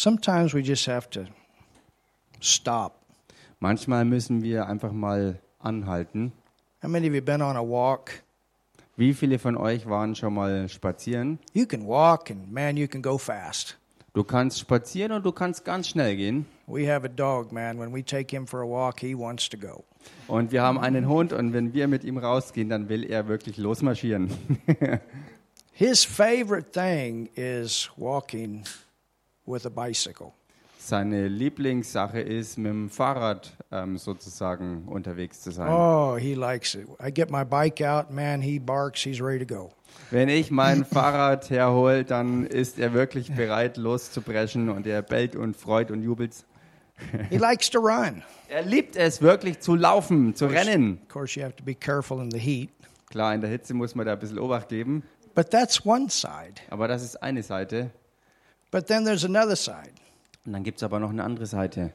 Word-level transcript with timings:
Sometimes 0.00 0.54
we 0.54 0.62
just 0.62 0.86
have 0.86 1.10
to 1.10 1.26
stop. 2.40 3.02
Manchmal 3.58 4.06
müssen 4.06 4.42
wir 4.42 4.66
einfach 4.66 4.92
mal 4.92 5.38
anhalten. 5.58 6.32
How 6.82 6.88
many 6.88 7.06
of 7.06 7.14
you 7.14 7.20
been 7.20 7.42
on 7.42 7.54
a 7.54 7.60
walk? 7.60 8.22
Wie 8.96 9.12
viele 9.12 9.38
von 9.38 9.58
euch 9.58 9.86
waren 9.86 10.14
schon 10.14 10.32
mal 10.32 10.70
spazieren? 10.70 11.38
You 11.52 11.66
can 11.66 11.86
walk 11.86 12.30
and 12.30 12.50
man, 12.50 12.78
you 12.78 12.88
can 12.88 13.02
go 13.02 13.18
fast. 13.18 13.76
Du 14.14 14.24
kannst 14.24 14.60
spazieren 14.60 15.12
und 15.12 15.26
du 15.26 15.32
kannst 15.32 15.66
ganz 15.66 15.88
schnell 15.88 16.16
gehen. 16.16 16.46
We 16.66 16.90
have 16.90 17.04
a 17.04 17.10
dog, 17.10 17.52
man. 17.52 17.78
When 17.78 17.92
we 17.92 18.02
take 18.02 18.34
him 18.34 18.46
for 18.46 18.62
a 18.62 18.66
walk, 18.66 19.00
he 19.00 19.14
wants 19.14 19.50
to 19.50 19.58
go. 19.58 19.84
Und 20.28 20.50
wir 20.50 20.62
haben 20.62 20.78
einen 20.78 21.08
Hund 21.08 21.34
und 21.34 21.52
wenn 21.52 21.74
wir 21.74 21.88
mit 21.88 22.04
ihm 22.04 22.16
rausgehen, 22.16 22.70
dann 22.70 22.88
will 22.88 23.04
er 23.04 23.28
wirklich 23.28 23.58
losmarschieren. 23.58 24.30
His 25.74 26.04
favorite 26.04 26.70
thing 26.72 27.28
is 27.34 27.90
walking 27.98 28.64
with 29.50 29.66
a 29.66 29.70
bicycle. 29.70 30.32
Seine 30.78 31.28
Lieblingssache 31.28 32.20
ist, 32.20 32.56
mit 32.56 32.70
dem 32.72 32.88
Fahrrad 32.90 33.52
ähm, 33.70 33.98
sozusagen 33.98 34.84
unterwegs 34.88 35.42
zu 35.42 35.50
sein. 35.50 35.68
Oh, 35.70 36.16
he 36.16 36.34
likes 36.34 36.74
it. 36.74 36.88
I 37.04 37.12
get 37.12 37.30
my 37.30 37.44
bike 37.44 37.82
out, 37.82 38.10
man, 38.10 38.40
he 38.40 38.58
barks, 38.58 39.02
he's 39.02 39.20
ready 39.20 39.44
to 39.44 39.54
go. 39.54 39.70
Wenn 40.10 40.28
ich 40.30 40.50
mein 40.50 40.84
Fahrrad 40.90 41.50
herhole, 41.50 42.04
dann 42.04 42.46
ist 42.46 42.78
er 42.78 42.94
wirklich 42.94 43.30
bereit, 43.34 43.76
loszubrechen 43.76 44.70
und 44.70 44.86
er 44.86 45.02
bellt 45.02 45.36
und 45.36 45.56
freut 45.56 45.90
und 45.90 46.02
jubelt. 46.02 46.44
He 47.28 47.36
likes 47.38 47.68
to 47.70 47.78
run. 47.78 48.22
Er 48.48 48.62
liebt 48.62 48.96
es 48.96 49.20
wirklich 49.20 49.60
zu 49.60 49.76
laufen, 49.76 50.34
zu 50.34 50.46
rennen. 50.46 50.98
Of 51.02 51.08
course, 51.08 51.38
you 51.38 51.44
have 51.44 51.54
to 51.56 51.64
be 51.64 51.74
careful 51.74 52.20
in 52.20 52.30
the 52.30 52.38
heat. 52.38 52.70
Klar, 53.10 53.34
in 53.34 53.40
der 53.42 53.50
Hitze 53.50 53.74
muss 53.74 53.94
man 53.94 54.06
da 54.06 54.14
ein 54.14 54.18
bisschen 54.18 54.38
Obacht 54.38 54.68
geben, 54.70 55.02
But 55.34 55.50
that's 55.50 55.84
one 55.86 56.08
side. 56.08 56.54
aber 56.70 56.88
das 56.88 57.04
ist 57.04 57.22
eine 57.22 57.42
Seite. 57.42 57.90
But 58.70 58.86
then 58.86 59.04
there's 59.04 59.24
another 59.24 59.56
side. 59.56 59.92
Und 60.46 60.52
dann 60.52 60.62
gibt 60.62 60.78
es 60.78 60.82
aber 60.82 60.98
noch 61.00 61.10
eine 61.10 61.24
andere 61.24 61.46
Seite. 61.46 61.92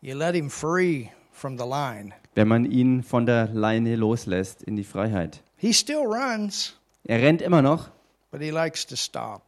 You 0.00 0.16
let 0.16 0.34
him 0.34 0.50
free 0.50 1.08
from 1.32 1.58
the 1.58 1.64
line. 1.64 2.12
Wenn 2.34 2.48
man 2.48 2.64
ihn 2.64 3.02
von 3.02 3.26
der 3.26 3.48
Leine 3.48 3.94
loslässt 3.96 4.62
in 4.62 4.76
die 4.76 4.84
Freiheit. 4.84 5.42
He 5.56 5.72
still 5.72 6.04
runs, 6.06 6.74
Er 7.04 7.20
rennt 7.20 7.42
immer 7.42 7.62
noch, 7.62 7.90
but 8.30 8.40
he 8.40 8.50
likes 8.50 8.86
to 8.86 8.96
stop. 8.96 9.42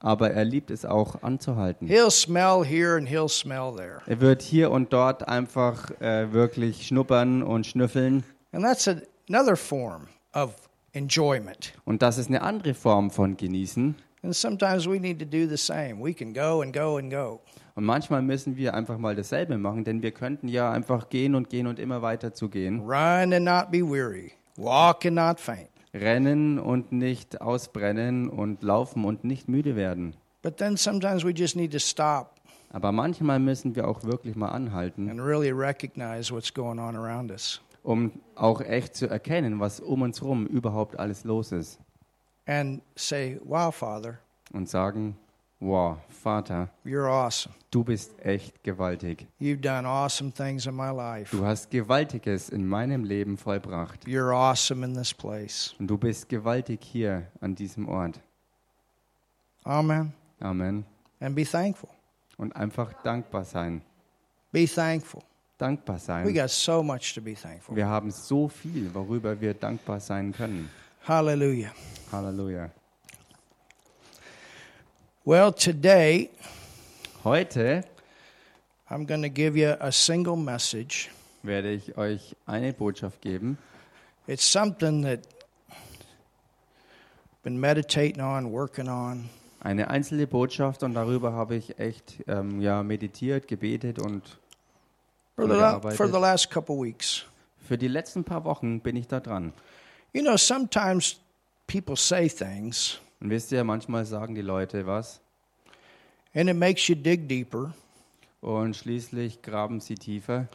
aber 0.00 0.30
er 0.30 0.44
liebt 0.44 0.70
es 0.70 0.84
auch 0.84 1.22
anzuhalten. 1.22 1.88
He'll 1.88 2.10
smell 2.10 2.64
here 2.64 2.96
and 2.96 3.08
he'll 3.08 3.28
smell 3.28 3.74
there. 3.76 4.00
Er 4.06 4.20
wird 4.20 4.40
hier 4.42 4.70
und 4.70 4.92
dort 4.92 5.28
einfach 5.28 5.90
äh, 6.00 6.32
wirklich 6.32 6.86
schnuppern 6.86 7.42
und 7.42 7.66
schnüffeln. 7.66 8.22
And 8.52 8.64
that's 8.64 8.88
another 9.28 9.56
form 9.56 10.06
of 10.32 10.54
enjoyment. 10.92 11.72
Und 11.84 12.00
das 12.02 12.16
ist 12.18 12.28
eine 12.28 12.40
andere 12.42 12.72
Form 12.74 13.10
von 13.10 13.36
Genießen. 13.36 13.96
And 14.22 14.34
sometimes 14.34 14.88
we 14.88 14.98
need 14.98 15.18
to 15.20 15.24
do 15.24 15.46
the 15.48 15.56
same. 15.56 16.02
We 16.02 16.12
can 16.12 16.32
go 16.32 16.60
and 16.62 16.74
go 16.74 16.96
and 16.98 17.10
go. 17.10 17.40
Und 17.74 17.84
manchmal 17.84 18.22
müssen 18.22 18.56
wir 18.56 18.74
einfach 18.74 18.98
mal 18.98 19.14
dasselbe 19.14 19.56
machen, 19.58 19.84
denn 19.84 20.02
wir 20.02 20.10
könnten 20.10 20.48
ja 20.48 20.72
einfach 20.72 21.08
gehen 21.08 21.34
und 21.36 21.48
gehen 21.48 21.68
und 21.68 21.78
immer 21.78 22.02
weiter 22.02 22.34
zu 22.34 22.48
gehen. 22.48 22.80
Run 22.80 23.32
and 23.32 23.44
not 23.44 23.70
be 23.70 23.78
weary. 23.82 24.32
Walk 24.56 25.06
and 25.06 25.14
not 25.14 25.38
faint. 25.38 25.68
Rennen 25.94 26.58
und 26.58 26.90
nicht 26.90 27.40
ausbrennen 27.40 28.28
und 28.28 28.62
laufen 28.62 29.04
und 29.04 29.22
nicht 29.24 29.48
müde 29.48 29.76
werden. 29.76 30.16
But 30.42 30.56
then 30.56 30.76
sometimes 30.76 31.24
we 31.24 31.30
just 31.30 31.54
need 31.56 31.72
to 31.72 31.78
stop 31.78 32.34
Aber 32.70 32.92
manchmal 32.92 33.38
müssen 33.38 33.74
wir 33.76 33.88
auch 33.88 34.02
wirklich 34.04 34.34
mal 34.36 34.48
anhalten, 34.48 35.08
and 35.08 35.20
really 35.20 35.50
recognize 35.52 36.34
what's 36.34 36.52
going 36.52 36.78
on 36.78 36.96
around 36.96 37.30
us. 37.30 37.60
um 37.82 38.10
auch 38.34 38.60
echt 38.60 38.96
zu 38.96 39.08
erkennen, 39.08 39.60
was 39.60 39.80
um 39.80 40.02
uns 40.02 40.20
herum 40.20 40.46
überhaupt 40.46 40.98
alles 40.98 41.24
los 41.24 41.52
ist. 41.52 41.78
And 42.48 42.80
say, 42.96 43.38
Wow, 43.44 43.70
Father, 43.74 44.18
Und 44.54 44.68
sagen, 44.70 45.16
wow, 45.60 45.98
Vater, 46.08 46.70
you're 46.84 47.06
awesome. 47.06 47.54
du 47.70 47.84
bist 47.84 48.18
echt 48.24 48.64
gewaltig. 48.64 49.26
You've 49.38 49.60
done 49.60 49.86
awesome 49.86 50.32
things 50.32 50.64
in 50.66 50.74
my 50.74 50.90
life. 50.90 51.36
Du 51.36 51.44
hast 51.44 51.70
Gewaltiges 51.70 52.48
in 52.48 52.66
meinem 52.66 53.04
Leben 53.04 53.36
vollbracht. 53.36 54.06
You're 54.06 54.32
awesome 54.34 54.82
in 54.82 54.94
this 54.94 55.12
place. 55.12 55.74
Und 55.78 55.88
du 55.88 55.98
bist 55.98 56.28
gewaltig 56.30 56.80
hier 56.82 57.26
an 57.42 57.54
diesem 57.54 57.86
Ort. 57.86 58.18
Amen. 59.64 60.14
Amen. 60.40 60.84
And 61.20 61.34
be 61.34 61.44
thankful. 61.44 61.90
Und 62.38 62.54
einfach 62.56 62.92
dankbar 63.02 63.44
sein. 63.44 63.82
Be 64.52 64.66
thankful. 64.66 65.22
Dankbar 65.58 65.96
We 65.96 66.00
sein. 66.00 66.34
got 66.34 66.48
so 66.50 66.82
much 66.82 67.12
to 67.14 67.20
be 67.20 67.34
thankful. 67.34 67.74
Wir 67.76 67.86
haben 67.86 68.10
so 68.12 68.48
viel, 68.48 68.94
worüber 68.94 69.38
wir 69.40 69.52
dankbar 69.54 70.00
sein 70.00 70.32
können. 70.32 70.70
Hallelujah. 71.08 71.72
Halleluja. 72.12 72.70
Well, 75.24 75.52
today 75.52 76.28
Heute 77.24 77.84
I'm 78.90 79.06
going 79.06 79.22
to 79.22 79.30
give 79.30 79.56
you 79.56 79.74
a 79.80 79.90
single 79.90 80.36
message. 80.36 81.08
werde 81.42 81.72
ich 81.72 81.96
euch 81.96 82.36
eine 82.46 82.74
Botschaft 82.74 83.22
geben. 83.22 83.56
It's 84.26 84.44
something 84.44 85.02
that 85.04 85.20
been 87.42 87.58
meditating 87.58 88.20
on, 88.20 88.52
working 88.52 88.90
on. 88.90 89.30
Eine 89.60 89.88
einzelne 89.88 90.26
Botschaft 90.26 90.82
und 90.82 90.92
darüber 90.92 91.32
habe 91.32 91.54
ich 91.54 91.78
echt 91.78 92.22
ähm, 92.28 92.60
ja, 92.60 92.82
meditiert, 92.82 93.48
gebetet 93.48 93.98
und 93.98 94.38
For 95.36 95.46
the, 95.48 95.96
for 95.96 96.06
the 96.08 96.18
last 96.18 96.50
couple 96.50 96.76
weeks. 96.76 97.24
für 97.66 97.78
die 97.78 97.88
letzten 97.88 98.24
paar 98.24 98.44
Wochen 98.44 98.80
bin 98.80 98.94
ich 98.94 99.06
da 99.08 99.20
dran. 99.20 99.54
You 100.12 100.22
know, 100.22 100.36
sometimes 100.36 101.16
people 101.66 101.96
say 101.96 102.28
things 102.28 102.98
Und 103.20 103.30
wisst 103.30 103.52
ihr, 103.52 103.62
manchmal 103.64 104.04
sagen 104.06 104.34
die 104.34 104.42
Leute 104.42 104.86
was 104.86 105.20
and 106.34 106.48
it 106.48 106.56
makes 106.56 106.86
you 106.88 106.94
dig 106.94 107.28
deeper 107.28 107.74
und 108.40 108.76
schließlich 108.76 109.42
graben 109.42 109.80
sie 109.80 109.96
tiefer 109.96 110.46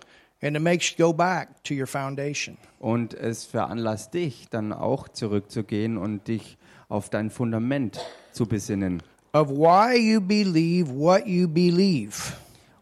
and 0.41 0.55
it 0.55 0.61
makes 0.61 0.91
you 0.91 1.05
go 1.05 1.13
back 1.13 1.63
to 1.63 1.73
your 1.73 1.87
foundation. 1.87 2.57
und 2.79 3.13
es 3.13 3.43
veranlasst 3.45 4.13
dich 4.13 4.47
dann 4.49 4.71
auch 4.73 5.07
zurückzugehen 5.09 5.97
und 5.97 6.27
dich 6.27 6.57
auf 6.89 7.09
dein 7.09 7.29
Fundament 7.29 7.99
zu 8.31 8.45
besinnen 8.45 9.03
Of 9.33 9.49
why 9.49 9.97
you 9.97 10.21
believe 10.21 10.93
what 10.95 11.25
you 11.25 11.47
believe. 11.47 12.33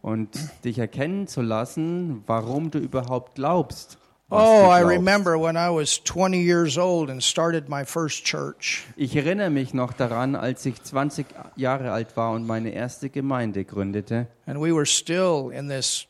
und 0.01 0.29
dich 0.65 0.77
erkennen 0.79 1.27
zu 1.27 1.41
lassen, 1.41 2.23
warum 2.27 2.71
du 2.71 2.77
überhaupt 2.79 3.35
glaubst. 3.35 3.97
Oh, 4.33 4.69
I 4.69 4.79
remember 4.79 5.37
when 5.37 5.57
I 5.57 5.69
was 5.69 6.01
20 6.05 6.41
years 6.41 6.77
old 6.77 7.09
and 7.09 7.21
started 7.21 7.67
my 7.67 7.83
first 7.83 8.23
church. 8.23 8.85
Ich 8.95 9.13
erinnere 9.13 9.49
mich 9.49 9.73
noch 9.73 9.91
daran, 9.91 10.37
als 10.37 10.65
ich 10.65 10.81
20 10.81 11.25
Jahre 11.57 11.91
alt 11.91 12.15
war 12.15 12.31
und 12.31 12.47
meine 12.47 12.69
erste 12.69 13.09
Gemeinde 13.09 13.65
gründete. 13.65 14.27
And 14.45 14.61
we 14.61 14.73
were 14.73 14.85
still 14.85 15.51
in 15.51 15.67
this 15.67 16.07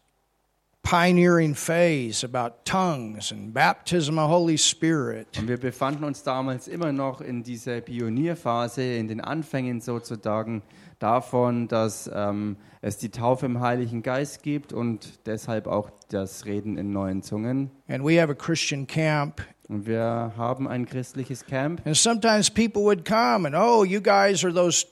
pioneering 0.83 1.55
phase 1.55 2.23
about 2.23 2.63
tongues 2.63 3.31
and 3.31 3.55
baptism 3.55 4.19
of 4.19 4.29
Holy 4.29 4.59
Spirit. 4.59 5.39
Und 5.39 5.47
wir 5.47 5.57
befanden 5.57 6.03
uns 6.03 6.21
damals 6.21 6.67
immer 6.67 6.91
noch 6.91 7.21
in 7.21 7.41
dieser 7.41 7.81
Pionierphase, 7.81 8.83
in 8.83 9.07
den 9.07 9.21
Anfängen 9.21 9.81
sozusagen 9.81 10.61
davon, 11.01 11.67
dass 11.67 12.09
ähm, 12.13 12.57
es 12.81 12.97
die 12.97 13.09
Taufe 13.09 13.45
im 13.45 13.59
Heiligen 13.59 14.03
Geist 14.03 14.43
gibt 14.43 14.73
und 14.73 15.25
deshalb 15.25 15.67
auch 15.67 15.89
das 16.09 16.45
Reden 16.45 16.77
in 16.77 16.91
neuen 16.91 17.21
Zungen. 17.23 17.71
And 17.87 18.03
we 18.03 18.21
have 18.21 18.31
a 18.31 18.35
Christian 18.35 18.87
camp. 18.87 19.41
Und 19.67 19.85
wir 19.85 20.33
haben 20.35 20.67
ein 20.67 20.85
christliches 20.85 21.45
Camp. 21.45 21.81
And 21.85 21.95
sometimes 21.95 22.49
people 22.49 22.81
would 22.83 23.05
come 23.05 23.47
and, 23.47 23.55
oh, 23.55 23.85
you 23.85 24.01
guys 24.01 24.43
are 24.43 24.53
those 24.53 24.85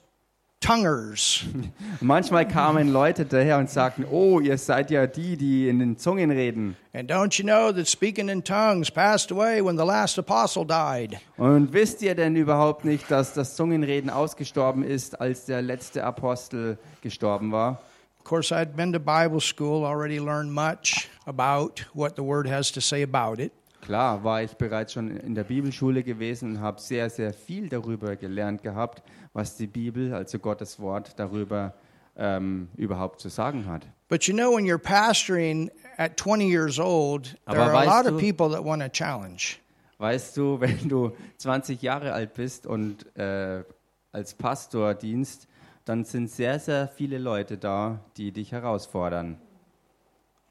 tonguers. 0.60 1.44
Manchmal 2.02 2.48
kamen 2.48 2.92
Leute 2.92 3.26
daher 3.26 3.58
und 3.58 3.70
sagten, 3.70 4.06
oh, 4.10 4.40
ihr 4.40 4.58
seid 4.58 4.92
ja 4.92 5.08
die, 5.08 5.38
die 5.38 5.70
in 5.70 5.80
den 5.80 5.98
Zungen 5.98 6.32
reden. 6.32 6.76
And 6.94 7.10
don't 7.10 7.38
you 7.38 7.44
know 7.44 7.72
that 7.72 7.88
speaking 7.88 8.30
in 8.30 8.44
tongues 8.44 8.92
passed 8.92 9.32
away 9.32 9.64
when 9.64 9.78
the 9.78 9.86
last 9.86 10.18
apostle 10.18 10.66
died? 10.66 11.18
Und 11.38 11.74
wisst 11.74 12.02
ihr 12.02 12.16
denn 12.16 12.36
überhaupt 12.36 12.86
nicht, 12.86 13.10
dass 13.10 13.34
das 13.34 13.56
Zungenreden 13.56 14.10
ausgestorben 14.10 14.84
ist, 14.84 15.20
als 15.20 15.46
der 15.46 15.62
letzte 15.62 16.04
Apostel 16.04 16.78
gestorben 17.02 17.52
war? 17.52 17.82
Of 18.20 18.26
course, 18.26 18.54
I'd 18.54 18.76
been 18.76 18.92
to 18.94 19.00
Bible 19.00 19.40
school, 19.40 19.86
already 19.86 20.20
learned 20.20 20.52
much 20.52 21.10
about 21.26 21.86
what 21.94 22.16
the 22.16 22.24
Word 22.24 22.48
has 22.48 22.72
to 22.74 22.82
say 22.82 23.02
about 23.02 23.42
it. 23.42 23.52
Klar, 23.82 24.24
war 24.24 24.44
ich 24.44 24.54
bereits 24.56 24.94
schon 24.94 25.10
in 25.18 25.36
der 25.36 25.44
Bibelschule 25.46 26.04
gewesen 26.04 26.52
und 26.58 26.60
habe 26.62 26.80
sehr, 26.82 27.10
sehr 27.10 27.34
viel 27.34 27.70
darüber 27.70 28.16
gelernt 28.16 28.62
gehabt, 28.62 29.02
was 29.34 29.56
die 29.56 29.68
Bibel, 29.68 30.14
also 30.14 30.38
Gottes 30.40 30.80
Wort, 30.80 31.14
darüber 31.18 31.74
ähm, 32.18 32.68
überhaupt 32.76 33.22
zu 33.22 33.30
sagen 33.30 33.66
hat. 33.66 33.88
But 34.10 34.24
you 34.26 34.34
know, 34.34 34.56
when 34.56 34.66
you're 34.66 34.78
pastoring 34.78 35.72
at 35.98 36.18
20 36.20 36.50
years 36.50 36.80
old, 36.80 37.38
there 37.48 37.62
Aber 37.62 37.72
are 37.72 37.72
a 37.72 37.84
lot 37.86 38.06
weißt 38.06 38.12
of 38.14 38.20
du- 38.20 38.28
people 38.34 38.50
that 38.56 38.64
want 38.66 38.82
to 38.82 38.90
challenge. 38.90 39.58
Weißt 39.98 40.36
du, 40.38 40.60
wenn 40.62 40.90
du 40.90 41.12
20 41.38 41.82
Jahre 41.82 42.14
alt 42.14 42.34
bist 42.34 42.66
und 42.68 43.06
äh, 43.18 43.64
als 44.12 44.34
Pastor 44.34 44.94
dienst, 44.96 45.48
dann 45.86 46.04
sind 46.04 46.30
sehr, 46.30 46.60
sehr 46.60 46.88
viele 46.88 47.18
Leute 47.18 47.58
da, 47.58 48.00
die 48.18 48.32
dich 48.32 48.52
herausfordern. 48.52 49.38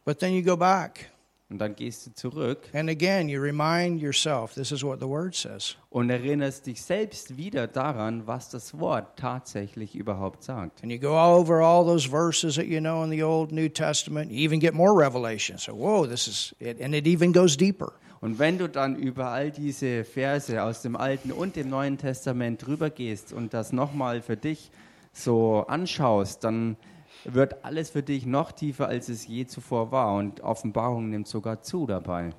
But 0.04 0.18
then 0.20 0.32
you 0.32 0.42
go 0.42 0.56
back 0.56 1.10
Und 1.50 1.58
dann 1.60 1.74
gehst 1.74 2.06
du 2.06 2.12
zurück 2.12 2.68
And 2.74 2.90
again, 2.90 3.28
you 3.30 3.40
remind 3.40 4.02
yourself 4.02 4.52
this 4.54 4.70
is 4.70 4.84
what 4.84 5.00
the 5.00 5.08
Word 5.08 5.34
says. 5.34 5.76
und 5.88 6.10
erinnerst 6.10 6.66
dich 6.66 6.82
selbst 6.82 7.38
wieder 7.38 7.66
daran, 7.66 8.26
was 8.26 8.50
das 8.50 8.78
Wort 8.78 9.18
tatsächlich 9.18 9.94
überhaupt 9.94 10.44
sagt. 10.44 10.82
And 10.82 10.92
you 10.92 10.98
go 10.98 11.16
over 11.16 11.62
all 11.62 11.84
those 11.86 12.06
verses 12.08 12.56
that 12.56 12.66
you 12.66 12.80
know 12.80 13.02
in 13.02 13.10
the 13.10 13.22
Old 13.22 13.50
New 13.50 13.68
Testament. 13.70 14.30
You 14.30 14.44
even 14.44 14.60
get 14.60 14.74
more 14.74 14.92
revelation. 14.92 15.56
So, 15.56 15.72
whoa, 15.74 16.06
this 16.06 16.28
is 16.28 16.54
it. 16.58 16.82
And 16.82 16.94
it 16.94 17.06
even 17.06 17.32
goes 17.32 17.56
deeper. 17.56 17.92
Und 18.20 18.38
wenn 18.38 18.58
du 18.58 18.68
dann 18.68 18.96
über 18.96 19.28
all 19.28 19.50
diese 19.50 20.04
Verse 20.04 20.62
aus 20.62 20.82
dem 20.82 20.96
Alten 20.96 21.32
und 21.32 21.56
dem 21.56 21.70
Neuen 21.70 21.96
Testament 21.96 22.66
drüber 22.66 22.90
gehst 22.90 23.32
und 23.32 23.54
das 23.54 23.72
nochmal 23.72 24.20
für 24.20 24.36
dich 24.36 24.70
so 25.12 25.64
anschaust, 25.68 26.44
dann 26.44 26.76
wird 27.24 27.64
alles 27.64 27.90
für 27.90 28.02
dich 28.02 28.26
noch 28.26 28.52
tiefer, 28.52 28.88
als 28.88 29.08
es 29.08 29.26
je 29.26 29.46
zuvor 29.46 29.92
war. 29.92 30.14
Und 30.14 30.40
Offenbarung 30.40 31.10
nimmt 31.10 31.28
sogar 31.28 31.62
zu 31.62 31.86
dabei. 31.86 32.30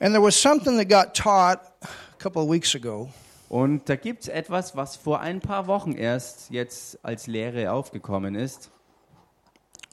And 0.00 0.12
there 0.12 0.22
was 0.22 0.40
something 0.40 0.76
that 0.76 0.88
got 0.88 1.14
taught 1.14 1.60
a 1.82 1.88
couple 2.18 2.42
of 2.42 2.50
weeks 2.50 2.74
ago 2.74 3.08
Und 3.48 3.88
da 3.88 3.96
gibt 3.96 4.22
es 4.22 4.28
etwas, 4.28 4.74
was 4.76 4.96
vor 4.96 5.20
ein 5.20 5.40
paar 5.40 5.66
Wochen 5.66 5.92
erst 5.92 6.50
jetzt 6.50 6.98
als 7.04 7.26
Lehre 7.26 7.70
aufgekommen 7.70 8.34
ist, 8.34 8.70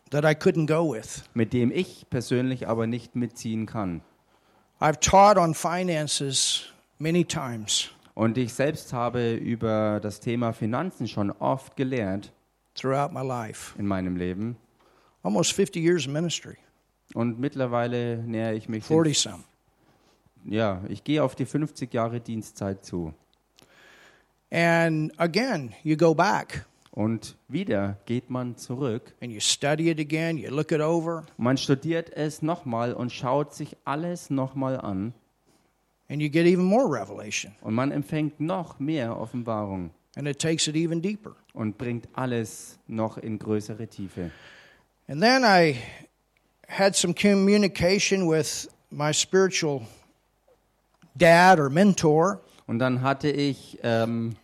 that 0.10 0.24
I 0.24 0.30
couldn't 0.30 0.68
go 0.68 0.94
with. 0.94 1.24
mit 1.34 1.54
dem 1.54 1.72
ich 1.72 2.10
persönlich 2.10 2.68
aber 2.68 2.88
nicht 2.88 3.16
mitziehen 3.16 3.66
kann. 3.68 4.02
I've 4.80 5.00
taught 5.00 5.38
on 5.38 5.54
finances 5.54 6.66
many 6.98 7.24
times 7.24 7.90
Und 8.16 8.38
ich 8.38 8.54
selbst 8.54 8.94
habe 8.94 9.34
über 9.36 10.00
das 10.02 10.20
Thema 10.20 10.54
Finanzen 10.54 11.08
schon 11.08 11.32
oft 11.32 11.76
gelehrt 11.76 12.34
throughout 12.82 13.12
my 13.14 13.22
life, 13.22 13.78
in 13.78 13.86
meinem 13.88 14.16
Leben. 14.16 14.58
almost 15.24 15.54
50 15.54 15.82
years 15.84 16.08
of 16.08 16.14
ministry, 16.14 16.58
Und 17.14 17.40
mittlerweile 17.40 18.18
nähere 18.24 18.56
ich 18.56 18.68
mich. 18.70 18.84
den- 18.84 18.88
40 18.88 19.20
some. 19.20 19.44
ja, 20.46 20.82
ich 20.90 21.04
gehe 21.04 21.24
auf 21.24 21.36
die 21.36 21.46
50 21.46 21.94
Jahre 21.94 22.20
Dienstzeit 22.22 22.84
zu. 22.86 23.14
And 24.52 25.12
again, 25.20 25.74
you 25.84 25.96
go 25.96 26.14
back 26.14 26.66
Und 26.94 27.38
wieder 27.48 27.98
geht 28.06 28.30
man 28.30 28.58
zurück. 28.58 29.14
and 29.22 29.32
you 29.32 29.40
study 29.40 29.90
it 29.90 30.00
again, 30.00 30.38
you 30.38 30.50
look 30.50 30.72
it 30.72 30.82
over, 30.82 31.26
Man 31.38 31.58
studiert 31.58 32.10
es 32.16 32.42
nochmal 32.42 32.94
und 32.94 33.12
schaut 33.14 33.54
sich 33.54 33.78
alles 33.86 34.30
nochmal 34.30 34.80
an. 34.82 35.14
and 36.10 36.22
you 36.22 36.30
get 36.30 36.46
even 36.46 36.66
more 36.66 36.88
revelation. 36.92 37.54
Und 37.62 37.74
man 37.76 37.92
empfängt 37.92 38.42
noch 38.42 38.80
mehr 38.80 39.18
Offenbarung 39.18 39.92
And 40.16 40.28
it 40.28 40.40
takes 40.40 40.68
it 40.68 40.76
even 40.76 41.02
deeper. 41.02 41.36
und 41.54 41.78
bringt 41.78 42.08
alles 42.14 42.80
noch 42.88 43.18
in 43.18 43.40
größere 43.40 43.88
Tiefe. 43.88 44.32
And 45.08 45.22
then 45.22 45.44
I 45.44 45.78
had 46.68 46.96
some 46.96 47.14
communication 47.14 48.30
with 48.30 48.70
my 48.90 49.12
spiritual 49.12 49.86
dad 51.18 51.60
or 51.60 51.70
mentor. 51.70 52.42
Und 52.68 52.80
dann 52.80 53.02
hatte 53.02 53.30
ich 53.30 53.80
ähm, 53.84 54.38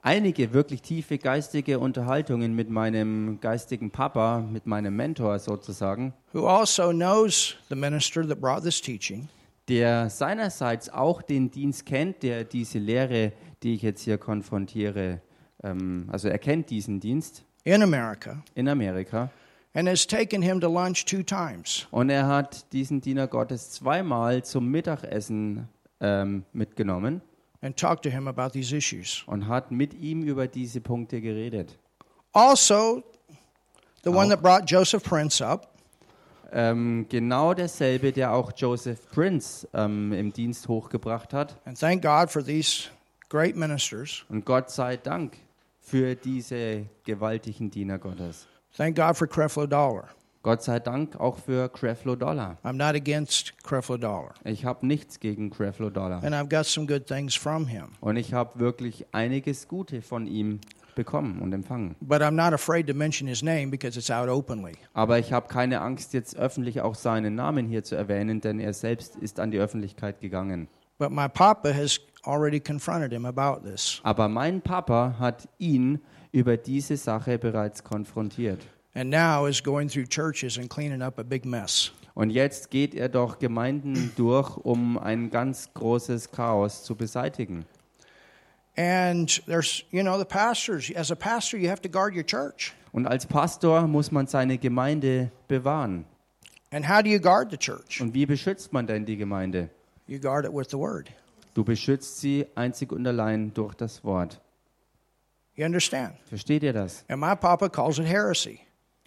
einige 0.00 0.54
wirklich 0.54 0.80
tiefe 0.80 1.18
geistige 1.18 1.78
Unterhaltungen 1.78 2.54
mit 2.54 2.70
meinem 2.70 3.38
geistigen 3.40 3.90
Papa, 3.90 4.40
mit 4.40 4.66
meinem 4.66 4.96
Mentor 4.96 5.38
sozusagen, 5.38 6.14
who 6.32 6.46
also 6.46 6.90
knows 6.90 7.56
the 7.68 7.74
minister 7.74 8.26
that 8.26 8.40
brought 8.40 8.62
this 8.62 8.80
teaching. 8.80 9.28
Der 9.70 10.10
seinerseits 10.10 10.90
auch 10.90 11.22
den 11.22 11.50
Dienst 11.50 11.86
kennt, 11.86 12.22
der 12.24 12.42
diese 12.44 12.78
Lehre, 12.78 13.32
die 13.62 13.74
ich 13.74 13.82
jetzt 13.82 14.02
hier 14.02 14.18
konfrontiere, 14.18 15.20
ähm, 15.62 16.08
also 16.10 16.28
er 16.28 16.38
kennt 16.38 16.70
diesen 16.70 16.98
Dienst 17.00 17.44
in 17.64 17.82
America 17.82 18.42
in 18.54 18.68
Amerika. 18.68 19.30
and 19.72 19.88
has 19.88 20.04
taken 20.04 20.42
him 20.42 20.60
to 20.60 20.68
lunch 20.68 21.04
two 21.04 21.22
times. 21.22 21.86
Und 21.92 22.10
er 22.10 22.26
hat 22.26 22.72
diesen 22.72 23.00
Diener 23.00 23.28
Gottes 23.28 23.70
zweimal 23.70 24.42
zum 24.42 24.68
Mittagessen 24.68 25.68
ähm, 26.00 26.44
mitgenommen 26.52 27.22
and 27.62 27.76
talked 27.76 28.02
to 28.02 28.10
him 28.10 28.26
about 28.26 28.50
these 28.50 28.74
issues. 28.76 29.22
und 29.26 29.46
hat 29.46 29.70
mit 29.70 29.94
ihm 29.94 30.24
über 30.24 30.48
diese 30.48 30.80
Punkte 30.80 31.20
geredet. 31.20 31.78
Also, 32.32 33.04
the 34.02 34.10
one 34.10 34.26
Auch. 34.26 34.30
that 34.30 34.42
brought 34.42 34.68
Joseph 34.68 35.04
Prince 35.04 35.44
up 35.44 35.69
Ähm, 36.52 37.06
genau 37.08 37.54
derselbe, 37.54 38.12
der 38.12 38.32
auch 38.32 38.52
Joseph 38.56 39.10
Prince 39.12 39.68
ähm, 39.72 40.12
im 40.12 40.32
Dienst 40.32 40.68
hochgebracht 40.68 41.32
hat. 41.32 41.56
And 41.64 41.78
thank 41.78 42.02
God 42.02 42.30
for 42.30 42.44
these 42.44 42.88
great 43.28 43.56
ministers. 43.56 44.24
Und 44.28 44.44
Gott 44.44 44.70
sei 44.70 44.96
Dank 44.96 45.36
für 45.80 46.14
diese 46.14 46.86
gewaltigen 47.04 47.70
Diener 47.70 47.98
Gottes. 47.98 48.46
Thank 48.76 48.96
God 48.96 49.16
for 49.16 49.26
Creflo 49.26 49.66
Dollar. 49.66 50.08
Gott 50.42 50.62
sei 50.62 50.78
Dank 50.78 51.20
auch 51.20 51.36
für 51.36 51.68
Creflo 51.68 52.16
Dollar. 52.16 52.56
I'm 52.64 52.72
not 52.72 52.94
against 52.94 53.52
Creflo 53.62 53.98
Dollar. 53.98 54.32
Ich 54.44 54.64
habe 54.64 54.86
nichts 54.86 55.20
gegen 55.20 55.50
Creflo 55.50 55.90
Dollar. 55.90 56.22
And 56.24 56.34
I've 56.34 56.48
got 56.48 56.64
some 56.64 56.86
good 56.86 57.06
things 57.06 57.34
from 57.34 57.66
him. 57.66 57.88
Und 58.00 58.16
ich 58.16 58.32
habe 58.32 58.58
wirklich 58.58 59.04
einiges 59.12 59.68
Gute 59.68 60.00
von 60.00 60.26
ihm 60.26 60.60
bekommen 60.94 61.40
und 61.40 61.52
empfangen. 61.52 61.96
Aber 64.92 65.18
ich 65.18 65.32
habe 65.32 65.48
keine 65.48 65.80
Angst, 65.80 66.14
jetzt 66.14 66.36
öffentlich 66.36 66.80
auch 66.80 66.94
seinen 66.94 67.34
Namen 67.34 67.66
hier 67.66 67.84
zu 67.84 67.94
erwähnen, 67.94 68.40
denn 68.40 68.60
er 68.60 68.72
selbst 68.72 69.16
ist 69.16 69.40
an 69.40 69.50
die 69.50 69.58
Öffentlichkeit 69.58 70.20
gegangen. 70.20 70.68
But 70.98 71.12
my 71.12 71.28
papa 71.28 71.72
has 71.72 71.98
already 72.24 72.60
confronted 72.60 73.12
him 73.12 73.24
about 73.24 73.62
this. 73.64 74.00
Aber 74.02 74.28
mein 74.28 74.60
Papa 74.60 75.16
hat 75.18 75.48
ihn 75.58 76.00
über 76.32 76.56
diese 76.56 76.96
Sache 76.96 77.38
bereits 77.38 77.82
konfrontiert. 77.82 78.60
And 78.94 79.08
now 79.08 79.46
is 79.46 79.62
going 79.62 79.88
through 79.88 80.08
churches 80.08 80.58
and 80.58 80.68
cleaning 80.68 81.02
up 81.02 81.18
a 81.18 81.22
big 81.22 81.44
mess. 81.44 81.92
Und 82.14 82.30
jetzt 82.30 82.70
geht 82.70 82.94
er 82.94 83.08
doch 83.08 83.38
Gemeinden 83.38 84.12
durch, 84.16 84.56
um 84.56 84.98
ein 84.98 85.30
ganz 85.30 85.72
großes 85.74 86.32
Chaos 86.32 86.82
zu 86.82 86.96
beseitigen. 86.96 87.64
And 88.80 89.28
there's, 89.46 89.84
you 89.90 90.02
know, 90.02 90.16
the 90.16 90.24
pastors, 90.24 90.90
as 90.96 91.10
a 91.10 91.14
pastor, 91.16 91.58
you 91.58 91.68
have 91.68 91.82
to 91.82 91.88
guard 91.90 92.14
your 92.14 92.24
church. 92.24 92.72
Und 92.92 93.06
als 93.06 93.26
Pastor 93.26 93.86
muss 93.86 94.10
man 94.10 94.26
seine 94.26 94.56
Gemeinde 94.56 95.30
bewahren. 95.48 96.06
And 96.72 96.88
how 96.88 97.02
do 97.02 97.10
you 97.10 97.18
guard 97.18 97.50
the 97.50 97.58
church? 97.58 98.00
Und 98.00 98.14
wie 98.14 98.24
beschützt 98.24 98.72
man 98.72 98.86
denn 98.86 99.04
die 99.04 99.18
Gemeinde? 99.18 99.68
You 100.06 100.18
guard 100.18 100.46
it 100.46 100.52
with 100.54 100.68
the 100.70 100.78
word. 100.78 101.10
Du 101.52 101.62
beschützt 101.62 102.20
sie 102.20 102.46
einzig 102.54 102.90
und 102.90 103.06
allein 103.06 103.52
durch 103.52 103.74
das 103.74 104.02
Wort. 104.02 104.40
You 105.56 105.66
understand? 105.66 106.14
Versteht 106.24 106.62
ihr 106.62 106.72
das? 106.72 107.04
And 107.08 107.20
my 107.20 107.36
papa 107.36 107.68
calls 107.68 107.98
it 107.98 108.06
heresy. 108.06 108.60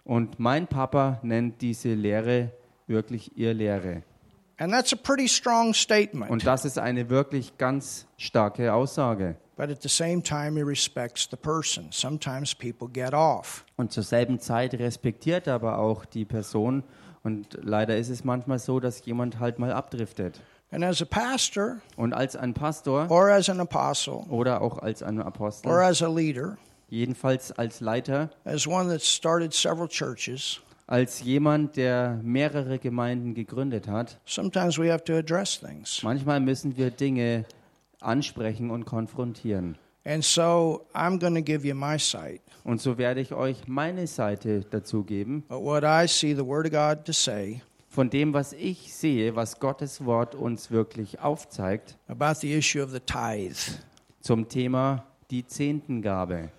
Und 0.03 0.39
mein 0.39 0.67
Papa 0.67 1.19
nennt 1.23 1.61
diese 1.63 1.95
Lehre 1.95 2.51
wirklich 2.85 3.35
ihr 3.35 3.55
Lehre. 3.55 4.03
And 4.57 4.71
that's 4.71 4.93
a 4.93 4.97
pretty 4.97 5.27
strong 5.27 5.73
statement. 5.73 6.29
Und 6.29 6.45
das 6.45 6.63
ist 6.63 6.77
eine 6.77 7.09
wirklich 7.09 7.57
ganz 7.57 8.05
starke 8.17 8.71
Aussage. 8.71 9.35
But 9.55 9.69
at 9.69 9.81
the 9.83 9.89
same 9.89 10.23
time, 10.23 10.55
he 10.57 10.63
respects 10.63 11.27
the 11.29 11.37
person. 11.37 11.89
Sometimes 11.91 12.55
people 12.55 12.87
get 12.87 13.13
off. 13.13 13.65
Und 13.77 13.91
zur 13.91 14.03
selben 14.03 14.39
Zeit 14.39 14.73
respektiert 14.73 15.47
er 15.47 15.55
aber 15.55 15.77
auch 15.79 16.05
die 16.05 16.25
Person. 16.25 16.83
Und 17.23 17.57
leider 17.61 17.97
ist 17.97 18.09
es 18.09 18.23
manchmal 18.23 18.59
so, 18.59 18.79
dass 18.79 19.05
jemand 19.05 19.39
halt 19.39 19.59
mal 19.59 19.71
abdriftet. 19.71 20.41
And 20.71 20.83
as 20.83 21.03
a 21.03 21.05
pastor, 21.05 21.77
Und 21.97 22.13
als 22.13 22.35
ein 22.35 22.55
Pastor 22.55 23.09
or 23.11 23.29
as 23.29 23.47
an 23.47 23.59
apostle, 23.59 24.25
oder 24.29 24.61
auch 24.61 24.79
als 24.79 25.03
ein 25.03 25.19
or 25.19 25.27
Apostel, 25.27 25.71
as 25.71 26.01
a 26.01 26.07
leader, 26.07 26.57
jedenfalls 26.89 27.51
als 27.51 27.79
Leiter, 27.79 28.31
as 28.43 28.65
one 28.65 28.89
that 28.89 29.03
started 29.03 29.53
several 29.53 29.87
churches, 29.87 30.59
als 30.87 31.21
jemand, 31.21 31.77
der 31.77 32.19
mehrere 32.23 32.79
Gemeinden 32.79 33.35
gegründet 33.35 33.87
hat, 33.87 34.19
sometimes 34.25 34.79
we 34.79 34.91
have 34.91 35.03
to 35.03 35.13
address 35.13 35.59
things. 35.59 36.01
manchmal 36.01 36.39
müssen 36.39 36.75
wir 36.75 36.89
Dinge 36.89 37.45
ansprechen 38.03 38.69
und 38.69 38.85
konfrontieren. 38.85 39.77
And 40.05 40.23
so 40.23 40.85
I'm 40.93 41.17
going 41.19 41.35
to 41.35 41.41
give 41.41 41.65
you 41.65 41.73
my 41.75 41.97
sight. 41.97 42.41
Und 42.65 42.81
so 42.81 42.97
werde 42.97 43.21
ich 43.21 43.33
euch 43.33 43.67
meine 43.67 44.05
Seite 44.07 44.65
dazu 44.69 45.03
geben, 45.03 45.43
But 45.47 45.61
what 45.61 45.83
I 45.83 46.07
see 46.07 46.33
the 46.33 46.45
Word 46.45 46.65
of 46.65 46.71
God 46.73 47.05
to 47.05 47.13
say 47.13 47.61
von 47.87 48.09
dem, 48.09 48.33
was 48.33 48.53
ich 48.53 48.91
sehe, 48.93 49.35
was 49.35 49.59
Gottes 49.59 50.03
Wort 50.03 50.33
uns 50.33 50.71
wirklich 50.71 51.19
aufzeigt, 51.19 51.95
about 52.07 52.39
the 52.41 52.53
issue 52.53 52.81
of 52.81 52.89
the 52.91 52.99
tithe. 52.99 53.55
zum 54.19 54.49
Thema 54.49 55.05
die 55.29 55.45
Zehntengabe. 55.45 56.49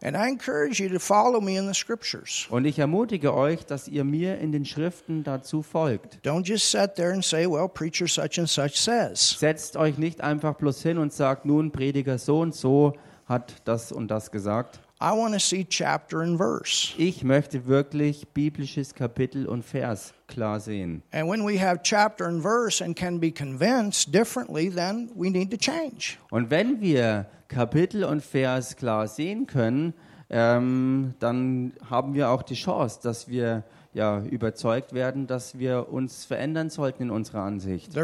And 0.00 0.16
I 0.16 0.28
encourage 0.28 0.80
you 0.80 0.88
to 0.90 1.00
follow 1.00 1.40
me 1.40 1.56
in 1.56 1.66
the 1.66 1.74
scriptures. 1.74 2.46
Und 2.50 2.66
ich 2.66 2.78
ermutige 2.78 3.34
euch, 3.34 3.66
dass 3.66 3.88
ihr 3.88 4.04
mir 4.04 4.38
in 4.38 4.52
den 4.52 4.64
Schriften 4.64 5.24
dazu 5.24 5.62
folgt. 5.62 6.20
Don't 6.24 6.46
just 6.46 6.70
sit 6.70 6.94
there 6.94 7.12
and 7.12 7.24
say, 7.24 7.46
well, 7.46 7.68
preacher 7.68 8.06
such 8.06 8.38
and 8.38 8.48
such 8.48 8.76
says. 8.76 9.36
Setzt 9.40 9.76
euch 9.76 9.98
nicht 9.98 10.20
einfach 10.20 10.54
bloß 10.54 10.82
hin 10.82 10.98
und 10.98 11.12
sagt, 11.12 11.46
nun 11.46 11.72
Prediger 11.72 12.18
so 12.18 12.40
und 12.40 12.54
so 12.54 12.94
hat 13.26 13.54
das 13.64 13.90
und 13.90 14.08
das 14.08 14.30
gesagt. 14.30 14.78
I 15.00 15.12
want 15.12 15.32
to 15.32 15.38
see 15.38 15.64
chapter 15.64 16.22
and 16.22 16.38
verse. 16.38 16.92
Ich 16.96 17.22
möchte 17.22 17.66
wirklich 17.66 18.26
biblisches 18.28 18.94
Kapitel 18.94 19.46
und 19.46 19.64
Vers 19.64 20.12
klar 20.26 20.58
sehen. 20.58 21.02
And 21.12 21.28
when 21.28 21.46
we 21.46 21.60
have 21.60 21.82
chapter 21.82 22.26
and 22.26 22.42
verse 22.42 22.82
and 22.82 22.96
can 22.96 23.20
be 23.20 23.30
convinced 23.30 24.12
differently, 24.12 24.68
then 24.68 25.10
we 25.14 25.30
need 25.30 25.52
to 25.52 25.56
change. 25.56 26.18
Und 26.30 26.50
wenn 26.50 26.80
wir 26.80 27.26
Kapitel 27.48 28.04
und 28.04 28.22
Vers 28.22 28.76
klar 28.76 29.08
sehen 29.08 29.46
können, 29.46 29.94
ähm, 30.30 31.14
dann 31.18 31.72
haben 31.88 32.14
wir 32.14 32.30
auch 32.30 32.42
die 32.42 32.54
Chance, 32.54 33.00
dass 33.02 33.28
wir 33.28 33.64
ja, 33.94 34.20
überzeugt 34.20 34.92
werden, 34.92 35.26
dass 35.26 35.58
wir 35.58 35.88
uns 35.90 36.24
verändern 36.24 36.68
sollten 36.70 37.04
in 37.04 37.10
unserer 37.10 37.40
Ansicht. 37.40 37.96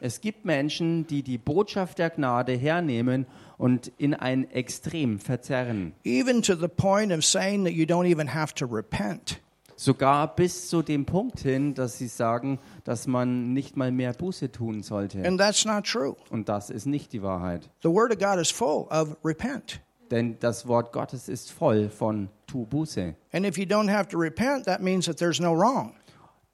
Es 0.00 0.20
gibt 0.20 0.44
Menschen, 0.44 1.06
die 1.06 1.22
die 1.22 1.38
Botschaft 1.38 1.98
der 1.98 2.10
Gnade 2.10 2.52
hernehmen 2.52 3.26
und 3.56 3.92
in 3.98 4.14
ein 4.14 4.50
Extrem 4.50 5.18
verzerren. 5.18 5.92
even 6.04 6.42
to 6.42 6.54
the 6.54 6.68
point 6.68 7.12
of 7.12 7.24
saying 7.24 7.64
that 7.64 7.72
you 7.74 7.84
don't 7.84 8.06
even 8.06 8.34
have 8.34 8.54
to 8.54 8.66
repent. 8.66 9.40
Sogar 9.80 10.34
bis 10.34 10.68
zu 10.68 10.82
dem 10.82 11.06
Punkt 11.06 11.38
hin, 11.38 11.72
dass 11.72 11.98
sie 11.98 12.08
sagen, 12.08 12.58
dass 12.82 13.06
man 13.06 13.52
nicht 13.52 13.76
mal 13.76 13.92
mehr 13.92 14.12
Buße 14.12 14.50
tun 14.50 14.82
sollte. 14.82 15.24
And 15.24 15.38
that's 15.38 15.64
not 15.64 15.84
true. 15.84 16.16
Und 16.30 16.48
das 16.48 16.68
ist 16.68 16.86
nicht 16.86 17.12
die 17.12 17.22
Wahrheit. 17.22 17.70
The 17.84 17.88
Word 17.88 18.10
of 18.10 18.18
God 18.18 18.40
is 18.40 18.50
full 18.50 18.88
of 18.90 19.16
repent. 19.24 19.80
Denn 20.10 20.36
das 20.40 20.66
Wort 20.66 20.92
Gottes 20.92 21.28
ist 21.28 21.52
voll 21.52 21.90
von 21.90 22.28
Tu 22.48 22.66
Buße. 22.66 23.14
And 23.30 23.46
if 23.46 23.56
you 23.56 23.66
don't 23.66 23.88
have 23.88 24.08
to 24.08 24.18
repent, 24.18 24.64
that 24.64 24.82
means 24.82 25.06
that 25.06 25.18
there's 25.18 25.38
no 25.38 25.52
wrong. 25.52 25.92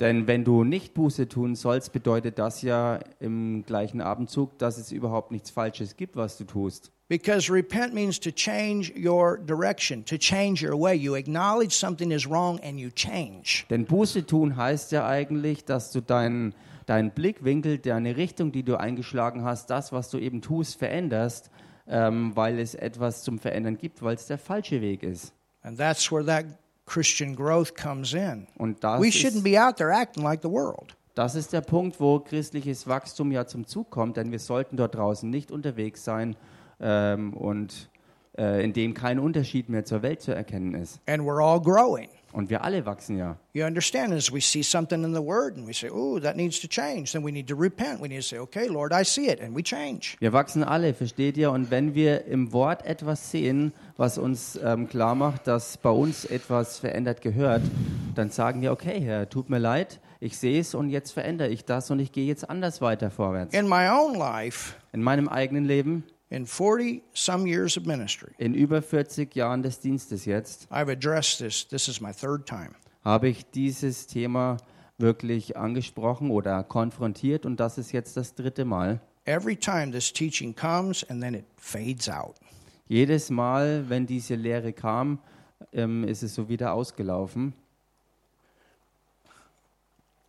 Denn 0.01 0.27
wenn 0.27 0.45
du 0.45 0.63
nicht 0.63 0.93
Buße 0.93 1.27
tun 1.27 1.55
sollst, 1.55 1.95
bedeutet 1.95 2.39
das 2.39 2.61
ja 2.61 2.99
im 3.21 3.65
gleichen 3.65 4.03
Abendzug, 4.03 4.59
dass 4.59 4.77
es 4.77 4.93
überhaupt 4.93 5.31
nichts 5.31 5.49
Falsches 5.49 5.97
gibt, 5.97 6.17
was 6.17 6.37
du 6.37 6.45
tust. 6.45 6.93
Because 7.09 7.53
repent 7.53 7.93
means 7.93 8.19
to 8.21 8.31
change 8.31 8.93
your 8.97 9.37
direction, 9.37 10.05
to 10.07 10.17
change 10.17 10.63
your 10.65 10.75
way. 10.79 10.97
You 10.97 11.17
acknowledge 11.17 11.73
something 11.73 12.11
is 12.11 12.27
wrong 12.27 12.59
and 12.61 12.79
you 12.81 12.91
change. 12.91 13.67
Denn 13.69 13.85
Buße 13.85 14.27
tun 14.27 14.57
heißt 14.57 14.93
ja 14.93 15.07
eigentlich, 15.07 15.65
dass 15.67 15.93
du 15.93 16.01
deinen 16.01 16.55
deinen 16.87 17.11
Blickwinkel, 17.11 17.79
deine 17.79 18.17
Richtung, 18.17 18.53
die 18.53 18.63
du 18.63 18.79
eingeschlagen 18.79 19.45
hast, 19.45 19.71
das, 19.71 19.93
was 19.93 20.11
du 20.11 20.19
eben 20.19 20.43
tust, 20.43 20.79
veränderst, 20.79 21.51
ähm, 21.87 22.33
weil 22.35 22.59
es 22.59 22.75
etwas 22.75 23.23
zum 23.23 23.39
Verändern 23.39 23.77
gibt, 23.77 24.03
weil 24.03 24.15
es 24.15 24.27
der 24.27 24.39
falsche 24.39 24.81
Weg 24.81 25.03
ist. 25.03 25.33
And 25.63 25.79
that's 25.79 26.11
where 26.11 26.25
that 26.25 26.45
Christian 26.87 27.35
growth 27.35 27.75
comes 27.75 28.13
in. 28.13 28.47
Und 28.59 28.85
das 28.85 29.01
We 29.01 29.07
shouldn't 29.09 29.43
be 29.43 29.61
out 29.61 29.77
there 29.77 29.93
acting 29.93 30.23
like 30.23 30.41
the 30.43 30.51
world. 30.51 30.97
das 31.15 31.35
ist 31.35 31.53
der 31.53 31.61
Punkt, 31.61 32.01
wo 32.01 32.19
christliches 32.19 32.87
Wachstum 32.87 33.31
ja 33.33 33.47
zum 33.47 33.67
Zug 33.67 33.91
kommt, 33.91 34.17
denn 34.17 34.33
wir 34.33 34.39
sollten 34.39 34.77
dort 34.77 34.95
draußen 34.95 35.29
nicht 35.29 35.51
unterwegs 35.51 36.05
sein 36.05 36.37
ähm, 36.81 37.35
und 37.35 37.91
äh, 38.37 38.65
in 38.65 38.73
dem 38.73 38.95
kein 38.95 39.19
Unterschied 39.19 39.69
mehr 39.69 39.85
zur 39.85 40.03
Welt 40.03 40.21
zu 40.21 40.35
erkennen 40.35 40.75
ist. 40.75 41.01
And 41.07 41.23
we're 41.23 41.43
all 41.43 41.61
growing. 41.61 42.09
Und 42.35 42.51
wir 42.51 42.65
alle 42.65 42.85
wachsen 42.85 43.17
ja. 43.17 43.37
You 43.53 43.65
understand? 43.65 44.13
As 44.13 44.33
we 44.33 44.41
see 44.41 44.65
something 44.65 45.05
in 45.05 45.15
the 45.15 45.23
Word 45.23 45.57
and 45.57 45.69
we 45.69 45.73
say, 45.73 45.89
oh, 45.89 46.19
that 46.19 46.35
needs 46.35 46.61
to 46.61 46.67
change, 46.67 47.13
then 47.13 47.25
we 47.25 47.31
need 47.31 47.47
to 47.47 47.55
repent. 47.55 48.03
We 48.03 48.09
need 48.09 48.23
to 48.23 48.27
say, 48.27 48.39
okay, 48.41 48.67
Lord, 48.67 48.93
I 48.93 49.05
see 49.05 49.29
it, 49.29 49.41
and 49.41 49.55
we 49.55 49.63
change. 49.63 50.17
Wir 50.19 50.33
wachsen 50.33 50.65
alle, 50.65 50.95
versteht 50.95 51.37
ihr? 51.37 51.53
Und 51.53 51.71
wenn 51.71 51.95
wir 51.95 52.25
im 52.25 52.53
Wort 52.53 52.85
etwas 52.85 53.31
sehen, 53.31 53.73
was 53.97 54.19
uns 54.19 54.59
ähm, 54.65 54.89
klar 54.89 55.15
macht, 55.15 55.47
dass 55.47 55.79
bei 55.79 55.91
uns 55.91 56.25
etwas 56.25 56.81
verändert 56.81 57.21
gehört, 57.23 57.63
dann 58.17 58.31
sagen 58.31 58.63
wir, 58.63 58.73
okay, 58.73 59.01
Herr, 59.01 59.29
tut 59.29 59.49
mir 59.49 59.61
leid, 59.61 60.01
ich 60.19 60.37
sehe 60.37 60.59
es 60.59 60.75
und 60.75 60.89
jetzt 60.91 61.13
verändere 61.13 61.51
ich 61.51 61.65
das 61.65 61.93
und 61.93 62.01
ich 62.01 62.11
gehe 62.11 62.27
jetzt 62.27 62.51
anders 62.51 62.81
weiter 62.81 63.13
vorwärts. 63.13 63.55
In 63.55 63.69
my 63.69 63.89
own 63.89 64.19
life, 64.19 64.75
In 64.93 65.05
meinem 65.05 65.29
eigenen 65.29 65.67
Leben, 65.67 66.03
in 66.31 66.47
40 66.47 67.03
some 67.13 67.47
years 67.47 67.77
of 67.77 67.87
ministry, 67.87 68.33
in 68.39 68.55
über 68.55 68.83
40 68.83 69.35
Jahren 69.35 69.63
des 69.63 69.81
Dienstes 69.81 70.25
jetzt, 70.25 70.67
I've 70.71 70.91
addressed 70.91 71.39
this. 71.39 71.67
This 71.69 71.89
is 71.89 72.01
my 72.01 72.13
third 72.13 72.47
time. 72.47 72.75
habe 73.05 73.29
ich 73.29 73.45
dieses 73.51 74.07
Thema 74.07 74.57
wirklich 74.99 75.57
angesprochen 75.57 76.31
oder 76.31 76.63
konfrontiert 76.65 77.45
und 77.47 77.61
das 77.61 77.79
ist 77.79 77.93
jetzt 77.93 78.17
das 78.17 78.35
dritte 78.35 78.65
Mal. 78.65 79.01
Every 79.27 79.57
time 79.57 79.91
this 79.91 80.13
teaching 80.13 80.55
comes 80.55 81.05
and 81.09 81.23
then 81.23 81.35
it 81.35 81.45
fades 81.57 82.09
out. 82.09 82.37
Jedes 82.87 83.31
Mal, 83.31 83.89
wenn 83.89 84.07
diese 84.07 84.35
Lehre 84.35 84.73
kam, 84.73 85.19
ähm, 85.73 86.05
ist 86.05 86.23
es 86.23 86.35
so 86.35 86.49
wieder 86.49 86.75
ausgelaufen. 86.75 87.55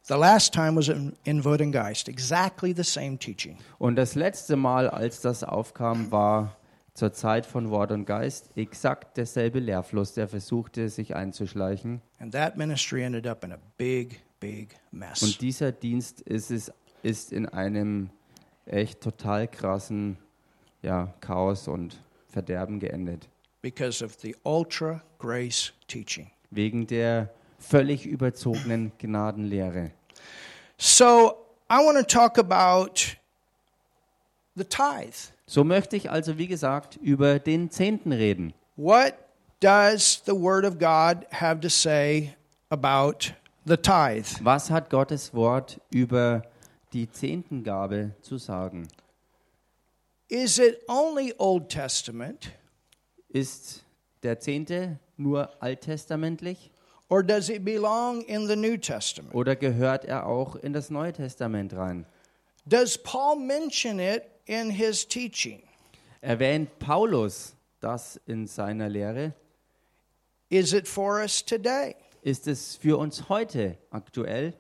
The 0.08 0.14
last 0.16 0.54
time 0.54 0.76
was 0.76 0.88
in, 0.88 1.14
in 1.24 1.44
Wort 1.44 1.62
und 1.62 1.72
Geist, 1.72 2.08
exactly 2.08 2.74
the 2.76 2.84
same 2.84 3.18
teaching. 3.18 3.58
Und 3.80 3.96
das 3.96 4.14
letzte 4.14 4.56
Mal, 4.56 4.88
als 4.90 5.22
das 5.22 5.44
aufkam, 5.44 6.12
war 6.12 6.56
zur 6.94 7.12
Zeit 7.12 7.46
von 7.46 7.72
Wort 7.72 7.92
und 7.92 8.06
Geist 8.06 8.50
exakt 8.56 9.18
derselbe 9.18 9.60
Lehrfluss, 9.60 10.14
der 10.14 10.28
versuchte, 10.28 10.90
sich 10.90 11.16
einzuschleichen. 11.16 12.02
And 12.20 12.32
that 12.34 12.56
ministry 12.56 13.04
ended 13.04 13.26
up 13.26 13.44
in 13.44 13.52
a 13.52 13.58
big, 13.78 14.22
big 14.40 14.76
mess. 14.92 15.24
Und 15.24 15.42
dieser 15.42 15.72
Dienst 15.72 16.22
ist, 16.22 16.52
es, 16.52 16.72
ist 17.02 17.34
in 17.34 17.48
einem 17.48 18.12
echt 18.66 19.02
total 19.02 19.48
krassen 19.48 20.18
ja, 20.82 21.14
Chaos 21.20 21.68
und 21.68 22.00
Verderben 22.28 22.80
geendet. 22.80 23.28
because 23.66 24.04
of 24.04 24.14
the 24.22 24.36
ultra 24.44 25.02
grace 25.18 25.74
teaching. 25.88 26.30
Wegen 26.52 26.86
der 26.86 27.34
völlig 27.68 28.06
überzogenen 28.06 28.92
Gnadenlehre. 28.98 29.92
So 30.78 31.46
I 31.70 31.78
want 31.78 31.98
to 31.98 32.04
talk 32.04 32.38
about 32.38 33.18
the 34.56 34.64
tithe. 34.64 35.34
So 35.48 35.64
möchte 35.64 35.96
ich 35.96 36.10
also, 36.10 36.38
wie 36.38 36.48
gesagt, 36.48 36.98
über 36.98 37.40
den 37.40 37.70
Zehnten 37.70 38.12
reden. 38.12 38.54
What 38.76 39.14
does 39.60 40.22
the 40.26 40.34
Word 40.34 40.66
of 40.66 40.78
God 40.78 41.26
have 41.32 41.60
to 41.62 41.70
say 41.70 42.36
about 42.70 43.34
the 43.66 43.78
tithe? 43.78 44.44
Was 44.44 44.70
hat 44.70 44.90
Gottes 44.90 45.34
Wort 45.34 45.80
über 45.92 46.44
die 46.94 47.10
Zehntengabe 47.10 48.16
zu 48.22 48.38
sagen? 48.38 48.88
Is 50.28 50.58
it 50.58 50.80
only 50.88 51.34
Old 51.38 51.70
Testament, 51.70 52.52
Ist 53.30 53.84
der 54.24 54.40
Zehnte 54.40 55.00
nur 55.18 55.50
alttestamentlich 55.62 56.72
or 57.10 57.24
does 57.24 57.50
it 57.50 57.64
belong 57.64 58.22
in 58.24 58.48
the 58.48 58.56
New 58.56 58.78
Testament? 58.78 59.34
oder 59.34 59.56
gehört 59.56 60.06
er 60.06 60.26
auch 60.26 60.56
in 60.56 60.74
das 60.74 60.90
Neue 60.90 61.14
Testament 61.14 61.74
rein? 61.74 62.06
Does 62.68 62.98
Paul 62.98 63.36
mention 63.38 64.00
it 64.00 64.24
in 64.46 64.70
his 64.72 65.06
teaching? 65.06 65.62
Erwähnt 66.22 66.80
Paulus 66.80 67.56
das 67.80 68.20
in 68.26 68.48
seiner 68.48 68.90
Lehre? 68.90 69.34
Is 70.50 70.74
it 70.74 70.88
for 70.88 71.20
us 71.20 71.44
today? 71.44 71.96
Ist 72.22 72.48
es 72.48 72.76
für 72.76 72.98
uns 72.98 73.30
heute 73.30 73.78
aktuell? 73.92 74.54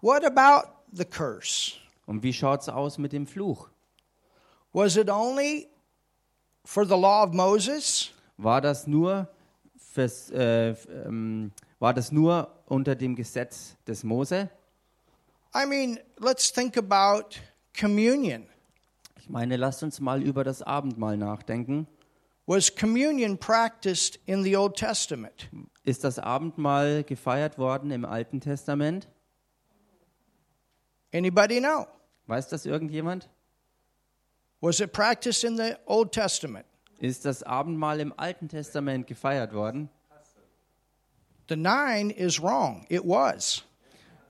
What 0.00 0.24
about 0.24 0.68
the 0.92 1.04
curse? 1.04 1.74
Und 2.06 2.22
wie 2.22 2.32
schaut 2.32 2.60
es 2.60 2.68
aus 2.68 2.98
mit 2.98 3.12
dem 3.12 3.26
Fluch? 3.26 3.68
Was 4.72 4.96
it 4.96 5.08
only 5.08 5.68
for 6.64 6.84
the 6.84 6.96
law 6.96 7.24
of 7.24 7.32
Moses? 7.32 8.10
War 8.36 8.60
das 8.60 8.86
nur, 8.86 9.28
fürs, 9.94 10.30
äh, 10.30 10.70
ähm, 10.70 11.52
war 11.78 11.94
das 11.94 12.10
nur 12.10 12.50
unter 12.66 12.96
dem 12.96 13.14
Gesetz 13.14 13.76
des 13.86 14.02
Mose? 14.02 14.50
I 15.54 15.66
mean, 15.66 16.00
let's 16.18 16.52
think 16.52 16.76
about 16.76 17.36
communion. 17.78 18.46
Ich 19.16 19.30
meine, 19.30 19.56
lasst 19.56 19.84
uns 19.84 20.00
mal 20.00 20.20
über 20.20 20.42
das 20.42 20.62
Abendmahl 20.62 21.16
nachdenken. 21.16 21.86
Was 22.46 22.74
communion 22.74 23.38
practiced 23.38 24.18
in 24.26 24.42
the 24.42 24.56
Old 24.56 24.74
Testament? 24.74 25.48
Ist 25.84 26.02
das 26.02 26.18
Abendmahl 26.18 27.04
gefeiert 27.04 27.56
worden 27.56 27.90
im 27.92 28.04
Alten 28.04 28.40
Testament? 28.40 29.08
Anybody 31.12 31.60
know? 31.60 31.86
Weiß 32.26 32.48
das 32.48 32.66
irgendjemand? 32.66 33.30
Was 34.60 34.80
it 34.80 34.92
practiced 34.92 35.44
in 35.44 35.56
the 35.56 35.74
Old 35.86 36.10
Testament? 36.10 36.66
Ist 36.98 37.24
das 37.24 37.42
Abendmahl 37.42 38.00
im 38.00 38.12
Alten 38.16 38.48
Testament 38.48 39.06
gefeiert 39.06 39.52
worden? 39.52 39.88
The 41.48 41.56
nine 41.56 42.10
is 42.10 42.40
wrong. 42.40 42.86
It 42.88 43.02
was. 43.04 43.64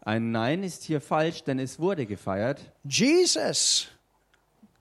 Ein 0.01 0.33
Nein 0.33 0.63
ist 0.63 0.83
hier 0.83 1.01
falsch, 1.01 1.45
denn 1.45 1.59
es 1.59 1.79
wurde 1.79 2.05
gefeiert. 2.05 2.61
Jesus 2.85 3.89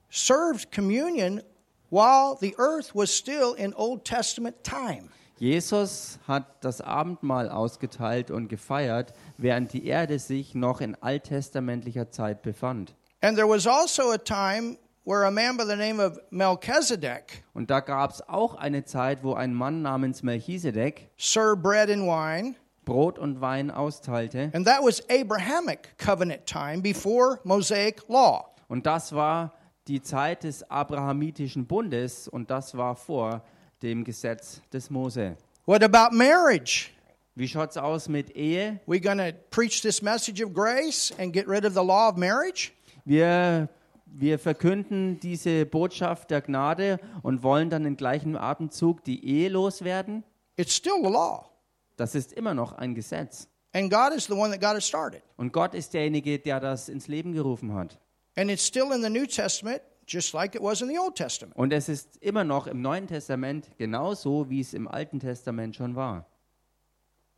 served 0.10 0.72
communion 0.72 1.42
while 1.90 2.36
the 2.42 2.56
earth 2.58 2.94
was 2.94 3.16
still 3.16 3.54
in 3.56 3.74
Old 3.74 4.04
Testament 4.04 4.64
time. 4.64 5.10
Jesus 5.38 6.20
hat 6.28 6.64
das 6.64 6.82
Abendmahl 6.82 7.50
ausgeteilt 7.50 8.32
und 8.32 8.48
gefeiert, 8.48 9.14
während 9.38 9.74
die 9.74 9.86
Erde 9.86 10.20
sich 10.20 10.56
noch 10.56 10.82
in 10.82 10.96
alttestamentlicher 10.96 12.10
Zeit 12.12 12.42
befand. 12.42 12.96
And 13.22 13.38
there 13.38 13.48
was 13.48 13.66
also 13.66 14.12
a 14.12 14.18
time 14.18 14.78
where 15.06 15.24
a 15.26 15.32
man 15.32 15.58
by 15.58 15.66
the 15.66 15.76
name 15.76 16.00
of 16.00 16.18
Melchizedek 16.32 17.44
Und 17.54 17.70
da 17.70 17.80
gab 17.82 18.12
es 18.12 18.22
auch 18.28 18.56
eine 18.56 18.86
Zeit, 18.86 19.24
wo 19.24 19.34
ein 19.34 19.54
Mann 19.54 19.82
namens 19.82 20.24
Melchisedek 20.24 21.10
served 21.18 21.62
bread 21.62 21.90
and 21.90 22.04
wine, 22.04 22.56
Brot 22.86 23.18
und 23.20 23.42
Wein 23.42 23.72
austeilte. 23.72 24.50
and 24.54 24.66
that 24.66 24.82
was 24.84 25.02
Abrahamic 25.10 25.98
covenant 25.98 26.46
time 26.46 26.82
before 26.82 27.40
Mosaic 27.44 28.02
law. 28.08 28.46
Und 28.68 28.86
das 28.86 29.14
war 29.14 29.54
die 29.88 30.02
Zeit 30.02 30.44
des 30.44 30.70
Abrahamitischen 30.70 31.66
Bundes 31.68 32.28
und 32.28 32.50
das 32.50 32.76
war 32.78 32.96
vor 32.96 33.44
dem 33.82 34.04
Gesetz 34.06 34.62
des 34.72 34.90
Mose. 34.90 35.36
What 35.66 35.84
about 35.84 36.16
marriage? 36.16 36.90
Wie 37.36 37.48
schaut's 37.48 37.78
aus 37.78 38.08
mit 38.08 38.36
Ehe? 38.36 38.80
We 38.86 39.00
going 39.02 39.18
to 39.18 39.34
preach 39.50 39.82
this 39.82 40.02
message 40.02 40.42
of 40.44 40.54
grace 40.54 41.12
and 41.18 41.34
get 41.34 41.48
rid 41.48 41.66
of 41.66 41.74
the 41.74 41.82
law 41.84 42.08
of 42.10 42.16
marriage? 42.16 42.72
Wir, 43.06 43.68
wir 44.16 44.38
verkünden 44.38 45.20
diese 45.20 45.66
Botschaft 45.66 46.30
der 46.30 46.42
Gnade 46.42 47.00
und 47.24 47.42
wollen 47.42 47.70
dann 47.70 47.86
im 47.86 47.98
gleichen 47.98 48.38
Atemzug 48.38 49.04
die 49.04 49.26
Ehe 49.26 49.50
loswerden. 49.50 50.24
It's 50.56 50.76
still 50.76 51.02
the 51.04 51.10
law. 51.10 51.50
Das 51.96 52.16
ist 52.16 52.32
immer 52.34 52.54
noch 52.54 52.74
ein 52.74 52.94
Gesetz. 52.94 53.48
And 53.74 53.92
God 53.92 54.14
is 54.16 54.26
the 54.26 54.34
one 54.34 54.52
that 54.52 54.62
got 54.62 54.78
it 54.78 54.84
started. 54.84 55.24
Und 55.36 55.52
Gott 55.52 55.74
ist 55.74 55.94
derjenige, 55.96 56.38
der 56.38 56.60
das 56.60 56.90
ins 56.90 57.08
Leben 57.08 57.34
gerufen 57.34 57.74
hat. 57.74 58.00
And 58.36 58.52
it's 58.52 58.66
still 58.66 58.92
in 58.94 59.02
the 59.02 59.10
New 59.10 59.26
Testament, 59.26 59.82
just 60.08 60.34
like 60.34 60.54
it 60.54 60.62
was 60.62 60.82
in 60.82 60.90
the 60.90 61.00
Old 61.00 61.16
Testament. 61.16 61.56
Und 61.56 61.74
es 61.74 61.90
ist 61.90 62.18
immer 62.18 62.44
noch 62.44 62.68
im 62.68 62.82
Neuen 62.82 63.08
Testament 63.08 63.70
genauso, 63.78 64.50
wie 64.50 64.60
es 64.60 64.76
im 64.76 64.88
Alten 64.88 65.20
Testament 65.20 65.76
schon 65.76 65.96
war. 65.96 66.28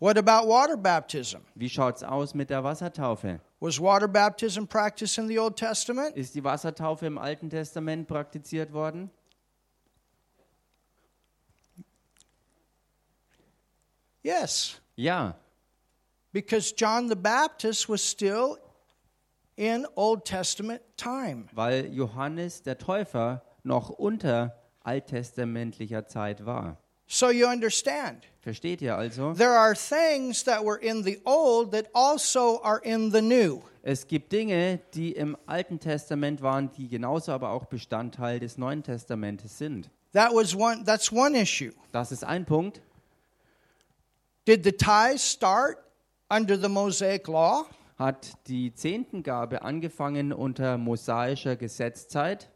What 0.05 0.19
about 0.19 0.47
water 0.47 0.77
baptism? 0.77 1.39
Wie 1.55 1.67
schaut 1.67 1.95
es 1.95 2.03
aus 2.03 2.35
mit 2.35 2.51
der 2.51 2.63
Wassertaufe? 2.63 3.39
Was 3.59 3.79
water 3.79 4.07
baptism 4.07 4.65
practiced 4.65 5.17
in 5.17 5.27
the 5.27 5.39
Old 5.39 5.55
Testament? 5.55 6.15
Ist 6.15 6.35
die 6.35 6.43
Wassertaufe 6.43 7.07
im 7.07 7.17
Alten 7.17 7.49
Testament 7.49 8.07
praktiziert 8.07 8.71
worden? 8.71 9.09
Yes, 14.21 14.79
Ja, 14.95 15.35
because 16.31 16.71
John 16.77 17.09
the 17.09 17.15
Baptist 17.15 17.89
was 17.89 18.07
still 18.07 18.59
in 19.55 19.87
Old 19.95 20.23
Testament 20.23 20.83
time. 20.97 21.47
weil 21.51 21.91
Johannes 21.91 22.61
der 22.61 22.77
Täufer 22.77 23.41
noch 23.63 23.89
unter 23.89 24.55
alttestamentlicher 24.83 26.05
Zeit 26.05 26.45
war. 26.45 26.77
So 27.07 27.29
you 27.29 27.47
understand. 27.47 28.25
Versteht 28.41 28.81
ihr 28.81 28.97
also? 28.97 29.33
There 29.33 29.57
are 29.57 29.75
things 29.75 30.43
that 30.43 30.63
were 30.63 30.77
in 30.77 31.03
the 31.03 31.19
old 31.25 31.71
that 31.71 31.87
also 31.93 32.61
are 32.63 32.79
in 32.83 33.11
the 33.11 33.21
new. 33.21 33.61
Es 33.83 34.07
gibt 34.07 34.31
Dinge, 34.31 34.79
die 34.95 35.11
im 35.11 35.37
Alten 35.45 35.79
Testament 35.79 36.41
waren, 36.41 36.71
die 36.71 36.87
genauso 36.87 37.31
aber 37.31 37.51
auch 37.51 37.65
Bestandteil 37.65 38.39
des 38.39 38.57
Neuen 38.57 38.81
Testamentes 38.81 39.57
sind. 39.57 39.89
That 40.13 40.31
was 40.31 40.55
one 40.55 40.83
that's 40.83 41.11
one 41.11 41.37
issue. 41.39 41.71
Das 41.91 42.11
ist 42.11 42.23
ein 42.23 42.45
Punkt. 42.45 42.81
Did 44.47 44.63
the 44.63 44.71
tithes 44.71 45.31
start 45.31 45.77
under 46.29 46.57
the 46.59 46.69
Mosaic 46.69 47.27
law? 47.27 47.65
Hat 47.97 48.33
die 48.47 48.73
Zehntengabe 48.73 49.61
angefangen 49.61 50.33
unter 50.33 50.77
mosaischer 50.77 51.55
Gesetzzeit? 51.55 52.49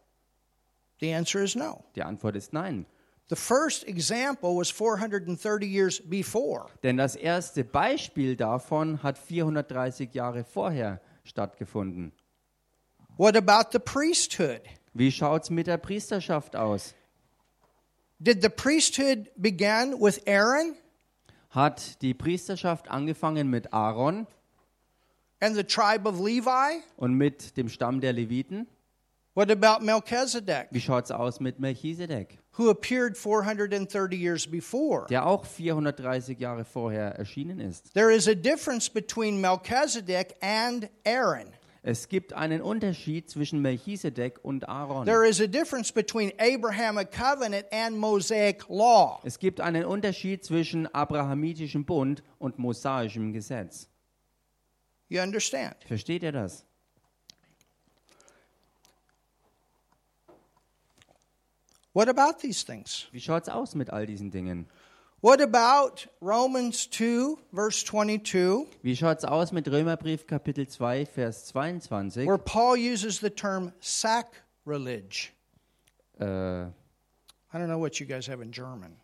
The 0.99 1.13
answer 1.13 1.41
is 1.41 1.55
no. 1.55 1.83
Die 1.95 2.03
Antwort 2.03 2.35
ist 2.35 2.53
nein. 2.53 2.85
The 3.29 3.35
first 3.35 3.87
example 3.87 4.55
was 4.57 4.71
430 4.71 5.67
years 5.67 6.01
before. 6.01 6.65
Denn 6.81 6.97
das 6.97 7.15
erste 7.15 7.63
Beispiel 7.63 8.35
davon 8.35 9.03
hat 9.03 9.19
430 9.19 10.13
Jahre 10.15 10.43
vorher 10.43 10.99
stattgefunden. 11.23 12.11
What 13.17 13.35
about 13.35 13.69
the 13.71 13.79
priesthood? 13.79 14.61
Wie 14.93 15.11
schaut 15.11 15.43
es 15.43 15.49
mit 15.51 15.67
der 15.67 15.77
Priesterschaft 15.77 16.55
aus? 16.55 16.95
Did 18.17 18.41
the 18.41 18.49
priesthood 18.49 19.29
begin 19.37 19.93
with 19.99 20.25
Aaron 20.27 20.75
Hat 21.51 22.01
die 22.01 22.13
Priesterschaft 22.13 22.89
angefangen 22.89 23.49
mit 23.49 23.71
Aaron 23.73 24.25
and 25.39 25.55
the 25.55 25.63
tribe 25.63 26.07
of 26.07 26.19
Levi? 26.19 26.81
und 26.97 27.13
mit 27.13 27.57
dem 27.57 27.69
Stamm 27.69 28.01
der 28.01 28.13
Leviten? 28.13 28.67
What 29.35 29.51
about 29.51 29.85
Melchizedek, 29.85 30.67
Wie 30.71 30.81
schaut 30.81 31.05
es 31.05 31.11
aus 31.11 31.39
mit 31.39 31.59
Melchisedek, 31.59 32.39
who 32.57 32.69
appeared 32.69 33.15
430 33.15 34.17
years 34.17 34.47
before? 34.47 35.05
der 35.07 35.25
auch 35.25 35.45
430 35.45 36.39
Jahre 36.39 36.65
vorher 36.65 37.15
erschienen 37.15 37.59
ist? 37.59 37.93
There 37.93 38.11
is 38.13 38.27
a 38.27 38.33
difference 38.33 38.89
between 38.89 39.39
Melchizedek 39.39 40.35
and 40.41 40.89
Aaron. 41.05 41.53
Es 41.81 42.09
gibt 42.09 42.33
einen 42.33 42.61
Unterschied 42.61 43.29
zwischen 43.29 43.61
Melchisedek 43.61 44.39
und 44.43 44.67
Aaron. 44.67 45.05
There 45.05 45.25
is 45.25 45.39
a 45.39 45.47
difference 45.47 45.93
between 45.93 46.33
Abrahamic 46.37 47.09
covenant 47.11 47.65
and 47.71 47.97
Mosaic 47.97 48.67
law. 48.67 49.21
Es 49.23 49.39
gibt 49.39 49.61
einen 49.61 49.85
Unterschied 49.85 50.43
zwischen 50.43 50.87
abrahamitischem 50.93 51.85
Bund 51.85 52.21
und 52.37 52.59
mosaischem 52.59 53.31
Gesetz. 53.31 53.87
You 55.07 55.21
understand? 55.21 55.75
Versteht 55.87 56.23
ihr 56.23 56.33
das? 56.33 56.65
What 61.93 62.07
about 62.09 62.39
these 62.41 62.63
things? 62.63 63.07
Wie 63.11 63.19
schaut 63.19 63.43
es 63.43 63.49
aus 63.49 63.75
mit 63.75 63.89
all 63.91 64.05
diesen 64.05 64.29
Dingen? 64.31 64.67
What 65.21 65.41
about 65.41 66.07
Romans 66.21 66.89
2, 66.89 67.35
verse 67.53 67.83
22, 67.85 68.67
Wie 68.83 68.95
schaut 68.95 69.17
es 69.17 69.25
aus 69.25 69.51
mit 69.51 69.67
Römerbrief 69.67 70.25
Kapitel 70.27 70.65
2, 70.67 71.05
Vers 71.05 71.47
22? 71.47 72.25
where 72.25 72.37
Paul 72.37 72.77
uses 72.77 73.19
the 73.19 73.29
term 73.29 73.73
sacrilege? 73.81 75.31
Äh, 76.19 76.25
I 77.51 77.57
don't 77.57 77.67
know 77.67 77.79
what 77.79 77.99
you 77.99 78.05
guys 78.05 78.27
have 78.27 78.41
in 78.41 78.51
German, 78.53 78.95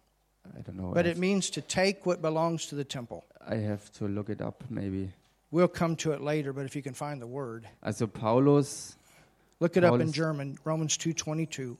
I 0.57 0.61
don't 0.61 0.77
know. 0.77 0.91
but 0.93 1.05
it 1.05 1.17
means 1.17 1.49
to 1.51 1.61
take 1.61 2.05
what 2.05 2.21
belongs 2.21 2.67
to 2.67 2.75
the 2.75 2.85
temple. 2.85 3.25
I 3.45 3.55
have 3.55 3.91
to 3.99 4.07
look 4.07 4.29
it 4.29 4.41
up 4.41 4.63
maybe. 4.69 5.11
We'll 5.51 5.67
come 5.67 5.95
to 5.97 6.11
it 6.13 6.21
later, 6.21 6.53
but 6.53 6.65
if 6.65 6.75
you 6.77 6.81
can 6.81 6.93
find 6.93 7.21
the 7.21 7.27
word, 7.27 7.67
Also 7.83 8.07
Paulus, 8.07 8.95
look 9.59 9.75
it 9.75 9.83
up 9.83 9.99
in 9.99 10.13
German, 10.13 10.57
Romans 10.63 10.97
2:22. 10.97 11.75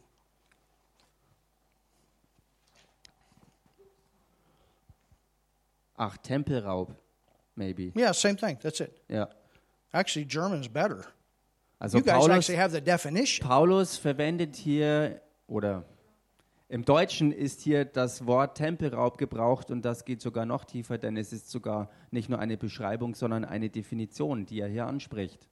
Ach, 5.95 6.17
Tempelraub, 6.17 6.95
maybe. 7.55 7.91
Yeah, 7.95 8.13
same 8.13 8.35
thing. 8.37 8.57
That's 8.61 8.79
it. 8.79 9.01
Ja. 9.07 9.29
Actually, 9.91 10.25
German's 10.27 10.67
better. 10.67 11.05
Also 11.79 11.97
You 11.97 12.03
guys 12.03 12.13
Paulus, 12.13 12.37
actually 12.37 12.57
have 12.57 12.73
the 12.73 12.81
definition. 12.81 13.47
Paulus 13.47 13.97
verwendet 13.97 14.55
hier, 14.55 15.21
oder 15.47 15.83
im 16.67 16.83
Deutschen 16.83 17.31
ist 17.31 17.61
hier 17.61 17.85
das 17.85 18.25
Wort 18.25 18.57
Tempelraub 18.57 19.17
gebraucht 19.17 19.69
und 19.71 19.83
das 19.83 20.03
geht 20.03 20.21
sogar 20.21 20.45
noch 20.45 20.65
tiefer, 20.65 20.97
denn 20.97 21.15
es 21.15 21.31
ist 21.31 21.51
sogar 21.51 21.89
nicht 22.11 22.29
nur 22.29 22.39
eine 22.39 22.57
Beschreibung, 22.57 23.13
sondern 23.13 23.45
eine 23.45 23.69
Definition, 23.69 24.45
die 24.45 24.61
er 24.61 24.67
hier 24.67 24.87
anspricht. 24.87 25.47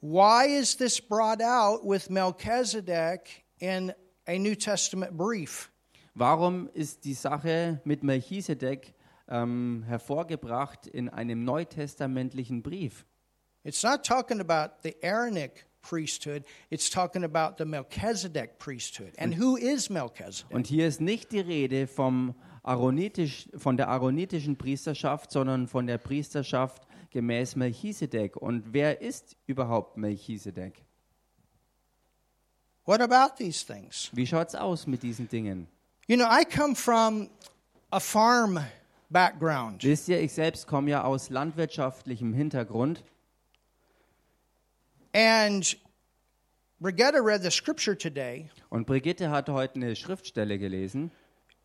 Why 0.00 0.46
is 0.46 0.76
this 0.76 1.00
brought 1.00 1.42
out 1.42 1.82
with 1.84 2.08
Melchizedek 2.08 3.44
in 3.58 3.92
a 4.26 4.38
New 4.38 4.54
Testament 4.54 5.16
brief? 5.16 5.70
Warum 6.14 6.68
ist 6.74 7.04
die 7.04 7.14
Sache 7.14 7.80
mit 7.84 8.02
Melchisedek 8.02 8.94
ähm, 9.28 9.84
hervorgebracht 9.86 10.86
in 10.86 11.08
einem 11.08 11.44
neutestamentlichen 11.44 12.62
Brief? 12.62 13.06
It's 13.62 13.82
not 13.82 14.04
talking 14.04 14.40
about 14.40 14.74
the 14.82 14.94
Aaronic 15.02 15.66
priesthood, 15.80 16.44
it's 16.70 16.90
talking 16.90 17.24
about 17.24 17.56
the 17.58 17.64
Melchizedek 17.64 18.58
priesthood. 18.58 19.12
And 19.18 19.38
who 19.38 19.56
is 19.56 19.88
Melchizedek? 19.88 20.50
Und 20.50 20.66
hier 20.66 20.86
ist 20.86 21.00
nicht 21.00 21.32
die 21.32 21.40
Rede 21.40 21.86
vom 21.86 22.34
Aaronitisch, 22.62 23.48
von 23.56 23.76
der 23.76 23.88
aaronitischen 23.88 24.56
Priesterschaft, 24.56 25.30
sondern 25.30 25.68
von 25.68 25.86
der 25.86 25.98
Priesterschaft 25.98 26.86
gemäß 27.10 27.56
Melchisedek. 27.56 28.36
Und 28.36 28.72
wer 28.72 29.00
ist 29.00 29.36
überhaupt 29.46 29.96
Melchisedek? 29.96 30.84
What 32.86 33.00
about 33.00 33.36
these 33.38 33.64
things? 33.64 34.10
Wie 34.12 34.26
schaut 34.26 34.48
es 34.48 34.54
aus 34.54 34.86
mit 34.86 35.02
diesen 35.02 35.28
Dingen? 35.28 35.68
You 36.06 36.16
know, 36.16 36.26
I 36.26 36.44
come 36.44 36.74
from 36.74 37.30
a 37.90 38.00
farm 38.00 38.58
background. 39.14 39.82
Wisst 39.82 40.08
ihr, 40.08 40.20
ich 40.20 40.32
selbst 40.34 40.66
komme 40.66 40.90
ja 40.90 41.04
aus 41.04 41.30
landwirtschaftlichem 41.30 42.34
Hintergrund 42.34 43.02
And 45.14 45.76
Brigitte 46.80 47.24
read 47.24 47.42
the 47.42 47.50
scripture 47.50 47.96
today 47.96 48.50
und 48.68 48.86
Brigitte 48.86 49.30
hat 49.30 49.48
heute 49.48 49.76
eine 49.76 49.94
Schriftstelle 49.94 50.58
gelesen 50.58 51.12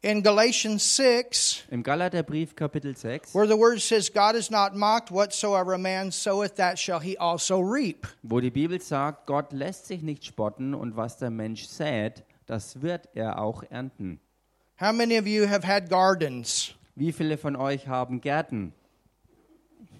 in 0.01 0.23
Galatians 0.23 0.95
6, 0.95 1.63
im 1.71 1.83
Galaterbrief 1.83 2.55
Kapitel 2.55 2.95
6, 2.95 3.33
where 3.33 3.47
the 3.47 3.57
word 3.57 3.81
says, 3.81 4.09
God 4.13 4.35
is 4.35 4.49
not 4.49 4.75
mocked, 4.75 5.11
whatsoever 5.11 5.73
a 5.73 5.77
man 5.77 6.11
soweth, 6.11 6.55
that 6.55 6.79
shall 6.79 7.01
he 7.01 7.17
also 7.17 7.59
reap. 7.59 8.07
wo 8.21 8.39
die 8.39 8.51
Bibel 8.51 8.79
sagt, 8.79 9.25
Gott 9.25 9.51
lässt 9.51 9.87
sich 9.87 10.03
nicht 10.03 10.23
spotten 10.23 10.73
und 10.73 10.95
was 10.95 11.17
der 11.17 11.31
Mensch 11.31 11.65
sät, 11.65 12.23
das 12.45 12.81
wird 12.81 13.09
er 13.13 13.41
auch 13.41 13.63
ernten. 13.63 14.21
How 14.79 14.93
many 14.93 15.19
of 15.19 15.27
you 15.27 15.49
have 15.49 15.67
had 15.67 15.89
gardens? 15.89 16.75
Wie 16.99 17.13
viele 17.13 17.37
von 17.37 17.55
euch 17.55 17.87
haben 17.87 18.19
Gärten? 18.19 18.73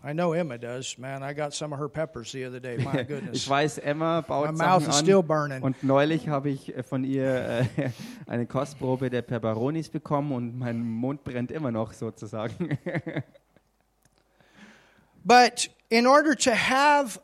I 0.04 0.12
know 0.12 0.34
Emma 0.34 0.58
does. 0.58 0.98
Man, 0.98 1.24
I 1.24 1.34
got 1.34 1.54
some 1.54 1.74
of 1.74 1.80
her 1.80 1.88
peppers 1.88 2.34
the 2.34 2.46
other 2.46 2.60
day. 2.60 2.78
My 2.78 3.04
goodness. 3.08 3.38
Ich 3.38 3.50
weiß, 3.50 3.78
Emma 3.78 4.20
My 4.20 4.28
baut 4.28 4.58
mouth 4.58 4.82
Sachen 4.84 4.90
is 4.90 5.00
still 5.00 5.24
burning. 5.24 5.64
Und 5.64 5.82
neulich 5.82 6.28
habe 6.28 6.50
ich 6.50 6.76
äh, 6.76 6.84
von 6.84 7.06
ihr 7.06 7.68
äh, 7.78 7.90
eine 8.28 8.46
Kostprobe 8.48 9.10
der 9.10 9.22
Peperonis 9.22 9.88
bekommen 9.88 10.34
und 10.34 10.60
mein 10.60 10.82
Mund 10.82 11.24
brennt 11.24 11.54
immer 11.54 11.72
noch 11.72 11.94
sozusagen. 11.94 12.78
But 15.24 15.70
in 15.90 16.06
order 16.06 16.36
to 16.36 16.52
have 16.52 17.22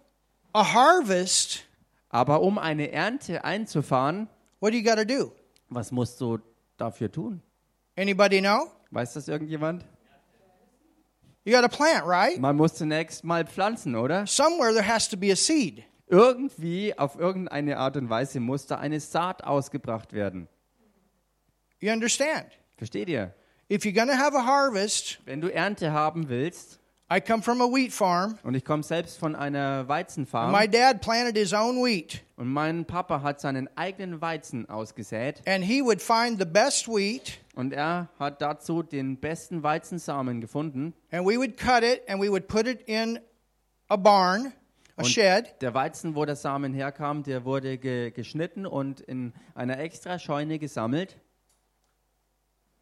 a 0.54 0.74
harvest, 0.74 1.66
Aber 2.10 2.42
um 2.42 2.58
eine 2.58 2.94
Ernte 2.94 3.44
einzufahren, 3.44 4.30
what 4.62 4.72
do 4.72 4.78
you 4.78 4.84
got 4.84 4.96
to 4.96 5.06
do? 5.06 5.34
was 5.70 5.92
musst 5.92 6.22
du 6.22 6.40
dafür 6.78 7.12
tun? 7.12 7.42
Anybody 7.98 8.40
know? 8.40 8.72
Weiß 8.96 9.12
das 9.12 9.28
irgendjemand? 9.28 9.86
You 11.44 11.52
got 11.52 11.70
to 11.70 11.78
plant, 11.78 12.06
right? 12.08 12.40
Man 12.40 12.56
muss 12.56 12.76
zunächst 12.76 13.26
mal 13.26 13.46
pflanzen, 13.46 13.96
oder? 13.96 14.26
Somewhere 14.26 14.72
there 14.74 14.88
has 14.88 15.10
to 15.10 15.18
be 15.18 15.34
a 15.34 15.36
seed. 15.36 15.84
Irgendwie, 16.08 16.98
auf 16.98 17.20
irgendeine 17.20 17.78
Art 17.78 17.98
und 17.98 18.10
Weise 18.10 18.40
muss 18.40 18.68
da 18.68 18.78
eine 18.78 19.02
Saat 19.02 19.44
ausgebracht 19.44 20.14
werden. 20.14 20.48
You 21.82 21.92
understand? 21.92 22.48
Versteht 22.78 23.10
ihr? 23.10 23.34
if 23.68 23.84
you're 23.84 23.94
to 24.06 24.14
have 24.14 24.34
a 24.34 24.46
harvest, 24.46 25.20
Wenn 25.26 25.42
du 25.42 25.54
Ernte 25.54 25.92
haben 25.92 26.30
willst, 26.30 26.80
I 27.08 27.20
come 27.22 27.44
from 27.44 27.62
a 27.62 27.66
wheat 27.68 27.92
farm. 27.94 28.40
und 28.44 28.56
ich 28.56 28.66
komme 28.66 28.82
selbst 28.82 29.20
von 29.20 29.36
einer 29.36 29.88
Weizenfarm, 29.88 30.52
My 30.52 30.68
dad 30.68 31.02
planted 31.02 31.38
his 31.38 31.54
own 31.54 31.76
wheat, 31.84 32.24
und 32.36 32.48
mein 32.52 32.86
Papa 32.86 33.22
hat 33.22 33.40
seinen 33.40 33.70
eigenen 33.78 34.22
Weizen 34.22 34.68
ausgesät, 34.68 35.44
and 35.48 35.64
he 35.64 35.84
would 35.84 36.02
find 36.02 36.40
the 36.40 36.46
best 36.46 36.88
wheat, 36.88 37.38
und 37.54 37.74
er 37.74 38.10
hat 38.18 38.42
dazu 38.42 38.82
den 38.82 39.18
besten 39.18 39.62
Weizensamen 39.62 40.42
gefunden. 40.42 40.96
and 41.12 41.28
we 41.28 41.38
would 41.38 41.58
cut 41.58 41.84
it 41.84 42.02
and 42.08 42.20
we 42.20 42.28
would 42.28 42.48
put 42.48 42.66
it 42.66 42.82
in 42.88 43.20
a 43.88 43.98
barn, 43.98 44.52
a 44.98 45.04
Und 45.04 45.08
shed, 45.08 45.62
der 45.62 45.76
Weizen, 45.76 46.16
wo 46.16 46.26
der 46.26 46.36
Samen 46.36 46.74
herkam, 46.74 47.22
der 47.22 47.46
wurde 47.46 47.78
ge 47.78 48.10
geschnitten 48.10 48.66
und 48.66 49.02
in 49.02 49.32
einer 49.54 49.78
extra 49.78 50.18
Scheune 50.18 50.58
gesammelt. 50.58 51.18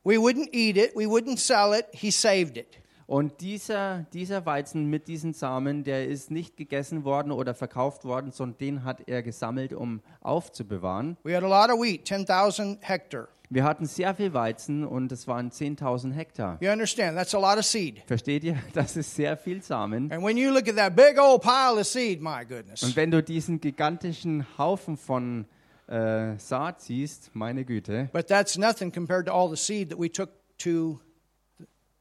We 0.06 0.16
wouldn't 0.16 0.54
eat 0.54 0.78
it, 0.78 0.96
we 0.96 1.08
wouldn't 1.08 1.40
sell 1.40 1.74
it, 1.78 1.88
he 1.92 2.10
saved 2.10 2.56
it. 2.56 2.68
Und 3.06 3.42
dieser, 3.42 4.06
dieser 4.14 4.46
Weizen 4.46 4.90
mit 4.90 5.08
diesen 5.08 5.34
Samen, 5.34 5.84
der 5.84 6.08
ist 6.08 6.32
nicht 6.32 6.58
gegessen 6.58 7.04
worden 7.04 7.32
oder 7.32 7.54
verkauft 7.54 8.06
worden, 8.06 8.32
sondern 8.32 8.58
den 8.58 8.84
hat 8.84 9.08
er 9.08 9.24
gesammelt, 9.24 9.74
um 9.74 10.02
aufzubewahren. 10.22 11.18
We 11.24 11.36
had 11.36 11.44
a 11.44 11.48
lot 11.48 11.70
of 11.70 11.82
wheat, 11.82 12.08
10,000 12.08 12.80
hectare. 12.82 13.28
Wir 13.50 13.66
hatten 13.66 13.86
sehr 13.86 14.16
viel 14.16 14.34
Weizen 14.34 14.84
und 14.84 15.12
es 15.12 15.28
waren 15.28 15.52
10.000 15.52 16.14
Hektar. 16.14 16.58
You 16.60 16.72
understand? 16.72 17.16
That's 17.16 17.36
a 17.36 17.40
lot 17.40 17.60
of 17.60 17.66
seed. 17.66 18.02
Versteht 18.08 18.44
ihr? 18.44 18.58
Das 18.74 18.98
ist 18.98 19.14
sehr 19.14 19.38
viel 19.38 19.62
Samen. 19.62 20.12
And 20.12 20.24
when 20.24 20.38
you 20.38 20.50
look 20.50 20.68
at 20.68 20.76
that 20.76 20.96
big 20.96 21.20
old 21.20 21.44
pile 21.44 21.80
of 21.80 21.86
seed, 21.86 22.20
my 22.20 22.44
goodness. 22.48 22.82
Und 22.82 22.96
wenn 22.96 23.12
du 23.12 23.22
diesen 23.22 23.62
gigantischen 23.62 24.46
Haufen 24.58 24.98
von 24.98 25.46
äh, 25.88 26.36
Saat 26.38 26.82
siehst, 26.82 27.30
meine 27.36 27.64
Güte, 27.64 28.10
But 28.12 28.28
that's 28.28 28.58
nothing 28.58 28.92
compared 28.92 29.28
to 29.28 29.34
all 29.34 29.50
the 29.50 29.62
seed 29.62 29.92
that 29.92 30.00
we 30.00 30.12
took 30.12 30.30
to 30.60 31.00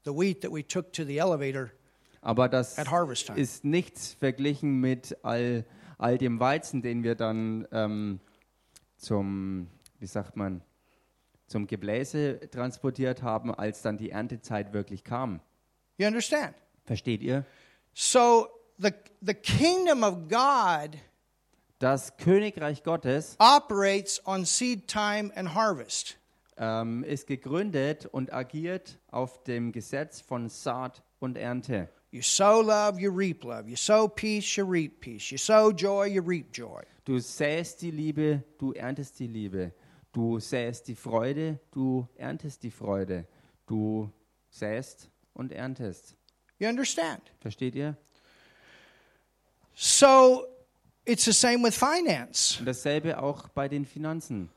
the 0.04 0.12
wheat 0.12 0.42
that 0.42 0.52
we 0.52 0.62
took 0.62 0.92
to 0.92 1.04
the 1.04 1.18
elevator 1.18 1.72
aber 2.20 2.48
das 2.48 2.78
at 2.78 2.90
harvest 2.90 3.26
time. 3.26 3.38
ist 3.38 3.64
nichts 3.64 4.14
verglichen 4.14 4.80
mit 4.80 5.16
all, 5.22 5.64
all 5.98 6.18
dem 6.18 6.38
Weizen, 6.40 6.80
den 6.82 7.02
wir 7.02 7.14
dann 7.14 7.66
ähm, 7.72 8.20
zum, 8.96 9.68
wie 9.98 10.06
sagt 10.06 10.36
man, 10.36 10.62
zum 11.46 11.66
Gebläse 11.66 12.40
transportiert 12.50 13.22
haben, 13.22 13.54
als 13.54 13.82
dann 13.82 13.98
die 13.98 14.10
Erntezeit 14.10 14.72
wirklich 14.72 15.04
kam. 15.04 15.40
You 15.98 16.06
understand? 16.06 16.54
Versteht 16.84 17.22
ihr? 17.22 17.44
So 17.92 18.48
the 18.78 18.90
the 19.20 19.34
kingdom 19.34 20.02
of 20.02 20.28
God 20.28 20.98
Das 21.78 22.16
Königreich 22.16 22.84
Gottes 22.84 23.36
operates 23.40 24.24
on 24.24 24.44
seed 24.44 24.86
time 24.86 25.32
and 25.34 25.52
harvest. 25.54 26.16
Ähm, 26.56 27.04
ist 27.04 27.26
gegründet 27.26 28.06
und 28.06 28.32
agiert 28.32 28.98
auf 29.08 29.42
dem 29.44 29.72
Gesetz 29.72 30.20
von 30.20 30.48
Saat 30.48 31.02
und 31.18 31.36
Ernte. 31.36 31.88
You 32.10 32.20
sow 32.20 32.60
love, 32.60 33.00
you 33.00 33.10
reap 33.10 33.42
love. 33.42 33.68
You 33.68 33.76
sow 33.76 34.06
peace, 34.06 34.56
you 34.56 34.66
reap 34.66 35.00
peace. 35.00 35.30
You 35.30 35.38
sow 35.38 35.70
joy, 35.70 36.08
you 36.08 36.22
reap 36.22 36.48
joy. 36.52 36.82
Du 37.04 37.18
säst 37.18 37.80
die 37.80 37.90
Liebe, 37.90 38.44
du 38.58 38.72
erntest 38.72 39.18
die 39.18 39.26
Liebe. 39.26 39.72
Du 40.12 40.38
säst 40.38 40.88
die 40.88 40.94
Freude, 40.94 41.58
du 41.70 42.06
erntest 42.16 42.62
die 42.62 42.70
Freude. 42.70 43.26
Du 43.66 44.12
säst 44.50 45.10
und 45.32 45.52
erntest. 45.52 46.14
You 46.58 46.68
understand? 46.68 47.22
Versteht 47.40 47.74
ihr? 47.74 47.96
So 49.74 50.44
it's 51.06 51.24
the 51.24 51.32
same 51.32 51.64
with 51.64 51.76
finance. 51.76 52.58
Und 52.58 52.66
dasselbe 52.66 53.22
auch 53.22 53.48
bei 53.48 53.68
den 53.68 53.86
Finanzen. 53.86 54.50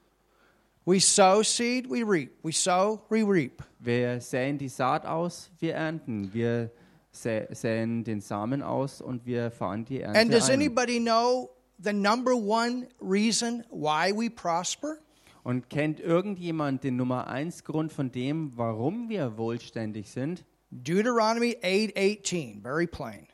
We 0.85 0.99
sow 0.99 1.41
seed, 1.41 1.89
we 1.89 2.03
reap. 2.03 2.31
We 2.43 2.51
sow, 2.51 3.01
we 3.09 3.23
reap. 3.23 3.63
Wir 3.79 4.21
säen 4.21 4.57
die 4.57 4.69
Saat 4.69 5.05
aus, 5.05 5.49
wir 5.59 5.73
ernten. 5.73 6.31
Wir 6.33 6.69
sä 7.11 7.47
säen 7.51 8.03
den 8.03 8.21
Samen 8.21 8.61
aus 8.61 9.01
und 9.01 9.25
wir 9.25 9.49
fahren 9.49 9.85
die 9.85 10.01
Ernte 10.01 10.19
And 10.19 10.31
does 10.31 10.49
ein. 10.49 10.59
anybody 10.59 10.99
know 10.99 11.49
the 11.79 11.93
number 11.93 12.35
one 12.35 12.87
reason 13.01 13.63
why 13.71 14.11
we 14.15 14.29
prosper? 14.29 14.97
Und 15.43 15.69
kennt 15.69 15.99
irgendjemand 15.99 16.83
den 16.83 16.95
Nummer 16.97 17.27
eins 17.27 17.63
Grund 17.63 17.91
von 17.93 18.11
dem, 18.11 18.51
warum 18.55 19.09
wir 19.09 19.37
wohlständig 19.37 20.09
sind? 20.11 20.43
Deuteronomy 20.71 21.55
8:18, 21.61 22.61
very 22.61 22.85
plain. 22.87 23.27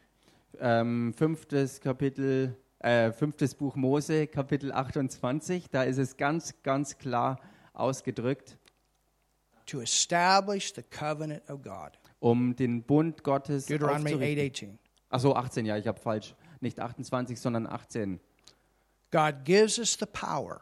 Ähm, 0.60 1.14
fünftes 1.18 1.82
Kapitel, 1.82 2.56
äh, 2.84 3.12
fünftes 3.12 3.56
Buch 3.56 3.76
Mose, 3.76 4.28
Kapitel 4.28 4.72
28. 4.72 5.70
Da 5.70 5.84
ist 5.84 5.98
es 5.98 6.18
ganz, 6.18 6.54
ganz 6.64 6.98
klar 6.98 7.40
ausgedrückt, 7.74 8.58
To 9.68 9.80
establish 9.80 10.74
the 10.74 10.82
covenant 10.84 11.48
of 11.50 11.62
God. 11.62 11.98
um 12.20 12.56
den 12.56 12.84
Bund 12.84 13.24
Gottes 13.24 13.68
Deuteronomy 13.68 14.14
aufzurichten. 14.14 14.70
8:18. 14.70 14.78
Achso, 15.10 15.34
18, 15.34 15.66
ja, 15.66 15.78
ich 15.78 15.88
habe 15.88 16.00
falsch. 16.00 16.36
Nicht 16.60 16.80
28, 16.80 17.40
sondern 17.40 17.68
18. 17.68 18.20
God 19.12 19.44
gives 19.46 19.78
us 19.80 19.98
the 20.00 20.06
power 20.06 20.62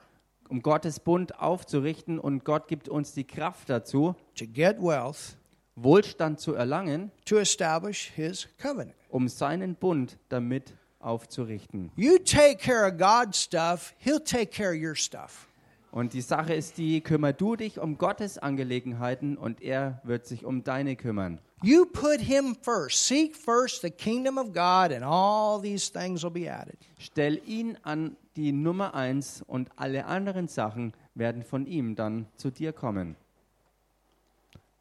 Um 0.49 0.61
Gottes 0.61 0.99
Bund 0.99 1.39
aufzurichten 1.39 2.19
und 2.19 2.43
Gott 2.43 2.67
gibt 2.67 2.89
uns 2.89 3.13
die 3.13 3.23
Kraft 3.25 3.69
dazu, 3.69 4.15
to 4.35 4.45
get 4.47 4.81
wealth 4.81 5.37
Wohlstand 5.75 6.39
zu 6.39 6.53
erlangen, 6.55 7.11
to 7.25 7.37
establish 7.37 8.11
his 8.15 8.47
covenant. 8.61 8.95
um 9.09 9.27
seinen 9.27 9.75
Bund 9.75 10.17
damit 10.29 10.73
aufzurichten. 10.99 11.91
You 11.95 12.17
take 12.17 12.57
care 12.57 12.87
of 12.87 12.97
God's 12.97 13.41
stuff, 13.41 13.93
he'll 14.03 14.23
take 14.23 14.47
care 14.47 14.71
of 14.71 14.81
your 14.81 14.95
stuff. 14.95 15.47
Und 15.91 16.13
die 16.13 16.21
Sache 16.21 16.53
ist 16.53 16.77
die, 16.77 17.01
kümmer 17.01 17.33
du 17.33 17.55
dich 17.55 17.79
um 17.79 17.97
Gottes 17.97 18.37
Angelegenheiten 18.37 19.37
und 19.37 19.61
er 19.61 20.01
wird 20.03 20.27
sich 20.27 20.45
um 20.45 20.63
deine 20.63 20.95
kümmern. 20.95 21.39
You 21.63 21.85
put 21.85 22.21
him 22.21 22.55
first. 22.61 23.07
Seek 23.07 23.35
first 23.35 23.81
the 23.81 23.89
kingdom 23.89 24.37
of 24.37 24.53
God 24.53 24.93
and 24.93 25.03
all 25.03 25.59
these 25.61 25.91
things 25.91 26.23
will 26.23 26.31
be 26.31 26.49
added. 26.49 26.77
Stell 26.99 27.41
ihn 27.45 27.77
an 27.83 28.15
die 28.35 28.51
Nummer 28.51 28.93
eins 28.93 29.43
und 29.45 29.69
alle 29.75 30.05
anderen 30.05 30.47
Sachen 30.47 30.93
werden 31.15 31.43
von 31.43 31.65
ihm 31.65 31.95
dann 31.95 32.27
zu 32.37 32.51
dir 32.51 32.71
kommen. 32.71 33.15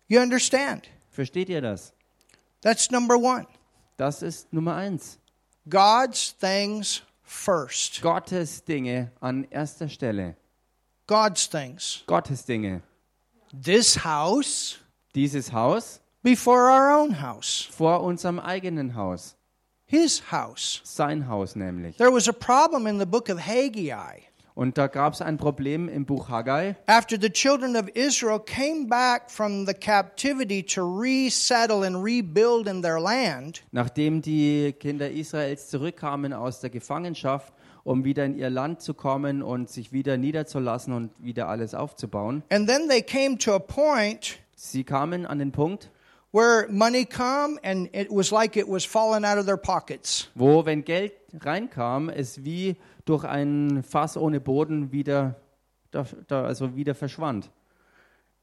You 0.07 0.21
understand? 0.21 0.89
Versteht 1.11 1.49
ihr 1.49 1.61
das? 1.61 1.93
That's 2.61 2.91
number 2.91 3.17
1. 3.17 3.49
Das 3.97 4.23
ist 4.23 4.53
Nummer 4.53 4.77
eins. 4.77 5.19
God's 5.69 6.33
things 6.33 7.03
first. 7.23 8.01
Gottes 8.03 8.61
Dinge 8.65 9.11
an 9.21 9.47
erster 9.51 9.89
Stelle. 9.89 10.35
God's 11.07 11.47
things. 11.47 12.03
Gottes 12.07 12.45
Dinge. 12.45 12.83
This 13.53 13.97
house 13.97 14.79
Dieses 15.15 15.53
Haus 15.53 16.01
before 16.23 16.69
our 16.71 16.91
own 16.93 17.13
house. 17.13 17.67
vor 17.71 18.03
unserem 18.03 18.39
eigenen 18.39 18.95
Haus. 18.95 19.35
His 19.87 20.21
house. 20.31 20.81
Sein 20.85 21.29
Haus 21.29 21.57
nämlich. 21.57 21.97
There 21.97 22.13
was 22.13 22.29
a 22.29 22.33
problem 22.33 22.87
in 22.87 22.99
the 22.99 23.07
book 23.07 23.29
of 23.31 23.39
Haggai. 23.39 24.21
Und 24.59 24.77
da 24.77 24.89
gab 24.89 25.13
es 25.13 25.23
ein 25.23 25.37
Problem 25.37 25.89
im 25.89 26.05
Buch 26.05 26.29
Haggai. 26.29 26.75
After 26.89 27.17
the 27.21 27.31
children 27.31 27.77
of 27.77 27.87
Israel 27.95 28.41
came 28.41 28.89
back 28.89 29.31
from 29.31 29.65
the 29.69 29.73
captivity 29.73 30.65
to 30.65 30.83
resettle 30.83 31.87
and 31.87 32.03
rebuild 32.05 32.67
in 32.67 32.83
their 32.83 32.99
land, 32.99 33.63
Nachdem 33.71 34.21
die 34.21 34.73
Kinder 34.73 35.09
Israels 35.13 35.69
zurückkamen 35.69 36.33
aus 36.33 36.59
der 36.59 36.71
Gefangenschaft, 36.71 37.53
um 37.85 38.05
wieder 38.05 38.25
in 38.25 38.37
ihr 38.37 38.51
Land 38.51 38.83
zu 38.83 38.95
kommen 38.95 39.45
und 39.45 39.71
sich 39.71 39.93
wieder 39.93 40.17
niederzulassen 40.17 40.93
und 40.93 41.13
wieder 41.23 41.49
alles 41.49 41.73
aufzubauen. 41.77 42.43
and 42.51 42.69
then 42.69 42.89
they 42.89 43.01
came 43.01 43.39
to 43.39 43.53
a 43.55 43.61
point 43.61 44.41
Sie 44.57 44.83
kamen 44.83 45.25
an 45.25 45.39
den 45.39 45.53
Punkt, 45.53 45.89
where 46.33 46.67
money 46.69 47.05
come 47.05 47.61
and 47.63 47.89
it 47.95 48.09
was 48.11 48.33
like 48.33 48.57
it 48.57 48.67
was 48.67 48.85
falling 48.85 49.25
out 49.25 49.39
of 49.39 49.47
their 49.47 49.57
pockets. 49.57 50.29
wo, 50.35 50.67
wenn 50.67 50.83
Geld 50.83 51.13
reinkam, 51.45 52.09
es 52.09 52.45
wie 52.45 52.75
durch 53.09 53.25
ein 53.25 53.83
Fass 53.83 54.17
ohne 54.17 54.41
Boden 54.41 54.93
wieder, 54.93 55.37
da, 55.91 56.05
da, 56.27 56.45
also 56.45 56.77
wieder 56.77 56.95
verschwand. 56.95 57.51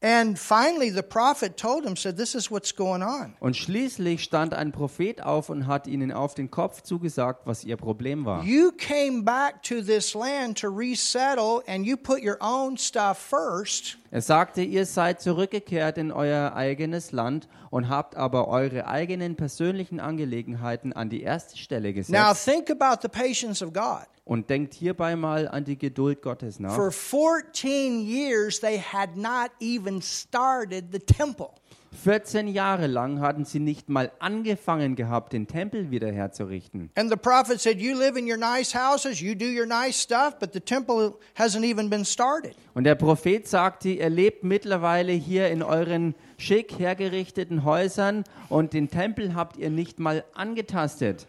And 0.02 0.38
finally 0.38 0.90
the 0.90 1.02
prophet 1.02 1.56
told 1.56 1.84
them 1.84 1.96
said 1.96 2.18
this 2.18 2.34
is 2.34 2.50
what's 2.50 2.74
going 2.74 3.02
on. 3.02 3.34
Und 3.40 3.56
schließlich 3.56 4.22
stand 4.22 4.52
ein 4.52 4.70
Prophet 4.70 5.22
auf 5.22 5.48
und 5.48 5.66
hat 5.66 5.86
ihnen 5.86 6.12
auf 6.12 6.34
den 6.34 6.50
Kopf 6.50 6.82
zugesagt, 6.82 7.46
was 7.46 7.64
ihr 7.64 7.78
Problem 7.78 8.26
war. 8.26 8.44
You 8.44 8.72
came 8.72 9.22
back 9.22 9.62
to 9.62 9.80
this 9.80 10.12
land 10.14 10.60
to 10.60 10.68
resettle 10.68 11.62
and 11.66 11.86
you 11.86 11.96
put 11.96 12.22
your 12.22 12.36
own 12.40 12.76
stuff 12.76 13.16
first. 13.16 13.96
Er 14.10 14.22
sagte, 14.22 14.62
ihr 14.62 14.86
seid 14.86 15.20
zurückgekehrt 15.20 15.98
in 15.98 16.12
euer 16.12 16.54
eigenes 16.54 17.12
Land 17.12 17.48
und 17.70 17.88
habt 17.88 18.16
aber 18.16 18.48
eure 18.48 18.86
eigenen 18.86 19.36
persönlichen 19.36 20.00
Angelegenheiten 20.00 20.92
an 20.92 21.10
die 21.10 21.22
erste 21.22 21.56
Stelle 21.56 21.88
Now 21.88 21.94
gesetzt. 21.94 22.44
think 22.44 22.70
about 22.70 23.00
the 23.02 23.08
patience 23.08 23.64
of 23.64 23.72
God. 23.72 24.06
Und 24.24 24.50
denkt 24.50 24.74
hierbei 24.74 25.14
mal 25.14 25.46
an 25.46 25.64
die 25.64 25.78
Geduld 25.78 26.20
Gottes 26.20 26.58
nach. 26.58 26.74
For 26.74 26.90
14 26.90 28.00
years 28.00 28.60
they 28.60 28.78
had 28.80 29.16
not 29.16 29.50
even 29.60 30.02
started 30.02 30.86
the 30.92 30.98
temple. 30.98 31.50
14 31.96 32.48
Jahre 32.48 32.86
lang 32.86 33.20
hatten 33.20 33.44
sie 33.44 33.58
nicht 33.58 33.88
mal 33.88 34.12
angefangen 34.18 34.94
gehabt, 34.94 35.32
den 35.32 35.46
Tempel 35.46 35.90
wieder 35.90 36.12
herzurichten. 36.12 36.90
And 36.94 37.10
the 37.10 37.16
prophet 37.16 37.60
said, 37.60 37.80
You 37.80 37.98
live 37.98 38.16
in 38.16 38.30
your 38.30 38.36
nice 38.36 38.74
houses, 38.74 39.20
you 39.20 39.34
do 39.34 39.46
your 39.46 39.66
nice 39.66 40.00
stuff, 40.00 40.38
but 40.38 40.52
the 40.52 40.60
temple 40.60 41.14
hasn't 41.36 41.64
even 41.64 41.90
been 41.90 42.04
started. 42.04 42.54
Und 42.74 42.84
der 42.84 42.94
Prophet 42.94 43.48
sagte, 43.48 43.88
ihr 43.88 44.10
lebt 44.10 44.44
mittlerweile 44.44 45.12
hier 45.12 45.48
in 45.48 45.62
euren 45.62 46.14
schick 46.38 46.78
hergerichteten 46.78 47.64
Häusern 47.64 48.24
und 48.48 48.74
den 48.74 48.90
Tempel 48.90 49.34
habt 49.34 49.56
ihr 49.56 49.70
nicht 49.70 49.98
mal 49.98 50.24
angetastet. 50.34 51.26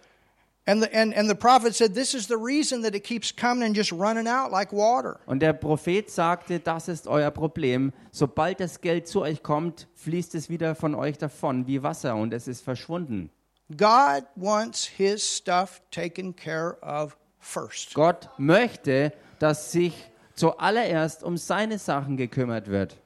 And 0.69 0.83
the, 0.83 0.93
and, 0.93 1.13
and 1.13 1.29
the 1.29 1.35
prophet 1.35 1.75
said, 1.75 1.95
This 1.95 2.13
is 2.13 2.27
the 2.27 2.35
reason 2.35 2.81
that 2.81 2.93
it 2.93 3.05
keeps 3.05 3.31
coming 3.31 3.63
and 3.63 3.73
just 3.73 3.93
running 3.93 4.27
out 4.27 4.51
like 4.51 4.73
water. 4.73 5.21
Und 5.25 5.39
der 5.41 5.53
Prophet 5.53 6.11
sagte, 6.11 6.59
das 6.59 6.89
ist 6.89 7.07
euer 7.07 7.31
Problem. 7.31 7.93
Sobald 8.11 8.59
das 8.59 8.81
Geld 8.81 9.07
zu 9.07 9.21
euch 9.21 9.41
kommt, 9.43 9.87
fließt 9.95 10.35
es 10.35 10.49
wieder 10.49 10.75
von 10.75 10.93
euch 10.93 11.17
davon 11.17 11.67
wie 11.67 11.83
Wasser 11.83 12.17
und 12.17 12.33
es 12.33 12.49
ist 12.49 12.65
verschwunden. 12.65 13.29
God 13.77 14.25
wants 14.35 14.85
his 14.85 15.23
stuff 15.23 15.81
taken 15.89 16.35
care 16.35 16.77
of 16.81 17.17
first. 17.39 17.93
Gott 17.93 18.29
möchte, 18.37 19.13
dass 19.39 19.71
sich 19.71 19.93
zuallererst 20.35 21.23
um 21.23 21.37
seine 21.37 21.79
Sachen 21.79 22.17
gekümmert 22.17 22.67
wird. 22.67 22.97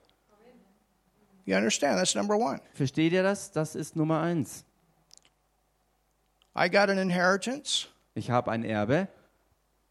You 1.45 1.55
understand? 1.57 1.97
That's 1.97 2.15
number 2.15 2.35
one. 2.35 2.59
Versteht 2.73 3.13
ihr 3.13 3.21
das? 3.21 3.51
Das 3.51 3.75
ist 3.75 3.95
Nummer 3.95 4.21
eins. 4.21 4.65
I 6.55 6.69
got 6.69 6.89
an 6.89 6.97
inheritance. 6.97 7.87
Ich 8.15 8.29
habe 8.29 8.51
ein 8.51 8.63
Erbe. 8.63 9.07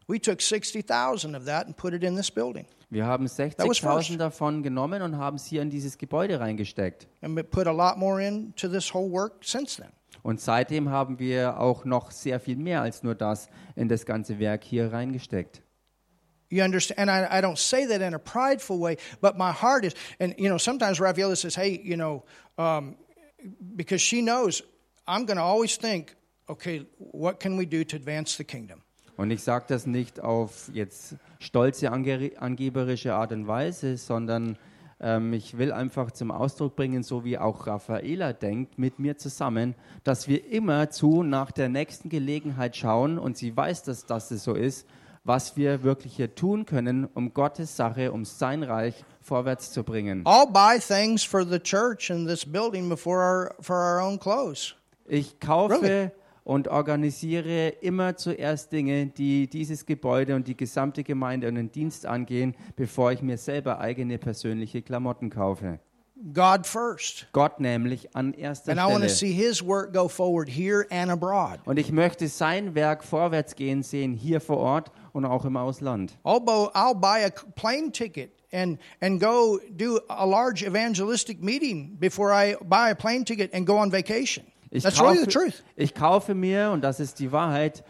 We 0.07 0.19
took 0.19 0.41
60,000 0.41 1.35
of 1.35 1.45
that 1.45 1.65
and 1.65 1.75
put 1.75 1.93
it 1.93 2.03
in 2.03 2.15
this 2.15 2.29
building. 2.29 2.65
Wir 2.89 3.05
haben 3.05 3.23
was 3.23 3.37
first. 3.37 3.59
60.000 3.59 4.17
davon 4.17 4.63
genommen 4.63 5.01
und 5.01 5.17
haben 5.17 5.37
es 5.37 5.45
hier 5.45 5.61
in 5.61 5.69
dieses 5.69 5.97
Gebäude 5.97 6.39
reingesteckt. 6.39 7.07
And 7.21 7.35
we 7.37 7.43
put 7.43 7.65
a 7.67 7.71
lot 7.71 7.97
more 7.97 8.21
into 8.21 8.67
this 8.67 8.93
whole 8.93 9.09
work 9.09 9.43
since 9.43 9.77
then. 9.77 9.91
Und 10.23 10.41
seitdem 10.41 10.89
haben 10.89 11.17
wir 11.17 11.59
auch 11.59 11.85
noch 11.85 12.11
sehr 12.11 12.39
viel 12.39 12.57
mehr 12.57 12.81
als 12.81 13.01
nur 13.01 13.15
das 13.15 13.49
in 13.75 13.87
das 13.87 14.05
ganze 14.05 14.39
Werk 14.39 14.63
hier 14.63 14.91
reingesteckt. 14.91 15.61
You 16.49 16.63
understand? 16.63 16.99
And 16.99 17.09
I, 17.09 17.39
I 17.39 17.41
don't 17.41 17.57
say 17.57 17.87
that 17.87 18.01
in 18.01 18.13
a 18.13 18.19
prideful 18.19 18.77
way, 18.77 18.97
but 19.21 19.37
my 19.37 19.53
heart 19.53 19.85
is, 19.85 19.93
and 20.19 20.35
you 20.37 20.49
know, 20.49 20.57
sometimes 20.57 20.99
Rafaela 20.99 21.37
says, 21.37 21.55
hey, 21.55 21.79
you 21.81 21.95
know, 21.95 22.25
um, 22.57 22.97
because 23.77 24.01
she 24.01 24.21
knows 24.21 24.61
I'm 25.07 25.25
going 25.25 25.37
to 25.37 25.43
always 25.43 25.77
think, 25.77 26.13
okay, 26.51 26.85
what 26.99 27.39
can 27.39 27.57
we 27.57 27.65
do 27.65 27.83
to 27.83 27.95
advance 27.95 28.35
the 28.37 28.43
kingdom? 28.43 28.81
Und 29.17 29.31
ich 29.31 29.43
sage 29.43 29.65
das 29.67 29.85
nicht 29.85 30.19
auf 30.19 30.69
jetzt 30.73 31.15
stolze, 31.39 31.91
ange 31.91 32.31
angeberische 32.37 33.13
Art 33.13 33.31
und 33.31 33.47
Weise, 33.47 33.97
sondern 33.97 34.57
ähm, 34.99 35.33
ich 35.33 35.57
will 35.57 35.71
einfach 35.71 36.11
zum 36.11 36.31
Ausdruck 36.31 36.75
bringen, 36.75 37.03
so 37.03 37.23
wie 37.23 37.37
auch 37.37 37.67
Raffaela 37.67 38.33
denkt, 38.33 38.79
mit 38.79 38.99
mir 38.99 39.17
zusammen, 39.17 39.75
dass 40.03 40.27
wir 40.27 40.49
immer 40.51 40.89
zu 40.89 41.23
nach 41.23 41.51
der 41.51 41.69
nächsten 41.69 42.09
Gelegenheit 42.09 42.75
schauen 42.75 43.17
und 43.19 43.37
sie 43.37 43.55
weiß, 43.55 43.83
dass 43.83 44.05
das 44.05 44.29
so 44.29 44.53
ist, 44.53 44.87
was 45.23 45.55
wir 45.55 45.83
wirklich 45.83 46.15
hier 46.15 46.33
tun 46.33 46.65
können, 46.65 47.05
um 47.13 47.33
Gottes 47.33 47.75
Sache, 47.75 48.11
um 48.11 48.25
sein 48.25 48.63
Reich 48.63 49.05
vorwärts 49.21 49.71
zu 49.71 49.83
bringen. 49.83 50.23
I'll 50.25 50.51
buy 50.51 50.79
things 50.79 51.23
for 51.23 51.45
the 51.45 51.59
church 51.59 52.09
and 52.09 52.27
this 52.27 52.43
building 52.43 52.89
before 52.89 53.19
our, 53.19 53.55
for 53.59 53.75
our 53.75 54.01
own 54.01 54.19
clothes. 54.19 54.75
Ich 55.05 55.39
kaufe 55.39 55.81
Really? 55.81 56.11
Und 56.43 56.67
organisiere 56.67 57.69
immer 57.81 58.15
zuerst 58.17 58.71
Dinge, 58.71 59.07
die 59.07 59.47
dieses 59.47 59.85
Gebäude 59.85 60.35
und 60.35 60.47
die 60.47 60.57
gesamte 60.57 61.03
Gemeinde 61.03 61.47
und 61.47 61.55
den 61.55 61.71
Dienst 61.71 62.05
angehen, 62.05 62.55
bevor 62.75 63.11
ich 63.11 63.21
mir 63.21 63.37
selber 63.37 63.79
eigene 63.79 64.17
persönliche 64.17 64.81
Klamotten 64.81 65.29
kaufe. 65.29 65.79
God 66.33 66.67
first. 66.67 67.25
Gott 67.33 67.59
nämlich 67.59 68.15
an 68.15 68.33
erster 68.35 68.73
And 68.73 68.79
I 68.79 68.83
want 68.83 69.03
to 69.03 69.09
Stelle. 69.09 69.31
see 69.31 69.33
his 69.33 69.65
work 69.65 69.91
go 69.91 70.07
forward 70.07 70.47
here 70.49 70.85
and 70.91 71.09
abroad. 71.09 71.59
Und 71.65 71.79
ich 71.79 71.91
möchte 71.91 72.27
sein 72.27 72.75
Werk 72.75 73.03
vorwärts 73.03 73.55
gehen 73.55 73.81
sehen, 73.81 74.13
hier 74.13 74.39
vor 74.39 74.57
Ort 74.57 74.91
und 75.13 75.25
auch 75.25 75.45
im 75.45 75.57
Ausland. 75.57 76.15
Bo- 76.23 76.69
I'll 76.75 76.93
buy 76.93 77.25
a 77.25 77.31
plane 77.55 77.91
ticket 77.91 78.29
and, 78.51 78.77
and 78.99 79.19
go 79.19 79.59
do 79.71 79.99
a 80.09 80.23
large 80.23 80.63
evangelistic 80.63 81.41
meeting 81.41 81.97
before 81.99 82.31
I 82.31 82.55
buy 82.63 82.91
a 82.91 82.95
plane 82.95 83.25
ticket 83.25 83.51
and 83.55 83.65
go 83.65 83.77
on 83.79 83.91
vacation. 83.91 84.45
Ich 84.71 84.83
That's 84.83 84.97
kaufe, 84.97 85.27
truth. 85.27 85.63
ich 85.75 85.93
kaufe 85.93 86.33
mir, 86.33 86.71
und 86.71 86.81
das 86.81 87.01
ist 87.01 87.19
die 87.19 87.33
Wahrheit, 87.33 87.83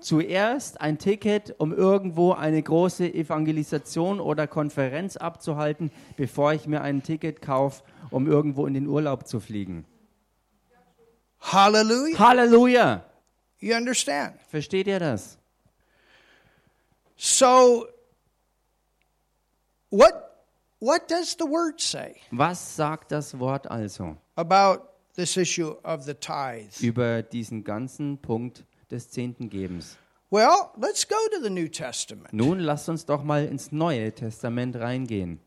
zuerst 0.00 0.80
ein 0.80 0.98
Ticket, 0.98 1.54
um 1.58 1.72
irgendwo 1.72 2.32
eine 2.32 2.60
große 2.60 3.12
Evangelisation 3.12 4.18
oder 4.18 4.46
Konferenz 4.46 5.16
abzuhalten, 5.18 5.92
bevor 6.16 6.54
ich 6.54 6.66
mir 6.66 6.80
ein 6.80 7.02
Ticket 7.02 7.42
kaufe, 7.42 7.82
um 8.10 8.26
irgendwo 8.26 8.66
in 8.66 8.72
den 8.74 8.86
Urlaub 8.88 9.28
zu 9.28 9.40
fliegen. 9.40 9.84
Hallelujah. 11.40 12.18
Halleluja! 12.18 13.04
You 13.58 13.76
understand? 13.76 14.40
Versteht 14.48 14.86
ihr 14.86 14.98
das? 14.98 15.38
So, 17.16 17.86
what, 19.90 20.14
what 20.80 21.08
does 21.08 21.36
the 21.38 21.44
word 21.44 21.80
say 21.80 22.16
Was 22.30 22.74
sagt 22.74 23.12
das 23.12 23.38
Wort 23.38 23.70
also 23.70 24.16
about 24.34 24.91
this 25.14 25.36
issue 25.36 25.76
of 25.82 26.04
the 26.04 26.14
tithe? 26.14 26.80
über 26.80 27.22
diesen 27.22 27.64
ganzen 27.64 28.18
Punkt 28.18 28.64
des 28.90 29.10
Zehntengebens? 29.10 29.96
Well, 30.30 30.72
let's 30.78 31.06
go 31.06 31.16
to 31.34 31.42
the 31.42 31.50
New 31.50 31.68
Testament. 31.68 32.32
Nun 32.32 32.60
lasst 32.60 32.88
uns 32.88 33.04
doch 33.04 33.22
mal 33.22 33.44
ins 33.44 33.70
Neue 33.70 34.12
Testament 34.14 34.76
reingehen. 34.76 35.40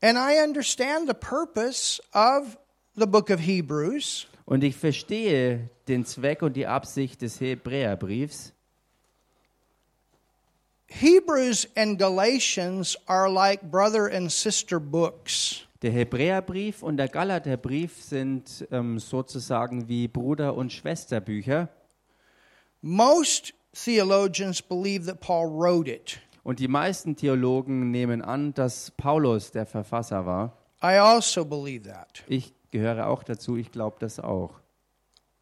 And 0.00 0.16
I 0.16 0.42
understand 0.42 1.08
the 1.08 1.14
purpose 1.14 2.00
of 2.14 2.56
the 2.94 3.06
book 3.06 3.30
of 3.30 3.40
Hebrews. 3.40 4.26
Und 4.46 4.64
ich 4.64 4.76
verstehe 4.76 5.68
den 5.88 6.04
Zweck 6.04 6.42
und 6.42 6.54
die 6.54 6.66
Absicht 6.66 7.20
des 7.20 7.40
Hebräerbriefs. 7.40 8.52
Hebrews 10.88 11.66
and 11.76 11.98
Galatians 11.98 12.96
are 13.06 13.28
like 13.28 13.70
brother 13.70 14.06
and 14.06 14.30
sister 14.30 14.78
books. 14.78 15.65
Der 15.82 15.90
Hebräerbrief 15.90 16.82
und 16.82 16.96
der 16.96 17.08
Galaterbrief 17.08 18.02
sind 18.02 18.66
ähm, 18.70 18.98
sozusagen 18.98 19.88
wie 19.88 20.08
Bruder- 20.08 20.54
und 20.54 20.72
Schwesterbücher. 20.72 21.68
Most 22.80 23.52
theologians 23.72 24.62
believe 24.62 25.06
that 25.06 25.20
Paul 25.20 25.50
wrote 25.50 25.90
it. 25.90 26.18
Und 26.42 26.60
die 26.60 26.68
meisten 26.68 27.16
Theologen 27.16 27.90
nehmen 27.90 28.22
an, 28.22 28.54
dass 28.54 28.92
Paulus 28.92 29.50
der 29.50 29.66
Verfasser 29.66 30.24
war. 30.24 30.56
I 30.82 30.98
also 30.98 31.44
believe 31.44 31.88
that. 31.90 32.22
Ich 32.26 32.54
gehöre 32.70 33.08
auch 33.08 33.22
dazu, 33.22 33.56
ich 33.56 33.72
glaube 33.72 33.96
das 33.98 34.20
auch. 34.20 34.60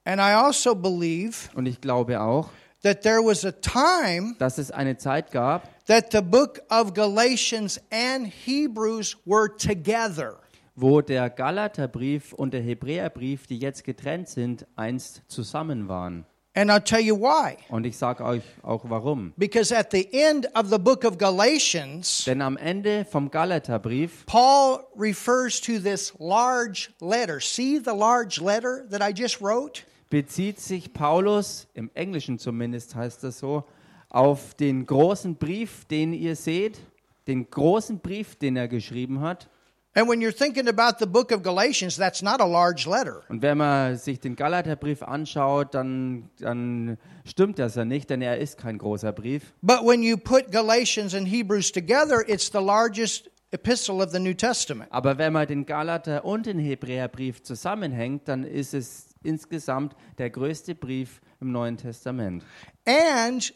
And 0.04 0.20
I 0.20 0.34
also 0.34 0.74
believe 0.74 1.50
Und 1.54 1.66
ich 1.66 1.80
glaube 1.80 2.20
auch, 2.20 2.50
that 2.84 3.02
there 3.02 3.20
was 3.20 3.44
a 3.44 3.52
time 3.52 4.36
dass 4.38 4.58
es 4.58 4.70
eine 4.70 4.96
Zeit 4.96 5.32
gab, 5.32 5.68
that 5.86 6.12
the 6.12 6.22
book 6.22 6.60
of 6.70 6.94
Galatians 6.94 7.80
and 7.90 8.26
Hebrews 8.26 9.16
were 9.24 9.48
together. 9.48 10.38
wo 10.76 11.00
der 11.00 11.30
Galaterbrief 11.30 12.32
und 12.32 12.52
der 12.52 12.60
Hebräerbrief, 12.60 13.46
die 13.46 13.58
jetzt 13.58 13.84
getrennt 13.84 14.28
sind, 14.28 14.66
einst 14.76 15.22
zusammen 15.28 15.88
waren. 15.88 16.26
And 16.56 16.70
I'll 16.70 16.84
tell 16.84 17.00
you 17.00 17.16
why. 17.16 17.56
Und 17.68 17.84
ich 17.84 17.96
sage 17.96 18.24
euch 18.24 18.42
auch 18.62 18.84
warum. 18.88 19.32
Because 19.36 19.76
at 19.76 19.90
the 19.90 20.08
end 20.12 20.46
of 20.54 20.68
the 20.68 20.78
book 20.78 21.04
of 21.04 21.18
Galatians, 21.18 22.24
Denn 22.26 22.40
am 22.40 22.56
Ende 22.56 23.04
vom 23.04 23.28
Galaterbrief 23.30 24.24
Paul 24.26 24.86
refers 24.96 25.60
to 25.60 25.80
this 25.80 26.14
large 26.20 26.90
letter. 27.00 27.40
See 27.40 27.78
the 27.78 27.92
large 27.92 28.40
letter 28.40 28.86
that 28.90 29.00
I 29.02 29.12
just 29.12 29.40
wrote? 29.40 29.82
Bezieht 30.10 30.60
sich 30.60 30.92
Paulus, 30.92 31.66
im 31.74 31.90
Englischen 31.94 32.38
zumindest 32.38 32.94
heißt 32.94 33.24
das 33.24 33.38
so, 33.38 33.64
auf 34.08 34.54
den 34.54 34.86
großen 34.86 35.36
Brief, 35.36 35.84
den 35.86 36.12
ihr 36.12 36.36
seht, 36.36 36.78
den 37.26 37.50
großen 37.50 37.98
Brief, 37.98 38.36
den 38.36 38.56
er 38.56 38.68
geschrieben 38.68 39.20
hat. 39.20 39.48
And 39.96 40.08
when 40.08 40.20
you're 40.20 40.36
thinking 40.36 40.66
about 40.66 40.98
the 40.98 41.06
book 41.06 41.30
of 41.30 41.42
Galatians, 41.42 41.96
that's 41.96 42.20
not 42.20 42.40
a 42.40 42.46
large 42.46 42.88
letter. 42.88 43.22
Und 43.28 43.42
wenn 43.42 43.58
man 43.58 43.96
sich 43.96 44.18
den 44.18 44.34
Galaterbrief 44.34 45.04
anschaut, 45.04 45.72
dann, 45.72 46.30
dann 46.40 46.98
stimmt 47.24 47.60
das 47.60 47.76
ja 47.76 47.84
nicht, 47.84 48.10
denn 48.10 48.20
er 48.20 48.38
ist 48.38 48.58
kein 48.58 48.76
großer 48.76 49.12
Brief. 49.12 49.54
But 49.62 49.82
when 49.84 50.02
you 50.02 50.16
put 50.16 50.50
Galatians 50.50 51.14
and 51.14 51.28
Hebrews 51.28 51.70
together, 51.70 52.28
it's 52.28 52.50
the 52.52 52.58
largest 52.58 53.30
epistle 53.52 54.02
of 54.02 54.10
the 54.10 54.18
New 54.18 54.34
Testament. 54.34 54.90
Aber 54.90 55.16
wenn 55.16 55.32
man 55.32 55.46
den 55.46 55.64
Galater 55.64 56.24
und 56.24 56.46
den 56.46 56.58
Hebräerbrief 56.58 57.44
zusammenhängt, 57.44 58.26
dann 58.26 58.42
ist 58.42 58.74
es 58.74 59.13
insgesamt 59.24 59.96
der 60.18 60.30
größte 60.30 60.74
Brief 60.74 61.20
im 61.40 61.52
Neuen 61.52 61.76
Testament. 61.76 62.44
And 62.86 63.52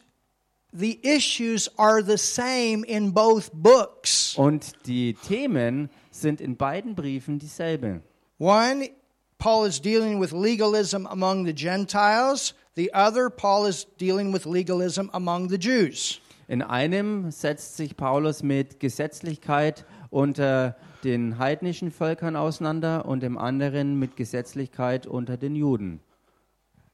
the 0.71 0.99
issues 1.03 1.69
are 1.77 2.03
the 2.03 2.17
same 2.17 2.83
in 2.85 3.13
both 3.13 3.51
books. 3.53 4.35
Und 4.37 4.73
die 4.85 5.13
Themen 5.13 5.89
sind 6.11 6.41
in 6.41 6.57
beiden 6.57 6.95
Briefen 6.95 7.39
dieselbe. 7.39 8.01
One, 8.37 8.89
Paul 9.37 9.67
is 9.67 9.81
dealing 9.81 10.19
with 10.19 10.31
legalism 10.31 11.05
among 11.07 11.45
the 11.45 11.53
Gentiles. 11.53 12.53
The 12.75 12.93
other, 12.93 13.29
Paul 13.29 13.67
is 13.67 13.87
dealing 13.99 14.33
with 14.33 14.45
legalism 14.45 15.09
among 15.13 15.49
the 15.49 15.57
Jews. 15.57 16.21
In 16.47 16.61
einem 16.61 17.31
setzt 17.31 17.77
sich 17.77 17.95
Paulus 17.95 18.41
mit 18.41 18.79
Gesetzlichkeit 18.79 19.85
unter 20.09 20.75
den 21.03 21.37
heidnischen 21.37 21.91
Völkern 21.91 22.35
auseinander 22.35 23.05
und 23.05 23.21
dem 23.21 23.37
anderen 23.37 23.97
mit 23.97 24.15
Gesetzlichkeit 24.15 25.05
unter 25.07 25.37
den 25.37 25.55
Juden. 25.55 25.99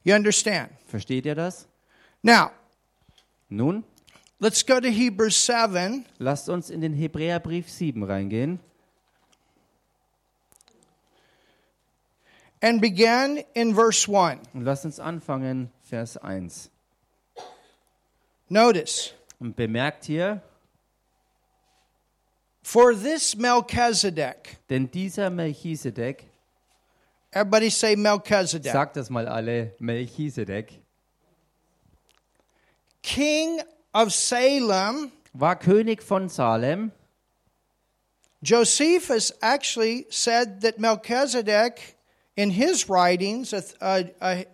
You 0.03 0.15
understand? 0.15 0.69
Versteht 0.85 1.25
ihr 1.25 1.35
das? 1.35 1.67
Now, 2.21 2.51
Nun, 3.49 3.83
let's 4.39 4.65
go 4.65 4.79
to 4.79 4.87
Hebrews 4.87 5.45
7 5.45 6.05
lasst 6.17 6.49
uns 6.49 6.69
in 6.69 6.81
den 6.81 6.93
Hebräerbrief 6.93 7.69
7 7.69 8.03
reingehen 8.03 8.59
and 12.61 12.81
begin 12.81 13.43
in 13.53 13.75
verse 13.75 14.07
1. 14.07 14.39
und 14.53 14.63
lasst 14.63 14.85
uns 14.85 14.99
anfangen, 14.99 15.71
Vers 15.83 16.17
1. 16.17 16.71
Notice, 18.49 19.13
Und 19.39 19.55
bemerkt 19.55 20.05
hier, 20.05 20.41
for 22.65 22.95
this 22.95 23.35
Melchizedek, 23.37 24.57
denn 24.71 24.89
dieser 24.89 25.29
Melchisedek, 25.29 26.23
everybody 27.31 27.69
say 27.69 27.95
Melchizedek, 27.95 28.71
sagt 28.71 28.95
das 28.95 29.11
mal 29.11 29.27
alle, 29.27 29.75
Melchisedek, 29.77 30.81
king 33.03 33.61
of 33.93 34.11
Salem. 34.11 35.11
war 35.33 35.55
König 35.55 36.01
von 36.01 36.27
Salem. 36.27 36.91
Josephus 38.41 39.31
actually 39.41 40.07
said 40.09 40.61
that 40.61 40.79
Melchizedek, 40.79 41.95
in 42.35 42.49
his 42.49 42.89
writings, 42.89 43.53
a, 43.53 44.09
a, 44.19 44.45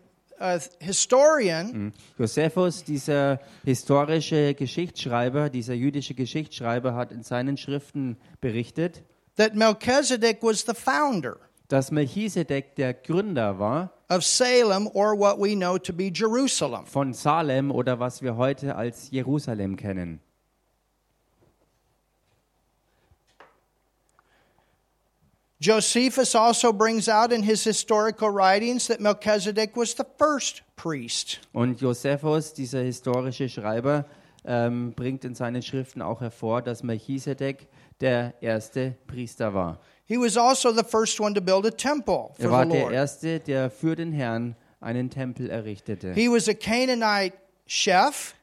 historian, 0.80 1.94
Josephus, 2.18 2.84
dieser 2.84 3.40
historische 3.64 4.54
Geschichtsschreiber, 4.54 5.50
dieser 5.50 5.74
jüdische 5.74 6.14
Geschichtsschreiber, 6.14 6.96
hat 6.96 7.12
in 7.12 7.24
seinen 7.24 7.58
Schriften 7.58 8.18
berichtet, 8.40 9.04
that 9.38 9.56
Melchizedek 9.56 10.42
was 10.42 10.66
the 10.66 10.74
founder 10.74 11.38
dass 11.72 11.90
Melchisedek 11.90 12.76
der 12.76 12.94
Gründer 12.94 13.58
war 13.58 13.94
of 14.10 14.26
Salem, 14.26 14.88
or 14.94 15.18
what 15.18 15.40
we 15.40 15.56
know 15.56 15.78
to 15.78 15.94
be 15.94 16.12
Jerusalem. 16.14 16.86
von 16.86 17.14
Salem 17.14 17.72
oder 17.72 18.00
was 18.00 18.22
wir 18.22 18.36
heute 18.36 18.76
als 18.76 19.10
Jerusalem 19.10 19.78
kennen. 19.78 20.20
Josephus 25.62 26.34
also 26.34 26.74
brings 26.74 27.08
out 27.08 27.32
in 27.32 27.43
his 27.43 27.63
historical 27.63 28.32
writings 28.32 28.88
that 28.88 29.00
Melchizedek 29.00 29.78
was 29.78 29.93
the 29.93 30.06
first 30.17 30.63
priest. 30.76 31.39
Und 31.54 31.80
Josephus, 31.80 32.52
dieser 32.56 32.82
historische 32.82 33.47
Schreiber, 33.47 34.06
ähm, 34.43 34.93
bringt 34.95 35.24
in 35.24 35.36
seinen 35.36 35.62
Schriften 35.62 36.02
auch 36.02 36.21
hervor, 36.21 36.63
dass 36.63 36.82
Melchisedek 36.82 37.67
der 38.00 38.34
erste 38.41 38.95
Priester 39.06 39.54
war. 39.54 39.80
He 40.06 40.17
was 40.17 40.36
also 40.36 40.74
the 40.74 40.84
first 40.84 41.19
one 41.19 41.36
to 41.36 41.41
build 41.41 41.67
a 41.67 41.69
temple 41.69 42.32
Er 42.39 42.50
for 42.50 42.52
war 42.52 42.65
the 42.65 42.71
der 42.71 42.89
erste, 42.91 43.39
der 43.39 43.69
für 43.69 43.95
den 43.95 44.12
Herrn 44.12 44.56
einen 44.80 45.12
Tempel 45.12 45.47
errichtete. 45.47 46.13
He 46.13 46.28
was 46.28 46.50
a 46.50 46.56
Canaanite 46.56 47.38
chef, 47.67 48.34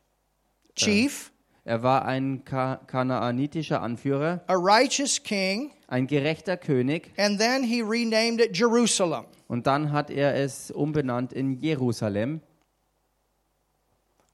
chief, 0.76 1.32
Er 1.68 1.82
war 1.82 2.06
ein 2.06 2.46
Ka 2.46 2.76
kanaanitischer 2.86 3.82
Anführer, 3.82 4.40
a 4.46 4.54
righteous 4.54 5.22
king, 5.22 5.70
ein 5.86 6.06
gerechter 6.06 6.56
König 6.56 7.10
and 7.18 7.38
then 7.38 7.62
he 7.62 7.82
renamed 7.82 8.40
it 8.40 8.56
Jerusalem. 8.56 9.26
und 9.48 9.66
dann 9.66 9.92
hat 9.92 10.08
er 10.10 10.34
es 10.34 10.70
umbenannt 10.70 11.34
in 11.34 11.60
Jerusalem. 11.60 12.40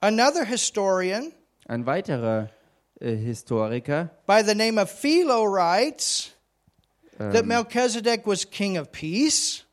Another 0.00 0.44
historian 0.44 1.32
Ein 1.66 1.86
weiterer 1.86 2.50
äh, 3.00 3.16
Historiker 3.16 4.10
by 4.28 4.42
the 4.46 4.54
name 4.54 4.80
of 4.80 4.88
Philo 4.88 5.44
writes 5.44 6.30
that 7.18 7.34
ähm, 7.42 7.48
Melchizedek 7.48 8.26
was 8.28 8.48
king 8.48 8.78
of 8.78 8.92
peace 8.92 9.64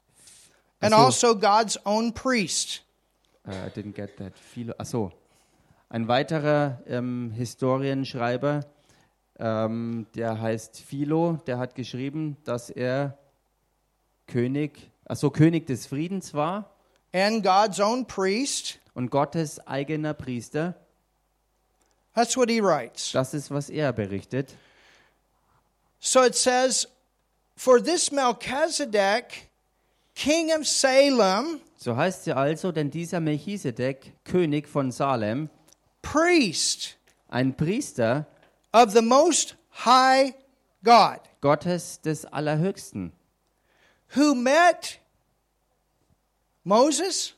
and 0.79 0.95
Also- 0.95 1.35
God's 1.35 1.77
own 1.85 2.11
priest. 2.13 2.81
Uh, 3.47 3.51
I 3.51 3.69
didn't 3.69 3.93
get 3.95 4.17
that. 4.17 4.33
Philo, 4.35 4.73
ach 4.79 4.87
so. 4.87 5.11
Ein 5.91 6.07
weiterer 6.07 6.81
ähm, 6.87 7.31
Historienschreiber, 7.31 8.61
ähm, 9.37 10.07
der 10.15 10.39
heißt 10.39 10.79
Philo, 10.79 11.33
der 11.47 11.57
hat 11.57 11.75
geschrieben, 11.75 12.37
dass 12.45 12.69
er 12.69 13.17
König, 14.25 14.89
also 15.03 15.29
König 15.31 15.67
des 15.67 15.87
Friedens 15.87 16.33
war 16.33 16.73
and 17.11 17.43
God's 17.43 17.81
own 17.81 18.07
priest. 18.07 18.79
und 18.93 19.11
Gottes 19.11 19.59
eigener 19.67 20.13
Priester. 20.13 20.75
That's 22.15 22.37
what 22.37 22.49
he 22.49 22.61
writes. 22.63 23.11
Das 23.11 23.33
ist, 23.33 23.51
was 23.51 23.69
er 23.69 23.91
berichtet. 23.91 24.55
So 25.99 26.23
it 26.23 26.35
says, 26.35 26.87
For 27.57 27.83
this 27.83 28.13
Melchizedek, 28.13 29.49
king 30.15 30.53
of 30.57 30.65
Salem, 30.65 31.59
So 31.75 31.97
heißt 31.97 32.23
sie 32.23 32.31
also, 32.31 32.71
denn 32.71 32.91
dieser 32.91 33.19
Melchisedek, 33.19 34.13
König 34.23 34.69
von 34.69 34.93
Salem, 34.93 35.49
priest 36.01 36.97
ein 37.29 37.55
Priester 37.55 38.25
of 38.73 38.93
the 38.93 39.01
Most 39.01 39.55
High 39.85 40.33
God, 40.83 41.19
Gottes 41.41 42.01
des 42.01 42.25
Allerhöchsten, 42.25 43.11
who 44.15 44.35
met 44.35 44.99
Moses. 46.63 47.33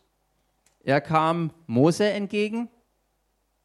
er 0.83 1.01
kam 1.01 1.51
Mose 1.67 2.03
entgegen. 2.03 2.69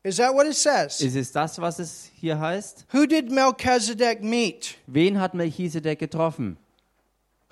Is 0.05 0.17
that 0.19 0.33
what 0.35 0.47
it 0.47 0.55
says? 0.55 1.01
Ist 1.01 1.17
es 1.17 1.33
das, 1.33 1.59
was 1.61 1.79
es 1.81 2.11
hier 2.15 2.39
heißt? 2.39 2.87
Who 2.93 3.07
did 3.07 3.31
Melchizedek 3.31 4.23
meet? 4.23 4.77
Wen 4.87 5.19
hat 5.21 5.35
Melchisedek 5.35 5.99
getroffen? 5.99 6.57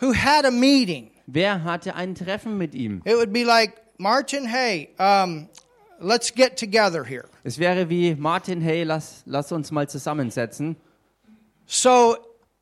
Who 0.01 0.13
had 0.13 0.45
a 0.45 0.51
meeting? 0.51 1.11
Wer 1.27 1.65
hatte 1.65 1.95
ein 1.97 2.15
Treffen 2.15 2.57
mit 2.57 2.75
ihm? 2.75 3.03
It 3.05 3.17
would 3.17 3.33
be 3.33 3.43
like, 3.45 3.73
Martin, 3.99 4.47
hey, 4.47 4.91
um, 4.99 5.49
let's 6.01 6.31
get 6.35 6.57
together 6.57 7.05
here. 7.05 7.29
Es 7.45 7.59
wäre 7.59 7.89
wie 7.89 8.15
Martin, 8.15 8.61
hey, 8.61 8.85
lass, 8.85 9.23
lass 9.27 9.53
uns 9.53 9.71
mal 9.71 9.89
zusammensetzen. 9.89 10.77
So 11.67 12.17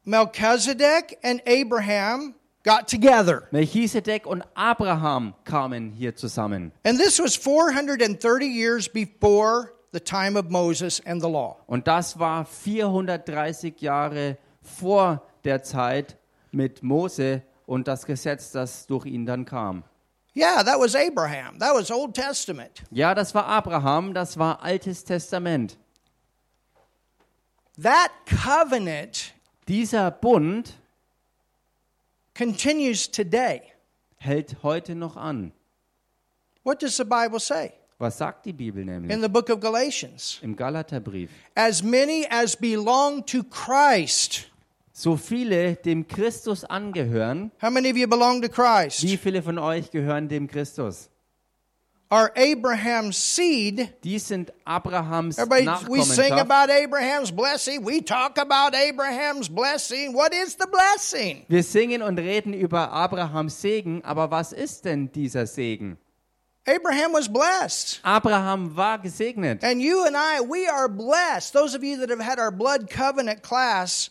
Melchizedek 0.05 1.19
and 1.23 1.41
Abraham 1.47 2.35
got 2.63 2.89
together. 2.89 3.49
Melchisedek 3.53 4.27
und 4.27 4.43
Abraham 4.55 5.35
kamen 5.45 5.93
hier 5.93 6.15
zusammen. 6.17 6.73
And 6.85 6.99
this 6.99 7.19
was 7.19 7.37
430 7.37 8.47
years 8.47 8.89
before 8.89 9.73
the 9.93 10.01
time 10.01 10.37
of 10.37 10.51
Moses 10.51 11.01
and 11.07 11.23
the 11.23 11.29
law. 11.29 11.57
Und 11.67 11.87
das 11.87 12.19
war 12.19 12.45
430 12.45 13.81
Jahre 13.81 14.39
vor 14.61 15.23
der 15.45 15.63
Zeit 15.63 16.17
mit 16.51 16.83
Mose 16.83 17.43
und 17.67 17.89
das 17.89 18.07
Gesetz, 18.07 18.51
das 18.51 18.87
durch 18.87 19.07
ihn 19.07 19.27
dann 19.27 19.45
kam. 19.45 19.85
Yeah, 20.35 20.65
that 20.65 20.79
was 20.81 20.95
Abraham. 20.97 21.59
That 21.61 21.75
was 21.75 21.91
Old 21.91 22.15
Testament. 22.15 22.83
Ja, 22.91 23.15
das 23.15 23.35
war 23.35 23.47
Abraham, 23.47 24.13
das 24.15 24.37
war 24.37 24.63
Altes 24.63 25.05
Testament. 25.05 25.77
That 27.81 28.11
covenant 28.27 29.33
Dieser 29.69 30.11
Bund 30.11 30.75
continues 32.35 33.11
today. 33.11 33.63
hält 34.19 34.57
heute 34.63 34.95
noch 34.95 35.17
an. 35.17 35.53
What 36.65 36.81
does 36.83 36.97
the 36.97 37.05
Bible 37.05 37.39
say 37.41 37.73
Was 37.99 38.19
sagt 38.19 38.45
die 38.47 38.53
Bibel 38.53 38.85
nämlich? 38.85 39.13
in 39.13 39.21
the 39.23 39.29
book 39.29 39.51
of 39.51 39.61
Galatians? 39.61 40.39
Im 40.43 40.57
Galaterbrief. 40.57 41.31
As 41.55 41.83
many 41.83 42.27
as 42.31 42.57
belong 42.57 43.25
to 43.27 43.43
Christ. 43.45 44.51
So 44.97 45.17
viele 45.17 45.75
dem 45.75 46.07
Christus 46.07 46.65
angehören, 46.65 47.51
How 47.61 47.69
many 47.69 47.91
of 47.91 47.97
you 47.97 48.07
belong 48.07 48.41
to 48.43 48.49
Christ? 48.49 49.03
wie 49.03 49.17
viele 49.17 49.43
von 49.43 49.59
euch 49.59 49.91
gehören 49.91 50.29
dem 50.29 50.47
Christus? 50.47 51.11
Are 52.11 52.31
Abraham's 52.37 53.17
seed. 53.17 53.93
Die 54.05 54.21
sind 54.21 54.53
Abrahams 54.65 55.37
Everybody, 55.37 55.89
we 55.89 56.05
sing 56.05 56.33
about 56.35 56.71
Abraham's 56.71 57.33
blessing. 57.33 57.85
We 57.85 58.03
talk 58.03 58.39
about 58.39 58.77
Abraham's 58.77 59.49
blessing. 59.49 60.15
What 60.15 60.33
is 60.33 60.57
the 60.57 60.69
blessing? 60.71 61.45
Wir 61.49 61.65
singen 61.65 62.01
und 62.01 62.21
reden 62.21 62.55
über 62.55 62.93
Abrahams 62.93 63.61
Segen, 63.61 64.05
aber 64.05 64.31
was 64.31 64.53
ist 64.53 64.85
denn 64.85 65.11
dieser 65.11 65.49
Segen? 65.49 65.99
Abraham 66.67 67.13
was 67.15 67.29
blessed. 67.29 67.99
Abraham 68.05 68.77
war 68.77 68.99
gesegnet. 69.01 69.65
And 69.65 69.83
you 69.83 70.05
and 70.07 70.15
I, 70.17 70.41
we 70.41 70.71
are 70.71 70.89
blessed. 70.89 71.53
Those 71.53 71.77
of 71.77 71.83
you 71.83 71.97
that 71.99 72.11
have 72.11 72.23
had 72.23 72.39
our 72.39 72.53
blood 72.53 72.89
covenant 72.89 73.43
class 73.43 74.09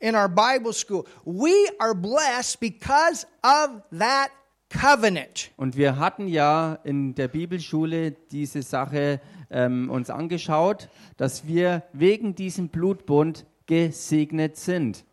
in 0.00 0.14
our 0.14 0.28
Bible 0.28 0.72
school, 0.72 1.06
we 1.24 1.54
are 1.78 1.94
blessed 1.94 2.60
because 2.60 3.26
of 3.42 3.82
that 3.92 4.30
covenant. 4.70 5.50
Und 5.56 5.76
wir 5.76 5.98
hatten 5.98 6.28
ja 6.28 6.78
in 6.84 7.14
der 7.14 7.28
Bibelschule 7.28 8.12
diese 8.12 8.62
Sache 8.62 9.20
ähm, 9.50 9.90
uns 9.90 10.10
angeschaut, 10.10 10.88
dass 11.16 11.46
wir 11.46 11.82
wegen 11.92 12.34
diesem 12.34 12.68
Blutbund 12.68 13.46
gesegnet 13.66 14.56
sind. 14.56 15.04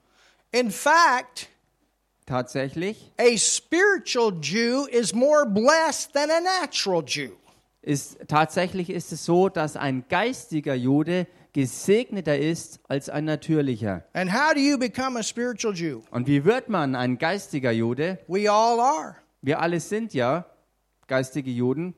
In 0.51 0.69
fact, 0.71 1.49
Tatsächlich 2.25 3.11
a 3.19 3.35
spiritual 3.37 4.31
Jew 4.41 4.85
is 4.85 5.13
more 5.13 5.45
blessed 5.45 6.13
than 6.13 6.29
a 6.31 6.39
natural 6.39 7.03
Jew. 7.05 7.31
ist 7.81 8.17
tatsächlich 8.29 8.89
ist 8.89 9.11
es 9.11 9.25
so, 9.25 9.49
dass 9.49 9.75
ein 9.75 10.05
geistiger 10.07 10.73
Jude 10.73 11.27
gesegneter 11.53 12.37
ist 12.37 12.79
als 12.87 13.09
ein 13.09 13.25
natürlicher. 13.25 14.03
And 14.13 14.33
how 14.33 14.53
do 14.53 14.59
you 14.59 14.77
become 14.77 15.17
a 15.17 15.23
spiritual 15.23 15.73
Jew? 15.73 16.01
Und 16.11 16.27
wie 16.27 16.43
wird 16.43 16.67
man 16.69 16.95
ein 16.95 17.17
geistiger 17.17 17.71
Jude? 17.71 18.19
We 18.27 18.51
all 18.51 18.79
are 18.79 19.15
Wir 19.41 19.59
alle 19.61 19.79
sind 19.79 20.13
ja 20.13 20.45
geistige 21.07 21.51
Juden, 21.51 21.93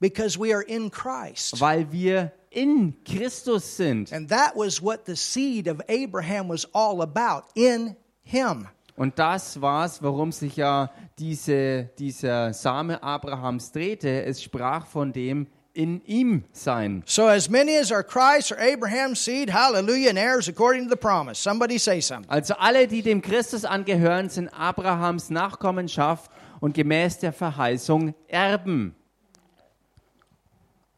because 0.00 0.38
we 0.38 0.54
are 0.54 0.62
in 0.64 0.90
Christ. 0.90 1.60
weil 1.60 1.90
wir 1.92 2.32
in 2.50 2.94
Christus 3.04 3.76
sind. 3.76 4.12
And 4.12 4.28
that 4.28 4.52
was 4.54 4.82
what 4.82 5.06
the 5.06 5.16
seed 5.16 5.68
of 5.68 5.80
Abraham 5.88 6.48
was 6.48 6.66
all 6.72 7.00
about 7.02 7.48
in 7.54 7.96
him. 8.22 8.68
Und 8.94 9.18
das 9.18 9.60
war's, 9.60 10.02
warum 10.02 10.32
sich 10.32 10.56
ja 10.56 10.90
diese, 11.18 11.90
dieser 11.98 12.52
Same 12.52 13.02
Abrahams 13.02 13.72
drehte. 13.72 14.22
Es 14.24 14.42
sprach 14.42 14.86
von 14.86 15.12
dem 15.12 15.46
in 15.74 16.02
ihm 16.04 16.44
sein. 16.52 17.02
So, 17.06 17.28
as 17.28 17.48
many 17.48 17.76
as 17.76 17.90
are 17.90 18.02
Christ 18.02 18.52
or 18.52 18.58
Abraham's 18.58 19.20
seed, 19.20 19.50
hallelujah, 19.50 20.10
and 20.10 20.18
heirs 20.18 20.48
according 20.48 20.84
to 20.84 20.90
the 20.90 20.96
promise. 20.96 21.38
Somebody 21.38 21.78
say 21.78 22.00
something. 22.00 22.30
Also 22.30 22.54
alle, 22.58 22.86
die 22.86 23.02
dem 23.02 23.22
Christus 23.22 23.64
angehören, 23.64 24.28
sind 24.28 24.48
Abrahams 24.48 25.30
Nachkommenschaft 25.30 26.30
und 26.60 26.74
gemäß 26.74 27.18
der 27.18 27.32
Verheißung 27.32 28.14
Erben. 28.28 28.94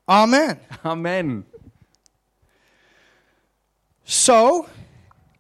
Amen. 0.07 0.59
Amen. 0.83 1.45
So, 4.05 4.67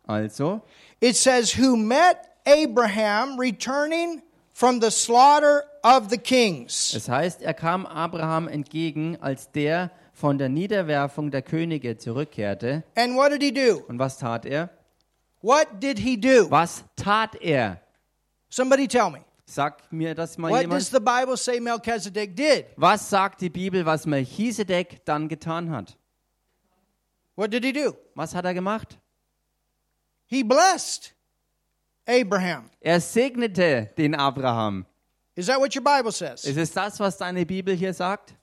Also, 0.06 0.62
it 1.00 1.16
says, 1.16 1.52
who 1.52 1.76
met 1.76 2.36
Abraham 2.46 3.38
returning 3.38 4.22
from 4.52 4.80
the 4.80 4.90
slaughter 4.90 5.64
of 5.84 6.08
the 6.10 6.18
kings. 6.18 6.94
es 6.94 7.08
heißt, 7.08 7.42
er 7.42 7.54
kam 7.54 7.86
Abraham 7.86 8.48
entgegen, 8.48 9.16
als 9.20 9.52
der 9.52 9.90
von 10.12 10.38
der 10.38 10.48
Niederwerfung 10.48 11.30
der 11.30 11.42
Könige 11.42 11.98
zurückkehrte. 11.98 12.82
And 12.96 13.14
what 13.14 13.30
did 13.32 13.42
he 13.42 13.52
do? 13.52 13.84
Und 13.86 13.98
was 13.98 14.18
tat 14.18 14.46
er? 14.46 14.70
What 15.42 15.82
did 15.82 15.98
he 15.98 16.18
do? 16.18 16.50
Was 16.50 16.84
tat 16.96 17.36
er? 17.40 17.80
Somebody 18.48 18.88
tell 18.88 19.10
me. 19.10 19.20
Sagt 19.46 19.92
mir 19.92 20.14
das 20.14 20.38
mal 20.38 20.50
What 20.50 20.64
does 20.70 20.90
jemand? 20.90 20.90
the 20.90 21.00
Bible 21.00 21.36
say 21.36 21.60
Melchizedek 21.60 22.34
did? 22.34 22.66
Was 22.76 23.10
sagt 23.10 23.42
die 23.42 23.50
Bibel, 23.50 23.84
was 23.84 24.06
Melchisedek 24.06 25.04
dann 25.04 25.28
getan 25.28 25.70
hat? 25.70 25.98
What 27.36 27.52
did 27.52 27.64
he 27.64 27.72
do? 27.72 27.94
Was 28.14 28.34
hat 28.34 28.46
er 28.46 28.54
gemacht? 28.54 28.98
He 30.26 30.42
blessed 30.42 31.14
Abraham. 32.06 32.70
Er 32.80 33.00
segnete 33.00 33.90
den 33.98 34.14
Abraham. 34.14 34.86
Is 35.36 35.46
that 35.46 35.58
what 35.60 35.74
your 35.74 35.82
Bible 35.82 36.12
says? 36.12 36.44
Ist 36.44 36.56
es 36.56 36.72
das, 36.72 37.00
was 37.00 37.16
deine 37.16 37.44
Bibel 37.44 37.74
hier 37.74 37.92
sagt? 37.92 38.34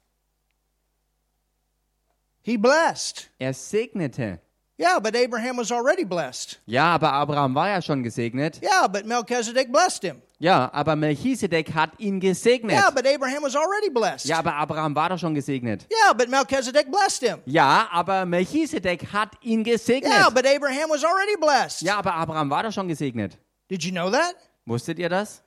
He 2.42 2.58
blessed. 2.58 3.30
Er 3.40 3.54
segnete. 3.54 4.40
Yeah, 4.78 5.00
but 5.00 5.16
Abraham 5.16 5.58
was 5.58 5.72
already 5.72 6.04
blessed. 6.04 6.60
Ja, 6.66 6.96
aber 6.96 7.14
Abraham 7.14 7.54
war 7.54 7.70
ja 7.70 7.82
schon 7.84 8.02
gesegnet. 8.02 8.60
Yeah, 8.64 8.88
but 8.88 9.06
Melchizedek 9.06 9.72
blessed 9.72 10.02
him. 10.02 10.22
Ja, 10.40 10.72
aber 10.74 10.96
Melchisedek 10.96 11.72
hat 11.76 11.92
ihn 12.00 12.20
gesegnet. 12.20 12.76
Yeah, 12.76 12.90
but 12.90 13.06
Abraham 13.06 13.44
was 13.44 13.56
already 13.56 13.92
blessed. 13.92 14.26
Ja, 14.26 14.40
aber 14.40 14.56
Abraham 14.56 14.96
war 14.96 15.10
doch 15.10 15.20
schon 15.20 15.36
gesegnet. 15.36 15.86
Yeah, 15.92 16.14
but 16.14 16.30
Melchizedek 16.30 16.90
blessed 16.90 17.22
him. 17.22 17.38
Ja, 17.46 17.88
aber 17.92 18.26
Melchisedek 18.26 19.14
hat 19.14 19.38
ihn 19.44 19.64
gesegnet. 19.64 20.12
Yeah, 20.12 20.32
but 20.32 20.48
Abraham 20.48 20.90
was 20.90 21.04
already 21.04 21.38
blessed. 21.40 21.84
Ja, 21.84 22.00
aber 22.00 22.16
Abraham 22.16 22.50
war 22.50 22.64
doch 22.64 22.72
schon 22.72 22.88
gesegnet. 22.88 23.38
Did 23.70 23.84
you 23.84 23.92
know 23.92 24.10
that? 24.10 24.34
Wusstet 24.66 24.98
ihr 24.98 25.10
das? 25.10 25.44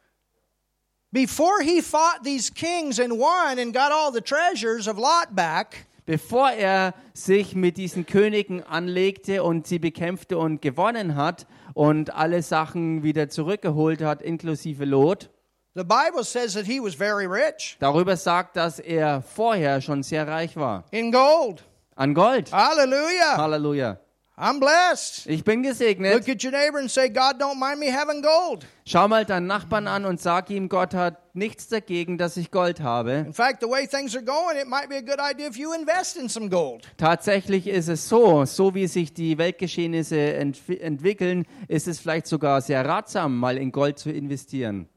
Before 1.14 1.62
he 1.62 1.80
fought 1.80 2.24
these 2.24 2.50
kings 2.50 2.98
and 2.98 3.20
won 3.20 3.60
and 3.60 3.72
got 3.72 3.92
all 3.92 4.10
the 4.10 4.20
treasures 4.20 4.88
of 4.88 4.98
Lot 4.98 5.32
back, 5.36 5.86
Bevor 6.06 6.50
er 6.50 6.92
sich 7.14 7.54
mit 7.54 7.76
diesen 7.76 8.04
Königen 8.04 8.64
anlegte 8.64 9.44
und 9.44 9.64
sie 9.68 9.78
bekämpfte 9.78 10.36
und 10.36 10.60
gewonnen 10.60 11.14
hat 11.14 11.46
und 11.72 12.12
alle 12.12 12.42
Sachen 12.42 13.04
wieder 13.04 13.28
zurückgeholt 13.28 14.02
hat, 14.02 14.22
inklusive 14.22 14.84
Lot, 14.84 15.30
the 15.76 15.84
Bible 15.84 16.24
says 16.24 16.54
that 16.54 16.66
he 16.66 16.80
was 16.80 16.96
very 16.96 17.26
rich 17.26 17.76
darüber 17.78 18.16
sagt, 18.16 18.56
dass 18.56 18.80
er 18.80 19.22
vorher 19.22 19.80
schon 19.80 20.02
sehr 20.02 20.26
reich 20.26 20.56
war. 20.56 20.82
in 20.90 21.12
gold. 21.12 21.62
An 21.94 22.12
Gold. 22.12 22.50
Hallelujah. 22.50 23.36
Halleluja. 23.36 23.98
I'm 24.36 24.58
blessed. 24.58 25.28
Ich 25.28 25.44
bin 25.44 25.62
gesegnet. 25.62 26.12
Look 26.12 26.28
at 26.28 26.42
your 26.42 26.50
neighbor 26.50 26.80
and 26.80 26.90
say, 26.90 27.08
God 27.08 27.40
don't 27.40 27.60
mind 27.60 27.78
me 27.78 27.86
having 27.92 28.20
gold. 28.20 28.66
Schau 28.84 29.06
mal 29.06 29.24
deinen 29.24 29.46
Nachbarn 29.46 29.86
an 29.86 30.04
und 30.04 30.20
sag 30.20 30.50
ihm, 30.50 30.68
Gott 30.68 30.92
hat 30.92 31.34
nichts 31.36 31.68
dagegen, 31.68 32.18
dass 32.18 32.36
ich 32.36 32.50
Gold 32.50 32.80
habe. 32.80 33.24
In 33.26 33.32
fact, 33.32 33.60
the 33.60 33.68
way 33.68 33.86
things 33.86 34.16
are 34.16 34.24
going, 34.24 34.56
it 34.60 34.66
might 34.66 34.88
be 34.88 34.96
a 34.96 35.00
good 35.00 35.20
idea 35.20 35.46
if 35.48 35.56
you 35.56 35.72
invest 35.72 36.16
in 36.16 36.28
some 36.28 36.48
gold. 36.48 36.82
Tatsächlich 36.96 37.68
ist 37.68 37.88
es 37.88 38.08
so, 38.08 38.44
so 38.44 38.74
wie 38.74 38.88
sich 38.88 39.14
die 39.14 39.38
Weltgeschehnisse 39.38 40.18
entwi 40.34 40.78
entwickeln, 40.78 41.46
ist 41.68 41.86
es 41.86 42.00
vielleicht 42.00 42.26
sogar 42.26 42.60
sehr 42.60 42.84
ratsam, 42.84 43.38
mal 43.38 43.56
in 43.56 43.70
Gold 43.70 44.00
zu 44.00 44.10
investieren. 44.10 44.88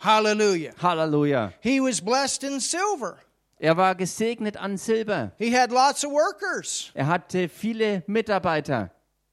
Hallelujah. 0.00 0.72
Halleluja. 0.82 1.52
He 1.60 1.80
was 1.80 2.00
blessed 2.00 2.42
in 2.44 2.60
silver. 2.60 3.18
Er 3.64 3.78
war 3.78 3.94
gesegnet 3.94 4.58
an 4.58 4.76
Silber. 4.76 5.32
He 5.38 5.50
had 5.50 5.70
lots 5.72 6.04
of 6.04 6.12
workers. 6.12 6.90
Er 6.92 7.06
hatte 7.06 7.48
viele 7.48 8.02
Mitarbeiter. 8.06 8.90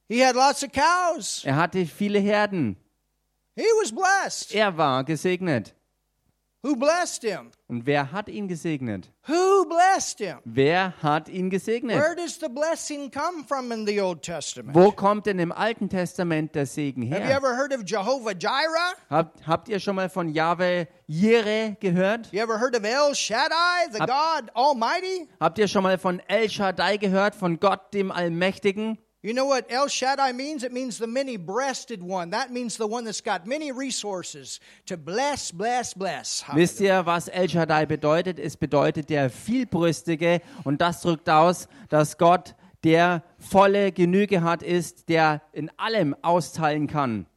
He 0.08 0.24
had 0.26 0.36
lots 0.36 0.64
of 0.64 0.72
cows. 0.72 1.44
Er 1.44 1.58
hatte 1.58 1.86
viele 1.86 2.20
Herden. 2.20 2.78
He 3.58 3.66
was 3.82 3.92
blessed. 3.92 4.56
Er 4.56 4.78
war 4.78 5.04
gesegnet. 5.04 5.74
Who 6.64 6.76
blessed 6.76 7.24
him? 7.24 7.50
Und 7.68 7.88
wer 7.88 8.12
hat 8.12 8.30
ihn 8.30 8.48
gesegnet? 8.48 9.10
Who 9.28 9.66
blessed 9.68 10.20
him? 10.20 10.38
Wer 10.46 10.94
hat 11.02 11.28
ihn 11.28 11.50
gesegnet? 11.50 11.98
Where 11.98 12.16
does 12.16 12.40
the 12.40 12.50
blessing 12.50 13.10
come 13.10 13.44
from 13.48 13.72
in 13.72 13.88
the 13.88 14.00
Old 14.00 14.22
Testament? 14.22 14.76
Wo 14.76 14.92
kommt 14.92 15.26
denn 15.26 15.40
im 15.40 15.52
Alten 15.52 15.90
Testament 15.90 16.54
der 16.54 16.68
Segen 16.68 17.02
Have 17.10 17.22
you 17.24 17.28
her? 17.30 17.36
ever 17.38 17.56
heard 17.58 17.74
of 17.74 17.82
Jehovah 17.84 18.34
Jireh? 18.34 18.94
Habt, 19.10 19.48
habt 19.48 19.70
ihr 19.70 19.80
schon 19.80 19.96
mal 19.96 20.08
von 20.08 20.30
Yahweh 20.30 20.86
Jireh 21.08 21.76
gehört? 21.80 22.32
You 22.32 22.42
ever 22.42 22.60
heard 22.60 22.76
of 22.78 22.84
El 22.84 23.16
Shaddai, 23.16 23.90
the 23.92 24.00
Hab- 24.00 24.08
God 24.10 24.52
Almighty? 24.56 25.28
Habt 25.40 25.58
ihr 25.58 25.68
schon 25.68 25.82
mal 25.82 25.98
von 25.98 26.20
El 26.28 26.48
Shaddai 26.48 26.98
gehört, 26.98 27.34
von 27.34 27.60
Gott 27.60 27.92
dem 27.96 28.12
Allmächtigen? 28.12 29.00
You 29.24 29.34
know 29.34 29.46
what 29.46 29.68
El 29.70 29.88
Shaddai 29.88 30.32
means? 30.32 30.64
It 30.64 30.72
means 30.72 30.98
the 30.98 31.06
many 31.06 31.38
breasted 31.38 32.02
one. 32.02 32.32
That 32.32 32.52
means 32.52 32.78
the 32.78 32.88
one 32.88 33.06
that's 33.06 33.22
got 33.22 33.46
many 33.46 33.72
resources 33.72 34.60
to 34.88 34.98
bless, 34.98 35.52
bless, 35.52 35.94
bless. 35.94 36.44
Wisst 36.56 36.82
ihr, 36.82 37.06
was 37.06 37.30
El 37.32 37.48
Shaddai 37.48 37.86
bedeutet? 37.86 38.40
Es 38.40 38.56
bedeutet 38.56 39.10
der 39.10 39.30
Vielbrüstige 39.30 40.42
und 40.64 40.82
das 40.82 41.02
drückt 41.02 41.30
aus, 41.30 41.68
dass 41.90 42.18
Gott 42.18 42.56
der 42.84 43.24
volle 43.38 43.92
Genüge 43.92 44.42
hat, 44.42 44.64
ist, 44.64 45.08
der 45.08 45.44
in 45.54 45.70
allem 45.78 46.16
austeilen 46.24 46.88
kann. 46.88 47.28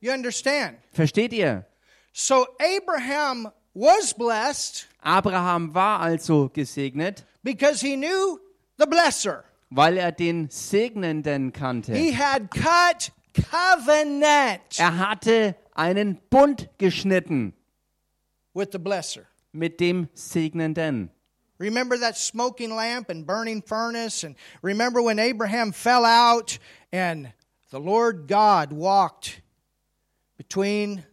You 0.00 0.12
understand? 0.12 0.78
Versteht 0.90 1.32
ihr? 1.32 1.64
So 2.12 2.48
Abraham 2.58 3.48
was 3.74 4.12
blessed 4.12 4.88
Abraham 5.00 5.72
war 5.72 6.00
also 6.00 6.48
gesegnet, 6.48 7.24
because 7.44 7.80
he 7.80 7.96
knew 7.96 8.40
the 8.76 8.86
blesser. 8.86 9.44
Weil 9.76 9.96
er 9.96 10.12
den 10.12 10.48
Segnenden 10.50 11.52
kannte. 11.52 11.94
He 11.94 12.12
had 12.16 12.50
cut 12.50 13.10
covenant 13.34 14.78
Er 14.78 14.98
hatte 14.98 15.56
einen 15.74 16.20
Bund 16.30 16.68
geschnitten 16.78 17.52
with 18.54 18.68
the 18.72 18.78
blesser. 18.78 19.22
mit 19.52 19.80
dem 19.80 20.08
Segnenden. 20.14 21.10
Remember 21.58 21.96
that 21.98 22.16
smoking 22.16 22.70
lamp 22.70 23.08
and 23.10 23.26
burning 23.26 23.62
furnace? 23.62 24.24
And 24.24 24.36
remember 24.62 25.00
when 25.02 25.18
Abraham 25.18 25.72
fell 25.72 26.04
out 26.04 26.58
and 26.92 27.32
the 27.70 27.78
Lord 27.78 28.26
God 28.28 28.72
walked 28.72 29.40
between 30.36 31.04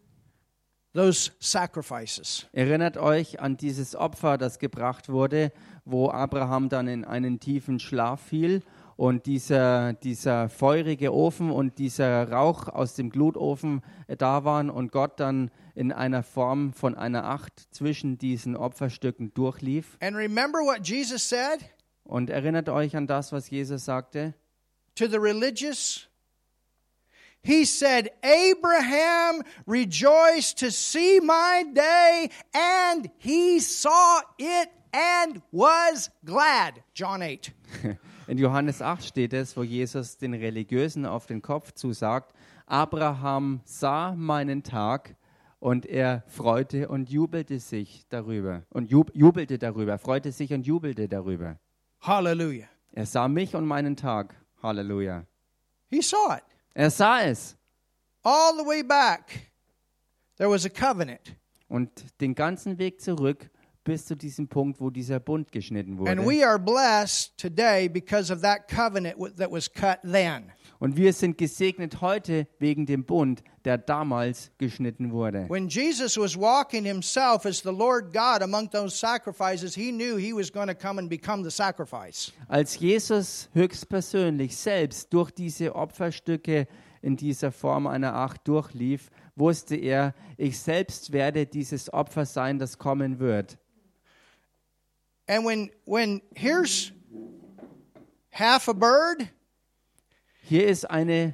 those 0.93 1.31
sacrifices? 1.39 2.47
Erinnert 2.53 2.97
euch 2.97 3.39
an 3.39 3.55
dieses 3.55 3.95
Opfer, 3.95 4.37
das 4.37 4.57
gebracht 4.59 5.09
wurde, 5.09 5.51
wo 5.85 6.09
Abraham 6.09 6.69
dann 6.69 6.87
in 6.87 7.05
einen 7.05 7.39
tiefen 7.39 7.79
Schlaf 7.79 8.21
fiel 8.21 8.61
und 8.97 9.25
dieser, 9.25 9.93
dieser 9.93 10.49
feurige 10.49 11.13
Ofen 11.13 11.49
und 11.49 11.79
dieser 11.79 12.29
Rauch 12.31 12.67
aus 12.67 12.93
dem 12.93 13.09
Glutofen 13.09 13.81
äh, 14.07 14.15
da 14.15 14.43
waren 14.43 14.69
und 14.69 14.91
Gott 14.91 15.19
dann 15.19 15.49
in 15.73 15.91
einer 15.91 16.23
Form 16.23 16.73
von 16.73 16.95
einer 16.95 17.25
Acht 17.25 17.53
zwischen 17.71 18.17
diesen 18.17 18.55
Opferstücken 18.55 19.33
durchlief. 19.33 19.97
And 20.01 20.15
remember 20.15 20.59
what 20.59 20.87
Jesus 20.87 21.27
said 21.27 21.59
Und 22.03 22.29
erinnert 22.29 22.69
euch 22.69 22.95
an 22.95 23.07
das, 23.07 23.31
was 23.31 23.49
Jesus 23.49 23.85
sagte? 23.85 24.33
to 24.95 25.07
the 25.07 25.19
religious? 25.19 26.05
He 27.43 27.65
said, 27.65 28.11
Abraham 28.21 29.41
rejoiced 29.65 30.59
to 30.59 30.69
see 30.69 31.19
my 31.19 31.63
day, 31.73 32.29
and 32.53 33.09
he 33.17 33.59
saw 33.59 34.21
it 34.37 34.69
and 34.93 35.41
was 35.51 36.11
glad. 36.25 36.83
John 36.93 37.21
8. 37.21 37.51
In 38.27 38.37
Johannes 38.37 38.81
8 38.81 39.03
steht 39.03 39.33
es, 39.33 39.57
wo 39.57 39.63
Jesus 39.63 40.17
den 40.17 40.33
Religiösen 40.33 41.05
auf 41.05 41.25
den 41.25 41.41
Kopf 41.41 41.73
zusagt, 41.73 42.33
Abraham 42.65 43.61
sah 43.65 44.13
meinen 44.15 44.63
Tag 44.63 45.15
und 45.59 45.85
er 45.85 46.23
freute 46.27 46.87
und 46.87 47.09
jubelte 47.09 47.59
sich 47.59 48.05
darüber. 48.09 48.63
Und 48.69 48.89
jub 48.89 49.11
jubelte 49.13 49.57
darüber, 49.57 49.97
freute 49.97 50.31
sich 50.31 50.53
und 50.53 50.65
jubelte 50.65 51.07
darüber. 51.07 51.59
Hallelujah. 52.01 52.67
Er 52.93 53.05
sah 53.05 53.27
mich 53.27 53.55
und 53.55 53.65
meinen 53.65 53.95
Tag. 53.95 54.35
Halleluja. 54.63 55.25
He 55.89 56.01
saw 56.01 56.35
it. 56.35 56.43
Er 56.73 56.89
sah 56.89 57.21
es. 57.21 57.57
All 58.23 58.53
the 58.57 58.65
way 58.65 58.83
back, 58.83 59.51
there 60.37 60.49
was 60.49 60.65
a 60.65 60.69
covenant. 60.69 61.35
Und 61.67 61.89
den 62.21 62.35
ganzen 62.35 62.77
Weg 62.77 63.01
zurück 63.01 63.49
bis 63.83 64.05
zu 64.05 64.15
diesem 64.15 64.47
Punkt, 64.47 64.79
wo 64.79 64.89
dieser 64.89 65.19
Bund 65.19 65.51
geschnitten 65.51 65.97
And 66.05 66.19
wurde. 66.21 66.25
we 66.25 66.45
are 66.45 66.59
blessed 66.59 67.37
today 67.37 67.87
because 67.89 68.31
of 68.31 68.41
that 68.41 68.67
covenant 68.67 69.15
that 69.37 69.51
was 69.51 69.71
cut 69.71 69.99
then. 70.03 70.51
Und 70.79 70.97
wir 70.97 71.13
sind 71.13 71.37
gesegnet 71.37 72.01
heute 72.01 72.47
wegen 72.57 72.87
dem 72.87 73.05
Bund, 73.05 73.43
der 73.65 73.77
damals 73.77 74.51
geschnitten 74.57 75.11
wurde. 75.11 75.45
When 75.47 75.67
Jesus 75.67 76.17
was 76.17 76.35
walking 76.35 76.83
himself 76.83 77.45
as 77.45 77.59
the 77.61 77.69
Lord 77.69 78.11
God 78.11 78.41
among 78.41 78.69
those 78.71 78.97
sacrifices, 78.97 79.75
he 79.75 79.91
knew 79.91 80.17
he 80.17 80.33
was 80.33 80.51
going 80.51 80.67
to 80.67 80.73
come 80.73 80.99
and 80.99 81.07
become 81.07 81.43
the 81.43 81.51
sacrifice. 81.51 82.31
Als 82.47 82.79
Jesus 82.79 83.47
höchstpersönlich 83.53 84.57
selbst 84.57 85.13
durch 85.13 85.29
diese 85.29 85.75
Opferstücke 85.75 86.67
in 87.03 87.15
dieser 87.15 87.51
Form 87.51 87.85
einer 87.85 88.15
Acht 88.15 88.47
durchlief, 88.47 89.11
wusste 89.35 89.75
er, 89.75 90.15
ich 90.37 90.59
selbst 90.59 91.11
werde 91.11 91.45
dieses 91.45 91.93
Opfer 91.93 92.25
sein, 92.25 92.57
das 92.57 92.77
kommen 92.77 93.19
wird. 93.19 93.57
And 95.31 95.45
when 95.45 95.69
when 95.85 96.21
here's 96.35 96.91
half 98.31 98.67
a 98.67 98.73
bird, 98.73 99.29
Hier 100.43 100.67
ist 100.67 100.83
eine 100.91 101.33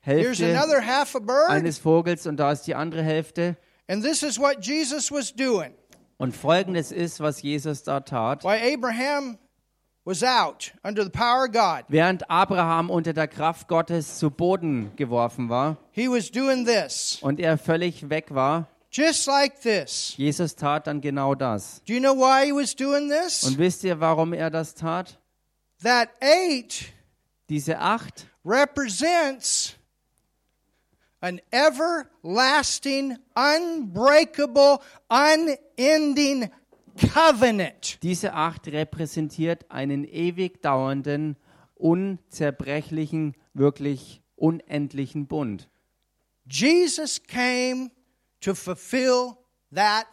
here's 0.00 0.38
Hälfte 0.40 0.50
another 0.56 0.80
half 0.80 1.14
a 1.14 1.18
bird, 1.18 1.50
eines 1.50 1.78
Vogels 1.78 2.26
und 2.26 2.38
da 2.38 2.50
ist 2.50 2.62
die 2.66 2.74
andere 2.74 3.02
Hälfte. 3.02 3.56
and 3.88 4.02
this 4.02 4.22
is 4.22 4.38
what 4.38 4.64
Jesus 4.64 5.10
was 5.12 5.34
doing. 5.34 5.74
Und 6.16 6.34
folgendes 6.34 6.92
ist, 6.92 7.20
was 7.20 7.42
Jesus 7.42 7.82
da 7.82 8.00
tat. 8.00 8.42
While 8.42 8.58
Abraham 8.62 9.36
was 10.06 10.22
out 10.22 10.72
under 10.82 11.04
the 11.04 11.10
power 11.10 11.44
of 11.44 11.52
God, 11.52 11.84
Während 11.88 12.30
Abraham 12.30 12.88
unter 12.88 13.12
der 13.12 13.28
Kraft 13.28 13.68
Gottes 13.68 14.18
zu 14.18 14.30
Boden 14.30 14.92
geworfen 14.96 15.50
war 15.50 15.76
he 15.90 16.08
was 16.08 16.30
doing 16.30 16.64
this, 16.64 17.18
und 17.20 17.38
er 17.38 17.58
völlig 17.58 18.08
weg 18.08 18.34
war, 18.34 18.66
just 18.90 19.26
like 19.26 19.60
this. 19.60 20.14
Jesus 20.16 20.54
tat 20.54 20.86
dann 20.86 21.00
genau 21.00 21.34
das. 21.34 21.82
Do 21.86 21.92
you 21.92 22.00
know 22.00 22.14
why 22.14 22.46
he 22.46 22.52
was 22.52 22.74
doing 22.74 23.08
this? 23.08 23.44
Und 23.44 23.58
wisst 23.58 23.84
ihr, 23.84 24.00
warum 24.00 24.32
er 24.32 24.50
das 24.50 24.74
tat? 24.74 25.18
That 25.82 26.10
eight 26.20 26.92
Diese 27.48 27.78
acht 27.78 28.26
represents 28.44 29.74
an 31.20 31.40
everlasting, 31.50 33.18
unbreakable, 33.34 34.78
unending 35.08 36.50
covenant. 37.12 37.98
Diese 38.02 38.32
acht 38.32 38.68
repräsentiert 38.68 39.70
einen 39.70 40.04
ewig 40.04 40.62
dauernden, 40.62 41.36
unzerbrechlichen, 41.74 43.34
wirklich 43.52 44.22
unendlichen 44.36 45.26
Bund. 45.26 45.68
Jesus 46.48 47.22
came 47.22 47.90
to 48.40 48.54
fulfill 48.54 49.38
that 49.74 50.06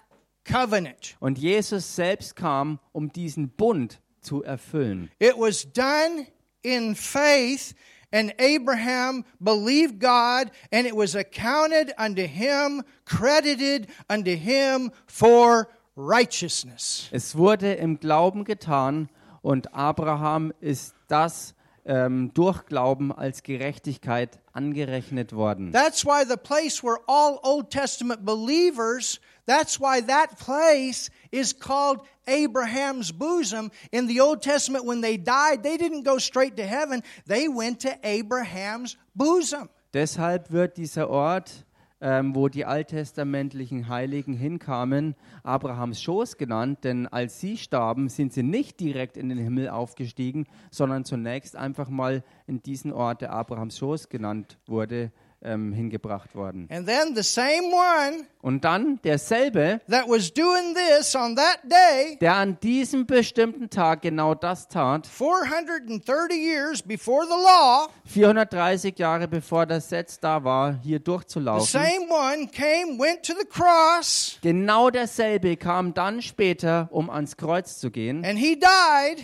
covenant. 0.46 1.16
Und 1.20 1.38
Jesus 1.38 1.96
selbst 1.96 2.36
kam, 2.36 2.80
um 2.92 3.12
diesen 3.12 3.50
Bund 3.50 4.00
zu 4.22 4.44
erfüllen. 4.44 5.10
It 5.20 5.36
was 5.38 5.66
done 5.72 6.28
in 6.62 6.96
faith, 6.96 7.74
and 8.12 8.34
Abraham 8.40 9.26
believed 9.40 10.00
God, 10.00 10.52
and 10.72 10.86
it 10.88 10.96
was 10.96 11.16
accounted 11.16 11.94
unto 11.98 12.24
him, 12.24 12.84
credited 13.06 13.88
unto 14.10 14.32
him 14.32 14.92
for 15.08 15.68
righteousness. 15.96 17.10
Es 17.12 17.36
wurde 17.36 17.74
im 17.74 18.00
Glauben 18.00 18.44
getan 18.44 19.10
und 19.42 19.74
Abraham 19.74 20.54
ist 20.60 20.94
das 21.08 21.56
ähm, 21.86 22.32
durch 22.34 22.66
Glauben 22.66 23.12
als 23.12 23.44
Gerechtigkeit 23.44 24.40
angerechnet 24.58 25.32
worden. 25.32 25.72
That's 25.72 26.04
why 26.04 26.24
the 26.24 26.38
place 26.38 26.82
where 26.82 27.00
all 27.08 27.40
Old 27.44 27.70
Testament 27.72 28.26
believers, 28.26 29.20
that's 29.46 29.80
why 29.80 30.02
that 30.02 30.40
place 30.40 31.10
is 31.32 31.54
called 31.54 32.06
Abraham's 32.28 33.12
bosom. 33.12 33.72
In 33.92 34.08
the 34.08 34.20
Old 34.20 34.42
Testament, 34.42 34.86
when 34.86 35.02
they 35.02 35.18
died, 35.18 35.64
they 35.64 35.78
didn't 35.78 36.04
go 36.04 36.18
straight 36.18 36.58
to 36.58 36.66
heaven, 36.66 37.04
they 37.26 37.48
went 37.48 37.82
to 37.82 37.98
Abraham's 38.04 38.98
bosom. 39.16 39.70
Deshalb 39.94 40.52
wird 40.52 40.76
dieser 40.76 41.10
Ort, 41.10 41.66
ähm, 42.02 42.36
wo 42.36 42.48
die 42.48 42.66
alttestamentlichen 42.66 43.88
Heiligen 43.88 44.34
hinkamen, 44.34 45.16
Abrahams 45.44 46.02
Schoß 46.02 46.38
genannt, 46.38 46.84
denn 46.84 47.08
als 47.08 47.40
sie 47.40 47.58
starben, 47.58 48.10
sind 48.10 48.34
sie 48.34 48.44
nicht 48.44 48.80
direkt 48.80 49.18
in 49.18 49.30
den 49.30 49.38
Himmel 49.38 49.70
aufgestiegen, 49.70 50.46
sondern 50.70 51.06
zunächst 51.06 51.56
einfach 51.56 51.90
mal 51.90 52.24
in 52.46 52.62
diesen 52.62 52.94
Ort, 52.94 53.22
der 53.22 53.32
Abrahams 53.32 53.78
Schoß 53.78 54.10
genannt 54.10 54.58
wurde, 54.68 55.12
ähm, 55.44 55.72
hingebracht 55.74 56.34
worden. 56.36 56.68
And 56.72 56.88
then 56.88 57.16
the 57.16 57.24
same 57.24 57.72
one 57.72 58.26
Und 58.42 58.64
dann 58.64 59.00
derselbe, 59.04 59.82
that 59.90 60.08
was 60.08 60.34
doing 60.34 60.74
this 60.74 61.16
on 61.16 61.36
that 61.36 61.60
day, 61.64 62.18
der 62.22 62.36
an 62.38 62.58
diesem 62.62 63.06
bestimmten 63.06 63.70
Tag 63.70 64.02
genau 64.02 64.34
das 64.36 64.68
tat, 64.68 65.06
430 65.06 66.34
years 66.38 66.82
before 66.82 67.26
the 67.26 67.34
law, 67.34 67.88
430 68.06 68.98
Jahre 68.98 69.28
bevor 69.28 69.66
das 69.66 69.86
Gesetz 69.90 70.20
da 70.20 70.44
war, 70.44 70.80
hier 70.82 70.98
the 70.98 71.04
durchzulaufen. 71.04 71.68
same 71.68 72.10
one 72.10 72.48
came, 72.48 72.98
went 73.00 73.24
to 73.24 73.34
the 73.40 73.46
cross, 73.46 74.38
Genau 74.42 74.90
derselbe 74.90 75.56
kam 75.58 75.94
dann 75.94 76.22
später, 76.22 76.88
um 76.92 77.10
ans 77.10 77.38
Kreuz 77.38 77.78
zu 77.78 77.92
gehen, 77.92 78.24
and 78.26 78.40
he 78.40 78.56
died. 78.60 79.24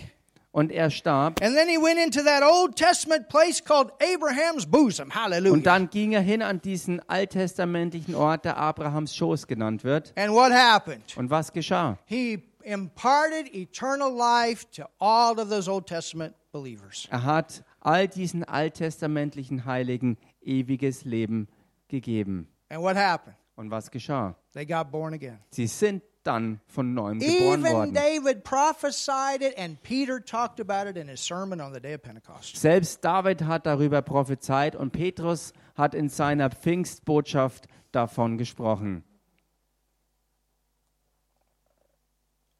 Und 0.54 0.70
er 0.70 0.88
starb. 0.90 1.42
And 1.42 1.56
then 1.56 1.68
he 1.68 1.76
went 1.76 1.98
into 1.98 2.22
that 2.22 2.42
Old 2.44 2.76
Testament 2.76 3.28
place 3.28 3.62
called 3.62 3.90
Abraham's 4.00 4.64
bosom. 4.64 5.10
Hallelujah. 5.12 5.52
Und 5.52 5.66
dann 5.66 5.90
ging 5.90 6.12
er 6.12 6.20
hin 6.20 6.42
an 6.42 6.60
diesen 6.60 7.00
alttestamentlichen 7.08 8.14
Ort, 8.14 8.44
der 8.44 8.56
Abrahams 8.56 9.16
Schoß 9.16 9.48
genannt 9.48 9.82
wird. 9.82 10.12
And 10.16 10.32
what 10.32 10.52
happened? 10.52 11.16
Und 11.16 11.28
was 11.28 11.52
geschah? 11.52 11.98
He 12.06 12.44
imparted 12.62 13.52
eternal 13.52 14.12
life 14.16 14.64
to 14.76 14.84
all 15.00 15.40
of 15.40 15.48
those 15.50 15.68
Old 15.68 15.86
Testament 15.86 16.34
believers. 16.52 17.08
Er 17.10 17.24
hat 17.24 17.64
all 17.80 18.06
diesen 18.06 18.44
alttestamentlichen 18.44 19.64
Heiligen 19.64 20.16
ewiges 20.40 21.04
Leben 21.04 21.48
gegeben. 21.88 22.46
And 22.68 22.80
what 22.80 22.96
happened? 22.96 23.36
Und 23.56 23.72
was 23.72 23.90
geschah? 23.90 24.36
They 24.52 24.64
got 24.64 24.92
born 24.92 25.14
again. 25.14 25.40
Sie 25.50 25.66
sind 25.66 26.00
dann 26.26 26.60
von 26.66 26.94
neuem 26.94 27.18
geboren 27.18 27.60
Even 27.60 27.72
worden. 27.72 27.94
David 27.94 28.44
prophesied 28.44 29.42
it, 29.42 29.56
and 29.58 29.82
Peter 29.82 30.20
talked 30.24 30.60
about 30.60 30.88
it 30.88 30.96
in 30.96 31.08
his 31.08 31.20
sermon 31.20 31.60
on 31.60 31.72
the 31.72 31.80
day 31.80 31.94
of 31.94 32.02
Pentecost. 32.02 32.56
Selbst 32.56 33.04
David 33.04 33.42
hat 33.42 33.66
darüber 33.66 34.02
prophezeit 34.02 34.74
und 34.74 34.92
Petrus 34.92 35.52
hat 35.76 35.94
in 35.94 36.08
seiner 36.08 36.50
Pfingstbotschaft 36.50 37.66
davon 37.92 38.38
gesprochen. 38.38 39.04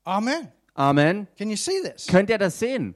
Amen. 0.05 0.53
Amen. 0.75 1.29
Can 1.37 1.51
you 1.51 1.57
see 1.57 1.81
this? 1.83 2.07
Könnt 2.07 2.31
ihr 2.31 2.39
das 2.39 2.59
sehen? 2.59 2.95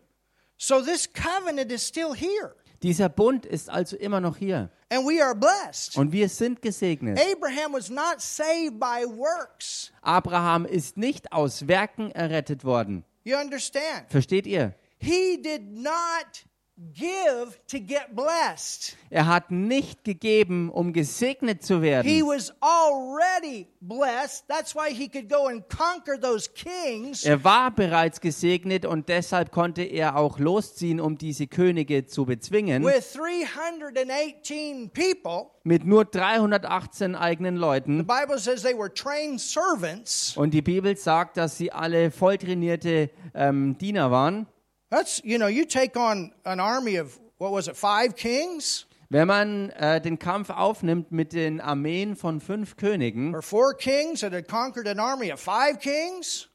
So 0.58 0.82
this 0.82 1.06
covenant 1.06 1.70
is 1.70 1.86
still 1.86 2.12
here, 2.14 2.56
Dieser 2.82 3.08
Bund 3.08 3.44
ist 3.44 3.68
also 3.70 3.96
immer 3.96 4.20
noch 4.20 4.36
hier. 4.36 4.70
and 4.90 5.04
we 5.06 5.22
are 5.22 5.34
blessed. 5.34 5.96
Und 5.96 6.12
wir 6.12 6.28
sind 6.28 6.62
gesegnet. 6.62 7.18
Abraham 7.20 7.72
was 7.74 7.90
not 7.90 8.20
saved 8.20 8.78
by 8.78 9.04
works. 9.06 9.92
Abraham 10.02 10.64
ist 10.64 10.96
nicht 10.96 11.32
aus 11.32 11.66
Werken 11.68 12.10
errettet 12.12 12.64
worden. 12.64 13.04
You 13.24 13.36
understand? 13.36 14.06
Versteht 14.08 14.46
ihr? 14.46 14.74
He 14.98 15.40
did 15.42 15.70
not 15.70 16.46
give 16.94 17.58
to 17.68 17.78
get 17.78 18.14
blessed. 18.14 18.96
Er 19.10 19.26
hat 19.26 19.50
nicht 19.50 20.04
gegeben, 20.04 20.70
um 20.70 20.92
gesegnet 20.92 21.62
zu 21.64 21.76
He 21.76 21.82
werden. 21.82 22.22
was 22.26 22.52
already 22.60 23.66
blessed. 23.80 24.44
That's 24.48 24.74
why 24.74 24.90
he 24.92 25.08
could 25.08 25.28
go 25.28 25.46
and 25.48 25.64
conquer 25.68 26.20
those 26.20 26.48
kings 26.48 27.24
Er 27.24 27.42
war 27.42 27.70
bereits 27.70 28.20
gesegnet 28.20 28.86
und 28.86 29.08
deshalb 29.08 29.50
konnte 29.50 29.82
er 29.82 30.16
auch 30.16 30.38
losziehen, 30.38 31.00
um 31.00 31.18
diese 31.18 31.46
Könige 31.48 32.06
zu 32.06 32.26
bezwingen. 32.26 32.84
with 32.84 33.12
318 33.12 34.90
people. 34.90 35.50
Mit 35.64 35.84
nur 35.84 36.04
318 36.04 37.14
eigenen 37.14 37.56
The 37.56 37.60
Leuten. 37.60 38.06
Bible 38.06 38.38
says 38.38 38.62
they 38.62 38.76
were 38.76 38.92
trained 38.92 39.40
servants. 39.40 40.36
Und 40.36 40.54
die 40.54 40.62
Bibel 40.62 40.96
sagt, 40.96 41.36
dass 41.36 41.56
sie 41.58 41.72
alle 41.72 42.10
volltrainierte 42.10 43.10
ähm, 43.34 43.76
Diener 43.78 44.10
waren. 44.10 44.46
That's, 44.90 45.20
you 45.24 45.38
know, 45.38 45.48
you 45.48 45.66
take 45.66 45.96
on 45.96 46.32
an 46.44 46.60
army 46.60 46.96
of, 46.96 47.18
what 47.38 47.52
was 47.52 47.68
it, 47.68 47.76
five 47.76 48.16
kings 48.16 48.86
Wenn 49.10 49.26
man 49.26 49.70
äh, 49.70 50.00
den 50.02 50.18
Kampf 50.18 50.50
aufnimmt 50.50 51.12
mit 51.12 51.32
den 51.32 51.60
Armeen 51.62 52.14
von 52.14 52.40
fünf 52.40 52.76
Königen 52.76 53.34
or 53.34 53.40
four 53.40 53.74
kings 53.74 54.20
that 54.20 54.32
had 54.34 54.46
conquered 54.48 54.86
an 54.86 54.98
army 55.00 55.32
of 55.32 55.40
five 55.40 55.78
kings. 55.78 56.48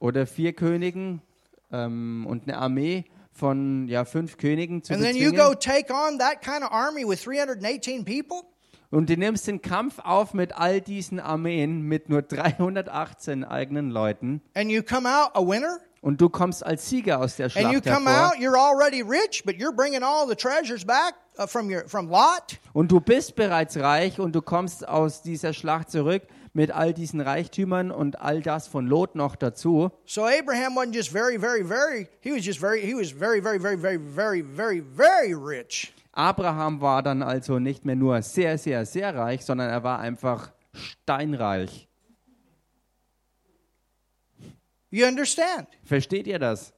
oder 0.00 0.26
vier 0.26 0.52
Königen 0.52 1.22
ähm, 1.72 2.26
und 2.28 2.42
eine 2.46 2.58
Armee 2.58 3.04
von 3.32 3.88
ja, 3.88 4.04
fünf 4.04 4.36
Königen 4.36 4.82
zu 4.82 4.92
And 4.92 5.02
then 5.02 5.16
you 5.16 5.30
go 5.30 5.50
bezwingen 5.54 5.60
take 5.60 5.92
on 5.94 6.18
that 6.18 6.42
kind 6.42 6.62
of 6.62 6.70
army 6.72 7.08
with 7.08 7.24
318 7.24 8.04
people. 8.04 8.42
und 8.90 9.08
du 9.08 9.16
nimmst 9.16 9.46
den 9.46 9.62
Kampf 9.62 9.98
auf 9.98 10.34
mit 10.34 10.54
all 10.54 10.82
diesen 10.82 11.20
Armeen 11.20 11.80
mit 11.82 12.10
nur 12.10 12.20
318 12.20 13.44
eigenen 13.44 13.90
Leuten 13.90 14.42
And 14.54 14.70
you 14.70 14.82
come 14.82 15.08
out 15.08 15.30
a 15.34 15.40
winner. 15.40 15.80
Und 16.04 16.20
du 16.20 16.28
kommst 16.28 16.66
als 16.66 16.86
Sieger 16.86 17.18
aus 17.18 17.36
der 17.36 17.46
And 17.46 17.54
you 17.72 17.80
Schlacht 17.80 17.84
come 17.86 18.10
hervor. 18.10 18.26
out, 18.26 18.34
you're 18.34 18.58
already 18.58 19.00
rich, 19.00 19.42
but 19.46 19.54
you're 19.54 19.74
bringing 19.74 20.02
all 20.02 20.28
the 20.28 20.34
treasures 20.34 20.84
back 20.84 21.14
uh, 21.38 21.46
from 21.46 21.70
your 21.70 21.88
from 21.88 22.10
Lot. 22.10 22.58
Und 22.74 22.92
du 22.92 23.00
bist 23.00 23.36
bereits 23.36 23.78
reich 23.78 24.20
und 24.20 24.34
du 24.34 24.42
kommst 24.42 24.86
aus 24.86 25.22
dieser 25.22 25.54
Schlacht 25.54 25.90
zurück 25.90 26.22
mit 26.52 26.70
all 26.70 26.92
diesen 26.92 27.22
Reichtümern 27.22 27.90
und 27.90 28.20
all 28.20 28.42
das 28.42 28.68
von 28.68 28.86
Lot 28.86 29.14
noch 29.14 29.34
dazu. 29.34 29.90
So 30.04 30.26
Abraham 30.26 30.76
wasn't 30.76 30.94
just 30.94 31.08
very, 31.10 31.38
very, 31.40 31.64
very. 31.64 32.06
He 32.20 32.32
was 32.32 32.44
just 32.44 32.60
very. 32.60 32.82
He 32.82 32.94
was 32.94 33.10
very, 33.10 33.40
very, 33.40 33.58
very, 33.58 33.78
very, 33.78 33.96
very, 33.98 34.42
very, 34.42 34.82
very 34.82 35.32
rich. 35.32 35.94
Abraham 36.12 36.82
war 36.82 37.02
dann 37.02 37.22
also 37.22 37.58
nicht 37.58 37.86
mehr 37.86 37.96
nur 37.96 38.20
sehr, 38.20 38.58
sehr, 38.58 38.84
sehr 38.84 39.14
reich, 39.16 39.42
sondern 39.42 39.70
er 39.70 39.82
war 39.82 40.00
einfach 40.00 40.52
steinreich. 40.74 41.88
You 44.94 45.06
understand? 45.06 45.66
Versteht 45.82 46.28
ihr 46.28 46.38
das? 46.38 46.72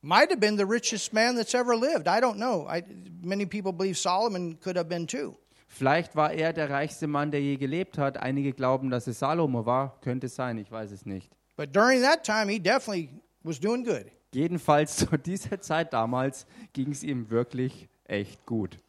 Might 0.00 0.28
have 0.30 0.40
been 0.40 0.56
the 0.56 0.66
richest 0.66 1.12
man 1.12 1.36
that's 1.36 1.54
ever 1.54 1.76
lived. 1.76 2.08
I 2.08 2.20
don't 2.20 2.36
know. 2.36 2.66
I, 2.68 2.82
many 3.22 3.46
people 3.46 3.72
believe 3.72 3.96
Solomon 3.96 4.58
could 4.60 4.76
have 4.76 4.88
been 4.88 5.06
too. 5.06 5.36
Vielleicht 5.68 6.16
war 6.16 6.32
er 6.32 6.52
der 6.52 6.68
reichste 6.68 7.06
Mann, 7.06 7.30
der 7.30 7.40
je 7.40 7.56
gelebt 7.56 7.96
hat. 7.96 8.16
Einige 8.16 8.52
glauben, 8.52 8.90
dass 8.90 9.06
es 9.06 9.20
Salomo 9.20 9.66
war. 9.66 10.00
Könnte 10.00 10.28
sein, 10.28 10.58
ich 10.58 10.72
weiß 10.72 10.90
es 10.90 11.06
nicht. 11.06 11.30
But 11.56 11.72
during 11.76 12.02
that 12.02 12.24
time, 12.24 12.50
he 12.50 12.58
definitely 12.58 13.10
was 13.44 13.60
doing 13.60 13.84
good. 13.84 14.06
Jedenfalls 14.34 14.96
zu 14.96 15.16
dieser 15.16 15.60
Zeit 15.60 15.92
damals 15.92 16.44
ging 16.72 16.90
es 16.90 17.04
ihm 17.04 17.30
wirklich 17.30 17.88
echt 18.04 18.44
gut. 18.46 18.80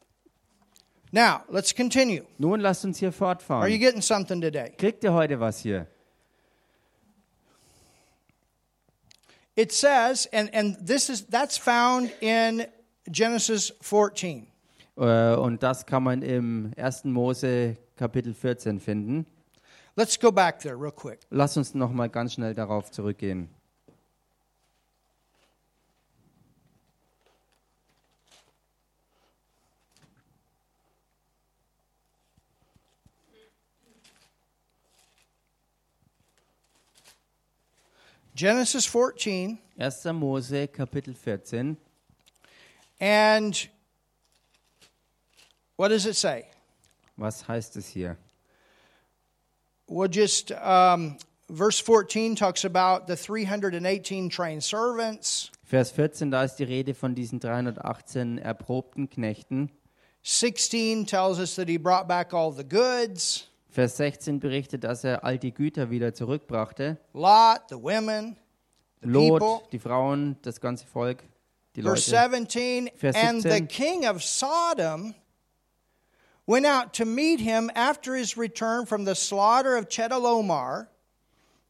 Now, 1.11 1.41
let's 1.51 1.75
continue. 1.75 2.23
Nun 2.39 2.61
lasst 2.61 2.83
uns 2.83 2.97
hier 2.97 3.09
Are 3.09 3.13
you 3.13 3.17
fortfahren. 3.19 3.79
getting 3.79 4.01
something 4.01 4.41
today? 4.41 4.71
Kriegt 4.75 5.03
ihr 5.03 5.13
heute 5.13 5.39
was 5.39 5.59
hier? 5.59 5.85
It 9.55 9.71
says, 9.71 10.27
and, 10.33 10.49
and 10.53 10.77
this 10.85 11.09
is 11.09 11.25
that's 11.27 11.57
found 11.57 12.11
in 12.21 12.65
Genesis 13.09 13.71
14. 13.81 14.47
Äh, 14.97 15.35
Und 15.35 15.61
das 15.61 15.85
kann 15.85 16.03
man 16.03 16.21
im 16.21 16.71
1. 16.77 17.05
Mose 17.05 17.77
Kapitel 17.95 18.33
14 18.33 18.79
finden. 18.79 19.25
Let's 19.95 20.19
go 20.19 20.31
back 20.31 20.59
there 20.59 20.75
real 20.75 20.91
quick. 20.91 21.19
Lass 21.29 21.55
uns 21.55 21.75
noch 21.75 21.91
mal 21.91 22.09
ganz 22.09 22.33
schnell 22.33 22.55
darauf 22.55 22.89
zurückgehen. 22.89 23.49
Genesis 38.35 38.85
14, 38.85 39.59
1. 39.75 40.15
Mose 40.15 40.67
Kapitel 40.67 41.15
14. 41.15 41.77
and 42.99 43.67
what 45.75 45.89
does 45.89 46.05
it 46.05 46.15
say? 46.15 46.45
Was 47.17 47.43
heißt 47.47 47.77
es 47.77 47.87
hier? 47.87 48.17
We'll 49.87 50.07
just, 50.07 50.51
um, 50.51 51.17
verse 51.49 51.79
14 51.79 52.35
talks 52.35 52.63
about 52.65 53.05
the 53.05 53.15
318 53.15 54.29
trained 54.29 54.63
servants. 54.63 55.51
Vers 55.63 55.91
14, 55.91 56.31
da 56.31 56.43
ist 56.43 56.57
die 56.57 56.63
Rede 56.63 56.95
von 56.95 57.13
diesen 57.13 57.39
318 57.39 58.39
erprobten 58.39 59.09
Knechten. 59.09 59.69
16 60.23 61.05
tells 61.05 61.37
us 61.39 61.55
that 61.55 61.67
he 61.67 61.77
brought 61.77 62.07
back 62.07 62.33
all 62.33 62.51
the 62.51 62.63
goods. 62.63 63.47
Vers 63.73 63.97
16 63.97 64.39
berichtet, 64.39 64.83
dass 64.83 65.03
er 65.03 65.23
all 65.23 65.39
die 65.39 65.51
Güter 65.51 65.89
wieder 65.89 66.13
zurückbrachte. 66.13 66.99
Lot, 67.13 67.61
the 67.69 67.75
women, 67.75 68.37
the 69.01 69.09
Lot, 69.09 69.39
people. 69.39 69.67
die 69.71 69.79
Frauen, 69.79 70.37
das 70.43 70.61
ganze 70.61 70.85
Volk, 70.85 71.23
die 71.75 71.81
Leute. 71.81 71.99
17 71.99 72.91
Vers 72.95 73.15
And 73.15 73.41
the 73.41 73.49
17. 73.49 73.67
king 73.67 74.07
of 74.07 74.21
Sodom 74.21 75.15
went 76.45 76.67
out 76.67 76.93
to 76.93 77.03
meet 77.03 77.39
him 77.39 77.71
after 77.73 78.13
his 78.13 78.37
return 78.37 78.85
from 78.85 79.07
the 79.07 79.15
slaughter 79.15 79.75
of 79.75 79.87
Chedorlaomer. 79.89 80.87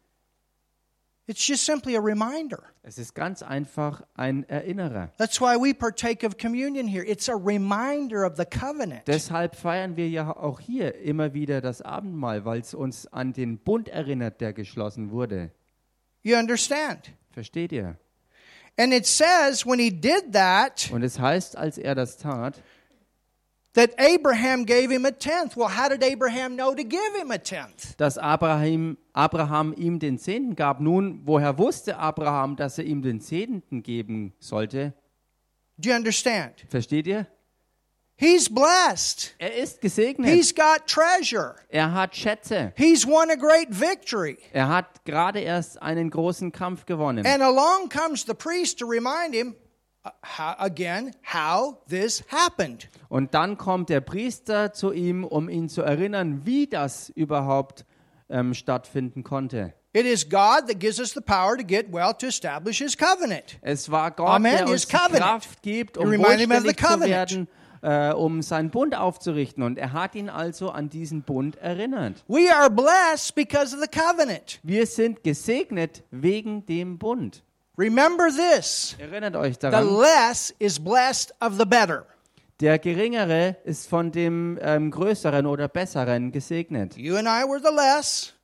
It's 1.28 1.46
just 1.46 1.64
simply 1.64 1.94
a 1.94 2.00
reminder. 2.00 2.64
Es 2.82 2.98
ist 2.98 3.14
ganz 3.14 3.44
einfach 3.44 4.02
ein 4.14 4.48
Erinnerer. 4.48 5.12
That's 5.18 5.40
why 5.40 5.54
we 5.56 5.72
partake 5.72 6.26
of 6.26 6.36
communion 6.36 6.88
here. 6.88 7.04
It's 7.04 7.28
a 7.28 7.34
reminder 7.34 8.26
of 8.26 8.36
the 8.36 8.44
covenant. 8.44 9.06
Deshalb 9.06 9.54
feiern 9.54 9.96
wir 9.96 10.08
ja 10.08 10.34
auch 10.34 10.58
hier 10.58 10.96
immer 10.96 11.32
wieder 11.32 11.60
das 11.60 11.80
Abendmahl, 11.80 12.44
weil 12.44 12.60
es 12.60 12.74
uns 12.74 13.06
an 13.06 13.32
den 13.32 13.58
Bund 13.58 13.88
erinnert, 13.88 14.40
der 14.40 14.52
geschlossen 14.52 15.12
wurde. 15.12 15.52
You 16.22 16.36
understand? 16.36 17.12
Versteht 17.30 17.70
ihr? 17.70 17.96
And 18.76 18.92
it 18.92 19.06
says 19.06 19.64
when 19.64 19.78
he 19.78 19.90
did 19.90 20.32
that, 20.32 20.90
Und 20.90 21.02
es 21.02 21.20
heißt, 21.20 21.56
als 21.56 21.78
er 21.78 21.94
das 21.94 22.16
tat, 22.16 22.60
that 23.78 23.94
Abraham 24.00 24.64
gave 24.64 24.90
him 24.90 25.04
a 25.04 25.12
tenth. 25.12 25.56
Well, 25.56 25.68
how 25.68 25.88
did 25.88 26.02
Abraham 26.02 26.56
know 26.56 26.74
to 26.74 26.82
give 26.82 27.14
him 27.14 27.30
a 27.30 27.38
tenth? 27.38 27.96
dass 27.96 28.18
Abraham, 28.18 28.98
Abraham 29.14 29.72
ihm 29.76 30.00
den 30.00 30.18
Zehnten 30.18 30.56
gab. 30.56 30.80
Nun, 30.80 31.22
woher 31.24 31.56
wusste 31.58 31.96
Abraham, 31.96 32.56
dass 32.56 32.78
er 32.78 32.84
ihm 32.84 33.02
den 33.02 33.20
Zehnten 33.20 33.84
geben 33.84 34.32
sollte? 34.40 34.94
Do 35.78 35.90
you 35.90 35.94
understand? 35.94 36.64
Versteht 36.68 37.06
ihr? 37.06 37.28
He's 38.16 38.52
blessed. 38.52 39.36
Er 39.38 39.54
ist 39.54 39.80
gesegnet. 39.80 40.28
He's 40.28 40.52
got 40.52 40.88
treasure. 40.88 41.54
er 41.68 41.94
hat 41.94 42.16
Schätze. 42.16 42.72
He's 42.76 43.06
won 43.06 43.30
a 43.30 43.36
great 43.36 43.68
victory. 43.70 44.38
Er 44.52 44.68
hat 44.68 45.04
gerade 45.04 45.38
erst 45.38 45.80
einen 45.80 46.10
großen 46.10 46.50
Kampf 46.50 46.84
gewonnen. 46.84 47.24
And 47.24 47.42
along 47.44 47.88
comes 47.88 48.24
the 48.26 48.34
priest 48.34 48.80
to 48.80 48.86
remind 48.86 49.36
him 49.36 49.54
how, 50.22 50.54
again 50.58 51.12
how 51.24 51.78
this 51.88 52.24
happened. 52.30 52.88
Und 53.08 53.34
dann 53.34 53.56
kommt 53.58 53.88
der 53.88 54.00
Priester 54.00 54.72
zu 54.72 54.92
ihm, 54.92 55.24
um 55.24 55.48
ihn 55.48 55.68
zu 55.68 55.82
erinnern, 55.82 56.42
wie 56.44 56.66
das 56.66 57.10
überhaupt 57.10 57.84
ähm, 58.28 58.54
stattfinden 58.54 59.22
konnte. 59.24 59.74
It 59.94 60.04
is 60.04 60.28
God 60.28 60.68
that 60.68 60.78
gives 60.78 61.00
us 61.00 61.12
the 61.14 61.20
power 61.20 61.56
to 61.56 61.64
get 61.64 61.90
wealth 61.90 62.18
to 62.18 62.26
establish 62.26 62.78
his 62.78 62.96
covenant. 62.96 63.58
Es 63.62 63.90
war 63.90 64.10
Gott, 64.10 64.28
Amen. 64.28 64.58
der 64.58 64.68
uns. 64.68 64.86
Kraft 64.86 65.62
gibt, 65.62 65.96
um 65.96 66.10
wohlständig 66.10 66.76
zu 66.76 67.00
werden, 67.00 67.48
äh, 67.80 68.12
um 68.12 68.42
seinen 68.42 68.70
Bund 68.70 68.94
aufzurichten. 68.94 69.62
Und 69.62 69.78
er 69.78 69.94
hat 69.94 70.14
ihn 70.14 70.28
also 70.28 70.70
an 70.70 70.90
diesen 70.90 71.22
Bund 71.22 71.56
erinnert. 71.56 72.22
We 72.28 72.54
are 72.54 72.70
blessed 72.70 73.34
because 73.34 73.74
of 73.74 73.82
the 73.82 73.88
covenant. 73.88 74.60
Wir 74.62 74.86
sind 74.86 75.24
gesegnet 75.24 76.02
wegen 76.10 76.66
dem 76.66 76.98
Bund. 76.98 77.42
Remember 77.78 78.28
this 78.30 78.96
Erinnert 78.98 79.36
euch 79.36 79.54
the 79.60 79.68
daran, 79.70 80.00
less 80.00 80.52
is 80.58 80.78
blessed 80.80 81.32
of 81.40 81.54
the 81.58 81.64
better. 81.64 82.06
der 82.60 82.78
Geringere 82.80 83.56
ist 83.64 83.88
von 83.88 84.10
dem 84.10 84.58
ähm, 84.60 84.90
Größeren 84.90 85.46
oder 85.46 85.68
Besseren 85.68 86.32
gesegnet. 86.32 86.96
You 86.96 87.14
and 87.16 87.28
I 87.28 87.44
were 87.48 87.60
the 87.60 87.72
less, 87.74 88.34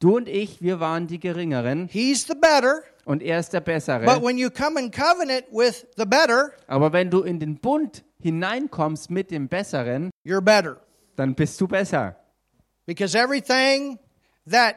Du 0.00 0.16
und 0.16 0.28
ich, 0.28 0.62
wir 0.62 0.80
waren 0.80 1.06
die 1.06 1.18
Geringeren 1.20 1.88
he's 1.88 2.26
the 2.26 2.34
better. 2.34 2.82
und 3.04 3.22
er 3.22 3.40
ist 3.40 3.52
der 3.52 3.60
But 3.60 3.66
Bessere. 3.66 4.06
when 4.22 4.38
you 4.38 4.48
come 4.48 4.80
in 4.80 4.90
covenant 4.90 5.44
with 5.52 5.86
the 5.96 6.06
better, 6.06 6.52
Aber 6.66 6.92
wenn 6.94 7.10
du 7.10 7.22
in 7.22 7.38
den 7.40 7.58
Bund 7.58 8.04
hineinkommst 8.20 9.10
mit 9.10 9.30
dem 9.30 9.48
Besseren, 9.48 10.10
you're 10.24 10.40
better. 10.40 10.80
dann 11.16 11.34
bist 11.34 11.60
du 11.60 11.68
besser. 11.68 12.16
Because 12.86 13.14
everything 13.18 13.98
that 14.50 14.76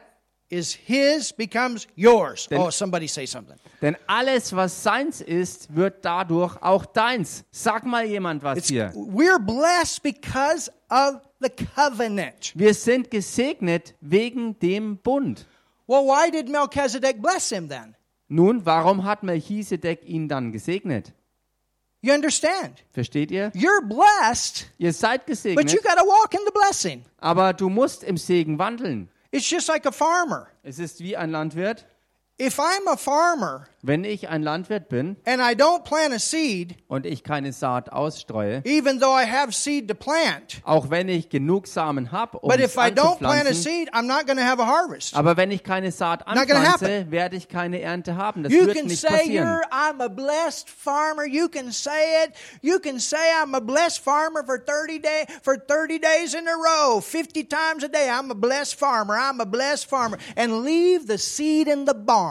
is 0.52 0.74
his 0.74 1.32
becomes 1.32 1.86
yours. 1.96 2.46
Then- 2.48 2.60
oh, 2.60 2.70
somebody 2.70 3.08
say 3.08 3.24
something. 3.26 3.56
Denn 3.80 3.96
alles, 4.06 4.54
was 4.54 4.82
seins 4.82 5.20
ist, 5.20 5.74
wird 5.74 6.04
dadurch 6.04 6.56
auch 6.62 6.84
deins. 6.86 7.44
Sag 7.50 7.84
mal 7.86 8.04
jemand 8.04 8.42
was 8.42 8.58
It's, 8.58 8.68
hier. 8.68 8.92
we're 8.94 9.38
blessed 9.38 10.02
because 10.02 10.70
of 10.90 11.20
the 11.40 11.48
covenant. 11.48 12.52
Wir 12.54 12.74
sind 12.74 13.10
gesegnet 13.10 13.94
wegen 14.00 14.58
dem 14.60 14.98
Bund. 14.98 15.46
Well, 15.86 16.04
why 16.04 16.30
did 16.30 16.48
Melchizedek 16.48 17.20
bless 17.20 17.48
him 17.50 17.68
then? 17.68 17.96
Nun, 18.28 18.64
warum 18.64 19.04
hat 19.04 19.22
Melchisedek 19.22 20.04
ihn 20.08 20.28
dann 20.28 20.52
gesegnet? 20.52 21.12
You 22.02 22.12
understand? 22.14 22.82
Versteht 22.92 23.30
ihr? 23.30 23.52
You're 23.54 23.82
blessed, 23.86 24.66
Ihr 24.78 24.92
seid 24.92 25.20
but 25.26 25.28
you 25.28 25.32
gesegnet, 25.34 25.82
got 25.84 25.98
to 25.98 26.04
walk 26.04 26.34
in 26.34 26.40
the 26.46 26.52
blessing. 26.52 27.04
aber 27.18 27.52
du 27.52 27.68
musst 27.68 28.02
im 28.04 28.16
Segen 28.16 28.58
wandeln. 28.58 29.08
It's 29.32 29.48
just 29.48 29.68
like 29.68 29.86
a 29.86 29.92
farmer. 29.92 30.48
Es 30.62 30.78
ist 30.78 31.00
wie 31.00 31.16
ein 31.16 31.30
Landwirt. 31.30 31.86
If 32.38 32.58
I'm 32.58 32.88
a 32.88 32.96
farmer 32.96 33.68
Wenn 33.84 34.04
ich 34.04 34.28
ein 34.28 34.42
Landwirt 34.42 34.88
bin 34.88 35.16
and 35.26 35.42
I 35.42 35.54
don't 35.54 35.82
plant 35.84 36.14
a 36.14 36.18
seed, 36.20 36.76
und 36.88 37.04
ich 37.04 37.24
keine 37.24 37.52
Saat 37.52 37.90
ausstreue, 37.92 38.62
even 38.64 39.00
though 39.00 39.12
I 39.12 39.24
have 39.26 39.52
seed 39.52 39.88
to 39.88 39.94
plant, 39.94 40.62
auch 40.64 40.88
wenn 40.90 41.08
ich 41.08 41.28
genug 41.28 41.66
Samen 41.66 42.10
habe, 42.12 42.38
um 42.38 42.48
but 42.48 42.60
es 42.60 42.72
if 42.72 42.76
I 42.78 42.90
don't 42.90 43.18
plant 43.18 43.48
a 43.48 43.54
seed, 43.54 43.90
I'm 43.92 44.06
not 44.06 44.26
going 44.26 44.38
to 44.38 44.44
have 44.44 44.60
a 44.62 44.66
harvest. 44.66 45.14
aber 45.16 45.36
wenn 45.36 45.50
ich 45.50 45.62
keine 45.64 45.90
Saat 45.90 46.20
Not 46.32 46.46
gonna 46.48 46.60
anpflanze, 46.72 47.10
werde 47.10 47.36
ich 47.36 47.48
keine 47.48 47.80
Ernte 47.80 48.16
haben. 48.16 48.44
Das 48.44 48.52
You 48.52 48.66
wird 48.66 48.76
can 48.76 48.86
nicht 48.86 49.00
say 49.00 49.08
passieren. 49.08 49.46
you're 49.48 49.62
I'm 49.72 50.00
a 50.00 50.08
blessed 50.08 50.70
farmer. 50.70 51.26
You 51.26 51.48
can 51.48 51.72
say 51.72 52.24
it. 52.24 52.34
You 52.62 52.78
can 52.78 52.98
say 53.00 53.18
I'm 53.42 53.54
a 53.54 53.60
blessed 53.60 54.00
farmer 54.00 54.44
for 54.44 54.58
30 54.58 55.00
day 55.00 55.26
for 55.42 55.56
30 55.56 55.98
days 55.98 56.34
in 56.34 56.46
a 56.46 56.54
row, 56.56 57.00
50 57.00 57.44
times 57.44 57.82
a 57.82 57.88
day. 57.88 58.08
I'm 58.08 58.30
a 58.30 58.36
blessed 58.36 58.76
farmer. 58.76 59.16
I'm 59.18 59.40
a 59.40 59.46
blessed 59.46 59.86
farmer 59.86 60.18
and 60.36 60.62
leave 60.62 61.08
the 61.08 61.18
seed 61.18 61.66
in 61.68 61.84
the 61.84 61.94
barn. 61.94 62.21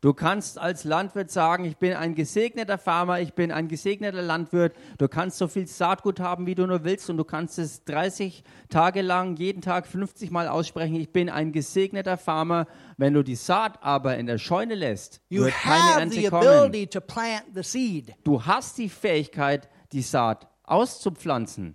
Du 0.00 0.12
kannst 0.14 0.58
als 0.58 0.84
Landwirt 0.84 1.30
sagen, 1.30 1.64
ich 1.64 1.78
bin 1.78 1.94
ein 1.94 2.14
gesegneter 2.14 2.78
Farmer, 2.78 3.20
ich 3.20 3.32
bin 3.34 3.50
ein 3.50 3.66
gesegneter 3.66 4.22
Landwirt. 4.22 4.76
Du 4.98 5.08
kannst 5.08 5.38
so 5.38 5.48
viel 5.48 5.66
Saatgut 5.66 6.20
haben, 6.20 6.46
wie 6.46 6.54
du 6.54 6.66
nur 6.66 6.84
willst 6.84 7.10
und 7.10 7.16
du 7.16 7.24
kannst 7.24 7.58
es 7.58 7.84
30 7.84 8.44
Tage 8.68 9.02
lang, 9.02 9.36
jeden 9.36 9.62
Tag 9.62 9.86
50 9.86 10.30
Mal 10.30 10.48
aussprechen, 10.48 10.94
ich 10.96 11.12
bin 11.12 11.28
ein 11.30 11.52
gesegneter 11.52 12.18
Farmer. 12.18 12.66
Wenn 12.98 13.14
du 13.14 13.22
die 13.22 13.36
Saat 13.36 13.82
aber 13.82 14.16
in 14.16 14.26
der 14.26 14.38
Scheune 14.38 14.74
lässt, 14.74 15.20
You 15.28 15.44
wird 15.44 15.54
keine 15.54 16.00
Ernte 16.00 16.16
the 16.16 16.28
kommen. 16.28 16.46
ability 16.46 16.86
to 16.86 17.00
plant 17.00 17.44
the 17.54 17.62
seed. 17.62 18.14
Du 18.24 18.44
hast 18.44 18.78
die 18.78 18.88
Fähigkeit, 18.88 19.68
die 19.92 20.02
Saat 20.02 20.46
auszupflanzen. 20.64 21.74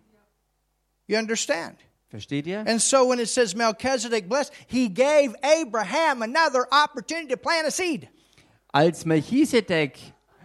You 1.07 1.17
understand? 1.17 1.76
Versteht 2.12 2.45
ihr? 2.45 2.59
And 2.68 2.82
so 2.82 3.09
when 3.09 3.20
it 3.20 3.30
says 3.30 3.55
Melchizedek 3.55 4.28
blessed, 4.28 4.51
he 4.68 4.89
gave 4.89 5.34
Abraham 5.41 6.22
another 6.22 6.68
opportunity 6.70 7.30
to 7.30 7.38
plant 7.38 7.66
a 7.66 7.72
seed. 7.72 8.09
Als 8.74 9.05
Melchisedek 9.05 9.97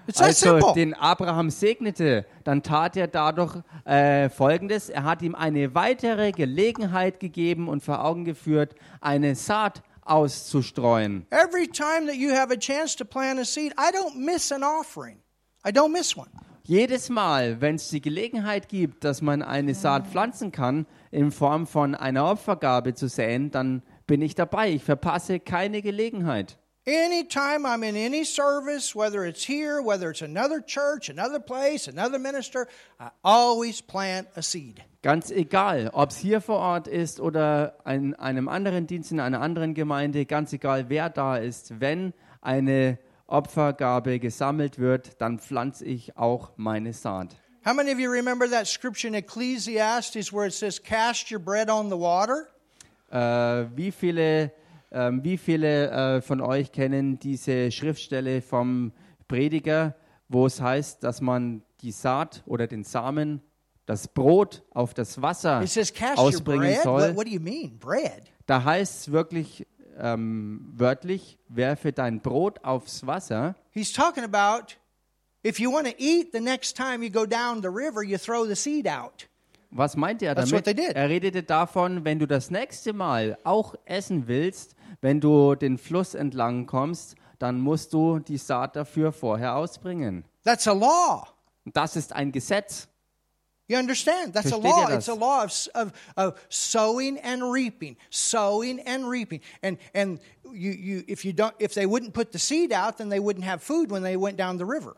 It's 0.06 0.20
also 0.20 0.58
simple. 0.58 0.72
den 0.74 0.94
Abraham 0.94 1.50
segnete, 1.50 2.24
dann 2.44 2.62
tat 2.62 2.96
er 2.96 3.08
dadurch 3.08 3.56
äh, 3.84 4.28
Folgendes. 4.28 4.88
Er 4.88 5.02
hat 5.02 5.22
ihm 5.22 5.34
eine 5.34 5.74
weitere 5.74 6.30
Gelegenheit 6.30 7.18
gegeben 7.18 7.68
und 7.68 7.82
vor 7.82 8.04
Augen 8.04 8.24
geführt, 8.24 8.76
eine 9.00 9.34
Saat 9.34 9.82
auszustreuen. 10.02 11.26
Every 11.30 11.66
time 11.66 12.06
that 12.06 12.14
you 12.14 12.30
have 12.32 12.52
a 12.52 12.56
chance 12.56 12.96
to 12.96 13.04
plant 13.04 13.40
a 13.40 13.44
seed, 13.44 13.72
I 13.72 13.90
don't 13.92 14.14
miss 14.16 14.52
an 14.52 14.62
offering. 14.62 15.18
I 15.66 15.70
don't 15.70 15.90
miss 15.90 16.16
one. 16.16 16.30
Jedes 16.62 17.08
Mal, 17.10 17.60
wenn 17.60 17.76
es 17.76 17.90
die 17.90 18.00
Gelegenheit 18.00 18.68
gibt, 18.68 19.04
dass 19.04 19.22
man 19.22 19.42
eine 19.42 19.74
Saat 19.74 20.08
pflanzen 20.08 20.50
kann, 20.50 20.86
in 21.16 21.30
Form 21.30 21.66
von 21.66 21.94
einer 21.94 22.30
Opfergabe 22.30 22.92
zu 22.92 23.08
säen, 23.08 23.50
dann 23.50 23.82
bin 24.06 24.20
ich 24.20 24.34
dabei. 24.34 24.70
Ich 24.70 24.84
verpasse 24.84 25.40
keine 25.40 25.80
Gelegenheit. 25.80 26.58
Anytime 26.86 27.66
I'm 27.66 27.82
in 27.82 27.96
any 27.96 28.22
service, 28.22 28.94
whether 28.94 29.24
it's 29.24 29.42
here, 29.42 29.80
whether 29.82 30.10
it's 30.10 30.20
another 30.20 30.60
church, 30.60 31.08
another 31.08 31.40
place, 31.40 31.88
another 31.88 32.18
minister, 32.18 32.68
I 33.00 33.08
always 33.22 33.80
plant 33.80 34.28
a 34.36 34.42
seed. 34.42 34.82
Ganz 35.02 35.30
egal, 35.30 35.90
ob 35.94 36.10
es 36.10 36.18
hier 36.18 36.42
vor 36.42 36.58
Ort 36.58 36.86
ist 36.86 37.18
oder 37.18 37.78
in 37.86 38.14
einem 38.14 38.48
anderen 38.48 38.86
Dienst 38.86 39.10
in 39.10 39.18
einer 39.18 39.40
anderen 39.40 39.72
Gemeinde, 39.72 40.26
ganz 40.26 40.52
egal 40.52 40.90
wer 40.90 41.08
da 41.08 41.38
ist, 41.38 41.80
wenn 41.80 42.12
eine 42.42 42.98
Opfergabe 43.26 44.20
gesammelt 44.20 44.78
wird, 44.78 45.20
dann 45.20 45.38
pflanze 45.38 45.86
ich 45.86 46.16
auch 46.18 46.52
meine 46.56 46.92
Saat. 46.92 47.36
How 47.66 47.74
many 47.74 47.90
of 47.90 47.98
you 47.98 48.08
remember 48.08 48.46
that 48.50 48.68
scripture 48.68 49.08
in 49.08 49.16
Ecclesiastes 49.16 50.32
where 50.32 50.46
it 50.46 50.54
says, 50.54 50.78
Cast 50.78 51.32
your 51.32 51.40
bread 51.40 51.68
on 51.68 51.88
the 51.88 51.96
water? 51.96 52.46
Äh, 53.10 53.66
wie 53.74 53.90
viele, 53.90 54.52
ähm, 54.92 55.24
wie 55.24 55.36
viele 55.36 55.90
äh, 55.90 56.20
von 56.22 56.40
euch 56.40 56.70
kennen 56.70 57.18
diese 57.18 57.72
Schriftstelle 57.72 58.40
vom 58.40 58.92
Prediger, 59.26 59.96
wo 60.28 60.46
es 60.46 60.60
heißt, 60.60 61.02
dass 61.02 61.20
man 61.20 61.64
die 61.80 61.90
Saat 61.90 62.44
oder 62.46 62.68
den 62.68 62.84
Samen, 62.84 63.42
das 63.84 64.06
Brot 64.06 64.62
auf 64.70 64.94
das 64.94 65.20
Wasser 65.20 65.66
says, 65.66 65.92
Cast 65.92 66.18
your 66.18 66.26
ausbringen 66.26 66.72
bread? 66.72 66.82
soll? 66.84 67.00
What, 67.08 67.16
what 67.16 67.26
do 67.26 67.32
you 67.32 67.40
mean, 67.40 67.76
bread? 67.80 68.22
Da 68.46 68.62
heißt 68.62 69.00
es 69.00 69.10
wirklich 69.10 69.66
ähm, 69.98 70.72
wörtlich, 70.76 71.36
werfe 71.48 71.92
dein 71.92 72.20
Brot 72.20 72.62
aufs 72.62 73.04
Wasser. 73.08 73.56
He's 73.72 73.92
talking 73.92 74.22
about 74.22 74.76
if 75.47 75.61
you 75.61 75.70
want 75.70 75.86
to 75.86 75.94
eat 75.97 76.32
the 76.32 76.40
next 76.40 76.76
time 76.76 77.03
you 77.03 77.11
go 77.11 77.24
down 77.24 77.61
the 77.61 77.70
river, 77.70 78.03
you 78.03 78.18
throw 78.18 78.44
the 78.47 78.57
seed 78.57 78.86
out. 78.86 79.26
Was 79.70 79.97
meint 79.97 80.22
er 80.22 80.34
That's 80.34 80.51
damit? 80.51 80.53
what 80.53 80.64
they 80.64 80.74
did. 80.74 80.97
Er 80.97 81.09
redete 81.09 81.42
davon, 81.42 82.05
wenn 82.05 82.18
du 82.18 82.26
das 82.26 82.51
nächste 82.51 82.92
Mal 82.92 83.38
auch 83.44 83.74
essen 83.84 84.26
willst, 84.26 84.74
wenn 85.01 85.20
du 85.20 85.55
den 85.55 85.78
Fluss 85.78 86.14
entlang 86.14 86.66
kommst, 86.66 87.14
dann 87.38 87.61
musst 87.61 87.92
du 87.92 88.18
die 88.18 88.38
Saat 88.38 88.76
dafür 88.76 89.12
vorher 89.12 89.57
ausbringen. 89.57 90.24
That's 90.44 90.66
a 90.66 90.72
law. 90.72 91.26
Das 91.64 91.97
ist 91.97 92.12
ein 92.12 92.32
Gesetz. 92.32 92.88
You 93.68 93.78
understand? 93.78 94.32
That's 94.32 94.53
a 94.53 94.61
Versteht 94.61 94.76
ihr 94.76 94.88
law. 94.88 94.97
It's 94.97 95.09
a 95.09 95.14
law 95.14 95.44
of, 95.44 95.68
of, 95.74 95.92
of 96.16 96.34
sowing 96.49 97.18
and 97.18 97.42
reaping, 97.42 97.97
sowing 98.11 98.80
and 98.86 99.09
reaping. 99.09 99.40
And 99.61 99.78
and 99.92 100.20
you, 100.44 100.70
you 100.70 101.05
if 101.09 101.24
you 101.24 101.32
don't 101.32 101.55
if 101.59 101.74
they 101.74 101.86
wouldn't 101.86 102.14
put 102.14 102.30
the 102.30 102.38
seed 102.38 102.72
out, 102.72 102.99
then 102.99 103.09
they 103.09 103.18
wouldn't 103.18 103.44
have 103.44 103.62
food 103.62 103.90
when 103.90 104.03
they 104.03 104.16
went 104.16 104.36
down 104.36 104.57
the 104.59 104.64
river. 104.64 104.97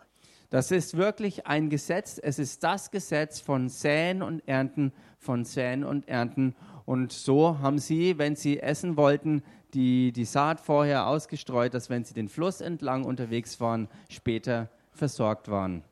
Das 0.50 0.70
ist 0.70 0.96
wirklich 0.96 1.46
ein 1.46 1.68
Gesetz. 1.68 2.18
Es 2.22 2.38
ist 2.38 2.64
das 2.64 2.90
Gesetz 2.90 3.40
von 3.40 3.68
Säen 3.68 4.22
und 4.22 4.46
Ernten, 4.48 4.92
von 5.18 5.44
Säen 5.44 5.84
und 5.84 6.08
Ernten. 6.08 6.54
Und 6.86 7.12
so 7.12 7.58
haben 7.58 7.78
sie, 7.78 8.16
wenn 8.16 8.34
sie 8.34 8.60
essen 8.60 8.96
wollten, 8.96 9.42
die, 9.74 10.12
die 10.12 10.24
Saat 10.24 10.60
vorher 10.60 11.06
ausgestreut, 11.06 11.74
dass 11.74 11.90
wenn 11.90 12.04
sie 12.04 12.14
den 12.14 12.28
Fluss 12.28 12.62
entlang 12.62 13.04
unterwegs 13.04 13.60
waren, 13.60 13.88
später 14.08 14.70
versorgt 14.92 15.48
waren. 15.48 15.84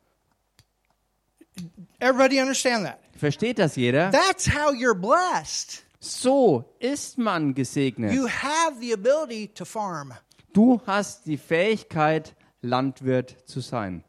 Everybody 1.99 2.41
understand 2.41 2.85
that? 2.85 2.99
Versteht 3.15 3.59
das 3.59 3.75
jeder? 3.75 4.11
That's 4.11 4.47
how 4.47 4.73
you're 4.73 4.95
blessed. 4.95 5.83
So 5.99 6.65
ist 6.79 7.17
man 7.17 7.53
gesegnet. 7.53 8.13
You 8.13 8.27
have 8.27 8.79
the 8.79 8.93
ability 8.93 9.49
to 9.49 9.65
farm. 9.65 10.13
Du 10.53 10.81
hast 10.85 11.25
die 11.25 11.37
Fähigkeit, 11.37 12.35
Landwirt 12.61 13.37
zu 13.45 13.59
sein. 13.59 14.03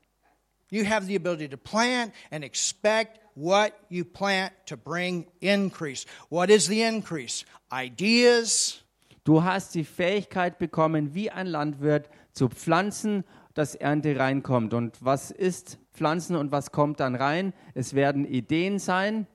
You 0.70 0.84
have 0.84 1.06
the 1.06 1.16
ability 1.16 1.48
to 1.48 1.56
plant 1.56 2.12
and 2.30 2.44
expect 2.44 3.20
what 3.34 3.72
you 3.88 4.04
plant 4.04 4.52
to 4.66 4.76
bring 4.76 5.26
increase. 5.40 6.06
What 6.28 6.50
is 6.50 6.66
the 6.66 6.82
increase? 6.82 7.44
Ideas, 7.72 8.82
Du 9.28 9.44
hast 9.44 9.74
die 9.74 9.84
Fähigkeit 9.84 10.58
bekommen, 10.58 11.12
wie 11.12 11.30
ein 11.30 11.46
Landwirt 11.46 12.08
zu 12.32 12.48
pflanzen, 12.48 13.24
dass 13.52 13.74
Ernte 13.74 14.18
reinkommt. 14.18 14.72
Und 14.72 14.96
was 15.04 15.30
ist 15.30 15.78
Pflanzen 15.92 16.34
und 16.34 16.50
was 16.50 16.72
kommt 16.72 16.98
dann 17.00 17.14
rein? 17.14 17.52
Es 17.74 17.92
werden 17.92 18.24
Ideen 18.24 18.78
sein. 18.78 19.26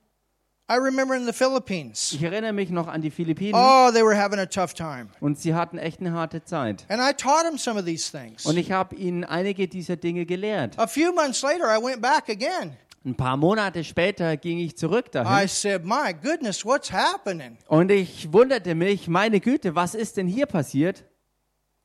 I 0.70 0.76
remember 0.78 1.14
in 1.14 1.26
the 1.26 1.34
Philippines. 1.34 2.14
Ich 2.14 2.24
erinnere 2.24 2.54
mich 2.54 2.70
noch 2.70 2.88
an 2.88 3.02
die 3.02 3.12
Philippinen 3.12 3.54
Oh, 3.54 3.92
they 3.92 4.02
were 4.02 4.16
having 4.18 4.40
a 4.40 4.46
tough 4.46 4.74
time. 4.74 5.08
und 5.20 5.38
sie 5.38 5.54
hatten 5.54 5.78
echt 5.78 6.00
eine 6.00 6.14
harte 6.14 6.44
Zeit. 6.46 6.86
And 6.88 7.02
I 7.02 7.12
taught 7.14 7.44
them 7.44 7.58
some 7.58 7.78
of 7.78 7.86
these 7.86 8.10
things. 8.10 8.46
Und 8.46 8.58
ich 8.58 8.72
habe 8.72 8.96
ihnen 8.96 9.26
einige 9.26 9.68
dieser 9.68 9.98
Dinge 9.98 10.26
gelehrt. 10.26 10.80
A 10.80 10.88
few 10.88 11.14
months 11.14 11.42
later, 11.42 11.66
I 11.66 11.84
went 11.84 12.02
back 12.02 12.30
again. 12.30 12.78
Ein 13.06 13.16
paar 13.16 13.36
Monate 13.36 13.84
später 13.84 14.38
ging 14.38 14.60
ich 14.60 14.78
zurück 14.78 15.08
I 15.10 15.12
dahin 15.12 15.48
said, 15.50 15.84
My 15.84 16.14
goodness, 16.14 16.64
what's 16.64 16.90
happening? 16.94 17.58
und 17.68 17.92
ich 17.92 18.32
wunderte 18.32 18.74
mich, 18.76 19.10
meine 19.10 19.42
Güte, 19.42 19.76
was 19.76 19.94
ist 19.94 20.16
denn 20.16 20.28
hier 20.28 20.46
passiert? 20.46 21.04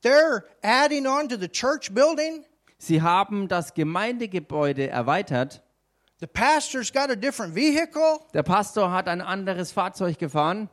They're 0.01 0.43
adding 0.63 1.05
on 1.05 1.27
to 1.27 1.35
the 1.37 1.49
church 1.49 1.93
building. 1.93 2.45
Sie 2.77 3.01
haben 3.01 3.49
das 3.49 3.73
Gemeindegebäude 3.73 4.87
erweitert. 4.87 5.61
The 6.19 6.27
pastor's 6.27 6.91
got 6.91 7.09
a 7.09 7.15
different 7.15 7.55
vehicle. 7.55 8.19
Der 8.33 8.43
Pastor 8.43 8.91
hat 8.91 9.07
ein 9.07 9.21
anderes 9.21 9.71
Fahrzeug 9.71 10.17
gefahren. 10.19 10.69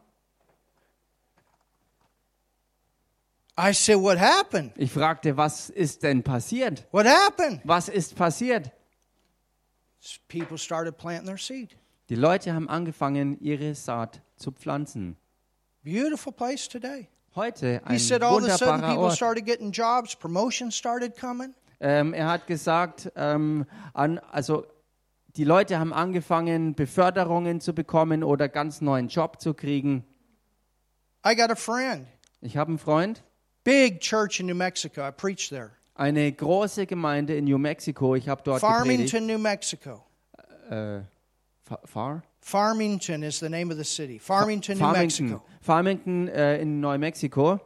I 3.59 3.73
said, 3.73 3.99
What 3.99 4.19
happened? 4.19 4.73
Ich 4.77 4.91
fragte, 4.93 5.37
was 5.37 5.71
ist 5.71 6.03
denn 6.03 6.23
passiert? 6.23 6.85
What 6.91 7.07
happened? 7.07 7.61
Was 7.65 7.89
ist 7.89 8.17
passiert? 8.17 8.71
People 10.29 10.59
started 10.59 10.99
planting 10.99 11.27
their 11.27 11.39
seed. 11.39 11.77
Die 12.09 12.15
Leute 12.17 12.53
haben 12.55 12.69
angefangen, 12.69 13.39
ihre 13.41 13.75
Saat 13.75 14.21
zu 14.37 14.53
pflanzen. 14.53 15.17
Beautiful 15.83 16.33
place 16.33 16.69
today. 16.69 17.09
heute 17.35 17.81
He 17.87 17.95
ein 17.95 17.99
said 17.99 18.23
all 18.23 18.39
of 18.39 18.49
a 18.49 18.57
sudden 18.59 18.81
people 18.81 19.05
Ort. 19.05 19.15
started 19.15 19.45
getting 19.47 19.71
jobs, 19.73 20.15
promotions 20.17 20.77
started 20.77 21.17
coming. 21.17 21.55
Ähm, 21.81 22.15
er 22.15 22.29
hat 22.29 22.47
gesagt, 22.47 23.13
ähm, 23.17 23.67
an, 23.95 24.19
also 24.19 24.67
die 25.37 25.45
Leute 25.45 25.79
haben 25.79 25.93
angefangen, 25.93 26.75
Beförderungen 26.75 27.61
zu 27.61 27.75
bekommen 27.75 28.23
oder 28.25 28.49
ganz 28.49 28.81
neuen 28.81 29.09
Job 29.09 29.41
zu 29.41 29.55
kriegen. 29.55 30.05
I 31.27 31.35
got 31.35 31.51
a 31.51 31.57
friend, 31.57 32.07
Ich 32.41 32.57
habe 32.57 32.69
einen 32.71 32.79
Freund, 32.79 33.23
big 33.65 34.01
church 34.01 34.41
in 34.41 34.47
New 34.47 34.55
Mexico. 34.55 35.07
I 35.07 35.11
preached 35.11 35.51
there. 35.51 35.73
eine 35.95 36.31
große 36.33 36.87
Gemeinde 36.87 37.37
in 37.37 37.45
New 37.45 37.59
Mexico. 37.59 38.15
Ich 38.15 38.29
habe 38.29 38.43
dort 38.45 38.61
gepredigt. 38.61 39.11
Farmington, 39.11 39.27
New 39.27 39.39
Mexico. 39.39 40.05
Äh, 40.71 41.01
Fa- 41.65 41.81
Far? 41.85 42.23
Farmington 42.41 43.23
is 43.25 43.41
the 43.41 43.49
name 43.49 43.73
of 43.73 43.77
the 43.79 43.85
city. 43.85 44.19
Farmington, 44.21 44.79
New 44.79 44.85
Farmington, 44.85 45.27
Mexico. 45.27 45.43
Farmington 45.61 46.29
äh, 46.29 46.61
in 46.61 46.81
Neumexiko. 46.81 47.61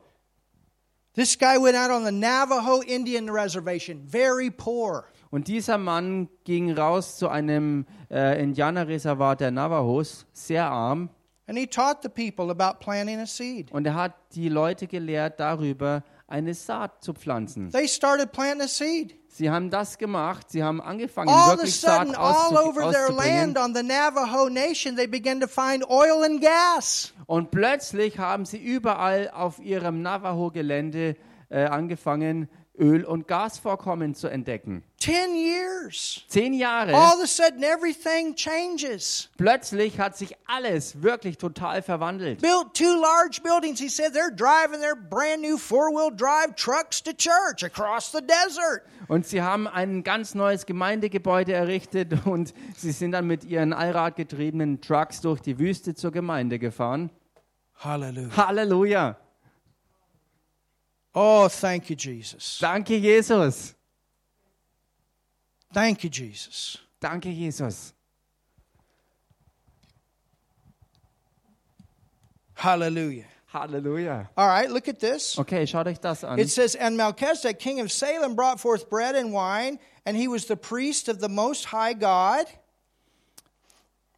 This 1.14 1.36
guy 1.36 1.58
went 1.58 1.76
out 1.76 1.90
on 1.90 2.04
the 2.04 2.12
Navajo 2.12 2.80
Indian 2.82 3.28
reservation, 3.30 4.00
very 4.06 4.50
poor. 4.50 5.04
Und 5.31 5.47
dieser 5.47 5.78
Mann 5.78 6.28
ging 6.45 6.72
raus 6.72 7.16
zu 7.16 7.28
einem 7.28 7.87
äh, 8.11 8.43
Indianerreservat 8.43 9.41
der 9.41 9.51
Navajos, 9.51 10.26
sehr 10.33 10.66
arm. 10.66 11.11
And 11.47 11.59
he 11.59 11.66
taught 11.66 12.03
the 12.03 12.09
people 12.09 12.51
about 12.51 12.78
planting 12.78 13.18
a 13.18 13.26
seed. 13.26 13.72
Und 13.72 13.85
er 13.87 13.95
hat 13.95 14.14
die 14.35 14.49
Leute 14.49 14.87
gelehrt 14.87 15.41
darüber, 15.41 16.05
eine 16.28 16.55
Saat 16.55 17.03
zu 17.03 17.12
pflanzen. 17.12 17.70
They 17.70 17.89
started 17.89 18.31
planting 18.31 18.62
a 18.62 18.68
seed. 18.68 19.16
Sie 19.28 19.51
haben 19.51 19.70
das 19.70 19.99
gemacht. 19.99 20.51
Sie 20.51 20.62
haben 20.62 20.81
angefangen, 20.81 21.28
All 21.28 21.57
wirklich 21.57 21.81
Saat 21.81 22.09
sudden, 22.09 22.16
all 22.16 22.57
auszu 22.57 22.68
over 22.68 22.93
their 22.93 23.11
land 23.11 23.59
on 23.59 23.74
the 23.74 23.83
Navajo 23.83 24.49
Nation, 24.49 24.97
they 24.97 25.07
began 25.07 25.41
to 25.41 25.49
find 25.49 25.85
oil 25.89 26.24
and 26.24 26.41
gas. 26.41 27.12
Und 27.26 27.51
plötzlich 27.51 28.18
haben 28.18 28.45
sie 28.45 28.59
überall 28.59 29.31
auf 29.33 29.59
ihrem 29.61 30.03
Navajo-Gelände 30.03 31.16
äh, 31.49 31.64
angefangen, 31.64 32.49
Öl- 32.81 33.05
und 33.05 33.28
Gasvorkommen 33.28 34.14
zu 34.14 34.28
entdecken. 34.28 34.83
Ten 34.99 35.35
years. 35.35 36.24
Zehn 36.28 36.55
Jahre. 36.55 36.95
All 36.95 37.14
of 37.14 37.22
a 37.22 37.26
sudden, 37.26 37.62
everything 37.62 38.35
changes. 38.35 39.28
Plötzlich 39.37 39.99
hat 39.99 40.16
sich 40.16 40.35
alles 40.47 41.03
wirklich 41.03 41.39
total 41.39 41.83
verwandelt. 41.83 42.41
Built 42.41 42.74
two 42.74 43.01
large 43.01 43.41
buildings. 43.43 43.78
He 43.78 43.89
said 43.89 44.12
they're 44.14 44.35
driving 44.35 44.81
their 44.81 44.97
brand 44.97 45.43
new 45.43 45.57
four 45.57 45.91
wheel 45.91 46.11
drive 46.11 46.55
trucks 46.57 47.03
to 47.03 47.12
church 47.12 47.62
across 47.62 48.11
the 48.12 48.20
desert. 48.20 48.83
Und 49.09 49.26
sie 49.26 49.43
haben 49.43 49.68
ein 49.68 50.03
ganz 50.03 50.35
neues 50.35 50.66
Gemeindegebäude 50.66 51.53
errichtet 51.53 52.14
und 52.26 52.55
sie 52.76 52.93
sind 52.93 53.12
dann 53.12 53.26
mit 53.26 53.45
ihren 53.45 53.72
allradgetriebenen 53.72 54.81
Trucks 54.81 55.20
durch 55.20 55.41
die 55.41 55.59
Wüste 55.59 55.95
zur 55.95 56.12
Gemeinde 56.12 56.59
gefahren. 56.59 57.11
Hallelujah. 57.76 58.37
Halleluja! 58.37 59.16
Oh, 61.14 61.48
thank 61.48 61.90
you, 61.90 61.96
Jesus. 61.96 62.58
Danke, 62.61 63.00
Jesus! 63.00 63.74
Thank 65.72 66.04
you, 66.04 66.11
Jesus. 66.11 66.78
Danke, 67.00 67.34
Jesus! 67.34 67.92
Hallelujah. 72.54 73.24
Hallelujah. 73.46 74.30
All 74.36 74.46
right, 74.46 74.70
look 74.70 74.86
at 74.86 75.00
this. 75.00 75.36
Okay, 75.38 75.66
schaut 75.66 75.86
euch 75.88 76.00
das 76.00 76.22
an. 76.22 76.38
It 76.38 76.50
says, 76.50 76.76
And 76.76 76.96
Melchizedek, 76.96 77.58
king 77.58 77.80
of 77.80 77.90
Salem, 77.90 78.36
brought 78.36 78.61
forth 78.61 78.88
bread 78.88 79.16
and 79.16 79.32
wine, 79.32 79.80
and 80.06 80.16
he 80.16 80.28
was 80.28 80.44
the 80.44 80.56
priest 80.56 81.08
of 81.08 81.18
the 81.18 81.28
Most 81.28 81.64
High 81.64 81.94
God. 81.94 82.46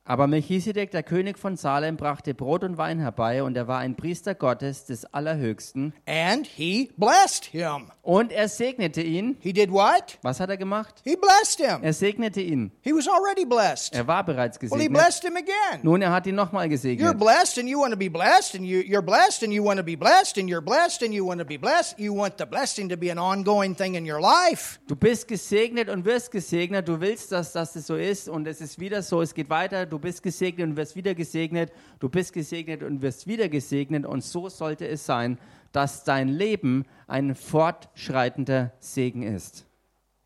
Aber 0.04 0.26
Melchisedek, 0.26 0.90
der 0.90 1.04
König 1.04 1.38
von 1.38 1.56
Salem, 1.56 1.96
brachte 1.96 2.34
Brot 2.34 2.64
und 2.64 2.76
Wein 2.76 2.98
herbei 2.98 3.44
und 3.44 3.56
er 3.56 3.68
war 3.68 3.78
ein 3.78 3.94
Priester 3.94 4.34
Gottes 4.34 4.84
des 4.84 5.04
Allerhöchsten. 5.04 5.94
And 6.06 6.44
he 6.44 6.90
blessed 6.96 7.44
him. 7.44 7.92
Und 8.02 8.32
er 8.32 8.48
segnete 8.48 9.00
ihn. 9.00 9.36
He 9.38 9.52
did 9.52 9.70
what? 9.70 10.18
Was 10.22 10.40
hat 10.40 10.50
er 10.50 10.56
gemacht? 10.56 11.00
He 11.04 11.14
blessed 11.14 11.60
him. 11.64 11.84
Er 11.84 11.92
segnete 11.92 12.40
ihn. 12.40 12.72
He 12.80 12.92
was 12.92 13.06
already 13.06 13.44
blessed. 13.44 13.94
Er 13.94 14.08
war 14.08 14.24
bereits 14.24 14.60
Well, 14.60 14.70
he 14.80 14.88
gesegnet. 14.88 14.92
blessed 14.92 15.22
him 15.24 15.36
again. 15.36 15.80
Nun, 15.84 16.02
er 16.02 16.10
hat 16.10 16.26
ihn 16.26 16.34
nochmal 16.34 16.64
You're 16.64 16.70
gesegnet. 16.70 17.18
blessed 17.20 17.58
and 17.58 17.68
you 17.68 17.78
want 17.78 17.92
to 17.92 17.96
be 17.98 18.08
blessed, 18.10 18.56
and 18.56 18.66
you, 18.66 18.80
you're 18.80 19.02
blessed 19.02 19.44
and 19.44 19.52
you 19.52 19.62
want 19.64 19.78
to 19.78 19.84
be 19.84 19.94
blessed, 19.96 20.36
and 20.36 20.48
you're 20.48 20.60
blessed 20.60 21.02
and 21.04 21.14
you 21.14 21.24
want 21.24 21.38
to 21.40 21.44
be 21.46 21.56
blessed. 21.56 21.96
You 22.00 22.12
want 22.12 22.38
the 22.38 22.46
blessing 22.46 22.88
to 22.88 22.96
be 22.96 23.12
an 23.12 23.18
ongoing 23.18 23.76
thing 23.76 23.94
in 23.94 24.04
your 24.04 24.20
life. 24.20 24.80
Du 24.88 24.96
bist 24.96 25.28
gesegnet 25.28 25.88
und 25.88 26.04
wirst 26.04 26.32
gesegnet. 26.32 26.88
Du 26.88 27.00
willst, 27.00 27.30
dass, 27.30 27.52
dass 27.52 27.76
es 27.76 27.86
so 27.86 27.94
ist 27.94 28.28
und 28.28 28.48
es 28.48 28.60
ist 28.60 28.80
wieder 28.80 29.02
so. 29.02 29.22
Es 29.22 29.32
geht 29.32 29.48
weiter. 29.48 29.86
Du 29.92 29.98
bist 29.98 30.22
gesegnet 30.22 30.70
und 30.70 30.76
wirst 30.76 30.96
wieder 30.96 31.14
gesegnet. 31.14 31.70
Du 31.98 32.08
bist 32.08 32.32
gesegnet 32.32 32.82
und 32.82 33.02
wirst 33.02 33.26
wieder 33.26 33.50
gesegnet. 33.50 34.06
Und 34.06 34.24
so 34.24 34.48
sollte 34.48 34.88
es 34.88 35.04
sein, 35.04 35.38
dass 35.70 36.02
dein 36.02 36.28
Leben 36.28 36.86
ein 37.06 37.34
fortschreitender 37.34 38.72
Segen 38.80 39.22
ist. 39.22 39.66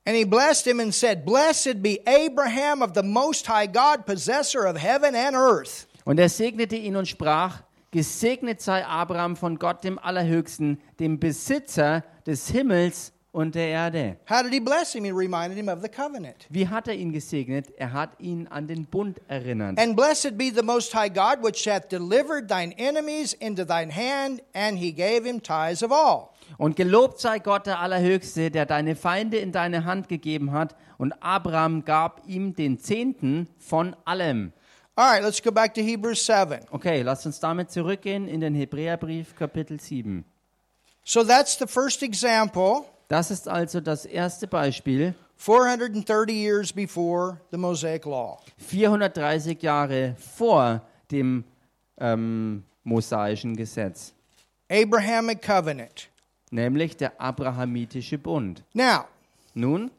And 0.06 0.16
he 0.16 0.24
blessed 0.24 0.66
him 0.66 0.78
and 0.78 0.94
said, 0.94 1.26
Blessed 1.26 1.82
be 1.82 1.98
Abraham 2.06 2.80
of 2.80 2.92
the 2.94 3.02
Most 3.02 3.48
High 3.48 3.66
God, 3.66 4.06
possessor 4.06 4.70
of 4.70 4.76
heaven 4.76 5.16
and 5.16 5.34
earth. 5.34 5.88
Und 6.04 6.20
er 6.20 6.28
segnete 6.28 6.76
ihn 6.76 6.94
und 6.94 7.08
sprach, 7.08 7.64
gesegnet 7.90 8.60
sei 8.60 8.86
Abraham 8.86 9.34
von 9.34 9.58
Gott 9.58 9.82
dem 9.82 9.98
Allerhöchsten, 9.98 10.80
dem 11.00 11.18
Besitzer 11.18 12.04
des 12.24 12.48
Himmels 12.50 13.12
und 13.36 13.54
der 13.54 13.68
Erde. 13.68 14.16
How 14.30 14.42
did 14.42 14.50
he 14.50 14.60
bless 14.60 14.94
him? 14.94 15.04
He 15.04 15.10
reminded 15.10 15.58
him 15.58 15.68
of 15.68 15.82
the 15.82 15.90
covenant. 15.90 16.46
Wie 16.48 16.68
hat 16.68 16.88
er 16.88 16.94
ihn 16.94 17.12
gesegnet? 17.12 17.70
Er 17.76 17.92
hat 17.92 18.18
ihn 18.18 18.46
an 18.46 18.66
den 18.66 18.86
Bund 18.86 19.20
erinnert. 19.28 19.78
And 19.78 19.94
blessed 19.94 20.38
be 20.38 20.50
the 20.50 20.62
Most 20.62 20.94
High 20.94 21.12
God, 21.12 21.44
which 21.44 21.68
hath 21.68 21.90
delivered 21.90 22.48
thine 22.48 22.72
enemies 22.78 23.34
into 23.34 23.66
thine 23.66 23.94
hand, 23.94 24.40
and 24.54 24.78
he 24.78 24.90
gave 24.90 25.28
him 25.28 25.42
tithes 25.42 25.82
of 25.82 25.92
all. 25.92 26.30
Und 26.56 26.76
gelobt 26.76 27.20
sei 27.20 27.38
Gott 27.38 27.66
der 27.66 27.78
Allerhöchste, 27.80 28.50
der 28.50 28.64
deine 28.64 28.96
Feinde 28.96 29.36
in 29.36 29.52
deine 29.52 29.84
Hand 29.84 30.08
gegeben 30.08 30.52
hat. 30.52 30.74
Und 30.96 31.12
Abraham 31.22 31.84
gab 31.84 32.22
ihm 32.26 32.54
den 32.54 32.78
Zehnten 32.78 33.48
von 33.58 33.94
allem. 34.06 34.54
All 34.94 35.12
right, 35.12 35.22
let's 35.22 35.42
go 35.42 35.52
back 35.52 35.74
to 35.74 35.82
Hebrews 35.82 36.24
7. 36.24 36.60
Okay, 36.70 37.02
lasst 37.02 37.26
uns 37.26 37.38
damit 37.38 37.70
zurückgehen 37.70 38.28
in 38.28 38.40
den 38.40 38.54
Hebräerbrief 38.54 39.36
Kapitel 39.36 39.78
7. 39.78 40.24
So 41.04 41.22
that's 41.22 41.58
the 41.58 41.66
first 41.66 42.02
example, 42.02 42.86
Das 43.08 43.30
ist 43.30 43.48
also 43.48 43.80
das 43.80 44.04
erste 44.04 44.46
Beispiel, 44.46 45.14
430 45.36 46.34
years 46.34 46.72
before 46.72 47.40
the 47.50 47.56
Mosaic 47.56 48.04
Law. 48.04 48.40
430 48.58 49.62
Jahre 49.62 50.16
vor 50.18 50.82
dem 51.10 51.44
ähm, 51.98 52.64
mosaischen 52.84 53.54
Gesetz, 53.56 54.12
Abrahamic 54.70 55.40
covenant. 55.42 56.08
nämlich 56.50 56.96
der 56.96 57.20
abrahamitische 57.20 58.18
Bund. 58.18 58.64
Now, 58.72 59.04
Nun, 59.54 59.90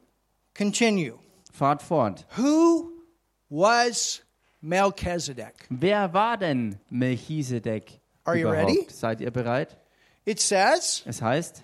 continue. 0.58 1.14
fahrt 1.54 1.82
fort. 1.82 2.26
Who 2.36 2.90
was 3.50 4.22
Melchizedek? 4.62 5.54
Wer 5.70 6.14
war 6.14 6.38
denn 6.38 6.78
Melchisedek 6.90 8.00
Are 8.26 8.36
you 8.38 8.48
überhaupt? 8.50 8.70
ready? 8.70 8.88
Seid 8.90 9.22
ihr 9.22 9.32
bereit? 9.32 9.78
It 10.26 10.40
says 10.42 11.04
Es 11.06 11.22
heißt, 11.22 11.64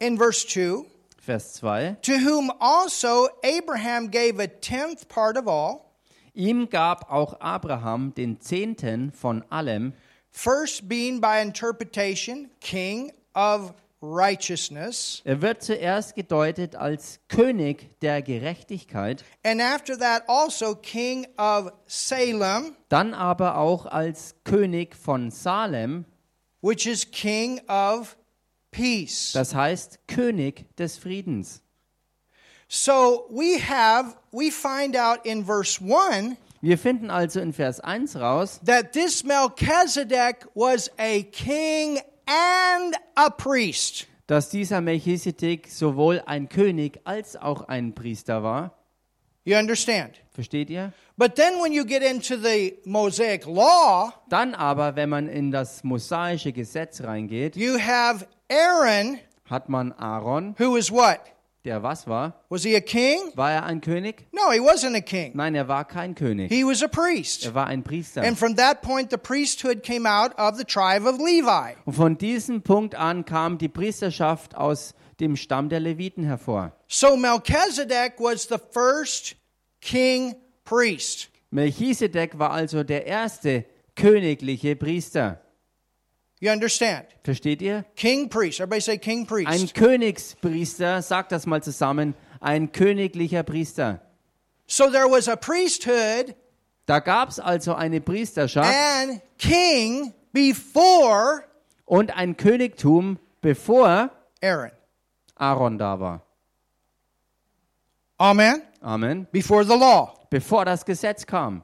in 0.00 0.18
verse 0.18 0.44
2 0.44 0.84
Vers 1.26 1.54
2, 1.54 1.96
To 2.02 2.18
whom 2.18 2.52
also 2.60 3.28
Abraham 3.42 4.10
gave 4.10 4.38
a 4.38 4.46
tenth 4.46 5.08
part 5.08 5.36
of 5.36 5.48
all, 5.48 5.92
ihm 6.34 6.68
gab 6.70 7.10
auch 7.10 7.40
Abraham 7.40 8.14
den 8.14 8.40
Zehnten 8.40 9.10
von 9.10 9.44
allem, 9.50 9.92
first 10.30 10.88
being 10.88 11.20
by 11.20 11.40
interpretation 11.40 12.48
king 12.60 13.10
of 13.34 13.74
righteousness, 14.00 15.20
er 15.24 15.42
wird 15.42 15.64
zuerst 15.64 16.14
gedeutet 16.14 16.76
als 16.76 17.18
König 17.28 17.98
der 18.02 18.22
Gerechtigkeit, 18.22 19.24
and 19.42 19.60
after 19.60 19.98
that 19.98 20.22
also 20.28 20.76
king 20.76 21.26
of 21.38 21.72
Salem, 21.86 22.76
dann 22.88 23.14
aber 23.14 23.56
auch 23.56 23.86
als 23.86 24.36
König 24.44 24.94
von 24.94 25.32
Salem, 25.32 26.04
which 26.60 26.86
is 26.86 27.10
king 27.10 27.60
of 27.68 28.16
peace. 28.76 29.32
das 29.32 29.54
heißt 29.54 30.00
König 30.06 30.66
des 30.76 30.98
Friedens. 30.98 31.62
So 32.68 33.26
we 33.30 33.58
have, 33.60 34.16
we 34.32 34.50
find 34.50 34.96
out 34.96 35.24
in 35.24 35.44
verse 35.44 35.80
1 35.80 36.36
Wir 36.62 36.78
finden 36.78 37.10
also 37.10 37.40
in 37.40 37.52
Vers 37.52 37.80
1 37.80 38.16
raus, 38.16 38.60
that 38.64 38.92
this 38.92 39.22
Melchizedek 39.24 40.46
was 40.54 40.90
a 40.98 41.22
king 41.22 41.98
and 42.26 42.96
a 43.14 43.30
priest. 43.30 44.06
dass 44.26 44.48
dieser 44.50 44.80
Melchisedek 44.80 45.68
sowohl 45.70 46.20
ein 46.26 46.48
König 46.48 47.00
als 47.04 47.36
auch 47.36 47.68
ein 47.68 47.94
Priester 47.94 48.42
war. 48.42 48.72
You 49.44 49.56
understand? 49.56 50.16
Versteht 50.32 50.68
ihr? 50.70 50.92
But 51.16 51.36
then 51.36 51.62
when 51.62 51.72
you 51.72 51.84
get 51.84 52.02
into 52.02 52.36
the 52.36 52.76
Mosaic 52.84 53.46
law, 53.46 54.12
Dann 54.28 54.54
aber, 54.54 54.96
wenn 54.96 55.08
man 55.08 55.28
in 55.28 55.52
das 55.52 55.84
mosaische 55.84 56.52
Gesetz 56.52 57.00
reingeht, 57.02 57.54
you 57.54 57.78
have 57.78 58.26
Aaron, 58.50 59.18
hat 59.44 59.68
man 59.68 59.92
Aaron, 59.98 60.54
who 60.58 60.76
is 60.76 60.90
what? 60.90 61.20
der 61.66 61.82
was 61.82 62.06
war? 62.06 62.34
Was 62.48 62.62
he 62.62 62.74
a 62.76 62.80
king? 62.80 63.32
War 63.34 63.50
er 63.50 63.64
ein 63.64 63.80
König? 63.80 64.24
No, 64.32 64.50
he 64.52 64.60
wasn't 64.60 64.96
a 64.96 65.00
king. 65.00 65.32
Nein, 65.34 65.54
er 65.54 65.68
war 65.68 65.84
kein 65.84 66.14
König. 66.14 66.48
He 66.48 66.64
was 66.64 66.82
a 66.82 66.88
priest. 66.88 67.44
Er 67.44 67.54
war 67.54 67.66
ein 67.66 67.82
Priester. 67.82 68.22
And 68.22 68.38
from 68.38 68.56
that 68.56 68.82
point, 68.82 69.10
the 69.10 69.18
priesthood 69.18 69.82
came 69.82 70.06
out 70.06 70.32
of 70.38 70.56
the 70.56 70.64
tribe 70.64 71.06
of 71.06 71.18
Levi. 71.18 71.74
Und 71.84 71.92
von 71.92 72.16
diesem 72.16 72.62
Punkt 72.62 72.94
an 72.94 73.24
kam 73.24 73.58
die 73.58 73.68
Priesterschaft 73.68 74.56
aus 74.56 74.94
dem 75.20 75.36
Stamm 75.36 75.68
der 75.68 75.80
Leviten 75.80 76.24
hervor. 76.24 76.72
So 76.86 77.16
Melchizedek 77.16 78.14
was 78.18 78.44
the 78.48 78.58
first 78.72 79.36
king 79.80 80.34
priest. 80.64 81.30
Melchisedek 81.50 82.38
war 82.38 82.50
also 82.50 82.84
der 82.84 83.06
erste 83.06 83.64
königliche 83.94 84.76
Priester. 84.76 85.40
You 86.40 86.50
understand? 86.50 87.06
Versteht 87.24 87.62
ihr? 87.62 87.84
King 87.96 88.28
priest. 88.28 88.60
Everybody 88.60 88.80
say 88.80 88.98
king 88.98 89.20
Ein 89.22 89.26
priest. 89.26 89.74
Königspriester, 89.74 91.02
sagt 91.02 91.32
das 91.32 91.46
mal 91.46 91.62
zusammen, 91.62 92.14
ein 92.40 92.72
königlicher 92.72 93.42
Priester. 93.42 94.00
So 94.66 94.90
there 94.90 95.08
was 95.08 95.28
a 95.28 95.36
priesthood 95.36 96.34
Da 96.86 97.00
gab 97.00 97.30
es 97.30 97.40
also 97.40 97.74
eine 97.74 98.00
Priesterschaft 98.00 98.72
and 98.72 99.20
king 99.38 100.14
before 100.32 101.42
und 101.84 102.16
ein 102.16 102.36
Königtum, 102.36 103.18
bevor 103.40 104.10
Aaron. 104.40 104.70
Aaron 105.34 105.78
da 105.78 105.98
war. 105.98 106.22
Amen. 108.18 108.62
Amen. 108.80 109.26
Before 109.32 109.64
the 109.64 109.76
law. 109.76 110.14
Bevor 110.30 110.64
das 110.64 110.84
Gesetz 110.84 111.26
kam. 111.26 111.62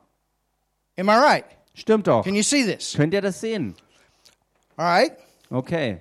Am 0.99 1.09
I 1.09 1.13
right? 1.13 1.45
Stimmt 1.75 2.07
doch. 2.09 2.25
Can 2.25 2.35
you 2.35 2.43
see 2.43 2.65
this? 2.65 2.95
Könnt 2.95 3.15
ihr 3.15 3.23
das 3.23 3.41
sehen? 3.41 3.77
All 4.79 4.87
right. 4.87 5.13
Okay. 5.51 6.01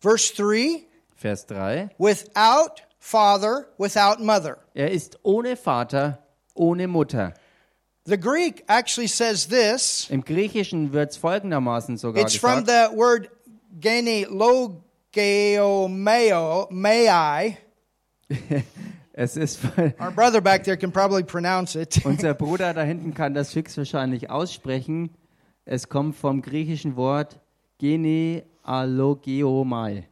Verse 0.00 0.30
3 0.30 0.84
Vers 1.16 1.44
3. 1.46 1.88
without 1.98 2.82
father, 3.00 3.66
without 3.78 4.20
mother. 4.20 4.58
Er 4.74 4.88
ist 4.90 5.18
ohne 5.24 5.56
Vater, 5.56 6.18
ohne 6.54 6.86
Mutter. 6.86 7.34
The 8.04 8.16
Greek 8.16 8.62
actually 8.68 9.08
says 9.08 9.48
this. 9.48 10.08
Im 10.10 10.22
Griechischen 10.24 10.92
wird 10.92 11.10
es 11.10 11.16
folgendermaßen 11.18 11.96
sogar 11.98 12.22
It's 12.22 12.36
from 12.36 12.64
gesagt. 12.64 12.92
the 12.92 12.96
word 12.96 13.28
genealogeomeo, 13.80 16.68
mei. 16.70 17.58
Es 19.20 19.36
ist 19.36 19.58
Our 19.98 20.12
brother 20.12 20.40
back 20.40 20.62
there 20.62 20.76
can 20.76 20.92
probably 20.92 21.24
pronounce 21.24 21.74
it. 21.74 22.00
unser 22.04 22.34
Bruder 22.34 22.72
da 22.72 22.82
hinten 22.82 23.14
kann 23.14 23.34
das 23.34 23.52
fix 23.52 23.76
wahrscheinlich 23.76 24.30
aussprechen. 24.30 25.10
Es 25.64 25.88
kommt 25.88 26.14
vom 26.14 26.40
griechischen 26.40 26.94
Wort 26.94 27.40
genealogeomai. 27.78 30.06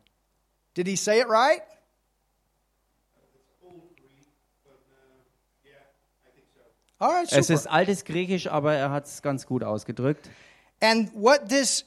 Did 0.76 0.88
he 0.88 0.96
say 0.96 1.20
it 1.20 1.28
right? 1.28 1.62
All 6.98 7.12
right, 7.12 7.30
Es 7.30 7.46
super. 7.46 7.60
ist 7.60 7.68
altes 7.68 8.04
Griechisch, 8.04 8.48
aber 8.48 8.74
er 8.74 8.90
hat 8.90 9.06
es 9.06 9.22
ganz 9.22 9.46
gut 9.46 9.62
ausgedrückt. 9.62 10.28
And 10.80 11.12
what 11.14 11.48
this 11.48 11.84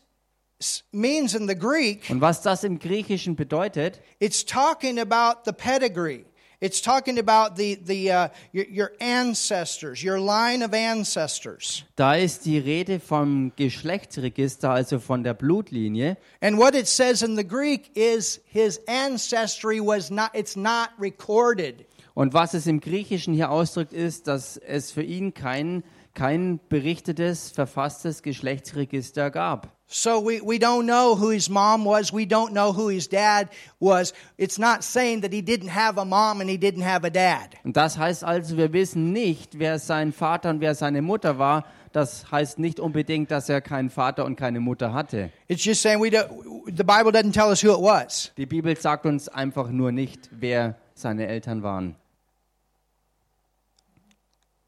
means 0.94 1.34
in 1.34 1.50
the 1.50 1.56
Greek, 1.56 2.10
Und 2.10 2.22
was 2.22 2.42
das 2.44 2.64
im 2.64 2.80
Griechischen 2.80 3.36
bedeutet, 3.36 4.00
it's 4.20 4.46
talking 4.46 5.00
about 5.00 5.42
the 5.44 5.52
pedigree. 5.52 6.24
It's 6.62 6.82
talking 6.82 7.20
about 7.20 7.56
the, 7.56 7.76
the, 7.76 8.12
uh, 8.12 8.28
your, 8.52 8.66
your 8.66 8.92
ancestors, 9.00 10.04
your 10.04 10.20
line 10.20 10.62
of 10.62 10.74
ancestors. 10.74 11.86
da 11.96 12.16
ist 12.16 12.46
die 12.46 12.58
Rede 12.58 13.00
vom 13.00 13.54
Geschlechtsregister, 13.56 14.70
also 14.70 15.00
von 15.00 15.24
der 15.24 15.34
Blutlinie. 15.36 16.18
And 16.42 16.58
what 16.58 16.76
it 16.76 16.88
says 16.88 17.24
in 17.24 17.38
the 17.38 17.48
Greek 17.48 17.92
is 17.96 18.42
his 18.46 18.82
ancestry 18.88 19.80
was 19.80 20.12
not, 20.12 20.32
it's 20.34 20.58
not 20.58 20.90
recorded. 21.00 21.86
Und 22.14 22.34
was 22.34 22.54
es 22.54 22.68
im 22.68 22.82
Griechischen 22.82 23.34
hier 23.34 23.52
ausdrückt, 23.52 23.94
ist, 23.94 24.28
dass 24.28 24.58
es 24.58 24.92
für 24.92 25.04
ihn 25.04 25.34
kein, 25.34 25.86
kein 26.14 26.60
berichtetes, 26.70 27.52
verfasstes 27.52 28.24
Geschlechtsregister 28.24 29.32
gab. 29.32 29.76
So 29.92 30.24
we, 30.24 30.40
we 30.44 30.58
don't 30.60 30.86
know 30.86 31.16
who 31.16 31.32
his 31.32 31.50
mom 31.50 31.84
was. 31.84 32.14
We 32.14 32.26
don't 32.26 32.52
know 32.52 32.72
who 32.72 32.90
his 32.90 33.10
dad 33.10 33.50
was. 33.80 34.14
It's 34.38 34.60
not 34.60 34.84
saying 34.84 35.22
that 35.22 35.34
he 35.34 35.42
didn't 35.42 35.70
have 35.70 36.00
a 36.00 36.06
mom 36.06 36.42
and 36.42 36.50
he 36.50 36.58
didn't 36.58 36.84
have 36.84 37.04
a 37.04 37.10
dad. 37.10 37.56
Und 37.64 37.76
das 37.76 37.98
heißt 37.98 38.24
also, 38.24 38.56
wir 38.56 38.72
wissen 38.72 39.12
nicht, 39.12 39.58
wer 39.58 39.80
sein 39.80 40.14
Vater 40.14 40.52
und 40.52 40.62
wer 40.62 40.76
seine 40.76 41.02
Mutter 41.02 41.40
war. 41.40 41.66
Das 41.92 42.32
heißt 42.32 42.60
nicht 42.60 42.80
unbedingt, 42.80 43.32
dass 43.32 43.50
er 43.50 43.62
keinen 43.62 43.90
Vater 43.90 44.26
und 44.26 44.36
keine 44.36 44.60
Mutter 44.60 44.94
hatte. 44.94 45.32
It's 45.48 45.66
just 45.66 45.82
saying 45.82 46.00
we 46.00 46.10
don't, 46.10 46.30
the 46.68 46.84
Bible 46.84 47.12
doesn't 47.12 47.34
tell 47.34 47.50
us 47.50 47.64
who 47.64 47.74
it 47.74 47.82
was. 47.82 48.32
Die 48.38 48.46
Bibel 48.46 48.78
sagt 48.78 49.08
uns 49.08 49.28
einfach 49.28 49.72
nur 49.72 49.92
nicht, 49.92 50.30
wer 50.32 50.76
seine 50.94 51.26
Eltern 51.26 51.64
waren. 51.64 51.96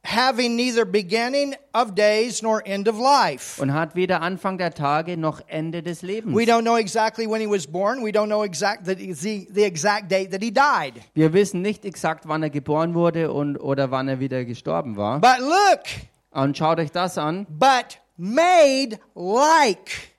Having 0.03 0.55
neither 0.55 0.83
beginning 0.83 1.53
of 1.75 1.93
days 1.93 2.41
nor 2.41 2.63
end 2.65 2.87
of 2.87 2.97
life. 2.97 3.61
Und 3.61 3.71
hat 3.73 3.93
weder 3.95 4.21
Anfang 4.23 4.57
der 4.57 4.73
Tage 4.73 5.15
noch 5.15 5.41
Ende 5.47 5.83
des 5.83 6.01
Lebens. 6.01 6.35
We 6.35 6.43
don't 6.45 6.63
know 6.63 6.77
exactly 6.77 7.27
when 7.29 7.39
he 7.39 7.47
was 7.47 7.67
born. 7.67 8.03
We 8.03 8.09
don't 8.09 8.25
know 8.25 8.43
exact 8.43 8.85
the, 8.85 8.95
the, 9.13 9.47
the 9.53 9.63
exact 9.63 10.09
date 10.09 10.31
that 10.31 10.41
he 10.41 10.51
died. 10.51 10.93
Wir 11.13 11.33
wissen 11.33 11.61
nicht 11.61 11.85
exakt, 11.85 12.27
wann 12.27 12.41
er 12.41 12.49
geboren 12.49 12.95
wurde 12.95 13.31
und, 13.31 13.57
oder 13.57 13.91
wann 13.91 14.07
er 14.07 14.19
wieder 14.19 14.43
gestorben 14.43 14.97
war. 14.97 15.19
But 15.21 15.37
look, 15.39 15.83
Und 16.31 16.57
schaut 16.57 16.79
euch 16.79 16.91
das 16.91 17.19
an. 17.19 17.45
but 17.47 17.99
made 18.17 18.97
like. 19.13 20.09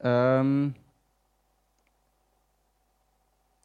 Ähm, 0.00 0.74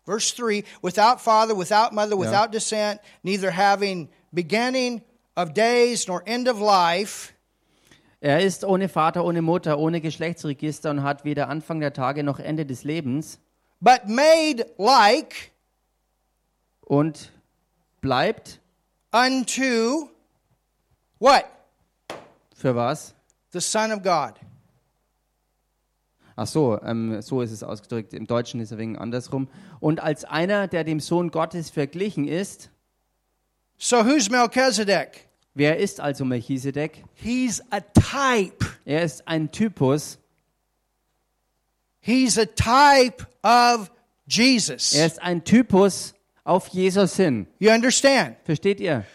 Verse 0.05 0.33
3 0.35 0.63
without 0.81 1.19
father, 1.21 1.55
without 1.55 1.93
mother, 1.93 2.17
without 2.17 2.51
descent, 2.51 2.99
neither 3.21 3.51
having 3.51 4.09
beginning 4.31 5.01
of 5.35 5.53
days 5.53 6.07
nor 6.07 6.21
end 6.25 6.47
of 6.49 6.59
life. 6.59 7.33
er 8.21 8.41
ist 8.41 8.63
ohne 8.65 8.89
Vater, 8.89 9.23
ohne 9.23 9.41
Mutter, 9.41 9.79
ohne 9.79 10.01
Geschlechtsregister 10.01 10.89
und 10.91 11.03
hat 11.03 11.23
weder 11.25 11.47
Anfang 11.49 11.79
der 11.79 11.93
Tage 11.93 12.23
noch 12.23 12.39
Ende 12.39 12.65
des 12.65 12.83
Lebens. 12.83 13.39
but 13.81 14.07
made 14.07 14.65
like 14.77 15.51
Und 16.81 17.31
bleibt 18.01 18.59
unto 19.11 20.09
what? 21.19 21.45
für 22.55 22.75
was? 22.75 23.13
The 23.51 23.59
Son 23.61 23.91
of 23.91 24.01
God. 24.03 24.33
Ach 26.35 26.47
so, 26.47 26.79
ähm, 26.83 27.21
so 27.21 27.41
ist 27.41 27.51
es 27.51 27.63
ausgedrückt. 27.63 28.13
Im 28.13 28.25
Deutschen 28.27 28.59
ist 28.61 28.69
es 28.69 28.73
ein 28.73 28.77
wenig 28.79 28.99
andersrum. 28.99 29.49
Und 29.79 30.01
als 30.01 30.23
einer, 30.23 30.67
der 30.67 30.83
dem 30.85 30.99
Sohn 31.01 31.31
Gottes 31.31 31.69
verglichen 31.69 32.27
ist, 32.27 32.69
So 33.81 34.03
who's 34.03 34.29
Melchizedek? 34.29 35.25
wer 35.55 35.77
ist 35.77 35.99
also 35.99 36.25
Melchisedek? 36.25 37.03
He's 37.15 37.61
a 37.71 37.79
type. 37.79 38.65
Er 38.85 39.03
ist 39.03 39.27
ein 39.27 39.51
Typus. 39.51 40.17
He's 42.01 42.37
a 42.37 42.45
type 42.45 43.25
of 43.43 43.89
Jesus. 44.27 44.93
Er 44.93 45.05
ist 45.05 45.21
ein 45.21 45.43
Typus 45.43 46.13
auf 46.43 46.67
Jesus 46.69 47.15
hin. 47.15 47.47
You 47.59 47.71
understand? 47.71 48.35
Versteht 48.43 48.79
ihr? 48.79 49.05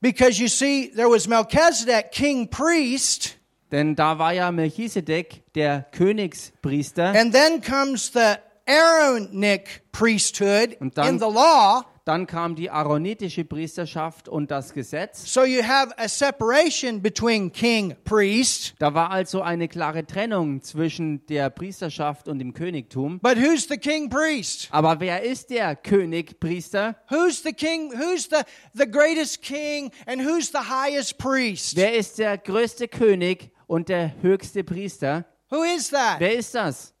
Because 0.00 0.40
you 0.40 0.48
see, 0.48 0.90
there 0.94 1.08
was 1.10 1.26
Melchizedek, 1.26 2.12
king 2.12 2.48
priest, 2.48 3.36
Denn 3.70 3.94
da 3.94 4.18
war 4.18 4.32
ja 4.32 4.50
Melchisedek 4.50 5.42
der 5.54 5.86
Königspriester. 5.92 7.14
and 7.14 7.32
then 7.32 7.60
comes 7.60 8.12
the 8.12 8.36
Aaronic 8.66 9.82
priesthood 9.92 10.76
in 10.80 11.18
the 11.18 11.28
law. 11.30 11.84
Dann 12.08 12.26
kam 12.26 12.54
die 12.54 12.70
aaronitische 12.70 13.44
Priesterschaft 13.44 14.30
und 14.30 14.50
das 14.50 14.72
Gesetz. 14.72 15.30
So 15.30 15.44
you 15.44 15.62
have 15.62 15.92
a 15.98 16.08
separation 16.08 17.02
between 17.02 17.52
king 17.52 17.94
priest. 18.04 18.72
Da 18.78 18.94
war 18.94 19.10
also 19.10 19.42
eine 19.42 19.68
klare 19.68 20.06
Trennung 20.06 20.62
zwischen 20.62 21.26
der 21.26 21.50
Priesterschaft 21.50 22.26
und 22.26 22.38
dem 22.38 22.54
Königtum. 22.54 23.20
But 23.20 23.36
who's 23.36 23.68
the 23.68 23.76
king 23.76 24.08
priest? 24.08 24.68
Aber 24.70 25.00
wer 25.00 25.22
ist 25.22 25.50
der 25.50 25.76
Königpriester? 25.76 26.96
Who's 27.10 27.42
the 27.42 27.52
king? 27.52 27.92
Who's 27.92 28.26
the, 28.30 28.40
the 28.72 28.90
greatest 28.90 29.42
king 29.42 29.90
and 30.06 30.22
who's 30.22 30.50
the 30.50 30.66
highest 30.70 31.18
priest? 31.18 31.76
Wer 31.76 31.94
ist 31.94 32.18
der 32.18 32.38
größte 32.38 32.88
König 32.88 33.50
und 33.66 33.90
der 33.90 34.14
höchste 34.22 34.64
Priester? 34.64 35.26
Who 35.50 35.62
is 35.62 35.90
that? 35.90 36.20
Wer 36.20 36.36
ist 36.38 36.54
das? 36.54 36.94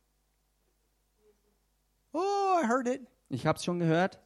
Oh, 2.12 2.60
I 2.62 2.68
heard 2.68 2.86
it. 2.86 3.00
Ich 3.30 3.46
habe 3.46 3.56
es 3.56 3.64
schon 3.64 3.78
gehört. 3.78 4.18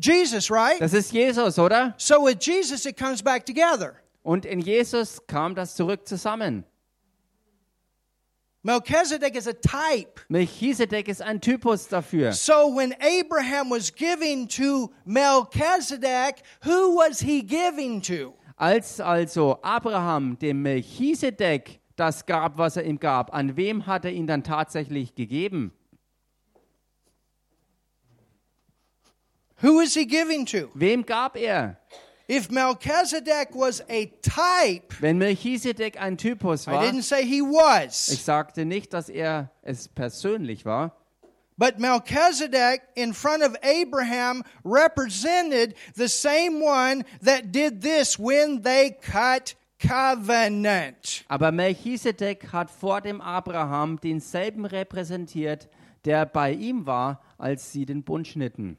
Jesus, 0.00 0.50
right? 0.50 0.80
Das 0.80 0.92
ist 0.94 1.12
Jesus, 1.12 1.58
oder? 1.58 1.94
So 1.98 2.24
with 2.24 2.38
Jesus, 2.40 2.86
it 2.86 2.96
comes 2.96 3.22
back 3.22 3.44
together. 3.44 3.96
Und 4.22 4.44
in 4.44 4.60
Jesus 4.60 5.20
kam 5.26 5.54
das 5.54 5.74
zurück 5.74 6.06
zusammen. 6.06 6.64
Melchizedek 8.62 9.36
is 9.36 9.48
a 9.48 9.54
type. 9.54 10.20
Melchisedek 10.28 11.08
ist 11.08 11.22
ein 11.22 11.40
Typus 11.40 11.88
dafür. 11.88 12.32
So 12.32 12.76
when 12.76 12.94
Abraham 13.00 13.70
was 13.70 13.90
giving 13.90 14.46
to 14.48 14.90
Melchizedek, 15.06 16.42
who 16.62 16.96
was 16.96 17.20
he 17.20 17.42
giving 17.42 18.02
to? 18.02 18.34
Als 18.56 19.00
also 19.00 19.58
Abraham 19.62 20.38
dem 20.38 20.60
Melchisedek 20.60 21.80
das 21.96 22.26
gab, 22.26 22.58
was 22.58 22.76
er 22.76 22.84
ihm 22.84 22.98
gab, 22.98 23.32
an 23.32 23.56
wem 23.56 23.86
hat 23.86 24.04
er 24.04 24.12
ihn 24.12 24.26
dann 24.26 24.44
tatsächlich 24.44 25.14
gegeben? 25.14 25.72
Who 29.62 29.80
is 29.80 29.94
he 29.94 30.06
giving 30.06 30.46
to? 30.46 30.70
Wem 30.74 31.02
gab 31.02 31.36
er? 31.36 31.76
If 32.28 32.48
Melchizedek 32.50 33.54
was 33.54 33.82
a 33.90 34.06
type, 34.22 34.94
Wenn 35.00 35.18
Melchisedek 35.18 36.00
ein 36.00 36.16
Typus 36.16 36.68
I 36.68 36.72
war, 36.72 36.82
didn't 36.84 37.02
say 37.02 37.24
he 37.24 37.42
was, 37.42 38.08
ich 38.08 38.22
sagte 38.22 38.64
nicht, 38.64 38.92
dass 38.92 39.08
er 39.08 39.50
es 39.62 39.88
persönlich 39.88 40.64
war, 40.64 40.96
but 41.58 41.80
Melchizedek 41.80 42.82
in 42.94 43.12
front 43.12 43.42
of 43.42 43.56
Abraham 43.64 44.44
represented 44.64 45.74
the 45.96 46.06
same 46.08 46.62
one 46.62 47.04
that 47.20 47.50
did 47.52 47.82
this 47.82 48.16
when 48.16 48.62
they 48.62 48.92
cut 48.92 49.56
covenant. 49.80 51.24
aber 51.28 51.50
Melchisedek 51.50 52.52
hat 52.52 52.70
vor 52.70 53.00
dem 53.00 53.20
Abraham 53.20 53.98
denselben 54.00 54.66
repräsentiert, 54.66 55.68
der 56.04 56.26
bei 56.26 56.52
ihm 56.52 56.86
war, 56.86 57.20
als 57.38 57.72
sie 57.72 57.86
den 57.86 58.04
Bund 58.04 58.28
schnitten. 58.28 58.76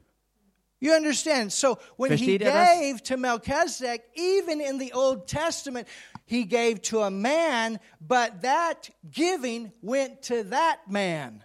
You 0.82 0.94
understand? 0.94 1.52
So 1.52 1.78
when 1.96 2.10
he 2.10 2.16
Versteht 2.16 2.42
das? 2.42 2.80
gave 2.80 3.02
to 3.04 3.16
Melchizedek, 3.16 4.02
even 4.16 4.60
in 4.60 4.80
the 4.80 4.92
Old 4.92 5.28
Testament, 5.28 5.86
he 6.26 6.44
gave 6.44 6.82
to 6.82 7.02
a 7.02 7.10
man, 7.10 7.78
but 8.00 8.42
that 8.42 8.90
giving 9.08 9.70
went 9.80 10.22
to 10.22 10.42
that 10.50 10.78
man. 10.88 11.44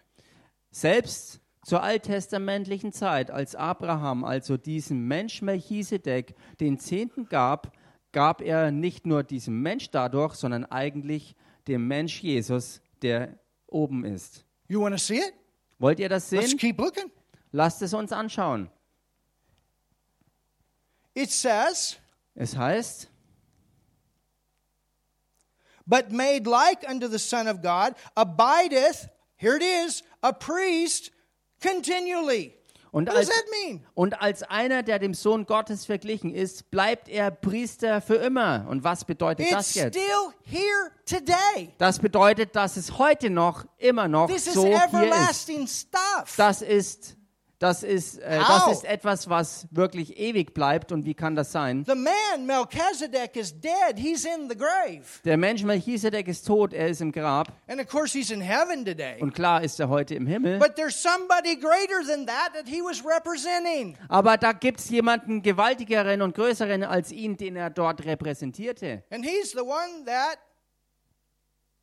Selbst 0.72 1.40
zur 1.64 1.84
alttestamentlichen 1.84 2.92
Zeit, 2.94 3.30
als 3.30 3.54
Abraham 3.54 4.24
also 4.24 4.58
diesem 4.58 5.08
Mensch 5.08 5.44
Melchisedek 5.44 6.34
den 6.60 6.80
Zehnten 6.80 7.30
gab, 7.30 7.78
gab 8.14 8.42
er 8.42 8.72
nicht 8.72 9.06
nur 9.06 9.22
diesem 9.22 9.62
Mensch 9.62 9.92
dadurch, 9.92 10.34
sondern 10.34 10.66
eigentlich 10.66 11.36
dem 11.68 11.88
Mensch 11.88 12.24
Jesus, 12.24 12.82
der 13.04 13.38
oben 13.68 14.04
ist. 14.04 14.46
You 14.68 14.82
want 14.82 14.96
to 14.96 15.00
see 15.00 15.20
it? 15.20 15.34
Wollt 15.78 16.00
ihr 16.00 16.10
das 16.10 16.32
Let's 16.32 16.50
sehen? 16.50 16.58
keep 16.58 16.80
looking. 16.80 17.12
Lasst 17.52 17.84
es 17.84 17.94
uns 17.94 18.12
anschauen. 18.12 18.72
It 21.18 21.32
says, 21.32 21.98
Es 22.36 22.56
heißt, 22.56 23.08
but 25.88 26.12
made 26.12 26.46
like 26.48 26.88
unto 26.88 27.08
the 27.08 27.18
Son 27.18 27.48
of 27.48 27.62
God, 27.64 27.96
abideth, 28.16 29.10
here 29.36 29.56
it 29.56 29.64
is, 29.64 30.04
a 30.22 30.32
priest 30.32 31.12
continually. 31.60 32.54
und 32.94 33.08
What 33.08 33.16
does 33.16 33.28
als, 33.28 33.30
that 33.30 33.46
mean? 33.66 33.82
und 33.96 34.22
als 34.22 34.44
einer, 34.44 34.84
der 34.84 35.00
dem 35.00 35.14
Sohn 35.16 35.46
Gottes 35.46 35.86
verglichen 35.86 36.34
ist, 36.34 36.70
bleibt 36.72 37.10
er 37.10 37.32
Priester 37.32 38.00
für 38.02 38.16
immer. 38.16 38.66
Und 38.70 38.84
was 38.84 39.04
bedeutet 39.04 39.46
It's 39.48 39.56
das 39.56 39.74
jetzt? 39.74 39.98
still 40.00 40.32
here 40.44 40.92
today. 41.06 41.74
Das 41.80 42.00
bedeutet, 42.00 42.56
dass 42.56 42.78
es 42.78 42.98
heute 43.00 43.30
noch, 43.30 43.66
immer 43.78 44.08
noch 44.08 44.28
This 44.28 44.48
is 44.48 44.54
so 44.54 44.66
hier 44.68 44.76
ist. 44.78 44.94
everlasting 44.94 45.68
stuff. 45.68 46.36
Das 46.38 46.62
ist, 46.62 47.17
das 47.60 47.82
ist, 47.82 48.20
äh, 48.20 48.38
das 48.38 48.68
ist 48.72 48.84
etwas, 48.86 49.30
was 49.30 49.68
wirklich 49.72 50.20
ewig 50.20 50.54
bleibt. 50.54 50.92
Und 50.92 51.06
wie 51.06 51.16
kann 51.16 51.36
das 51.36 51.52
sein? 51.52 51.86
The 51.88 51.96
man, 51.96 52.46
Melchizedek, 52.46 53.36
is 53.36 53.52
dead. 53.60 53.98
He's 53.98 54.26
in 54.26 54.48
the 54.48 54.56
grave. 54.56 55.04
Der 55.26 55.38
Mensch 55.38 55.64
Melchisedek 55.64 56.28
ist 56.28 56.46
tot, 56.46 56.74
er 56.74 56.90
ist 56.90 57.02
im 57.02 57.12
Grab. 57.12 57.52
And 57.68 57.82
of 57.82 57.88
course, 57.88 58.16
he's 58.16 58.30
in 58.30 58.42
heaven 58.42 58.86
today. 58.86 59.20
Und 59.22 59.34
klar 59.34 59.64
ist 59.64 59.80
er 59.80 59.90
heute 59.90 60.14
im 60.14 60.28
Himmel. 60.28 60.60
But 60.60 60.76
there's 60.76 61.02
somebody 61.02 61.56
greater 61.56 62.06
than 62.08 62.28
that 62.28 62.54
that 62.54 62.68
he 62.68 62.82
was 62.82 63.04
representing. 63.04 63.98
Aber 64.08 64.38
da 64.38 64.52
gibt 64.54 64.80
es 64.80 64.90
jemanden 64.90 65.42
gewaltigeren 65.42 66.22
und 66.22 66.36
größeren 66.36 66.84
als 66.84 67.12
ihn, 67.12 67.38
den 67.38 67.56
er 67.56 67.72
dort 67.72 68.06
repräsentierte. 68.06 69.04
And 69.10 69.26
he's 69.26 69.52
the 69.52 69.62
one 69.62 70.06
that 70.06 70.38
made 70.40 70.46
the 70.46 70.48
covenant 70.48 71.58
with 71.58 71.66
Abraham 71.66 71.77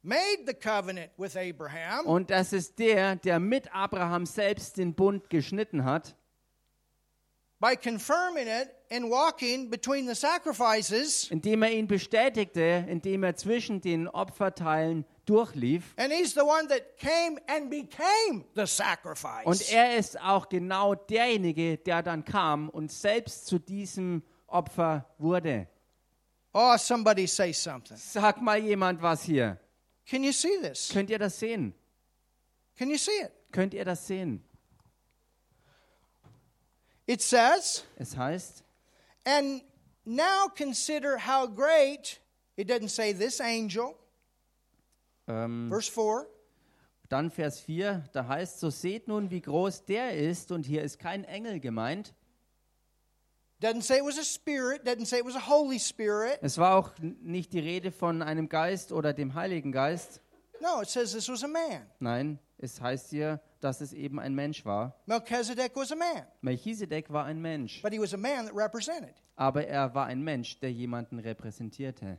Und 2.04 2.30
das 2.30 2.52
ist 2.52 2.78
der, 2.78 3.16
der 3.16 3.40
mit 3.40 3.74
Abraham 3.74 4.26
selbst 4.26 4.76
den 4.76 4.94
Bund 4.94 5.30
geschnitten 5.30 5.84
hat, 5.84 6.14
by 7.64 7.76
confirming 7.76 8.46
it 8.46 8.68
and 8.90 9.10
walking 9.10 9.70
between 9.70 10.06
the 10.06 10.14
sacrifices. 10.14 11.30
indem 11.30 11.62
er 11.62 11.72
ihn 11.72 11.86
bestätigte, 11.86 12.84
indem 12.88 13.22
er 13.22 13.36
zwischen 13.36 13.80
den 13.80 14.06
Opferteilen 14.08 15.06
durchlief. 15.24 15.94
And 15.96 16.12
he's 16.12 16.34
the 16.34 16.42
one 16.42 16.68
that 16.68 16.98
came 16.98 17.40
and 17.46 17.70
became 17.70 18.44
the 18.54 18.66
sacrifice. 18.66 19.46
Und 19.46 19.72
er 19.72 19.96
ist 19.96 20.20
auch 20.20 20.48
genau 20.50 20.94
derjenige, 20.94 21.78
der 21.78 22.02
dann 22.02 22.24
kam 22.24 22.68
und 22.68 22.92
selbst 22.92 23.46
zu 23.46 23.58
diesem 23.58 24.22
Opfer 24.46 25.06
wurde. 25.18 25.66
oh, 26.52 26.76
somebody 26.76 27.26
say 27.26 27.52
something. 27.52 27.96
Sag 27.96 28.42
mal 28.42 28.58
jemand 28.58 29.00
was 29.00 29.22
hier. 29.22 29.58
Can 30.06 30.22
you 30.22 30.32
see 30.32 30.56
this? 30.60 30.90
Könnt 30.90 31.10
ihr 31.10 31.18
das 31.18 31.38
sehen? 31.38 31.74
Can 32.76 32.90
you 32.90 32.98
see 32.98 33.22
it? 33.22 33.32
Könnt 33.52 33.72
ihr 33.72 33.84
das 33.84 34.06
sehen? 34.06 34.42
It 37.06 37.20
says, 37.20 37.84
Es 37.96 38.16
heißt, 38.16 38.62
and 39.26 39.62
now 40.04 40.48
consider 40.48 41.18
how 41.18 41.46
great, 41.46 42.18
it 42.56 42.68
doesn't 42.68 42.88
say 42.88 43.12
this 43.12 43.40
angel, 43.40 43.94
ähm, 45.28 45.68
verse 45.68 45.90
4. 45.90 46.26
dann 47.08 47.30
Vers 47.30 47.60
4, 47.60 48.08
da 48.12 48.26
heißt, 48.26 48.58
so 48.58 48.70
seht 48.70 49.06
nun, 49.06 49.30
wie 49.30 49.42
groß 49.42 49.84
der 49.84 50.16
ist, 50.16 50.50
und 50.50 50.64
hier 50.64 50.82
ist 50.82 50.98
kein 50.98 51.24
Engel 51.24 51.60
gemeint. 51.60 52.14
Doesn't 53.64 53.80
say 53.80 53.96
it 53.96 54.04
was 54.04 54.18
a 54.18 54.24
spirit, 54.24 54.84
doesn't 54.84 55.06
say 55.06 55.16
it 55.20 55.24
was 55.24 55.36
a 55.36 55.40
Holy 55.48 55.78
Spirit. 55.78 56.38
Es 56.42 56.58
war 56.58 56.76
auch 56.76 56.90
nicht 57.00 57.54
die 57.54 57.60
Rede 57.60 57.92
von 57.92 58.20
einem 58.20 58.50
Geist 58.50 58.92
oder 58.92 59.14
dem 59.14 59.32
Heiligen 59.34 59.72
Geist. 59.72 60.20
No, 60.60 60.82
it 60.82 60.88
says 60.90 61.14
this 61.14 61.30
was 61.30 61.42
a 61.42 61.48
man. 61.48 61.86
Nein, 61.98 62.38
es 62.58 62.78
heißt 62.78 63.08
hier, 63.08 63.40
dass 63.60 63.80
es 63.80 63.94
eben 63.94 64.20
ein 64.20 64.34
Mensch 64.34 64.66
war. 64.66 64.94
Melchizedek 65.06 65.74
was 65.76 65.90
a 65.92 65.96
man, 65.96 66.26
Melchisedek 66.42 67.10
war 67.10 67.24
ein 67.24 67.40
Mensch, 67.40 67.80
but 67.80 67.90
he 67.90 67.98
was 67.98 68.12
a 68.12 68.18
man 68.18 68.44
that 68.44 68.54
represented. 68.54 69.14
aber 69.34 69.66
er 69.66 69.94
war 69.94 70.08
ein 70.08 70.20
Mensch, 70.20 70.60
der 70.60 70.70
jemanden 70.70 71.18
repräsentierte. 71.18 72.18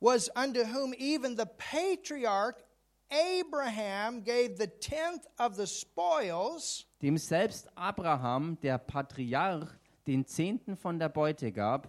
Was 0.00 0.30
unto 0.34 0.60
whom 0.60 0.94
even 0.94 1.36
the 1.36 1.44
patriarch 1.58 2.56
Abraham 3.10 4.24
gave 4.24 4.56
the 4.56 4.68
tenth 4.68 5.26
of 5.38 5.54
the 5.56 5.66
spoils. 5.66 6.86
dem 7.02 7.18
selbst 7.18 7.68
Abraham, 7.76 8.58
der 8.62 8.78
Patriarch, 8.78 9.68
den 10.06 10.26
Zehnten 10.26 10.76
von 10.76 10.98
der 10.98 11.08
Beute 11.08 11.52
gab. 11.52 11.88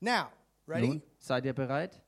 Now, 0.00 0.28
ready? 0.66 0.88
Nun, 0.88 1.02
seid 1.18 1.44
ihr 1.44 1.52
bereit? 1.52 2.00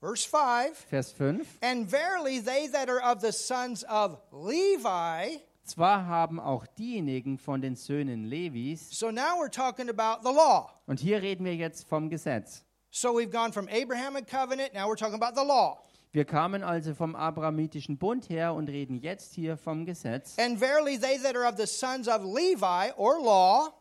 Verse 0.00 0.24
5 0.28 0.76
Vers 0.88 1.12
5. 1.12 1.58
And 1.60 1.88
verily 1.90 2.40
they 2.40 2.68
that 2.68 2.88
are 2.88 3.00
of 3.02 3.20
the 3.20 3.32
sons 3.32 3.84
of 3.84 4.18
Levi. 4.32 5.40
Zwar 5.64 6.06
haben 6.06 6.40
auch 6.40 6.66
diejenigen 6.78 7.36
von 7.38 7.60
den 7.60 7.74
Söhnen 7.76 8.24
Levis, 8.24 8.88
So 8.90 9.10
now 9.10 9.36
we're 9.38 9.50
talking 9.50 9.90
about 9.90 10.22
the 10.26 10.32
law. 10.34 10.70
und 10.86 11.00
hier 11.00 11.20
reden 11.20 11.44
wir 11.44 11.54
jetzt 11.56 11.86
vom 11.88 12.08
Gesetz. 12.08 12.64
So 12.90 13.10
we've 13.12 13.30
gone 13.30 13.52
from 13.52 13.68
Abrahamic 13.68 14.26
covenant, 14.26 14.72
now 14.72 14.86
we're 14.88 14.96
talking 14.96 15.20
about 15.20 15.34
the 15.38 15.44
law. 15.46 15.82
Wir 16.10 16.24
kamen 16.24 16.62
also 16.62 16.94
vom 16.94 17.14
abrahamitischen 17.14 17.98
Bund 17.98 18.28
her 18.30 18.54
und 18.54 18.68
reden 18.68 18.96
jetzt 18.96 19.34
hier 19.34 19.56
vom 19.56 19.84
Gesetz. 19.84 20.38
And 20.38 20.58
verily 20.58 20.98
they 20.98 21.18
that 21.18 21.36
are 21.36 21.46
of 21.46 21.56
the 21.58 21.66
sons 21.66 22.08
of 22.08 22.22
Levi 22.22 22.92
or 22.96 23.22
law, 23.22 23.74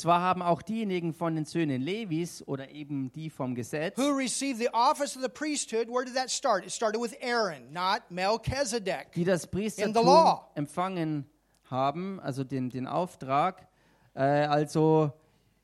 Zwar 0.00 0.22
haben 0.22 0.40
auch 0.40 0.62
diejenigen 0.62 1.12
von 1.12 1.34
den 1.34 1.44
Söhnen 1.44 1.82
Levis 1.82 2.42
oder 2.48 2.70
eben 2.70 3.12
die 3.12 3.28
vom 3.28 3.54
Gesetz, 3.54 3.98
who 3.98 4.10
receive 4.10 4.56
the 4.56 4.70
office 4.72 5.14
of 5.14 5.22
the 5.22 5.28
priesthood, 5.28 5.88
where 5.88 6.06
did 6.06 6.14
that 6.14 6.30
start? 6.30 6.64
It 6.64 6.72
started 6.72 7.00
with 7.00 7.12
Aaron, 7.22 7.70
not 7.70 8.02
Melchizedek. 8.08 9.12
die 9.14 9.24
das 9.24 9.46
Priestertum 9.46 10.38
empfangen 10.54 11.26
haben, 11.64 12.18
also 12.20 12.44
den, 12.44 12.70
den 12.70 12.86
Auftrag. 12.86 13.68
Äh, 14.14 14.22
also 14.22 15.12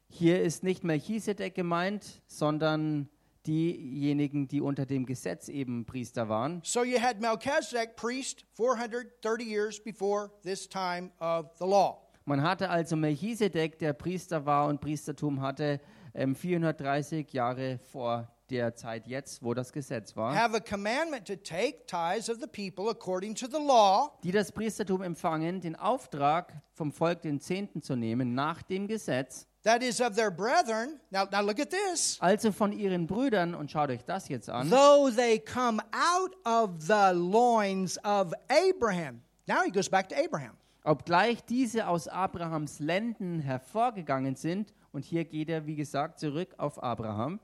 hier 0.09 0.43
ist 0.43 0.63
nicht 0.63 0.85
Melchisedek 0.85 1.55
gemeint, 1.55 2.23
sondern 2.27 3.09
diejenigen, 3.47 4.49
die 4.49 4.61
unter 4.61 4.87
dem 4.87 5.07
Gesetz 5.07 5.49
eben 5.49 5.85
Priester 5.87 6.29
waren. 6.29 6.61
So 6.65 6.85
you 6.85 7.01
had 7.01 7.21
Melchizedek, 7.21 7.97
priest, 7.97 8.45
430 8.55 9.47
years 9.47 9.83
before 9.83 10.31
this 10.43 10.69
time 10.69 11.11
of 11.21 11.47
the 11.59 11.65
law. 11.65 12.03
Man 12.25 12.43
hatte 12.43 12.69
also 12.69 12.97
Melchisedek, 12.97 13.79
der 13.79 13.93
Priester 13.93 14.45
war 14.45 14.67
und 14.67 14.81
Priestertum 14.81 15.41
hatte, 15.41 15.81
ähm, 16.13 16.35
430 16.35 17.33
Jahre 17.33 17.79
vor 17.79 18.29
der 18.51 18.75
Zeit 18.75 19.07
jetzt, 19.07 19.43
wo 19.43 19.55
das 19.55 19.73
Gesetz 19.73 20.17
war, 20.17 20.35
Have 20.35 20.57
a 20.57 20.61
commandment 20.61 21.27
to 21.27 21.37
take 21.37 21.87
tithes 21.87 22.29
of 22.29 22.39
the 22.41 22.47
people 22.47 22.91
according 22.91 23.35
to 23.35 23.47
the 23.47 23.59
law, 23.59 24.19
die 24.23 24.33
das 24.33 24.53
Priestertum 24.53 25.03
empfangen, 25.03 25.61
den 25.61 25.77
Auftrag 25.77 26.53
vom 26.73 26.93
Volk 26.93 27.23
den 27.23 27.41
Zehnten 27.41 27.83
zu 27.83 27.97
nehmen 27.97 28.35
nach 28.35 28.63
dem 28.63 28.87
Gesetz, 28.87 29.47
that 29.67 29.83
is 29.83 30.01
of 30.01 30.15
their 30.15 30.31
brethren. 30.31 31.01
Now, 31.11 31.27
now 31.31 31.43
look 31.43 31.59
at 31.59 31.71
this. 31.71 32.17
also 32.21 32.53
von 32.53 32.73
ihren 32.73 33.07
Brüdern, 33.07 33.55
und 33.55 33.71
schaut 33.71 33.91
euch 33.91 34.05
das 34.05 34.29
jetzt 34.29 34.49
an, 34.49 34.71
Though 34.71 35.11
they 35.11 35.39
come 35.39 35.83
out 35.93 36.35
of 36.47 36.81
the 36.81 37.13
loins 37.13 37.99
of 38.05 38.33
Abraham. 38.49 39.21
Now 39.47 39.63
he 39.65 39.71
goes 39.71 39.89
back 39.89 40.09
to 40.09 40.17
Abraham. 40.17 40.57
obgleich 40.85 41.45
diese 41.45 41.89
aus 41.89 42.07
Abrahams 42.07 42.79
Lenden 42.79 43.41
hervorgegangen 43.41 44.37
sind, 44.37 44.73
und 44.93 45.05
hier 45.05 45.25
geht 45.25 45.51
er, 45.51 45.67
wie 45.67 45.77
gesagt, 45.77 46.21
zurück 46.21 46.55
auf 46.57 46.83
Abraham, 46.83 47.41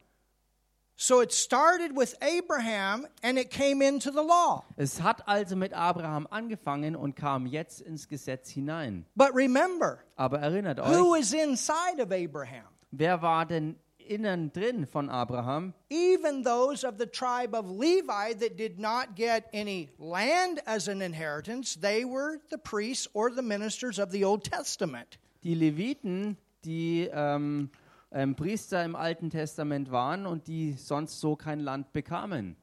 So 0.97 1.21
it 1.21 1.33
started 1.33 1.97
with 1.97 2.15
Abraham 2.23 3.07
and 3.23 3.37
it 3.39 3.51
came 3.51 3.83
into 3.83 4.11
the 4.13 4.23
law. 4.23 4.65
Es 4.77 5.01
hat 5.03 5.23
also 5.27 5.57
mit 5.57 5.73
Abraham 5.73 6.29
angefangen 6.31 6.95
und 6.95 7.17
kam 7.17 7.47
jetzt 7.47 7.81
ins 7.81 8.09
Gesetz 8.09 8.51
hinein. 8.51 9.05
But 9.17 9.35
remember, 9.35 9.99
Aber 10.17 10.39
erinnert 10.39 10.79
who 10.79 11.15
euch, 11.15 11.21
is 11.23 11.33
inside 11.33 12.01
of 12.01 12.13
Abraham? 12.13 12.67
wer 12.93 13.21
war 13.23 13.47
denn 13.47 13.77
innen 14.07 14.53
drin 14.53 14.87
von 14.87 15.09
Abraham? 15.09 15.73
Even 15.89 16.45
those 16.45 16.85
of 16.87 16.99
the 16.99 17.07
tribe 17.07 17.55
of 17.55 17.69
Levi 17.71 18.35
that 18.35 18.57
did 18.57 18.79
not 18.79 19.17
get 19.17 19.45
any 19.53 19.89
land 19.99 20.61
as 20.67 20.89
an 20.89 21.01
inheritance, 21.01 21.75
they 21.81 22.05
were 22.05 22.39
the 22.51 22.59
priests 22.59 23.09
or 23.15 23.31
the 23.31 23.43
ministers 23.43 23.99
of 23.99 24.13
the 24.13 24.25
Old 24.25 24.45
Testament. 24.45 25.19
Die 25.43 25.55
Leviten, 25.55 26.37
die 26.65 27.09
ähm, 27.13 27.71
ähm, 28.13 28.37
Priester 28.37 28.85
im 28.85 28.95
Alten 28.95 29.31
Testament 29.31 29.91
waren 29.91 30.27
und 30.27 30.47
die 30.47 30.73
sonst 30.75 31.21
so 31.21 31.37
kein 31.37 31.61
Land 31.61 31.93
bekamen. 31.93 32.57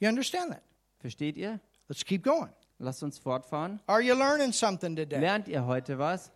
You 0.00 0.08
understand 0.08 0.52
that? 0.52 0.62
Versteht 0.98 1.36
ihr? 1.36 1.60
Let's 1.88 2.04
keep 2.04 2.22
going. 2.22 2.52
Lasst 2.78 3.02
uns 3.02 3.18
fortfahren. 3.18 3.80
Are 3.86 4.00
you 4.00 4.14
learning 4.14 4.52
something 4.52 4.94
today? 4.94 5.18
Lernt 5.18 5.48
ihr 5.48 5.66
heute 5.66 5.98
was? 5.98 6.30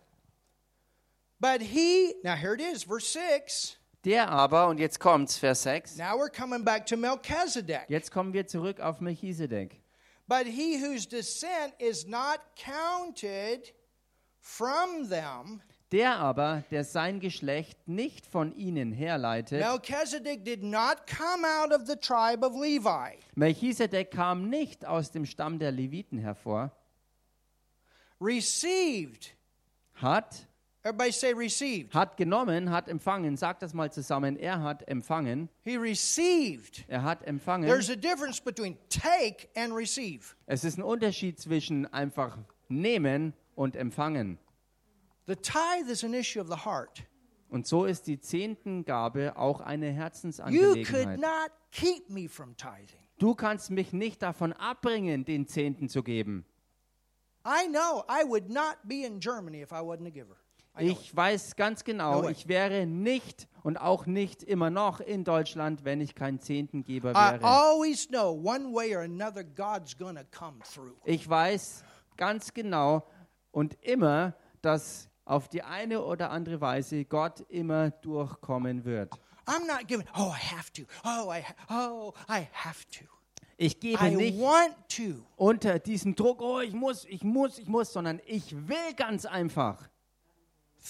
But 1.39 1.61
he, 1.61 2.15
now 2.23 2.35
here 2.35 2.53
it 2.53 2.61
is, 2.61 2.83
verse 2.83 3.07
6. 3.07 3.77
Der 4.03 4.29
aber, 4.29 4.67
und 4.67 4.79
jetzt 4.79 4.99
kommt's, 4.99 5.37
Vers 5.37 5.63
6. 5.63 5.97
Now 5.97 6.17
we're 6.17 6.29
coming 6.29 6.63
back 6.65 6.85
to 6.87 6.97
Melchizedek. 6.97 7.85
Jetzt 7.87 8.11
kommen 8.11 8.33
wir 8.33 8.47
zurück 8.47 8.81
auf 8.81 8.99
Melchisedek. 8.99 9.81
But 10.27 10.45
he 10.45 10.77
whose 10.77 11.07
descent 11.07 11.73
is 11.79 12.05
not 12.05 12.39
counted 12.57 13.73
from 14.39 15.09
them, 15.09 15.61
Der 15.93 16.17
aber, 16.17 16.63
der 16.71 16.83
sein 16.83 17.19
Geschlecht 17.19 17.87
nicht 17.87 18.25
von 18.25 18.51
ihnen 18.55 18.91
herleitet, 18.91 19.59
Melchizedek 19.59 20.43
did 20.43 20.63
not 20.63 21.05
come 21.05 21.45
out 21.45 21.71
of 21.71 21.85
the 21.85 21.95
tribe 21.95 22.43
of 22.43 22.59
Levi. 22.59 23.19
Melchisedek 23.35 24.09
kam 24.09 24.49
nicht 24.49 24.87
aus 24.87 25.11
dem 25.11 25.23
Stamm 25.23 25.59
der 25.59 25.71
Leviten 25.71 26.17
hervor, 26.17 26.71
Received. 28.19 29.35
hat, 29.93 30.47
Everybody 30.81 31.11
say 31.11 31.31
received. 31.31 31.93
hat 31.93 32.17
genommen, 32.17 32.71
hat 32.71 32.89
empfangen. 32.89 33.37
Sagt 33.37 33.61
das 33.61 33.75
mal 33.75 33.91
zusammen. 33.91 34.35
Er 34.35 34.63
hat 34.63 34.87
empfangen. 34.87 35.47
He 35.63 35.77
received. 35.77 36.85
Er 36.87 37.03
hat 37.03 37.23
empfangen. 37.27 37.67
There's 37.69 37.91
a 37.91 37.95
difference 37.95 38.41
between 38.41 38.79
take 38.89 39.47
and 39.55 39.71
receive. 39.71 40.35
Es 40.47 40.63
ist 40.63 40.79
ein 40.79 40.83
Unterschied 40.83 41.39
zwischen 41.39 41.85
einfach 41.93 42.39
nehmen 42.67 43.33
und 43.53 43.75
empfangen. 43.75 44.39
The 45.25 45.35
tithe 45.35 45.89
is 45.89 46.03
an 46.03 46.13
issue 46.13 46.41
of 46.41 46.47
the 46.47 46.65
heart. 46.65 47.03
Und 47.49 47.67
so 47.67 47.85
ist 47.85 48.07
die 48.07 48.19
Zehntengabe 48.19 49.37
auch 49.37 49.61
eine 49.61 49.85
You 49.87 49.91
could 49.91 50.01
Herzensangelegenheit. 50.01 51.19
not 51.19 51.51
keep 51.71 52.09
me 52.09 52.27
from 52.27 52.57
tithing. 52.57 52.99
Du 53.19 53.35
kannst 53.35 53.69
mich 53.69 53.93
nicht 53.93 54.21
davon 54.21 54.53
abbringen, 54.53 55.23
den 55.23 55.47
Zehnten 55.47 55.87
zu 55.87 56.03
geben. 56.03 56.45
I 57.45 57.67
know 57.67 58.03
I 58.09 58.27
would 58.27 58.49
not 58.49 58.77
be 58.83 59.05
in 59.05 59.19
Germany 59.19 59.61
if 59.61 59.71
I 59.71 59.75
wasn't 59.81 60.07
a 60.07 60.09
giver. 60.09 60.35
I 60.75 60.81
know 60.81 60.91
it. 60.91 60.97
Ich 60.99 61.15
weiß 61.15 61.55
ganz 61.55 61.83
genau, 61.83 62.27
ich 62.27 62.47
wäre 62.47 62.85
nicht 62.87 63.47
und 63.61 63.77
auch 63.77 64.07
nicht 64.07 64.41
immer 64.43 64.69
noch 64.69 64.99
in 64.99 65.23
Deutschland, 65.23 65.85
wenn 65.85 66.01
ich 66.01 66.15
kein 66.15 66.39
Zehntengeber 66.39 67.11
I 67.11 67.13
wäre. 67.13 67.35
Ich 71.05 71.29
weiß 71.29 71.83
ganz 72.17 72.53
genau 72.53 73.07
und 73.51 73.77
immer, 73.83 74.35
dass 74.61 75.09
auf 75.25 75.47
die 75.49 75.63
eine 75.63 76.01
oder 76.03 76.31
andere 76.31 76.61
Weise 76.61 77.05
Gott 77.05 77.41
immer 77.49 77.91
durchkommen 77.91 78.85
wird. 78.85 79.13
I'm 79.45 79.65
not 79.67 79.87
giving, 79.87 80.07
oh, 80.15 80.31
I 80.33 80.55
have 80.55 80.71
to. 80.73 80.83
Oh, 81.03 81.31
I, 81.33 81.43
oh, 81.69 82.13
I 82.29 82.47
have 82.53 82.85
to. 82.97 83.05
Ich 83.57 83.79
gebe 83.79 84.01
I 84.05 84.15
nicht 84.15 84.39
want 84.39 84.75
to. 84.89 85.25
unter 85.35 85.79
diesem 85.79 86.15
Druck, 86.15 86.41
oh, 86.41 86.59
ich 86.59 86.73
muss, 86.73 87.05
ich 87.05 87.23
muss, 87.23 87.59
ich 87.59 87.67
muss, 87.67 87.93
sondern 87.93 88.19
ich 88.25 88.55
will 88.67 88.93
ganz 88.95 89.25
einfach. 89.25 89.89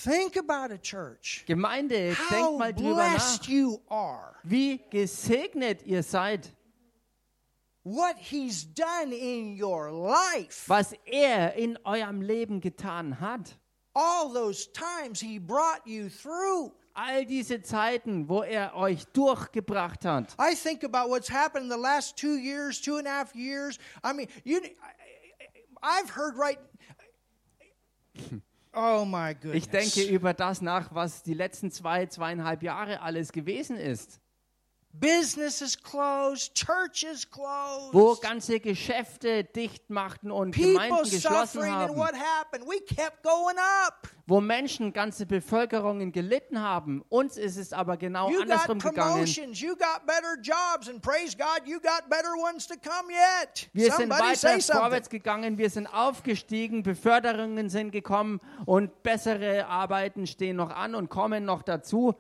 Think 0.04 0.38
about 0.38 0.74
a 0.74 0.78
church. 0.78 1.44
Gemeinde, 1.46 2.16
denkt 2.16 2.32
How 2.32 2.58
mal 2.58 2.74
drüber 2.74 3.08
nach, 3.08 3.44
you 3.44 3.80
are. 3.90 4.36
wie 4.44 4.80
gesegnet 4.90 5.84
ihr 5.86 6.02
seid, 6.04 6.52
What 7.84 8.16
He's 8.18 8.66
done 8.74 9.14
in 9.14 9.62
your 9.62 9.92
life. 9.92 10.68
was 10.70 10.94
er 11.06 11.54
in 11.56 11.78
eurem 11.84 12.22
Leben 12.22 12.62
getan 12.62 13.20
hat. 13.20 13.58
All 13.94 14.32
those 14.34 14.72
times 14.72 15.22
He 15.22 15.40
brought 15.40 15.86
you 15.86 16.10
through. 16.10 16.72
All 16.96 17.26
diese 17.26 17.62
Zeiten, 17.64 18.30
wo 18.30 18.44
er 18.44 18.76
euch 18.76 19.06
durchgebracht 19.14 20.06
hat. 20.06 20.36
I 20.40 20.56
think 20.56 20.84
about 20.84 21.10
what's 21.10 21.30
happened 21.30 21.66
in 21.66 21.70
the 21.70 21.82
last 21.82 22.18
two 22.18 22.38
years, 22.38 22.80
two 22.80 22.98
and 22.98 23.08
a 23.08 23.10
half 23.10 23.36
years. 23.36 23.80
I 24.04 24.14
mean, 24.14 24.28
you, 24.44 24.62
I've 25.82 26.10
heard 26.10 26.38
right. 26.38 26.60
Oh 28.76 29.06
my 29.06 29.34
goodness! 29.34 29.56
Ich 29.56 29.70
denke 29.70 30.04
über 30.04 30.34
das 30.34 30.62
nach, 30.62 30.94
was 30.94 31.22
die 31.24 31.36
letzten 31.36 31.72
zwei, 31.72 32.08
zweieinhalb 32.08 32.64
Jahre 32.64 33.02
alles 33.02 33.32
gewesen 33.32 33.78
ist. 33.78 34.20
Businesses 34.96 35.76
closed, 35.76 36.54
churches 36.54 37.30
closed. 37.30 37.94
Wo 37.94 38.16
ganze 38.16 38.60
Geschäfte 38.60 39.44
dicht 39.44 39.90
machten 39.90 40.30
und 40.30 40.52
People 40.52 40.74
Gemeinden 40.74 41.10
geschlossen 41.10 41.62
suffering, 41.62 41.74
and 41.74 41.90
haben. 41.90 41.98
what 41.98 42.14
happened? 42.14 42.68
We 42.68 42.80
kept 42.80 43.24
going 43.24 43.58
up. 43.58 44.08
Wo 44.28 44.40
Menschen, 44.40 44.94
ganze 44.94 45.26
Bevölkerungen 45.26 46.12
gelitten 46.12 46.62
haben. 46.62 47.04
Uns 47.10 47.38
ist 47.38 47.58
es 47.58 47.74
aber 47.74 47.98
genau 47.98 48.30
You 48.30 48.42
andersrum 48.44 48.78
got 48.78 48.92
gegangen. 48.92 49.14
promotions, 49.14 49.60
you 49.60 49.76
got 49.76 50.06
better 50.06 50.40
jobs, 50.42 50.88
and 50.88 51.02
praise 51.02 51.36
God, 51.36 51.68
you 51.68 51.80
got 51.80 52.08
better 52.08 52.36
ones 52.38 52.68
to 52.68 52.76
come 52.76 53.12
yet. 53.12 53.70
Wir 53.74 53.92
sind 53.92 54.14
Somebody 54.14 54.36
say 54.36 54.58
weiter 54.58 54.80
vorwärts 54.80 55.10
gegangen, 55.10 55.58
wir 55.58 55.72
sind 55.72 55.88
aufgestiegen, 55.88 56.84
Beförderungen 56.84 57.68
sind 57.70 57.92
gekommen 57.92 58.40
und 58.66 59.02
bessere 59.02 59.66
Arbeiten 59.66 60.28
stehen 60.28 60.56
noch 60.58 60.70
an 60.70 60.94
und 60.94 61.10
kommen 61.10 61.46
noch 61.46 61.64
dazu. 61.64 62.14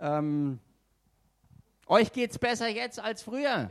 Ähm, 0.00 0.58
euch 1.86 2.12
geht's 2.12 2.38
besser 2.38 2.68
jetzt 2.68 2.98
als 2.98 3.22
früher. 3.22 3.70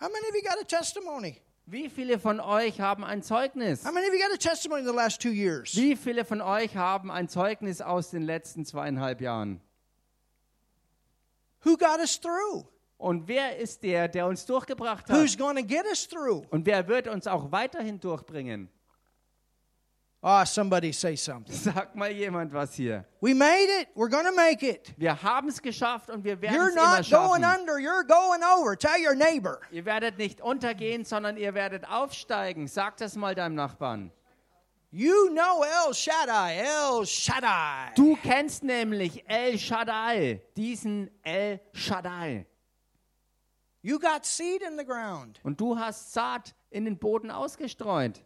How 0.00 0.08
many 0.10 0.28
of 0.28 0.34
you 0.34 0.42
got 0.42 0.60
a 0.60 0.64
testimony? 0.64 1.40
Wie 1.66 1.88
viele 1.88 2.18
von 2.18 2.40
euch 2.40 2.80
haben 2.80 3.04
ein 3.04 3.22
Zeugnis? 3.22 3.86
How 3.86 3.92
many 3.92 4.06
of 4.06 4.12
you 4.12 4.20
got 4.20 4.34
a 4.34 4.36
testimony 4.36 4.82
in 4.82 4.86
the 4.86 4.94
last 4.94 5.22
two 5.22 5.30
years? 5.30 5.74
Wie 5.74 5.96
viele 5.96 6.24
von 6.24 6.42
euch 6.42 6.76
haben 6.76 7.10
ein 7.10 7.28
Zeugnis 7.28 7.80
aus 7.80 8.10
den 8.10 8.22
letzten 8.22 8.66
zweieinhalb 8.66 9.22
Jahren? 9.22 9.62
Who 11.62 11.78
got 11.78 11.98
us 12.00 12.20
through? 12.20 12.66
Und 12.98 13.28
wer 13.28 13.56
ist 13.56 13.82
der, 13.82 14.08
der 14.08 14.26
uns 14.26 14.44
durchgebracht 14.44 15.08
hat? 15.08 15.16
Who's 15.16 15.38
going 15.38 15.56
to 15.56 15.64
get 15.64 15.86
us 15.86 16.06
through? 16.06 16.44
Und 16.50 16.66
wer 16.66 16.86
wird 16.86 17.08
uns 17.08 17.26
auch 17.26 17.50
weiterhin 17.50 17.98
durchbringen? 17.98 18.68
Ah, 20.26 20.44
somebody 20.44 20.90
say 20.90 21.16
something. 21.16 21.54
Sag 21.54 21.94
mal 21.94 22.10
jemand 22.10 22.50
was 22.50 22.74
hier. 22.74 23.04
We 23.20 23.34
made 23.34 23.68
it. 23.68 23.88
We're 23.94 24.08
going 24.08 24.24
to 24.24 24.32
make 24.34 24.62
it. 24.62 24.94
Wir 24.96 25.22
haben 25.22 25.48
es 25.50 25.60
geschafft 25.60 26.08
und 26.08 26.24
wir 26.24 26.40
werden 26.40 26.56
You're 26.56 26.68
es 26.70 26.76
immer 26.76 26.96
not 26.96 27.10
going 27.10 27.42
schaffen. 27.42 27.60
under, 27.60 27.74
you're 27.74 28.04
going 28.04 28.42
over. 28.42 28.74
Tell 28.74 28.98
your 28.98 29.14
neighbor. 29.14 29.60
Ihr 29.70 29.84
werdet 29.84 30.16
nicht 30.16 30.40
untergehen, 30.40 31.04
sondern 31.04 31.36
ihr 31.36 31.52
werdet 31.52 31.86
aufsteigen. 31.86 32.68
Sag 32.68 32.96
das 32.96 33.16
mal 33.16 33.34
deinem 33.34 33.54
Nachbarn. 33.54 34.10
You 34.90 35.28
know 35.28 35.62
El 35.62 35.92
Shaddai, 35.92 36.56
El 36.56 37.04
Shaddai. 37.04 37.92
Du 37.94 38.16
kennst 38.22 38.64
nämlich 38.64 39.28
El 39.28 39.58
Shaddai, 39.58 40.40
diesen 40.56 41.10
El 41.22 41.60
Shaddai. 41.74 42.46
You 43.82 43.98
got 43.98 44.24
seed 44.24 44.62
in 44.62 44.78
the 44.78 44.86
ground. 44.86 45.38
Und 45.42 45.60
du 45.60 45.78
hast 45.78 46.14
Saat 46.14 46.54
in 46.70 46.86
den 46.86 46.96
Boden 46.96 47.30
ausgestreut. 47.30 48.22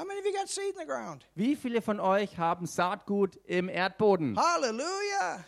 How 0.00 0.06
many 0.06 0.18
of 0.18 0.24
you 0.24 0.32
got 0.32 0.48
seed 0.48 0.72
in 0.72 0.78
the 0.78 0.86
ground? 0.86 1.26
Wie 1.34 1.54
viele 1.54 1.82
von 1.82 2.00
euch 2.00 2.38
haben 2.38 2.64
Saatgut 2.64 3.36
im 3.44 3.68
Erdboden? 3.68 4.34
Hallelujah. 4.34 5.44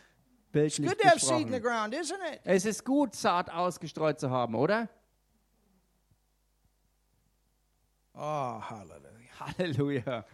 Bildlich 0.52 0.86
Good 0.86 0.98
to 0.98 1.08
have 1.08 1.20
seed 1.20 1.46
in 1.46 1.52
the 1.52 1.58
ground, 1.58 1.94
isn't 1.94 2.20
it? 2.30 2.40
Es 2.44 2.66
ist 2.66 2.84
gut, 2.84 3.16
Saat 3.16 3.48
ausgestreut 3.48 4.20
zu 4.20 4.28
haben, 4.28 4.54
oder? 4.54 4.90
Oh, 8.14 8.60
hallelujah. 8.60 9.30
Halleluja. 9.40 10.24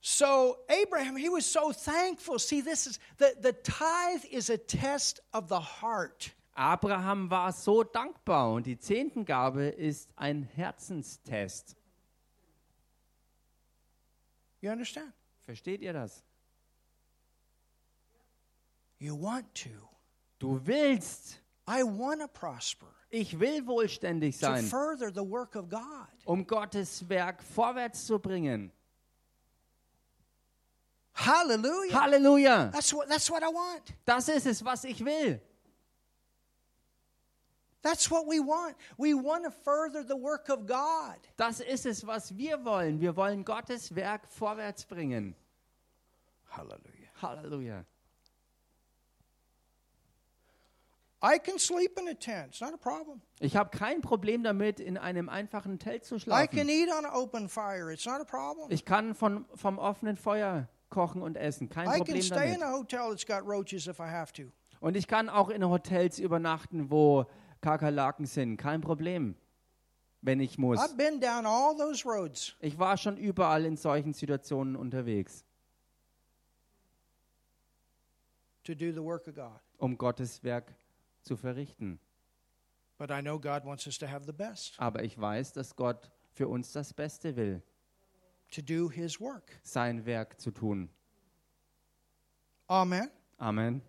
So 0.00 0.56
Abraham, 0.68 1.14
he 1.14 1.28
was 1.28 1.46
so 1.46 1.70
thankful. 1.70 2.40
See, 2.40 2.62
this 2.62 2.88
is 2.88 2.98
the, 3.18 3.36
the 3.40 3.52
tithe 3.52 4.24
is 4.32 4.50
a 4.50 4.58
test 4.58 5.20
of 5.32 5.48
the 5.48 5.60
heart. 5.60 6.32
Abraham 6.58 7.30
war 7.30 7.52
so 7.52 7.84
dankbar 7.84 8.50
und 8.52 8.66
die 8.66 8.78
Zehntengabe 8.78 9.66
ist 9.68 10.10
ein 10.16 10.42
Herzenstest. 10.42 11.76
You 14.60 14.72
understand? 14.72 15.12
Versteht 15.42 15.82
ihr 15.82 15.92
das? 15.92 16.24
You 18.98 19.14
want 19.20 19.46
to. 19.54 19.68
Du 20.40 20.60
willst, 20.66 21.40
I 21.68 21.82
want 21.84 22.20
to 22.20 22.26
prosper. 22.28 22.88
ich 23.10 23.38
will 23.38 23.64
wohlständig 23.66 24.34
To 24.40 24.46
sein, 24.46 24.64
further 24.64 25.12
the 25.14 25.20
work 25.20 25.54
of 25.54 25.68
God. 25.68 26.08
um 26.24 26.44
Gottes 26.44 27.08
Werk 27.08 27.40
vorwärts 27.42 28.04
zu 28.04 28.18
bringen. 28.18 28.72
Hallelujah. 31.14 32.00
Halleluja! 32.00 32.70
That's 32.72 32.92
what, 32.92 33.08
that's 33.08 33.30
what 33.30 33.42
I 33.42 33.46
want. 33.52 33.94
Das 34.04 34.28
ist 34.28 34.46
es, 34.46 34.64
was 34.64 34.84
ich 34.84 35.04
will. 35.04 35.40
That's 37.82 38.10
what 38.10 38.26
we 38.26 38.40
want. 38.40 38.76
We 38.98 39.14
want 39.14 39.44
to 39.44 39.50
further 39.50 40.02
the 40.02 40.16
work 40.16 40.48
of 40.48 40.66
God. 40.66 41.16
Das 41.36 41.60
ist 41.60 41.86
es, 41.86 42.06
was 42.06 42.36
wir 42.36 42.64
wollen. 42.64 43.00
Wir 43.00 43.16
wollen 43.16 43.44
Gottes 43.44 43.94
Werk 43.94 44.26
vorwärts 44.28 44.84
bringen. 44.84 45.36
Hallelujah. 46.50 47.08
Halleluja. 47.22 47.84
I 51.20 51.38
can 51.38 51.58
sleep 51.58 51.98
in 51.98 52.08
a 52.08 52.14
tent. 52.14 52.48
It's 52.50 52.60
not 52.60 52.72
a 52.74 52.76
problem. 52.76 53.20
Ich 53.40 53.56
habe 53.56 53.76
kein 53.76 54.00
Problem 54.02 54.44
damit, 54.44 54.78
in 54.78 54.96
einem 54.96 55.28
einfachen 55.28 55.80
Zelt 55.80 56.04
zu 56.04 56.14
I 56.16 56.18
can 56.18 56.20
schlafen. 56.20 56.68
eat 56.68 56.88
on 56.90 57.04
an 57.04 57.12
open 57.12 57.48
fire. 57.48 57.92
It's 57.92 58.06
not 58.06 58.20
a 58.20 58.24
problem. 58.24 58.70
Ich 58.70 58.84
kann 58.84 59.14
von, 59.14 59.44
vom 59.54 59.78
offenen 59.78 60.16
Feuer 60.16 60.68
kochen 60.90 61.22
und 61.22 61.36
essen. 61.36 61.68
Kein 61.68 61.88
I 61.88 61.90
can 61.90 61.98
Problem 61.98 62.22
stay 62.22 62.54
in 62.54 62.60
damit. 62.60 62.62
a 62.62 62.72
hotel 62.72 63.10
that's 63.10 63.26
got 63.26 63.44
roaches 63.44 63.88
if 63.88 63.98
I 63.98 64.08
have 64.08 64.32
to. 64.34 64.44
Und 64.80 64.96
ich 64.96 65.08
kann 65.08 65.28
auch 65.28 65.48
in 65.48 65.64
Hotels 65.68 66.20
übernachten, 66.20 66.88
wo 66.88 67.26
Kakerlaken 67.60 68.26
sind. 68.26 68.56
Kein 68.56 68.80
Problem, 68.80 69.34
wenn 70.22 70.40
ich 70.40 70.58
muss. 70.58 70.78
I've 70.78 70.96
been 70.96 71.20
down 71.20 71.46
all 71.46 71.76
those 71.76 72.04
roads. 72.08 72.54
Ich 72.60 72.78
war 72.78 72.96
schon 72.96 73.16
überall 73.16 73.64
in 73.64 73.76
solchen 73.76 74.12
Situationen 74.12 74.76
unterwegs, 74.76 75.44
to 78.64 78.74
do 78.74 78.92
the 78.92 79.02
work 79.02 79.26
of 79.28 79.34
God. 79.34 79.60
um 79.78 79.96
Gottes 79.96 80.42
Werk 80.44 80.74
zu 81.22 81.36
verrichten. 81.36 81.98
But 82.98 83.10
I 83.10 83.20
know 83.20 83.38
God 83.38 83.64
wants 83.64 83.86
us 83.86 83.96
to 83.98 84.06
have 84.08 84.24
the 84.26 84.32
best, 84.32 84.74
Aber 84.78 85.02
ich 85.04 85.18
weiß, 85.18 85.52
dass 85.52 85.76
Gott 85.76 86.10
für 86.32 86.48
uns 86.48 86.72
das 86.72 86.92
Beste 86.92 87.36
will, 87.36 87.62
to 88.50 88.60
do 88.60 88.90
His 88.90 89.20
work. 89.20 89.58
sein 89.62 90.04
Werk 90.04 90.40
zu 90.40 90.50
tun. 90.50 90.90
Amen. 92.66 93.08
Amen. 93.38 93.80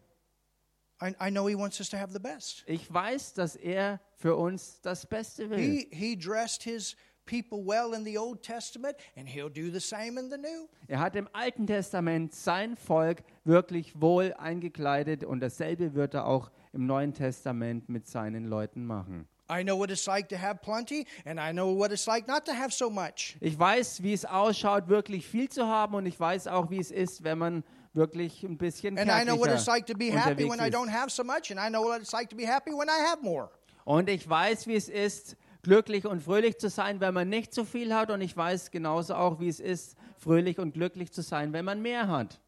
Ich 2.66 2.94
weiß, 2.94 3.34
dass 3.34 3.56
er 3.56 4.00
für 4.16 4.36
uns 4.36 4.82
das 4.82 5.06
Beste 5.06 5.50
will. 5.50 5.58
He, 5.58 5.88
he 5.92 6.18
dressed 6.18 6.64
His 6.64 6.96
people 7.26 7.60
well 7.66 7.94
in 7.94 8.04
the 8.04 8.18
Old 8.18 8.42
Testament, 8.42 8.96
and 9.16 9.28
He'll 9.28 9.50
do 9.50 9.72
the 9.72 9.80
same 9.80 10.20
in 10.20 10.30
the 10.30 10.38
New. 10.38 10.68
Er 10.88 11.00
hat 11.00 11.16
im 11.16 11.30
Alten 11.34 11.68
Testament 11.68 12.34
sein 12.34 12.76
Volk 12.76 13.24
wirklich 13.46 14.00
wohl 14.02 14.34
eingekleidet 14.34 15.24
und 15.24 15.40
dasselbe 15.40 15.94
wird 15.94 16.16
er 16.16 16.26
auch 16.26 16.52
im 16.74 16.86
Neuen 16.86 17.14
Testament 17.14 17.88
mit 17.90 18.08
seinen 18.08 18.46
Leuten 18.46 18.86
machen. 18.86 19.28
I 19.52 19.64
know 19.64 19.76
what 19.80 19.90
it's 19.90 20.06
like 20.06 20.30
to 20.30 20.38
have 20.38 20.60
plenty, 20.62 21.08
and 21.26 21.40
I 21.40 21.52
know 21.52 21.76
what 21.76 21.92
it's 21.92 22.06
like 22.06 22.28
not 22.28 22.46
to 22.46 22.54
have 22.54 22.72
so 22.72 22.90
much. 22.90 23.36
Ich 23.40 23.58
weiß, 23.58 24.04
wie 24.04 24.14
es 24.14 24.24
ausschaut, 24.26 24.90
wirklich 24.90 25.26
viel 25.26 25.50
zu 25.50 25.66
haben 25.66 25.96
und 25.96 26.06
ich 26.06 26.20
weiß 26.20 26.48
auch, 26.48 26.70
wie 26.70 26.80
es 26.80 26.92
ist, 26.92 27.24
wenn 27.24 27.40
man 27.40 27.64
wirklich 27.94 28.44
ein 28.44 28.58
bisschen 28.58 28.98
And 28.98 29.10
I 29.10 29.24
know 29.26 29.38
what 29.40 29.50
it's 29.50 29.66
kärglicher 29.66 29.72
like 29.72 29.86
to 29.88 29.94
be 29.96 30.12
happy 30.12 30.44
when 30.44 30.60
I 30.60 30.66
unterwegs 30.68 30.76
don't 30.76 30.88
ist. 30.88 30.94
have 30.94 31.10
so 31.10 31.24
much, 31.24 31.52
and 31.52 31.60
I 31.60 31.70
know 31.70 31.84
what 31.84 32.02
it's 32.02 32.12
like 32.12 32.30
to 32.30 32.36
be 32.36 32.46
happy 32.46 32.72
when 32.72 32.88
I 32.88 33.02
have 33.10 33.22
more. 33.24 33.50
Und 33.86 34.10
ich 34.10 34.30
weiß, 34.30 34.68
wie 34.68 34.76
es 34.76 34.88
ist, 34.90 35.36
glücklich 35.64 36.06
und 36.06 36.22
fröhlich 36.22 36.58
zu 36.60 36.70
sein, 36.70 37.00
wenn 37.00 37.14
man 37.14 37.28
nicht 37.30 37.54
so 37.54 37.66
viel 37.66 37.94
hat 37.94 38.12
und 38.12 38.22
ich 38.22 38.36
weiß 38.38 38.72
genauso 38.72 39.16
auch, 39.16 39.40
wie 39.40 39.50
es 39.50 39.60
ist, 39.60 39.96
fröhlich 40.18 40.60
und 40.60 40.74
glücklich 40.74 41.12
zu 41.12 41.22
sein, 41.22 41.54
wenn 41.54 41.66
man 41.66 41.82
mehr 41.82 42.08
hat. 42.08 42.40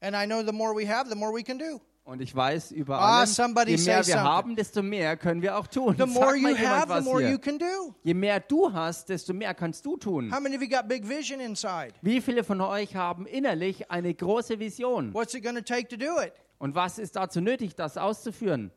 And 0.00 0.14
I 0.16 0.26
know 0.26 0.42
the 0.44 0.52
more 0.52 0.74
we 0.74 0.86
have, 0.88 1.08
the 1.08 1.16
more 1.16 1.32
we 1.34 1.42
can 1.42 1.58
do. 1.58 1.80
Und 2.06 2.22
ich 2.22 2.32
weiß 2.36 2.70
über 2.70 3.00
Ah, 3.00 3.22
allem, 3.22 3.54
je 3.66 3.76
mehr 3.78 4.06
wir 4.06 4.22
haben, 4.22 4.54
desto 4.54 4.80
mehr 4.80 5.16
können 5.16 5.42
wir 5.42 5.58
auch 5.58 5.66
tun. 5.66 5.96
The 5.98 6.06
more 6.06 6.36
you 6.36 6.56
have, 6.56 6.86
the 6.86 7.04
more 7.04 7.20
hier. 7.20 7.32
you 7.32 7.38
can 7.38 7.58
do. 7.58 7.96
Je 8.04 8.14
mehr 8.14 8.38
du 8.38 8.72
hast, 8.72 9.08
desto 9.08 9.34
mehr 9.34 9.52
kannst 9.54 9.84
du 9.84 9.96
tun. 9.96 10.32
How 10.32 10.40
many 10.40 10.54
of 10.54 10.62
you 10.62 10.68
got 10.68 10.86
big 10.86 11.08
vision 11.08 11.40
inside? 11.40 11.94
Wie 12.02 12.20
viele 12.20 12.44
von 12.44 12.60
euch 12.60 12.94
haben 12.94 13.26
innerlich 13.26 13.90
eine 13.90 14.14
große 14.14 14.60
Vision? 14.60 15.12
What's 15.14 15.34
it 15.34 15.42
going 15.42 15.56
to 15.56 15.62
take 15.62 15.88
to 15.88 15.96
do 15.96 16.20
it? 16.22 16.32
Und 16.58 16.76
was 16.76 17.00
ist 17.00 17.16
dazu 17.16 17.40
nötig, 17.40 17.74
das 17.74 17.96
auszuführen? 17.96 18.70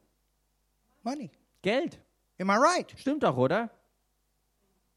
Money. 1.04 1.30
Geld. 1.62 2.00
Am 2.40 2.50
I 2.50 2.56
right? 2.56 2.92
Stimmt 2.98 3.22
doch, 3.22 3.38
oder? 3.38 3.70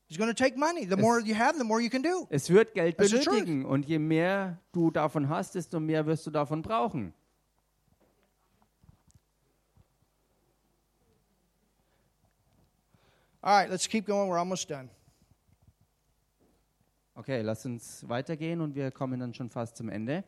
It's 0.08 0.16
going 0.16 0.34
to 0.34 0.42
take 0.42 0.58
money. 0.58 0.86
The 0.88 0.96
more 0.96 1.20
you 1.20 1.34
have, 1.34 1.58
the 1.58 1.64
more 1.64 1.82
you 1.82 1.90
can 1.90 2.02
do. 2.02 2.26
Es 2.30 2.48
wird 2.48 2.72
Geld 2.72 2.96
benötigen 2.96 3.66
und 3.66 3.84
je 3.84 3.98
mehr 3.98 4.58
du 4.72 4.90
davon 4.90 5.28
hast, 5.28 5.54
desto 5.54 5.80
mehr 5.80 6.06
wirst 6.06 6.26
du 6.26 6.30
davon 6.30 6.62
brauchen. 6.62 7.12
All 13.44 13.52
right, 13.52 13.68
let's 13.68 13.88
keep 13.88 14.06
going. 14.06 14.28
We're 14.28 14.38
almost 14.38 14.68
done. 14.68 14.88
Okay, 17.16 17.42
lass 17.42 17.66
uns 17.66 18.08
weitergehen 18.08 18.60
und 18.60 18.76
wir 18.76 18.92
kommen 18.92 19.18
dann 19.18 19.34
schon 19.34 19.50
fast 19.50 19.76
zum 19.76 19.88
Ende. 19.88 20.22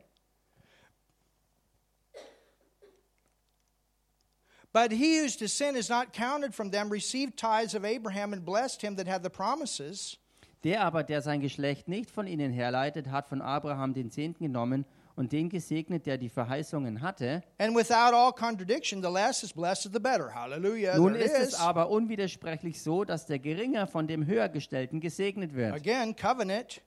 But 4.73 4.91
he 4.91 5.20
whose 5.20 5.36
descent 5.36 5.77
is 5.77 5.89
not 5.89 6.12
counted 6.12 6.53
from 6.53 6.73
them 6.73 6.91
received 6.91 7.36
tithes 7.36 7.77
of 7.77 7.85
Abraham 7.85 8.32
and 8.32 8.45
blessed 8.45 8.82
him 8.82 8.97
that 8.97 9.07
had 9.07 9.23
the 9.23 9.31
promises. 9.31 10.19
Der 10.65 10.82
aber, 10.82 11.05
der 11.05 11.23
sein 11.23 11.41
Geschlecht 11.41 11.86
nicht 11.86 12.11
von 12.11 12.27
ihnen 12.27 12.51
herleitet, 12.51 13.12
hat 13.12 13.28
von 13.28 13.41
Abraham 13.41 13.95
den 13.95 14.11
Zehnten 14.11 14.43
genommen 14.43 14.85
und 15.16 15.32
den 15.32 15.49
gesegnet, 15.49 16.07
der 16.07 16.19
die 16.19 16.28
Verheißungen 16.28 17.01
hatte. 17.01 17.43
And 17.59 17.77
without 17.77 18.15
all 18.15 18.32
contradiction, 18.32 19.03
the 19.03 19.09
less 19.11 19.43
is 19.43 19.53
blessed 19.53 19.93
the 19.93 20.01
better. 20.01 20.35
Hallelujah. 20.35 20.97
Nun 20.97 21.15
ist 21.15 21.36
es 21.39 21.55
aber 21.55 21.89
unwidersprechlich 21.91 22.82
so, 22.82 23.05
dass 23.05 23.27
der 23.27 23.39
Geringer 23.39 23.86
von 23.86 24.07
dem 24.07 24.27
Höhergestellten 24.27 25.01
gesegnet 25.01 25.55
wird. 25.55 25.73
Again, 25.74 26.16
covenant. 26.16 26.82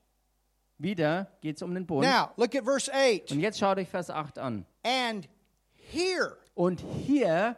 Wieder 0.79 1.31
geht 1.41 1.55
es 1.55 1.61
um 1.63 1.73
den 1.73 1.85
Bund. 1.87 2.05
Now, 2.07 2.29
look 2.37 2.53
at 2.55 2.63
verse 2.63 2.91
8. 2.93 3.31
Und 3.31 3.39
jetzt 3.39 3.57
schaut 3.57 3.77
euch 3.79 3.89
Vers 3.89 4.09
8 4.09 4.37
an. 4.37 4.65
And 4.83 5.27
here, 5.73 6.37
Und 6.53 6.81
hier, 6.81 7.57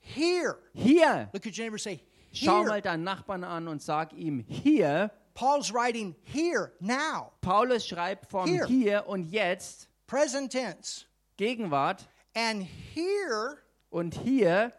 here. 0.00 0.58
hier, 0.74 1.30
Look 1.32 1.46
at 1.46 1.56
your 1.56 1.64
neighbor 1.64 1.78
say, 1.78 2.00
schau 2.32 2.58
here. 2.60 2.68
mal 2.68 2.82
deinen 2.82 3.04
Nachbarn 3.04 3.42
an 3.44 3.68
und 3.68 3.80
sag 3.80 4.12
ihm, 4.12 4.44
hier, 4.48 5.10
Paul's 5.34 5.72
writing 5.72 6.14
here, 6.22 6.72
now, 6.80 7.32
Paulus 7.40 7.86
schreibt 7.86 8.30
von 8.30 8.46
Hier. 8.48 8.66
hier 8.66 9.04
und 9.08 9.24
jetzt, 9.30 9.88
present 10.06 10.52
tense. 10.52 11.06
Gegenwart, 11.36 12.06
And 12.36 12.62
here, 12.62 13.58
und 13.90 14.14
hier, 14.14 14.72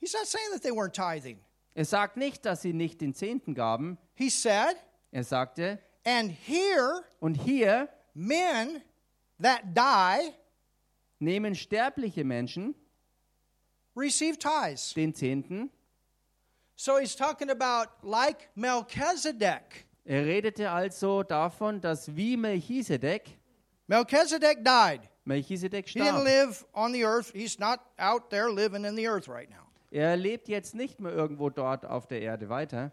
he's 0.00 0.12
not 0.14 0.26
saying 0.26 0.50
that 0.52 0.62
they 0.62 0.70
weren't 0.70 0.94
tithing. 0.94 1.38
er 1.74 1.84
sagt 1.84 2.16
nicht, 2.16 2.44
dass 2.44 2.62
sie 2.62 2.72
nicht 2.72 3.00
den 3.00 3.14
Zehnten 3.14 3.54
gaben, 3.54 3.98
He 4.14 4.30
said, 4.30 4.76
er 5.12 5.24
sagte, 5.24 5.78
and 6.04 6.30
here, 6.30 7.04
und 7.20 7.34
hier 7.34 7.88
men 8.14 8.82
that 9.40 9.62
die 9.74 10.32
nehmen 11.18 11.54
sterbliche 11.54 12.24
Menschen 12.24 12.74
receive 13.96 14.38
tithes. 14.38 14.94
den 14.94 15.14
Zehnten. 15.14 15.70
So 16.80 16.96
he's 16.96 17.14
talking 17.14 17.50
about 17.50 17.88
like 18.02 18.48
Melchizedek. 18.56 19.84
Er 20.06 20.24
redete 20.24 20.70
also 20.70 21.22
davon, 21.22 21.78
dass 21.82 22.16
wie 22.16 22.38
Melchisedek, 22.38 23.38
Melchizedek 23.86 24.64
died. 24.64 25.02
Melchisedek 25.26 25.86
He 25.86 26.00
didn't 26.00 26.22
starb. 26.22 26.24
live 26.24 26.64
on 26.72 26.94
the 26.94 27.04
earth. 27.04 27.32
He's 27.34 27.58
not 27.58 27.80
out 27.98 28.30
there 28.30 28.50
living 28.50 28.86
in 28.86 28.96
the 28.96 29.06
earth 29.06 29.28
right 29.28 29.50
now. 29.50 29.66
Er 29.90 30.16
lebt 30.16 30.48
jetzt 30.48 30.74
nicht 30.74 31.00
mehr 31.00 31.12
irgendwo 31.12 31.50
dort 31.50 31.84
auf 31.84 32.06
der 32.06 32.22
Erde 32.22 32.48
weiter. 32.48 32.92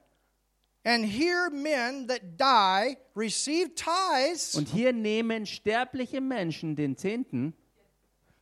And 0.84 1.06
here 1.06 1.50
men 1.50 2.08
that 2.10 2.38
die 2.38 2.98
receive 3.16 3.74
tithes. 3.74 4.56
Und 4.56 4.68
hier 4.68 4.92
nehmen 4.92 5.46
sterbliche 5.46 6.20
Menschen 6.20 6.76
den 6.76 6.98
Zehnten. 6.98 7.54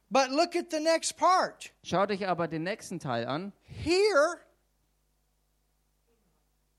But 0.09 0.31
look 0.31 0.55
at 0.55 0.71
the 0.71 0.79
next 0.79 1.17
part. 1.17 1.71
Schaut 1.83 2.09
euch 2.09 2.27
aber 2.27 2.47
den 2.47 2.63
nächsten 2.63 2.99
Teil 2.99 3.27
an. 3.27 3.53
Here, 3.61 4.39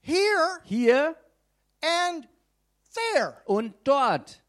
here, 0.07 0.61
Hier 0.65 1.16
and 1.83 2.27
there. 2.95 3.43
und 3.47 3.74
dort. 3.85 4.43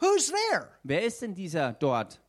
Who's 0.00 0.30
there? 0.30 0.68
Wer 0.84 1.02
ist 1.02 1.20
denn 1.22 1.34
dieser 1.34 1.72
dort? 1.72 2.20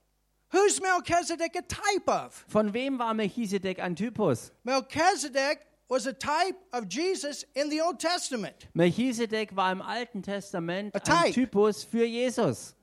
Who's 0.52 0.82
Melchizedek 0.82 1.56
a 1.56 1.62
type 1.62 2.08
of? 2.10 2.44
Von 2.48 2.74
wem 2.74 2.98
war 2.98 3.14
Melchizedek 3.14 3.80
ein 3.80 3.96
Typus? 3.96 4.52
Melchizedek 4.64 5.60
was 5.88 6.08
a 6.08 6.14
type 6.14 6.56
of 6.72 6.86
Jesus 6.90 7.46
in 7.54 7.70
the 7.70 7.82
Old 7.82 8.00
Testament. 8.00 8.68
Melchizedek 8.74 9.56
war 9.56 9.72
im 9.72 9.82
Alten 9.84 10.24
Testament 10.24 10.96
A 10.96 10.98
ein 11.00 11.04
type. 11.04 11.34
Typus 11.34 11.84
für 11.84 12.06
Jesus. 12.06 12.76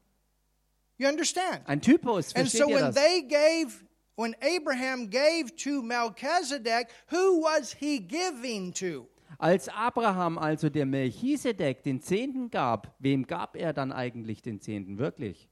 You 0.99 1.09
understand? 1.09 1.61
Ein 1.69 1.81
Typus, 1.81 2.33
And 2.35 2.49
versteht 2.49 2.61
so 2.63 2.69
ihr 2.69 2.77
when 2.77 2.85
das? 2.87 2.95
they 2.95 3.23
gave, 3.23 3.85
when 4.17 4.35
Abraham 4.43 5.09
gave 5.09 5.55
to 5.57 5.83
Melchizedek, 5.83 6.89
who 7.11 7.43
was 7.43 7.73
he 7.75 7.99
giving 8.01 8.73
to? 8.75 9.07
Als 9.39 9.69
Abraham 9.69 10.39
also 10.39 10.69
der 10.71 10.87
Melchisedek 10.87 11.83
den 11.83 12.01
Zehnten 12.01 12.51
gab, 12.51 12.95
wem 12.99 13.27
gab 13.27 13.57
er 13.57 13.73
dann 13.73 13.93
eigentlich 13.93 14.41
den 14.43 14.61
Zehnten 14.61 14.99
wirklich? 14.99 15.49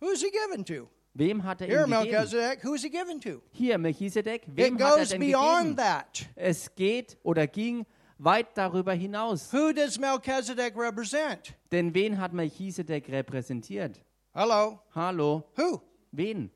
Who's 0.00 0.20
he 0.22 0.30
given 0.30 0.64
to? 0.64 0.88
Wem 1.14 1.42
hat 1.44 1.60
er 1.60 1.68
Here, 1.68 1.84
ihn 1.84 1.90
gegeben? 1.90 2.10
Melchizedek, 2.12 2.64
who's 2.64 2.82
he 2.82 2.90
given 2.90 3.20
to? 3.20 3.40
Hier, 3.52 3.78
Melchisedek, 3.78 4.42
wem 4.46 4.76
It 4.76 4.82
hat 4.82 4.92
er 4.92 4.98
goes 4.98 5.08
denn 5.10 5.20
beyond 5.20 5.58
gegeben? 5.62 5.76
that. 5.76 6.26
Es 6.36 6.74
geht 6.74 7.16
oder 7.22 7.46
ging 7.46 7.86
weit 8.18 8.48
darüber 8.56 8.92
hinaus. 8.92 9.52
Who 9.52 9.72
does 9.72 9.98
Melchizedek 9.98 10.76
represent? 10.76 11.54
Denn 11.72 11.94
wen 11.94 12.18
hat 12.20 12.32
Melchisedek 12.32 13.08
repräsentiert? 13.08 14.00
Hello. 14.32 14.78
Hallo, 14.94 15.44
Who? 15.56 15.80
wen? 16.12 16.50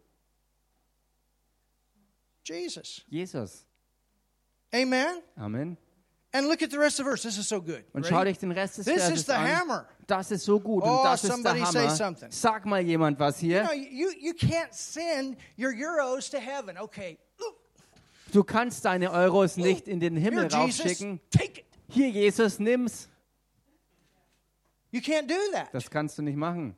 Jesus. 2.48 3.02
Jesus. 3.10 3.64
Amen. 4.74 5.22
Amen. 5.36 5.76
And 6.32 6.46
look 6.46 6.62
at 6.62 6.70
the 6.70 6.78
rest 6.78 7.00
of 7.00 7.04
the 7.06 7.10
verse. 7.10 7.22
This 7.22 7.38
is 7.38 7.48
so 7.48 7.60
good. 7.60 7.84
Und 7.94 8.04
schau 8.06 8.22
dich 8.24 8.38
den 8.38 8.52
Rest 8.52 8.76
des 8.78 8.84
This 8.84 9.08
is 9.08 9.24
the 9.26 9.32
an. 9.32 9.46
hammer. 9.46 9.88
Das 10.06 10.30
ist 10.30 10.44
so 10.44 10.60
gut 10.60 10.82
Oh, 10.84 10.98
und 10.98 11.04
das 11.04 11.24
ist 11.24 11.42
der 11.44 11.54
Hammer. 11.66 11.90
something. 11.90 12.30
Sag 12.30 12.66
mal 12.66 12.80
jemand 12.82 13.18
was 13.18 13.40
You 13.40 13.48
hier. 13.48 13.62
know, 13.64 13.72
you, 13.72 14.10
you 14.20 14.32
can't 14.34 14.72
send 14.72 15.36
your 15.58 15.72
euros 15.72 16.28
to 16.30 16.38
heaven. 16.38 16.76
Okay. 16.78 17.18
Du 18.30 18.44
kannst 18.44 18.84
deine 18.84 19.10
Euros 19.10 19.56
nicht 19.56 19.88
in 19.88 20.00
den 20.00 20.14
Himmel 20.16 20.50
here, 20.50 20.54
raufschicken. 20.54 21.18
It. 21.40 21.64
Hier, 21.88 22.10
Jesus, 22.10 22.58
nimm's. 22.58 23.08
You 24.90 25.00
can't 25.00 25.26
do 25.28 25.38
that. 25.52 25.68
Das 25.72 25.88
kannst 25.90 26.18
du 26.18 26.22
nicht 26.22 26.36
machen. 26.36 26.76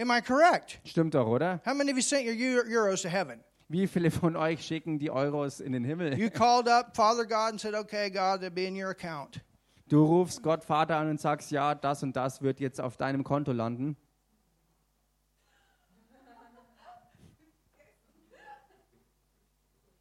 Am 0.00 0.10
I 0.12 0.20
correct? 0.20 0.78
Stimmt 0.84 1.14
doch, 1.14 1.26
oder? 1.26 1.60
How 1.66 1.74
many 1.74 1.90
of 1.90 1.96
you 1.96 2.02
sent 2.02 2.24
your 2.26 2.34
eu- 2.34 2.64
euros 2.68 3.02
to 3.02 3.08
heaven? 3.08 3.40
Wie 3.68 3.86
viele 3.86 4.10
von 4.10 4.36
euch 4.36 4.64
schicken 4.64 4.98
die 4.98 5.10
Euros 5.10 5.60
in 5.60 5.72
den 5.72 5.84
Himmel? 5.84 6.18
You 6.18 6.30
called 6.30 6.68
up 6.68 6.94
Father 6.94 7.24
God 7.24 7.52
and 7.52 7.60
said, 7.60 7.74
okay, 7.74 8.10
God, 8.10 8.40
they'll 8.40 8.50
be 8.50 8.66
in 8.66 8.76
your 8.76 8.90
account. 8.90 9.40
Du 9.88 10.04
rufst 10.04 10.42
Gott 10.42 10.64
Vater 10.64 10.96
an 10.96 11.08
und 11.10 11.20
sagst, 11.20 11.50
ja, 11.50 11.74
das 11.74 12.02
und 12.02 12.14
das 12.16 12.42
wird 12.42 12.60
jetzt 12.60 12.80
auf 12.80 12.96
deinem 12.96 13.24
Konto 13.24 13.52
landen. 13.52 13.96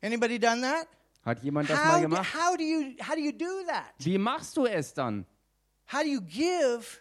Anybody 0.02 0.38
done 0.40 0.62
that? 0.62 0.88
Hat 1.26 1.42
jemand 1.44 1.70
das 1.70 1.78
mal 1.80 1.94
How, 1.94 1.96
do- 1.96 2.02
gemacht? 2.02 2.34
how, 2.34 2.58
do 2.58 2.64
you, 2.64 2.96
how 3.02 3.16
do 3.16 3.22
you 3.22 3.32
do 3.32 3.64
that? 3.68 3.94
Wie 4.00 4.18
machst 4.18 4.58
du 4.58 4.66
es 4.66 4.94
dann? 4.94 5.26
How 5.92 6.02
do 6.02 6.08
you 6.10 6.22
give 6.22 7.00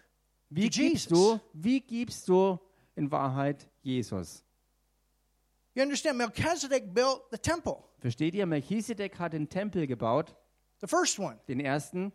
Wie 0.51 0.69
gibst 0.69 0.77
Jesus? 0.79 1.09
du, 1.09 1.41
wie 1.53 1.81
gibst 1.81 2.29
du 2.29 2.59
in 2.95 3.11
Wahrheit 3.11 3.69
Jesus? 3.83 4.45
You 5.75 5.83
understand? 5.83 6.19
Melchizedek 6.19 6.93
built 6.95 7.31
the 7.31 7.39
temple, 7.39 7.85
Versteht 8.01 8.35
ihr? 8.35 8.47
Melchisedek 8.47 9.19
hat 9.19 9.33
den 9.33 9.49
Tempel 9.49 9.87
gebaut, 9.87 10.35
the 10.81 10.87
first 10.87 11.19
one. 11.19 11.39
den 11.49 11.61
ersten. 11.61 12.13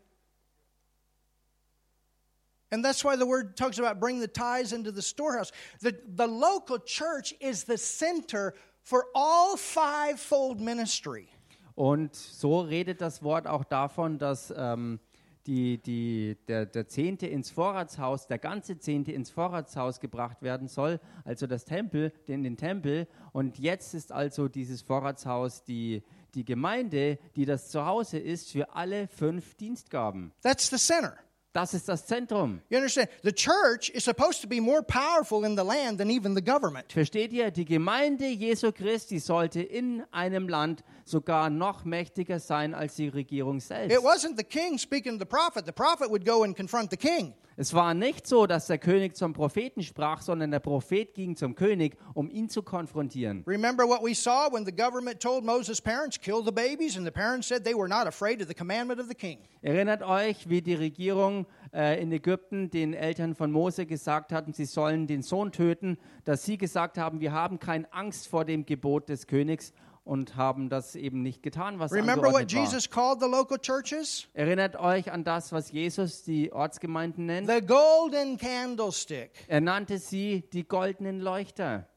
And 2.70 2.84
that's 2.84 3.04
why 3.04 3.16
the 3.16 3.26
word 3.26 3.56
talks 3.56 3.80
about 3.80 4.00
bring 4.00 4.20
the 4.20 4.28
tithes 4.28 4.74
into 4.74 4.92
the 4.92 5.02
storehouse. 5.02 5.52
The, 5.80 5.96
the 6.06 6.28
local 6.28 6.78
church 6.80 7.34
is 7.40 7.64
the 7.64 7.78
center 7.78 8.56
for 8.84 9.06
all 9.16 9.56
fivefold 9.56 10.60
ministry. 10.60 11.30
Und 11.76 12.16
so 12.16 12.62
redet 12.62 13.00
das 13.02 13.22
Wort 13.24 13.48
auch 13.48 13.64
davon, 13.64 14.18
dass 14.18 14.52
ähm, 14.56 15.00
die, 15.48 15.78
die, 15.78 16.38
der, 16.48 16.66
der 16.66 16.88
Zehnte 16.88 17.26
ins 17.26 17.50
Vorratshaus, 17.50 18.28
der 18.28 18.38
ganze 18.38 18.78
Zehnte 18.78 19.14
ins 19.14 19.30
Vorratshaus 19.30 20.00
gebracht 20.00 20.42
werden 20.42 20.68
soll, 20.68 21.00
also 21.24 21.48
das 21.48 21.66
Tempel, 21.66 22.12
in 22.28 22.44
den 22.44 22.58
Tempel. 22.58 23.08
Und 23.32 23.58
jetzt 23.58 23.94
ist 23.94 24.12
also 24.12 24.48
dieses 24.50 24.82
Vorratshaus 24.82 25.64
die, 25.64 26.04
die 26.36 26.46
Gemeinde, 26.46 27.18
die 27.36 27.46
das 27.46 27.70
Zuhause 27.70 28.20
ist 28.20 28.52
für 28.52 28.76
alle 28.76 29.08
fünf 29.08 29.56
Dienstgaben. 29.56 30.34
That's 30.42 30.70
the 30.70 30.78
center. 30.78 31.18
Das 31.54 31.74
ist 31.74 31.88
das 31.90 32.06
Zentrum. 32.06 32.62
You 32.70 32.78
understand? 32.78 33.10
The 33.24 33.32
church 33.32 33.90
is 33.90 34.04
supposed 34.04 34.42
to 34.42 34.48
be 34.48 34.62
more 34.62 34.84
powerful 34.84 35.44
in 35.44 35.58
the 35.58 35.64
land 35.64 35.98
than 35.98 36.10
even 36.10 36.36
the 36.36 36.44
government. 36.44 36.92
Versteht 36.92 37.34
ihr? 37.34 37.50
Die 37.52 37.66
Gemeinde 37.66 38.28
Jesu 38.28 38.72
Christi 38.72 39.20
sollte 39.20 39.62
in 39.62 40.04
einem 40.12 40.48
Land 40.50 40.84
sogar 41.04 41.50
noch 41.50 41.84
mächtiger 41.84 42.40
sein 42.40 42.76
als 42.76 42.96
die 42.96 43.08
Regierung 43.08 43.60
selbst. 43.60 43.96
It 43.96 44.04
wasn't 44.04 44.38
the 44.38 44.44
king 44.44 44.78
speaking 44.78 45.14
to 45.14 45.20
the 45.20 45.26
prophet. 45.26 45.66
The 45.66 45.72
prophet 45.72 46.10
would 46.12 46.26
go 46.26 46.44
and 46.44 46.56
confront 46.56 46.92
the 46.92 46.98
king. 46.98 47.34
Es 47.60 47.74
war 47.74 47.96
nicht 47.96 48.28
so, 48.28 48.46
dass 48.46 48.68
der 48.68 48.78
König 48.78 49.16
zum 49.16 49.34
Propheten 49.34 49.82
sprach, 49.82 50.22
sondern 50.22 50.52
der 50.52 50.60
Prophet 50.60 51.16
ging 51.16 51.36
zum 51.36 51.56
König, 51.56 51.98
um 52.14 52.30
ihn 52.30 52.50
zu 52.50 52.62
konfrontieren. 52.62 53.44
Remember 53.48 53.84
what 53.84 54.04
we 54.04 54.14
saw 54.14 54.48
when 54.52 54.64
the 54.64 54.72
government 54.72 55.20
told 55.20 55.44
Moses' 55.44 55.82
parents, 55.82 56.22
kill 56.22 56.44
the 56.46 56.52
babies, 56.52 56.96
and 56.96 57.04
the 57.04 57.12
parents 57.12 57.48
said 57.48 57.64
they 57.64 57.74
were 57.74 57.88
not 57.88 58.06
afraid 58.06 58.44
of 58.44 58.48
the 58.48 58.54
commandment 58.54 59.00
of 59.00 59.08
the 59.08 59.16
king. 59.16 59.40
Erinnert 59.64 60.04
euch, 60.04 60.48
wie 60.48 60.62
die 60.62 60.76
Regierung 60.76 61.48
äh, 61.74 62.00
in 62.00 62.12
Ägypten 62.12 62.70
den 62.70 62.94
Eltern 62.94 63.34
von 63.34 63.52
Mose 63.52 63.88
gesagt 63.88 64.32
hatten, 64.32 64.54
sie 64.54 64.66
sollen 64.66 65.08
den 65.08 65.24
Sohn 65.24 65.52
töten, 65.52 65.98
dass 66.26 66.46
sie 66.46 66.60
gesagt 66.60 67.00
haben, 67.00 67.22
wir 67.22 67.32
haben 67.32 67.58
keine 67.58 67.92
Angst 67.92 68.28
vor 68.28 68.46
dem 68.46 68.68
Gebot 68.68 69.10
des 69.10 69.26
Königs 69.26 69.74
und 70.08 70.36
haben 70.36 70.70
das 70.70 70.96
eben 70.96 71.22
nicht 71.22 71.44
getan, 71.44 71.80
was 71.80 71.92
Remember 71.92 72.28
what 72.28 72.42
angeordnet 72.42 72.54
war. 72.56 72.64
Jesus 72.64 72.90
called 72.90 73.20
the 73.20 73.28
local 73.28 73.60
churches? 73.60 74.28
Erinnert 74.34 74.76
euch 74.78 75.12
an 75.12 75.24
das, 75.24 75.52
was 75.52 75.72
Jesus 75.72 76.24
die 76.24 76.52
Ortsgemeinden 76.52 77.26
nennt. 77.26 77.50
The 77.50 77.62
golden 77.62 78.38
candlestick. 78.38 79.32
Er 79.48 79.62
nannte 79.62 79.98
sie 80.00 80.46
die 80.54 80.68
goldenen 80.68 81.20
Leuchter. 81.20 81.88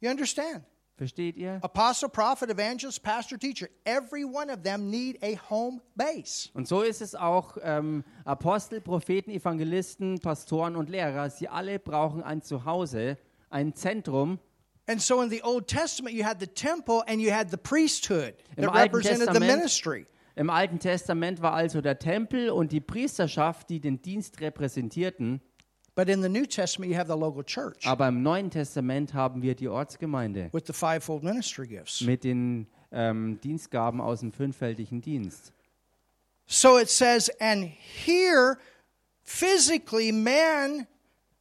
You 0.00 0.10
understand? 0.10 0.64
Versteht 0.96 1.36
ihr? 1.36 1.60
Apostle, 1.62 2.08
prophet, 2.08 2.50
evangelist, 2.50 3.02
pastor, 3.04 3.38
teacher. 3.38 3.68
Every 3.84 4.24
one 4.24 4.50
of 4.50 4.62
them 4.64 4.90
need 4.90 5.22
a 5.22 5.38
home 5.48 5.80
base. 5.94 6.48
Und 6.54 6.66
so 6.66 6.82
ist 6.82 7.00
es 7.00 7.14
auch 7.14 7.56
ähm, 7.62 8.02
Apostel, 8.24 8.80
Propheten, 8.80 9.30
Evangelisten, 9.30 10.18
Pastoren 10.18 10.74
und 10.74 10.88
Lehrer. 10.88 11.30
Sie 11.30 11.48
alle 11.48 11.78
brauchen 11.78 12.24
ein 12.24 12.42
Zuhause, 12.42 13.16
ein 13.48 13.74
Zentrum. 13.74 14.40
And 14.88 15.00
so 15.00 15.20
in 15.22 15.28
the 15.30 15.42
Old 15.42 15.68
Testament, 15.68 16.14
you 16.16 16.24
had 16.24 16.40
the 16.40 16.46
temple 16.46 17.02
and 17.06 17.20
you 17.20 17.30
had 17.30 17.50
the 17.50 17.58
priesthood 17.58 18.34
Im 18.56 18.64
that 18.64 18.68
Alten 18.70 18.82
represented 18.82 19.20
the 19.20 19.26
Testament- 19.26 19.56
ministry. 19.56 20.06
Im 20.36 20.50
Alten 20.50 20.78
Testament 20.78 21.42
war 21.42 21.52
also 21.52 21.80
der 21.80 21.98
Tempel 21.98 22.50
und 22.50 22.70
die 22.72 22.80
Priesterschaft, 22.80 23.68
die 23.70 23.80
den 23.80 24.00
Dienst 24.00 24.40
repräsentierten. 24.40 25.40
But 25.96 26.08
in 26.08 26.22
the 26.22 26.28
New 26.28 26.46
Testament, 26.46 26.92
you 26.92 26.96
have 26.96 27.08
the 27.12 27.18
local 27.18 27.42
church 27.44 27.84
Aber 27.84 28.06
im 28.08 28.22
Neuen 28.22 28.50
Testament 28.50 29.12
haben 29.14 29.42
wir 29.42 29.56
die 29.56 29.66
Ortsgemeinde 29.68 30.48
with 30.52 30.62
the 30.66 30.72
fivefold 30.72 31.24
ministry 31.24 31.66
gifts. 31.66 32.00
mit 32.02 32.22
den 32.22 32.68
ähm, 32.92 33.40
Dienstgaben 33.42 34.00
aus 34.00 34.20
dem 34.20 34.32
fünffältigen 34.32 35.00
Dienst. 35.02 35.52
So 36.46 36.78
it 36.78 36.88
says, 36.88 37.28
and 37.40 37.64
here, 38.06 38.56
physically, 39.24 40.12
man 40.12 40.86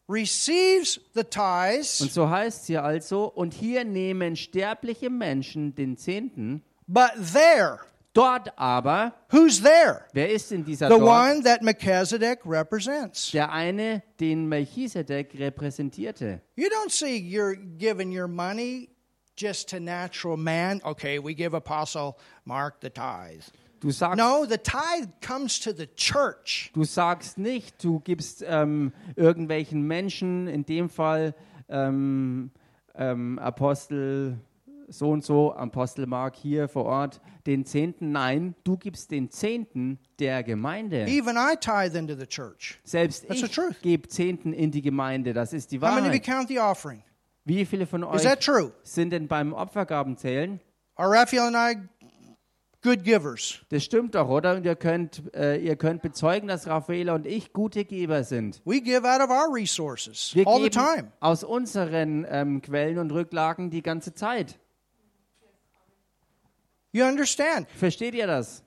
receives 0.10 1.00
the 1.14 1.24
tithes, 1.24 2.02
Und 2.02 2.12
so 2.12 2.30
heißt 2.30 2.62
es 2.62 2.68
hier 2.68 2.84
also, 2.84 3.26
und 3.26 3.54
hier 3.54 3.84
nehmen 3.84 4.36
sterbliche 4.36 5.10
Menschen 5.10 5.76
den 5.76 5.98
Zehnten, 5.98 6.64
but 6.88 7.12
there, 7.34 7.80
dort 8.14 8.58
aber, 8.58 9.14
who's 9.32 9.62
there? 9.62 10.06
wer 10.14 10.30
ist 10.30 10.52
in 10.52 10.64
dieser 10.64 10.88
The 10.90 10.98
dort? 11.00 11.04
one 11.10 11.44
that 11.44 11.62
Melchizedek 11.62 12.40
represents. 12.46 13.32
Der 13.32 13.52
eine, 13.52 14.02
den 14.20 14.48
Melchisedek 14.48 15.38
repräsentierte. 15.38 16.42
You 16.56 16.68
don't 16.68 16.90
see 16.92 17.18
you're 17.18 17.56
giving 17.78 18.12
your 18.18 18.28
money 18.28 18.90
just 19.38 19.70
to 19.70 19.80
natural 19.80 20.38
man. 20.38 20.82
Okay, 20.84 21.20
we 21.20 21.36
give 21.36 21.54
Apostle 21.56 22.16
Mark 22.46 22.76
the 22.82 22.90
tithe. 22.90 23.44
Du 23.80 23.92
sagst, 23.92 24.18
No, 24.18 24.46
the 24.50 24.58
tithe 24.58 25.10
comes 25.26 25.60
to 25.60 25.72
the 25.72 25.88
church. 25.96 26.72
du 26.74 26.84
sagst 26.84 27.38
nicht, 27.38 27.84
du 27.84 28.00
gibst 28.00 28.44
ähm, 28.48 28.92
irgendwelchen 29.16 29.84
Menschen, 29.84 30.48
in 30.48 30.66
dem 30.66 30.90
Fall 30.90 31.36
ähm, 31.70 32.52
ähm, 32.96 33.38
Apostel 33.40 34.40
so 34.90 35.10
und 35.12 35.24
so, 35.24 35.54
Apostel 35.54 36.08
Mark 36.08 36.36
hier 36.38 36.68
vor 36.70 36.86
Ort, 36.86 37.20
den 37.46 37.66
Zehnten. 37.66 38.12
Nein, 38.14 38.56
du 38.64 38.78
gibst 38.78 39.12
den 39.12 39.30
Zehnten 39.30 40.00
der 40.18 40.44
Gemeinde. 40.44 41.06
Even 41.08 41.36
I 41.36 41.56
tithe 41.60 41.98
into 41.98 42.16
the 42.16 42.26
church. 42.26 42.80
Selbst 42.86 43.28
That's 43.28 43.42
the 43.42 43.46
ich 43.48 43.52
truth. 43.52 43.82
gebe 43.82 44.08
Zehnten 44.08 44.54
in 44.54 44.72
die 44.72 44.82
Gemeinde. 44.82 45.34
Das 45.34 45.52
ist 45.54 45.72
die 45.74 45.78
How 45.82 45.90
many 45.94 46.00
of 46.00 46.06
you 46.06 46.10
Wahrheit. 46.12 46.24
count 46.26 46.48
the 46.48 46.60
offering? 46.60 47.04
Wie 47.44 47.66
viele 47.66 47.86
von 47.86 48.04
Is 48.04 48.10
euch 48.10 48.24
that 48.24 48.42
true? 48.42 48.72
sind 48.84 49.12
denn 49.12 49.28
beim 49.28 49.54
Opfergabenzählen? 49.54 50.60
Are 50.96 51.12
Raphael 51.12 51.54
and 51.54 51.56
I 51.56 51.97
good 52.88 53.04
givers? 53.04 53.60
Das 53.70 53.84
stimmt 53.84 54.16
doch, 54.16 54.30
oder? 54.30 54.56
Und 54.56 54.66
ihr 54.66 54.76
könnt, 54.76 55.22
äh, 55.36 55.58
ihr 55.58 55.76
könnt 55.76 56.02
bezeugen, 56.02 56.48
dass 56.48 56.68
Raffaela 56.68 57.16
und 57.16 57.28
ich 57.28 57.52
gute 57.52 57.84
Geber 57.84 58.24
sind. 58.24 58.62
We 58.66 58.80
give 58.82 59.06
out 59.06 59.22
of 59.22 59.30
our 59.30 59.54
resources 59.54 60.34
Wir 60.34 60.48
all 60.48 60.62
the 60.62 60.70
time. 60.70 61.12
aus 61.20 61.44
unseren 61.44 62.26
ähm, 62.30 62.62
Quellen 62.62 62.98
und 62.98 63.12
Rücklagen 63.12 63.70
die 63.70 63.82
ganze 63.82 64.14
Zeit. 64.14 64.58
You 66.94 67.04
understand? 67.04 67.70
Versteht 67.72 68.16
ihr 68.16 68.28
das? 68.28 68.64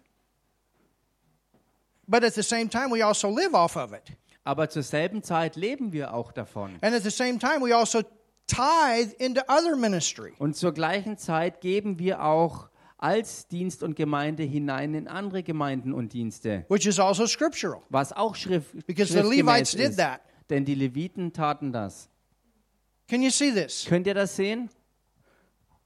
But 2.06 2.22
at 2.22 2.34
the 2.34 2.42
same 2.42 2.68
time, 2.68 2.90
we 2.90 3.04
also 3.04 3.30
live 3.30 3.54
off 3.54 3.76
of 3.76 3.92
it. 3.92 4.16
Aber 4.44 4.68
zur 4.68 4.82
selben 4.82 5.22
Zeit 5.22 5.56
leben 5.56 5.92
wir 5.92 6.12
auch 6.12 6.32
davon. 6.32 6.76
And 6.82 6.94
at 6.94 7.02
the 7.02 7.10
same 7.10 7.38
time, 7.38 7.60
we 7.60 7.74
also 7.74 8.02
tithe 8.46 9.14
into 9.18 9.40
other 9.48 9.76
ministry. 9.76 10.34
Und 10.38 10.56
zur 10.56 10.72
gleichen 10.72 11.16
Zeit 11.16 11.60
geben 11.60 11.98
wir 11.98 12.22
auch 12.22 12.69
als 13.00 13.48
Dienst 13.48 13.82
und 13.82 13.96
Gemeinde 13.96 14.42
hinein 14.42 14.94
in 14.94 15.08
andere 15.08 15.42
Gemeinden 15.42 15.92
und 15.94 16.12
Dienste, 16.12 16.64
which 16.68 16.86
is 16.86 16.98
also 16.98 17.26
scriptural. 17.26 17.82
was 17.88 18.12
auch 18.12 18.34
Schrift, 18.36 18.86
Because 18.86 19.12
the 19.12 19.20
Levites 19.20 19.72
did 19.72 19.90
ist. 19.90 19.96
that. 19.98 20.20
Denn 20.50 20.64
die 20.64 20.74
Leviten 20.74 21.32
taten 21.32 21.72
das. 21.72 22.08
Can 23.08 23.22
you 23.22 23.30
see 23.30 23.52
this? 23.52 23.86
Könnt 23.88 24.06
ihr 24.06 24.14
das 24.14 24.36
sehen? 24.36 24.68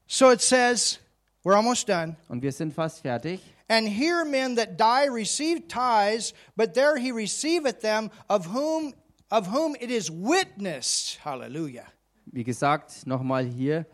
So 0.07 0.31
it 0.31 0.41
says, 0.41 0.99
We're 1.45 1.57
almost 1.57 1.89
done. 1.89 2.17
Und 2.29 2.43
wir 2.43 2.53
sind 2.53 2.73
fast 2.75 3.01
fertig. 3.03 3.41
And 3.69 3.89
here 3.89 4.25
men 4.25 4.57
that 4.57 4.79
die 4.79 5.09
receive 5.09 5.69
tithes, 5.69 6.35
but 6.57 6.75
there 6.75 6.99
he 6.99 7.11
receiveth 7.13 7.81
them, 7.81 8.11
of 8.29 8.53
whom 8.53 8.95
of 9.31 9.53
whom 9.53 9.75
it 9.81 9.91
is 9.91 10.11
witnessed. 10.11 11.19
Hallelujah. 11.25 11.87
Wie 12.27 12.45
gesagt, 12.45 13.07
nochmal 13.07 13.45
hier, 13.45 13.87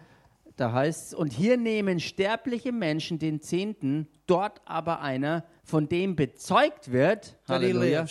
da 0.61 0.73
heißt 0.73 1.09
es, 1.09 1.15
und 1.15 1.33
hier 1.33 1.57
nehmen 1.57 2.01
sterbliche 2.01 2.71
Menschen 2.71 3.19
den 3.19 3.41
Zehnten, 3.41 4.07
dort 4.27 4.61
aber 4.67 5.01
einer, 5.01 5.45
von 5.65 5.89
dem 5.89 6.17
bezeugt 6.17 6.93
wird, 6.93 7.39
Halleluja, 7.49 8.07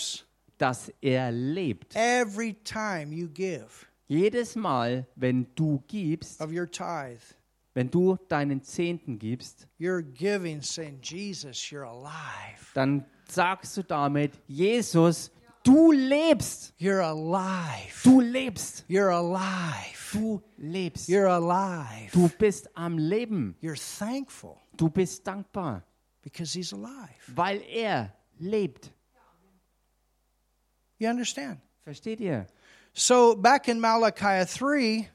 dass 0.58 0.92
er 1.00 1.32
lebt. 1.32 1.96
Every 1.96 2.56
time 2.64 3.14
you 3.14 3.30
give 3.30 3.68
Jedes 4.08 4.56
Mal, 4.56 5.06
wenn 5.16 5.46
du 5.54 5.84
gibst, 5.88 6.42
of 6.42 6.52
your 6.52 6.66
tithe, 6.70 7.20
wenn 7.76 7.92
du 7.92 8.18
deinen 8.28 8.64
Zehnten 8.64 9.20
gibst, 9.20 9.68
you're 9.80 10.02
giving, 10.02 10.64
saying, 10.64 11.00
Jesus, 11.04 11.58
you're 11.70 11.86
alive. 11.86 12.74
dann 12.74 13.06
sagst 13.28 13.78
du 13.78 13.84
damit, 13.84 14.32
Jesus, 14.48 15.32
du 15.70 15.92
lebst, 15.92 16.74
You're 16.78 17.02
alive. 17.02 17.94
du 18.04 18.20
lebst, 18.22 18.86
You're 18.88 19.12
alive. 19.12 20.12
du 20.14 20.42
lebst, 20.58 21.08
You're 21.08 21.28
alive. 21.28 22.10
du 22.12 22.28
bist 22.40 22.68
am 22.76 22.98
Leben, 22.98 23.56
You're 23.62 23.76
thankful 24.00 24.58
du 24.78 24.90
bist 24.90 25.24
dankbar, 25.28 25.84
because 26.24 26.54
he's 26.54 26.74
alive. 26.74 27.10
weil 27.36 27.62
er 27.70 28.12
lebt. 28.40 28.92
You 30.98 31.08
understand? 31.10 31.60
Versteht 31.86 32.20
ihr? 32.20 32.48
So 32.94 33.36
back 33.36 33.68
in 33.68 33.80
Malachi 33.80 34.46
3 34.46 35.10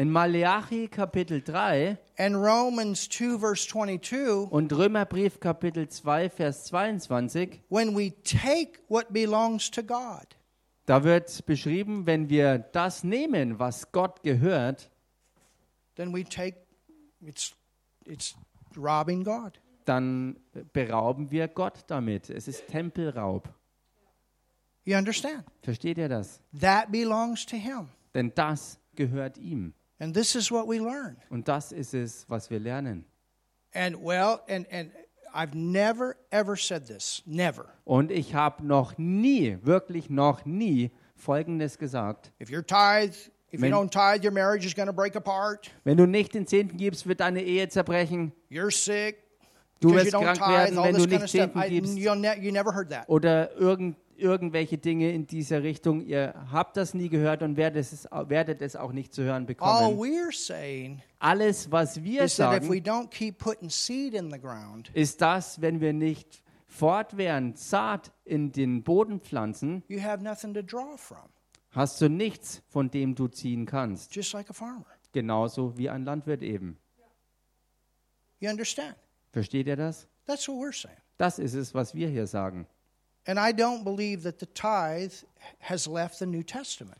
In 0.00 0.10
Maleachi 0.10 0.88
Kapitel 0.88 1.42
3 1.42 1.98
and 2.16 2.34
Romans 2.34 3.06
2, 3.10 3.38
verse 3.38 3.68
22, 3.68 4.50
und 4.50 4.72
Römerbrief 4.72 5.38
Kapitel 5.40 5.90
2 5.90 6.30
Vers 6.30 6.64
22, 6.64 7.60
when 7.68 7.94
we 7.94 8.12
take 8.24 8.78
what 8.88 9.12
belongs 9.12 9.70
to 9.70 9.82
God, 9.82 10.24
da 10.86 11.04
wird 11.04 11.44
beschrieben, 11.44 12.06
wenn 12.06 12.30
wir 12.30 12.60
das 12.72 13.04
nehmen, 13.04 13.58
was 13.58 13.92
Gott 13.92 14.22
gehört, 14.22 14.90
then 15.96 16.14
we 16.14 16.24
take 16.24 16.56
it's 17.20 17.54
it's 18.06 18.34
robbing 18.78 19.22
God. 19.22 19.60
dann 19.84 20.40
berauben 20.72 21.30
wir 21.30 21.46
Gott 21.46 21.84
damit. 21.88 22.30
Es 22.30 22.48
ist 22.48 22.68
Tempelraub. 22.68 23.50
You 24.84 24.96
understand? 24.96 25.44
Versteht 25.60 25.98
ihr 25.98 26.08
das? 26.08 26.40
That 26.58 26.90
belongs 26.90 27.44
to 27.44 27.56
him. 27.56 27.90
Denn 28.14 28.32
das 28.34 28.78
gehört 28.96 29.36
ihm. 29.36 29.74
And 30.00 30.14
this 30.14 30.34
is 30.34 30.50
what 30.50 30.66
we 30.66 30.78
learn. 30.78 31.16
Und 31.30 31.46
das 31.46 31.72
ist 31.72 31.94
es, 31.94 32.24
was 32.28 32.50
wir 32.50 32.58
lernen. 32.58 33.04
And 33.74 33.96
well, 34.02 34.40
and 34.48 34.66
and 34.72 34.90
I've 35.32 35.54
never 35.54 36.16
ever 36.30 36.56
said 36.56 36.86
this. 36.86 37.22
Never. 37.26 37.66
Und 37.84 38.10
ich 38.10 38.34
habe 38.34 38.66
noch 38.66 38.98
nie, 38.98 39.58
wirklich 39.62 40.10
noch 40.10 40.44
nie 40.44 40.90
Folgendes 41.14 41.78
gesagt. 41.78 42.32
If 42.40 42.48
you're 42.48 42.66
tithe, 42.66 43.14
if 43.52 43.60
Wenn- 43.60 43.70
you 43.70 43.76
don't 43.76 43.90
tithe, 43.90 44.24
your 44.24 44.32
marriage 44.32 44.66
is 44.66 44.74
going 44.74 44.88
to 44.88 44.92
break 44.92 45.14
apart. 45.14 45.70
Wenn 45.84 45.98
du 45.98 46.06
nicht 46.06 46.34
den 46.34 46.46
Zehnten 46.46 46.76
gibst, 46.78 47.06
wird 47.06 47.20
deine 47.20 47.42
Ehe 47.42 47.68
zerbrechen. 47.68 48.32
You're 48.50 48.72
sick. 48.72 49.18
Du 49.80 49.94
wirst 49.94 50.12
you 50.12 50.18
don't 50.18 50.24
krank 50.24 50.38
tithe, 50.38 50.48
werden, 50.50 50.78
all 50.78 50.84
wenn 50.86 50.94
this 50.94 51.04
du 51.04 51.08
kind 51.10 51.22
nicht 51.22 51.22
of 51.22 51.28
stuff. 51.28 51.52
Zehnten 51.54 51.58
I, 51.62 51.68
gibst. 51.68 51.96
you, 51.96 52.14
ne, 52.14 52.36
you 52.40 52.50
never 52.52 52.74
heard 52.74 52.90
that. 52.90 53.08
Oder 53.08 53.54
irgend, 53.56 53.96
irgendwelche 54.20 54.78
Dinge 54.78 55.10
in 55.12 55.26
dieser 55.26 55.62
Richtung. 55.62 56.00
Ihr 56.02 56.34
habt 56.52 56.76
das 56.76 56.94
nie 56.94 57.08
gehört 57.08 57.42
und 57.42 57.56
werdet 57.56 57.80
es, 57.80 58.04
werdet 58.10 58.62
es 58.62 58.76
auch 58.76 58.92
nicht 58.92 59.12
zu 59.14 59.22
hören 59.22 59.46
bekommen. 59.46 59.70
Alles, 61.18 61.70
was 61.72 62.02
wir 62.04 62.22
sagen, 62.28 62.68
ist 64.94 65.20
das, 65.20 65.60
wenn 65.60 65.80
wir 65.80 65.92
nicht 65.92 66.42
fortwährend 66.66 67.58
Saat 67.58 68.12
in 68.24 68.52
den 68.52 68.82
Boden 68.84 69.20
pflanzen, 69.20 69.82
hast 71.70 72.00
du 72.00 72.08
nichts, 72.08 72.62
von 72.68 72.90
dem 72.90 73.14
du 73.14 73.28
ziehen 73.28 73.66
kannst. 73.66 74.12
Genauso 75.12 75.76
wie 75.76 75.90
ein 75.90 76.04
Landwirt 76.04 76.42
eben. 76.42 76.78
Versteht 79.32 79.66
ihr 79.66 79.76
das? 79.76 80.06
Das 81.18 81.38
ist 81.38 81.54
es, 81.54 81.74
was 81.74 81.94
wir 81.94 82.08
hier 82.08 82.26
sagen. 82.26 82.66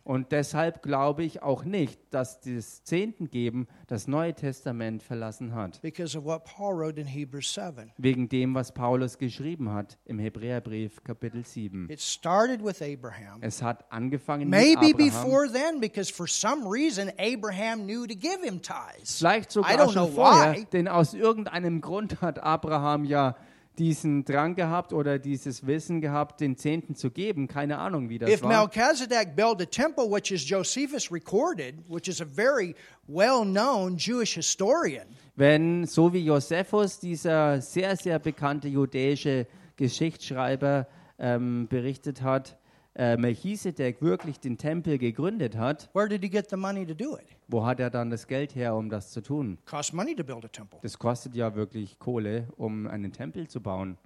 Und 0.04 0.32
deshalb 0.32 0.82
glaube 0.82 1.22
ich 1.24 1.42
auch 1.42 1.64
nicht, 1.64 2.00
dass 2.10 2.40
das 2.40 2.84
Zehntengeben 2.84 3.68
das 3.86 4.06
Neue 4.08 4.34
Testament 4.34 5.02
verlassen 5.02 5.54
hat. 5.54 5.80
because 5.82 6.16
of 6.16 6.24
what 6.24 6.44
Paul 6.44 6.74
wrote 6.76 7.00
in 7.00 7.06
Hebrews 7.06 7.52
7. 7.54 7.92
Wegen 7.98 8.28
dem, 8.28 8.54
was 8.54 8.72
Paulus 8.72 9.18
geschrieben 9.18 9.72
hat 9.72 9.98
im 10.04 10.18
Hebräerbrief 10.18 11.02
Kapitel 11.04 11.44
7. 11.44 11.88
It 11.90 12.00
started 12.00 12.64
with 12.64 12.80
Abraham. 12.82 13.38
Es 13.42 13.62
hat 13.62 13.90
angefangen 13.92 14.48
Maybe 14.48 14.86
mit 14.86 14.94
Abraham. 14.94 14.96
before 15.24 15.52
then, 15.52 15.80
because 15.80 16.12
for 16.12 16.26
some 16.26 16.66
reason 16.68 17.10
Abraham 17.18 17.84
knew 17.86 18.06
to 18.06 18.14
give 18.14 18.38
him 18.42 18.60
tithes. 18.62 19.18
Vielleicht 19.18 19.50
I 19.50 19.52
sogar 19.54 19.72
don't 19.76 19.92
schon 19.92 20.06
know 20.06 20.14
vorher, 20.14 20.54
why. 20.56 20.64
denn 20.72 20.88
aus 20.88 21.14
irgendeinem 21.14 21.80
Grund 21.80 22.20
hat 22.20 22.42
Abraham 22.42 23.04
ja 23.04 23.36
diesen 23.78 24.24
Drang 24.24 24.54
gehabt 24.54 24.92
oder 24.92 25.18
dieses 25.18 25.66
Wissen 25.66 26.00
gehabt, 26.00 26.40
den 26.40 26.56
Zehnten 26.56 26.94
zu 26.94 27.10
geben. 27.10 27.48
Keine 27.48 27.78
Ahnung, 27.78 28.08
wie 28.08 28.18
das 28.18 28.30
If 28.30 28.42
war. 28.42 28.50
Melchizedek 28.50 29.34
built 29.34 29.60
a 29.62 29.64
temple, 29.64 30.10
which 30.10 30.30
is 30.30 30.48
Josephus 30.48 31.10
recorded, 31.10 31.76
which 31.88 32.08
is 32.08 32.20
a 32.20 32.26
very 32.26 32.74
well 33.06 33.42
known 33.42 33.96
Jewish 33.96 34.34
historian, 34.34 35.06
Wenn, 35.36 35.86
so 35.86 36.12
wie 36.12 36.24
Josephus, 36.24 36.98
dieser 36.98 37.60
sehr, 37.62 37.96
sehr 37.96 38.18
bekannte 38.18 38.68
jüdische 38.68 39.46
Geschichtsschreiber, 39.76 40.86
ähm, 41.18 41.66
berichtet 41.68 42.22
hat, 42.22 42.58
äh, 42.94 43.16
Melchisedek 43.16 44.02
wirklich 44.02 44.40
den 44.40 44.58
Tempel 44.58 44.98
gegründet 44.98 45.56
hat, 45.56 45.88
where 45.94 46.08
did 46.08 46.22
he 46.22 46.28
get 46.28 46.50
the 46.50 46.56
money 46.56 46.86
to 46.86 46.94
do 46.94 47.16
it? 47.16 47.26
wo 47.48 47.64
hat 47.64 47.80
er 47.80 47.90
dann 47.90 48.10
das 48.10 48.26
Geld 48.26 48.54
her, 48.54 48.74
um 48.74 48.88
das 48.90 49.10
zu 49.10 49.20
tun? 49.20 49.58
cost 49.64 49.92
money 49.92 50.14
to 50.14 50.24
build 50.24 50.44
a 50.44 50.48
temple. 50.48 50.78
Das 50.82 50.98
kostet 50.98 51.34
ja 51.34 51.54
wirklich 51.54 51.98
Kohle, 51.98 52.48
um 52.56 52.86
einen 52.86 53.12
Tempel 53.12 53.48
zu 53.48 53.60
bauen. 53.60 53.96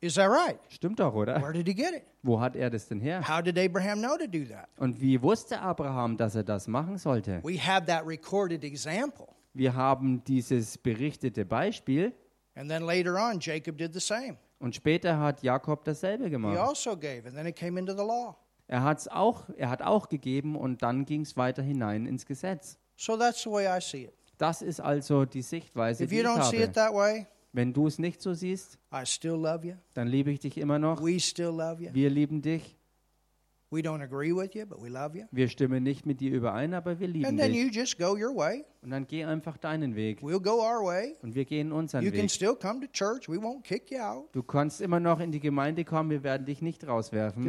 Is 0.00 0.14
that 0.16 0.28
right? 0.28 0.58
Stimmt 0.68 1.00
doch, 1.00 1.14
oder? 1.14 1.40
Where 1.40 1.52
did 1.52 1.66
he 1.66 1.74
get 1.74 1.94
it? 1.94 2.02
Wo 2.22 2.38
hat 2.38 2.56
er 2.56 2.68
das 2.68 2.88
denn 2.88 3.00
her? 3.00 3.26
How 3.26 3.40
did 3.42 3.58
Abraham 3.58 4.00
know 4.00 4.18
to 4.18 4.26
do 4.26 4.44
that? 4.44 4.68
Und 4.76 5.00
wie 5.00 5.22
wusste 5.22 5.60
Abraham, 5.60 6.18
dass 6.18 6.34
er 6.34 6.42
das 6.42 6.68
machen 6.68 6.98
sollte? 6.98 7.40
We 7.42 7.58
have 7.58 7.86
that 7.86 8.06
recorded 8.06 8.64
example. 8.64 9.28
Wir 9.54 9.74
haben 9.74 10.22
dieses 10.24 10.76
berichtete 10.76 11.46
Beispiel 11.46 12.12
And 12.56 12.68
then 12.68 12.82
later 12.82 13.16
on, 13.16 13.40
Jacob 13.40 13.78
did 13.78 13.92
the 13.94 14.00
same. 14.00 14.36
Und 14.58 14.74
später 14.74 15.18
hat 15.18 15.42
Jakob 15.42 15.84
dasselbe 15.84 16.24
He 16.24 16.30
gemacht. 16.30 16.56
also 16.58 16.96
gave, 16.96 17.26
and 17.26 17.34
then 17.34 17.46
it 17.46 17.56
came 17.56 17.78
into 17.78 17.92
the 17.92 17.98
law. 18.04 18.36
Er, 18.66 18.82
hat's 18.82 19.08
auch, 19.08 19.48
er 19.56 19.68
hat 19.68 19.82
auch 19.82 20.08
gegeben 20.08 20.56
und 20.56 20.82
dann 20.82 21.04
ging 21.04 21.20
es 21.22 21.36
weiter 21.36 21.62
hinein 21.62 22.06
ins 22.06 22.24
Gesetz. 22.26 22.78
So 22.96 23.16
that's 23.16 23.42
the 23.42 23.50
way 23.50 23.66
I 23.66 23.80
see 23.80 24.04
it. 24.04 24.14
Das 24.38 24.62
ist 24.62 24.80
also 24.80 25.24
die 25.26 25.42
Sichtweise, 25.42 26.04
If 26.04 26.10
die 26.10 26.16
you 26.16 26.22
ich 26.22 26.26
don't 26.28 26.42
see 26.50 26.56
habe. 26.58 26.64
it 26.68 26.72
that 26.74 26.92
way, 26.94 27.26
Wenn 27.52 27.72
du 27.72 27.86
es 27.86 27.98
nicht 27.98 28.20
so 28.22 28.32
siehst, 28.34 28.78
I 28.92 29.04
still 29.04 29.32
love 29.36 29.66
you. 29.66 29.74
dann 29.94 30.08
liebe 30.08 30.30
ich 30.30 30.40
dich 30.40 30.56
immer 30.58 30.78
noch. 30.78 31.02
We 31.04 31.20
still 31.20 31.46
love 31.50 31.82
you. 31.82 31.90
Wir 31.92 32.10
lieben 32.10 32.40
dich. 32.42 32.76
Wir 33.70 35.48
stimmen 35.48 35.82
nicht 35.82 36.06
mit 36.06 36.20
dir 36.20 36.32
überein, 36.32 36.74
aber 36.74 37.00
wir 37.00 37.08
lieben 37.08 37.26
And 37.26 37.38
then 37.38 37.52
dich. 37.52 37.62
you 37.64 37.68
just 37.70 37.98
go 37.98 38.14
your 38.16 38.34
way. 38.36 38.64
Und 38.82 38.90
dann 38.90 39.06
geh 39.06 39.24
einfach 39.24 39.56
deinen 39.56 39.94
Weg. 39.96 40.20
We'll 40.20 40.40
go 40.40 40.60
our 40.62 40.84
way. 40.84 41.16
Und 41.22 41.34
wir 41.34 41.44
gehen 41.44 41.72
unseren 41.72 42.04
You 42.04 42.10
can 42.10 42.22
Weg. 42.22 42.30
still 42.30 42.54
come 42.54 42.80
to 42.80 42.86
church. 42.92 43.28
We 43.28 43.36
won't 43.36 43.62
kick 43.62 43.90
you 43.90 43.98
out 43.98 44.28
Du 44.32 44.42
kannst 44.42 44.80
immer 44.80 45.00
noch 45.00 45.20
in 45.20 45.32
die 45.32 45.40
Gemeinde 45.40 45.84
kommen, 45.84 46.10
wir 46.10 46.22
werden 46.22 46.44
dich 46.46 46.62
nicht 46.62 46.86
rauswerfen, 46.86 47.42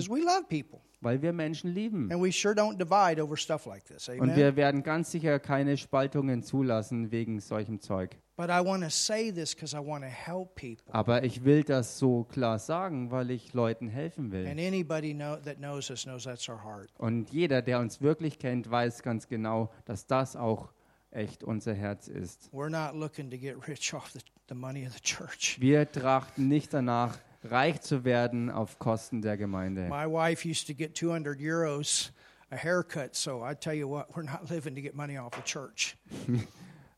weil 1.06 1.22
wir 1.22 1.32
Menschen 1.32 1.74
lieben. 1.74 2.12
And 2.12 2.22
we 2.22 2.32
sure 2.32 2.54
don't 2.54 2.78
divide 2.78 3.22
over 3.22 3.38
stuff 3.38 3.66
like 3.66 3.86
this. 3.86 4.10
Und 4.10 4.36
wir 4.36 4.56
werden 4.56 4.84
ganz 4.84 5.12
sicher 5.12 5.40
keine 5.40 5.78
Spaltungen 5.78 6.44
zulassen 6.44 7.12
wegen 7.12 7.40
solchem 7.40 7.80
Zeug. 7.80 8.18
But 8.38 8.50
I 8.50 8.60
want 8.66 8.84
to 8.84 8.90
say 8.90 9.32
this 9.32 9.56
because 9.56 9.74
I 9.74 9.80
want 9.80 10.04
to 10.04 10.10
help 10.10 10.56
people. 10.56 10.94
Aber 10.94 11.24
ich 11.24 11.46
will 11.46 11.64
das 11.64 11.98
so 11.98 12.26
klar 12.26 12.60
sagen, 12.60 13.10
weil 13.12 13.32
ich 13.32 13.54
Leuten 13.54 13.88
helfen 13.88 14.32
will. 14.32 14.46
And 14.46 14.60
anybody 14.60 15.14
know, 15.14 15.38
that 15.38 15.58
knows 15.58 15.90
us 15.90 16.04
knows 16.04 16.26
that's 16.26 16.50
our 16.50 16.62
heart. 16.62 16.90
Und 16.98 17.30
jeder, 17.32 17.62
der 17.62 17.80
uns 17.80 18.02
wirklich 18.02 18.38
kennt, 18.38 18.70
weiß 18.70 19.04
ganz 19.04 19.30
genau, 19.30 19.72
dass 19.86 20.08
das 20.08 20.36
auch 20.36 20.74
echt 21.12 21.46
unser 21.46 21.74
Herz 21.74 22.10
ist. 22.10 22.50
We're 22.52 22.70
not 22.70 23.00
looking 23.00 23.30
to 23.32 23.38
get 23.38 23.56
rich 23.68 23.94
off 23.96 24.12
the, 24.12 24.20
the 24.50 24.56
money 24.56 24.86
of 24.86 24.94
the 24.94 25.02
church. 25.02 25.58
Wir 25.62 25.90
trachten 25.90 26.50
nicht 26.50 26.74
danach, 26.74 27.18
reich 27.52 27.82
zu 27.82 28.04
werden 28.04 28.50
auf 28.50 28.80
Kosten 28.80 29.22
der 29.22 29.38
Gemeinde. 29.38 29.88
My 29.90 30.06
wife 30.06 30.48
used 30.48 30.68
to 30.68 30.74
get 30.74 30.96
200 30.96 31.40
euros 31.40 32.12
a 32.52 32.56
haircut, 32.56 33.16
so 33.16 33.44
I 33.44 33.56
tell 33.56 33.74
you 33.74 33.90
what, 33.90 34.16
we're 34.16 34.24
not 34.24 34.50
living 34.50 34.76
to 34.76 34.82
get 34.82 34.96
money 34.96 35.18
off 35.18 35.34
the 35.36 35.44
church. 35.44 35.98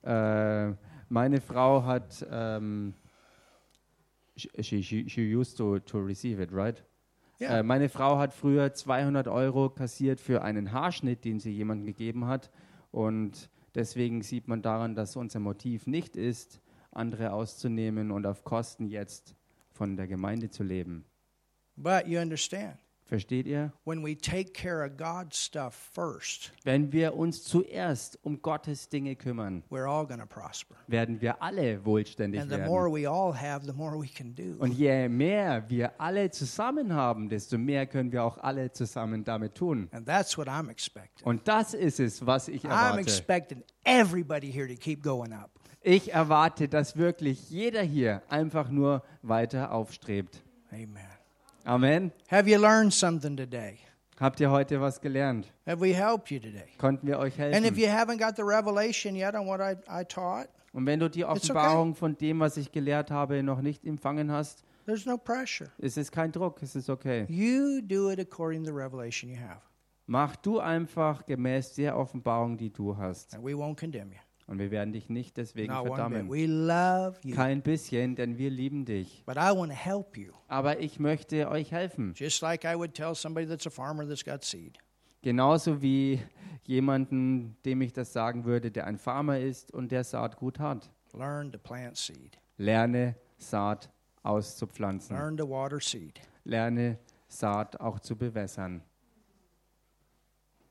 Äh, 0.04 0.74
meine 1.10 1.42
Frau 1.42 1.84
hat, 1.84 2.26
ähm, 2.32 2.94
she, 4.38 4.82
she, 4.82 5.10
she 5.10 5.22
used 5.22 5.58
to, 5.58 5.80
to 5.80 6.00
receive 6.00 6.42
it, 6.42 6.54
right? 6.54 6.82
Yeah. 7.42 7.60
Äh, 7.60 7.64
meine 7.64 7.90
Frau 7.90 8.18
hat 8.18 8.34
früher 8.34 8.74
200 8.74 9.28
Euro 9.28 9.70
kassiert 9.70 10.22
für 10.22 10.44
einen 10.44 10.72
Haarschnitt, 10.72 11.26
den 11.26 11.40
sie 11.40 11.52
jemandem 11.52 11.88
gegeben 11.88 12.26
hat. 12.26 12.50
Und 12.92 13.50
deswegen 13.76 14.22
sieht 14.22 14.48
man 14.48 14.62
daran, 14.62 14.96
dass 14.96 15.18
unser 15.18 15.40
Motiv 15.40 15.88
nicht 15.88 16.16
ist, 16.16 16.62
andere 16.92 17.34
auszunehmen 17.34 18.12
und 18.12 18.26
auf 18.26 18.44
Kosten 18.44 18.88
jetzt 18.88 19.36
von 19.78 19.96
der 19.96 20.08
Gemeinde 20.08 20.50
zu 20.50 20.64
leben. 20.64 21.06
But 21.76 22.08
you 22.08 22.20
understand, 22.20 22.78
Versteht 23.06 23.46
ihr? 23.48 23.72
when 23.86 24.04
we 24.04 24.18
take 24.18 24.52
care 24.52 24.84
of 24.84 24.98
God's 24.98 25.38
stuff 25.38 25.74
first, 25.94 26.52
Wenn 26.66 26.92
wir 26.92 27.16
uns 27.16 27.42
zuerst 27.44 28.20
um 28.24 28.42
Gottes 28.42 28.90
Dinge 28.90 29.16
kümmern, 29.16 29.64
we're 29.70 29.88
all 29.88 30.06
going 30.06 30.20
to 30.20 30.26
prosper. 30.26 30.76
werden 30.88 31.22
wir 31.22 31.42
alle 31.42 31.86
wohlständig 31.86 32.42
And 32.42 32.52
the 32.52 32.58
more 32.58 32.92
werden. 32.92 32.94
we 33.04 33.08
all 33.10 33.34
have, 33.34 33.66
the 33.66 33.72
more 33.72 33.98
we 33.98 34.08
can 34.10 34.36
do. 34.36 34.56
Und 34.60 34.74
je 34.74 35.08
mehr 35.08 35.70
wir 35.70 36.02
alle 36.02 36.32
zusammen 36.32 36.92
haben, 36.92 37.30
desto 37.30 37.58
mehr 37.58 37.86
können 37.86 38.12
wir 38.12 38.24
auch 38.26 38.40
alle 38.40 38.72
zusammen 38.74 39.24
damit 39.24 39.56
tun. 39.56 39.88
And 39.92 40.06
that's 40.06 40.38
what 40.38 40.48
I'm 40.50 40.70
expecting. 40.70 41.26
Und 41.26 41.48
das 41.48 41.74
ist 41.76 42.02
es, 42.02 42.26
was 42.26 42.50
ich 42.50 42.66
I'm 42.66 42.72
erwarte. 42.72 43.00
expecting 43.02 43.64
everybody 43.86 44.52
here 44.52 44.68
to 44.68 44.76
keep 44.76 45.02
going 45.02 45.32
up. 45.32 45.52
Ich 45.90 46.12
erwarte, 46.14 46.68
dass 46.68 46.98
wirklich 46.98 47.50
jeder 47.50 47.82
hier 47.82 48.22
einfach 48.28 48.70
nur 48.70 49.04
weiter 49.22 49.72
aufstrebt. 49.72 50.44
Amen. 50.70 50.98
Amen. 51.64 52.12
Have 52.30 52.50
you 52.50 52.60
learned 52.60 52.94
something 52.94 53.38
today? 53.38 53.78
Habt 54.20 54.42
ihr 54.42 54.52
heute 54.52 54.82
was 54.82 55.00
gelernt? 55.00 55.50
Have 55.66 55.80
we 55.80 55.94
helped 55.96 56.30
you 56.30 56.40
today? 56.40 56.68
Konnten 56.78 57.08
wir 57.08 57.18
euch 57.20 57.40
And 57.42 57.56
if 57.66 57.78
helfen? 57.78 57.78
you 57.80 57.88
haven't 57.88 58.18
got 58.20 58.36
the 58.36 58.42
revelation 58.44 59.16
yet 59.16 59.34
on 59.34 59.48
what 59.48 59.62
I, 59.62 59.78
I 59.90 60.04
taught, 60.04 60.50
Und 60.74 60.86
wenn 60.86 61.00
du 61.00 61.10
die 61.10 61.24
okay. 61.24 61.38
Offenbarung 61.38 61.96
von 61.96 62.18
dem, 62.18 62.42
was 62.42 62.58
ich 62.58 62.74
gelehrt 62.74 63.10
habe, 63.10 63.42
noch 63.42 63.62
nicht 63.62 63.86
empfangen 63.86 64.30
hast, 64.30 64.66
there's 64.88 65.06
no 65.06 65.18
pressure. 65.18 65.70
ist 65.78 65.98
es 65.98 66.12
kein 66.12 66.34
Druck, 66.34 66.62
es 66.62 66.76
ist 66.76 66.90
okay. 66.90 67.26
You 67.30 67.80
do 67.82 68.12
it 68.12 68.20
according 68.20 68.66
to 68.66 68.72
the 68.72 68.76
revelation 68.78 69.30
you 69.32 69.38
have, 69.40 69.62
Mach 70.06 70.36
du 70.36 70.60
einfach 70.60 71.26
gemäß 71.26 71.76
der 71.76 71.96
Offenbarung, 71.98 72.58
die 72.58 72.74
du 72.74 72.98
hast. 72.98 73.34
and 73.34 73.42
we 73.42 73.54
won't 73.54 73.80
condemn 73.80 74.12
you. 74.12 74.18
Und 74.48 74.60
wir 74.60 74.72
werden 74.72 74.94
dich 74.94 75.10
nicht 75.10 75.36
deswegen 75.38 75.74
Not 75.74 75.88
verdammen. 75.88 76.30
We 76.30 76.46
love 76.46 77.18
you, 77.24 77.36
Kein 77.36 77.62
bisschen, 77.62 78.16
denn 78.16 78.38
wir 78.38 78.50
lieben 78.50 78.86
dich. 78.86 79.24
but 79.26 79.36
I 79.36 79.52
want 79.56 79.72
to 79.72 79.78
help 79.78 80.18
you, 80.18 80.32
Aber 80.48 80.80
ich 80.80 81.00
möchte 81.00 81.50
euch 81.50 81.72
helfen. 81.72 82.14
just 82.16 82.42
like 82.42 82.64
I 82.64 82.76
would 82.76 82.94
tell 82.94 83.14
somebody 83.14 83.46
that's 83.46 83.68
a 83.68 83.70
farmer 83.70 84.08
that's 84.08 84.24
got 84.24 84.44
seed. 84.46 84.78
Genauso 85.22 85.82
wie 85.82 86.22
jemanden, 86.64 87.58
dem 87.66 87.82
ich 87.82 87.92
das 87.92 88.14
sagen 88.14 88.46
würde, 88.46 88.72
der 88.72 88.88
ein 88.88 88.98
Farmer 88.98 89.40
ist 89.40 89.74
und 89.74 89.92
der 89.92 90.04
Saatgut 90.06 90.60
hat. 90.60 90.90
Learn 91.14 91.52
to 91.52 91.58
plant 91.58 91.98
seed. 91.98 92.38
Lerne 92.58 93.16
Saat 93.38 93.90
auszupflanzen. 94.24 95.16
Learn 95.18 95.36
to 95.38 95.50
water 95.50 95.80
seed. 95.82 96.22
Lerne 96.44 96.98
Saat 97.28 97.80
auch 97.82 98.00
zu 98.00 98.16
bewässern. 98.16 98.82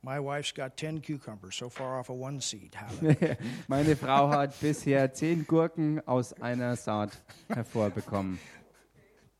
My 0.06 0.20
wife's 0.20 0.52
got 0.52 0.76
ten 0.76 1.00
cucumbers 1.00 1.56
so 1.56 1.68
far 1.68 1.98
off 1.98 2.10
of 2.10 2.16
one 2.16 2.40
seed. 2.40 2.76
Hallelujah. 2.76 3.36
Meine 3.68 3.96
Frau 3.96 4.28
hat 4.30 4.54
bisher 4.60 5.12
zehn 5.12 5.44
Gurken 5.48 6.00
aus 6.06 6.32
einer 6.40 6.76
Saat 6.76 7.10
hervorbekommen. 7.48 8.38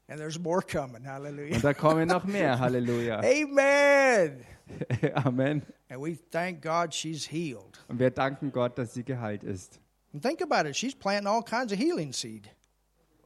and 0.09 0.19
there's 0.19 0.41
more 0.41 0.61
coming. 0.63 1.05
Hallelujah. 1.05 1.55
Und 1.55 1.63
da 1.63 1.73
kommen 1.73 2.09
noch 2.09 2.25
mehr. 2.25 2.59
Halleluja. 2.59 3.21
Amen. 3.25 4.45
Amen. 5.25 5.63
And 5.89 6.01
we 6.01 6.19
thank 6.33 6.63
God 6.63 6.93
she's 6.93 7.25
healed. 7.25 7.79
Und 7.87 8.01
wir 8.01 8.11
danken 8.11 8.51
Gott, 8.51 8.77
dass 8.77 8.93
sie 8.93 9.05
geheilt 9.05 9.45
ist. 9.45 9.79
And 10.13 10.21
think 10.21 10.43
about 10.43 10.69
it. 10.69 10.75
She's 10.75 10.97
planting 10.97 11.29
all 11.29 11.45
kinds 11.45 11.73
of 11.73 11.79
healing 11.79 12.13
seed. 12.13 12.49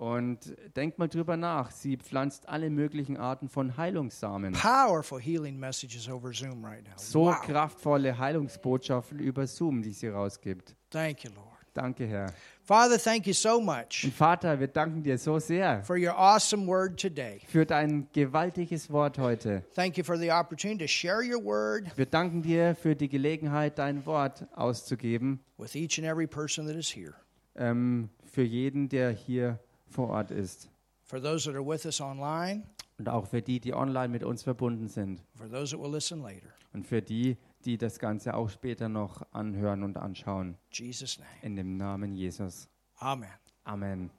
Und 0.01 0.57
denkt 0.77 0.99
mal 0.99 1.09
drüber 1.09 1.37
nach. 1.37 1.71
Sie 1.71 1.99
pflanzt 1.99 2.49
alle 2.49 2.71
möglichen 2.71 3.19
Arten 3.19 3.51
von 3.51 3.77
Heilungssamen. 3.77 4.55
Powerful 4.55 5.21
healing 5.21 5.59
messages 5.59 6.09
over 6.09 6.33
Zoom 6.33 6.65
right 6.65 6.83
now. 6.85 6.95
So 6.97 7.27
wow. 7.27 7.41
kraftvolle 7.43 8.17
Heilungsbotschaften 8.19 9.19
über 9.19 9.47
Zoom, 9.47 9.83
die 9.83 9.93
sie 9.93 10.09
rausgibt. 10.09 10.75
Thank 10.89 11.25
you, 11.25 11.31
Lord. 11.35 11.47
Danke, 11.75 12.07
Herr. 12.07 12.33
Father, 12.65 12.99
thank 12.99 13.27
you 13.27 13.35
so 13.35 13.61
much 13.61 14.05
Und 14.05 14.15
Vater, 14.15 14.59
wir 14.59 14.69
danken 14.69 15.03
dir 15.03 15.19
so 15.19 15.39
sehr 15.39 15.85
for 15.85 15.97
your 15.97 16.17
awesome 16.17 16.67
word 16.67 16.99
today. 16.99 17.41
für 17.47 17.67
dein 17.67 18.09
gewaltiges 18.13 18.91
Wort 18.91 19.19
heute. 19.19 19.63
Thank 19.75 19.99
you 19.99 20.03
for 20.03 20.17
the 20.17 20.33
opportunity 20.33 20.85
to 20.85 20.89
share 20.89 21.21
your 21.23 21.45
word 21.45 21.87
Wir 21.97 22.07
danken 22.07 22.43
dir 22.43 22.75
für 22.75 22.97
die 22.97 23.09
Gelegenheit, 23.09 23.79
dein 23.79 24.05
Wort 24.07 24.47
auszugeben, 24.57 25.41
with 25.59 25.75
each 25.77 25.99
and 25.99 26.09
every 26.09 26.27
person 26.27 26.67
that 26.67 26.75
is 26.75 26.89
here. 26.89 27.13
ähm, 27.55 28.09
für 28.33 28.43
jeden, 28.43 28.89
der 28.89 29.11
hier 29.11 29.61
vor 29.91 30.09
Ort 30.11 30.31
ist. 30.31 30.69
For 31.03 31.21
those 31.21 31.45
that 31.51 31.55
are 31.55 31.67
with 31.67 31.85
us 31.85 32.01
online, 32.01 32.63
Und 32.99 33.09
auch 33.09 33.27
für 33.27 33.43
die, 33.43 33.61
die 33.61 33.75
online 33.75 34.09
mit 34.09 34.23
uns 34.25 34.43
verbunden 34.43 34.89
sind. 34.89 35.23
for 35.35 35.49
those 35.51 35.75
that 35.77 35.83
will 35.85 35.93
listen 35.93 36.23
later. 36.23 36.49
Und 36.73 36.87
für 36.87 37.03
die, 37.03 37.37
die 37.65 37.77
das 37.77 37.99
Ganze 37.99 38.35
auch 38.35 38.49
später 38.49 38.89
noch 38.89 39.23
anhören 39.33 39.83
und 39.83 39.97
anschauen. 39.97 40.57
In 40.71 40.85
Jesus' 40.87 41.19
name. 41.19 41.31
In 41.43 41.57
dem 41.57 41.77
Namen 41.77 42.15
Jesus. 42.15 42.69
Amen. 42.97 43.29
Amen. 43.65 44.11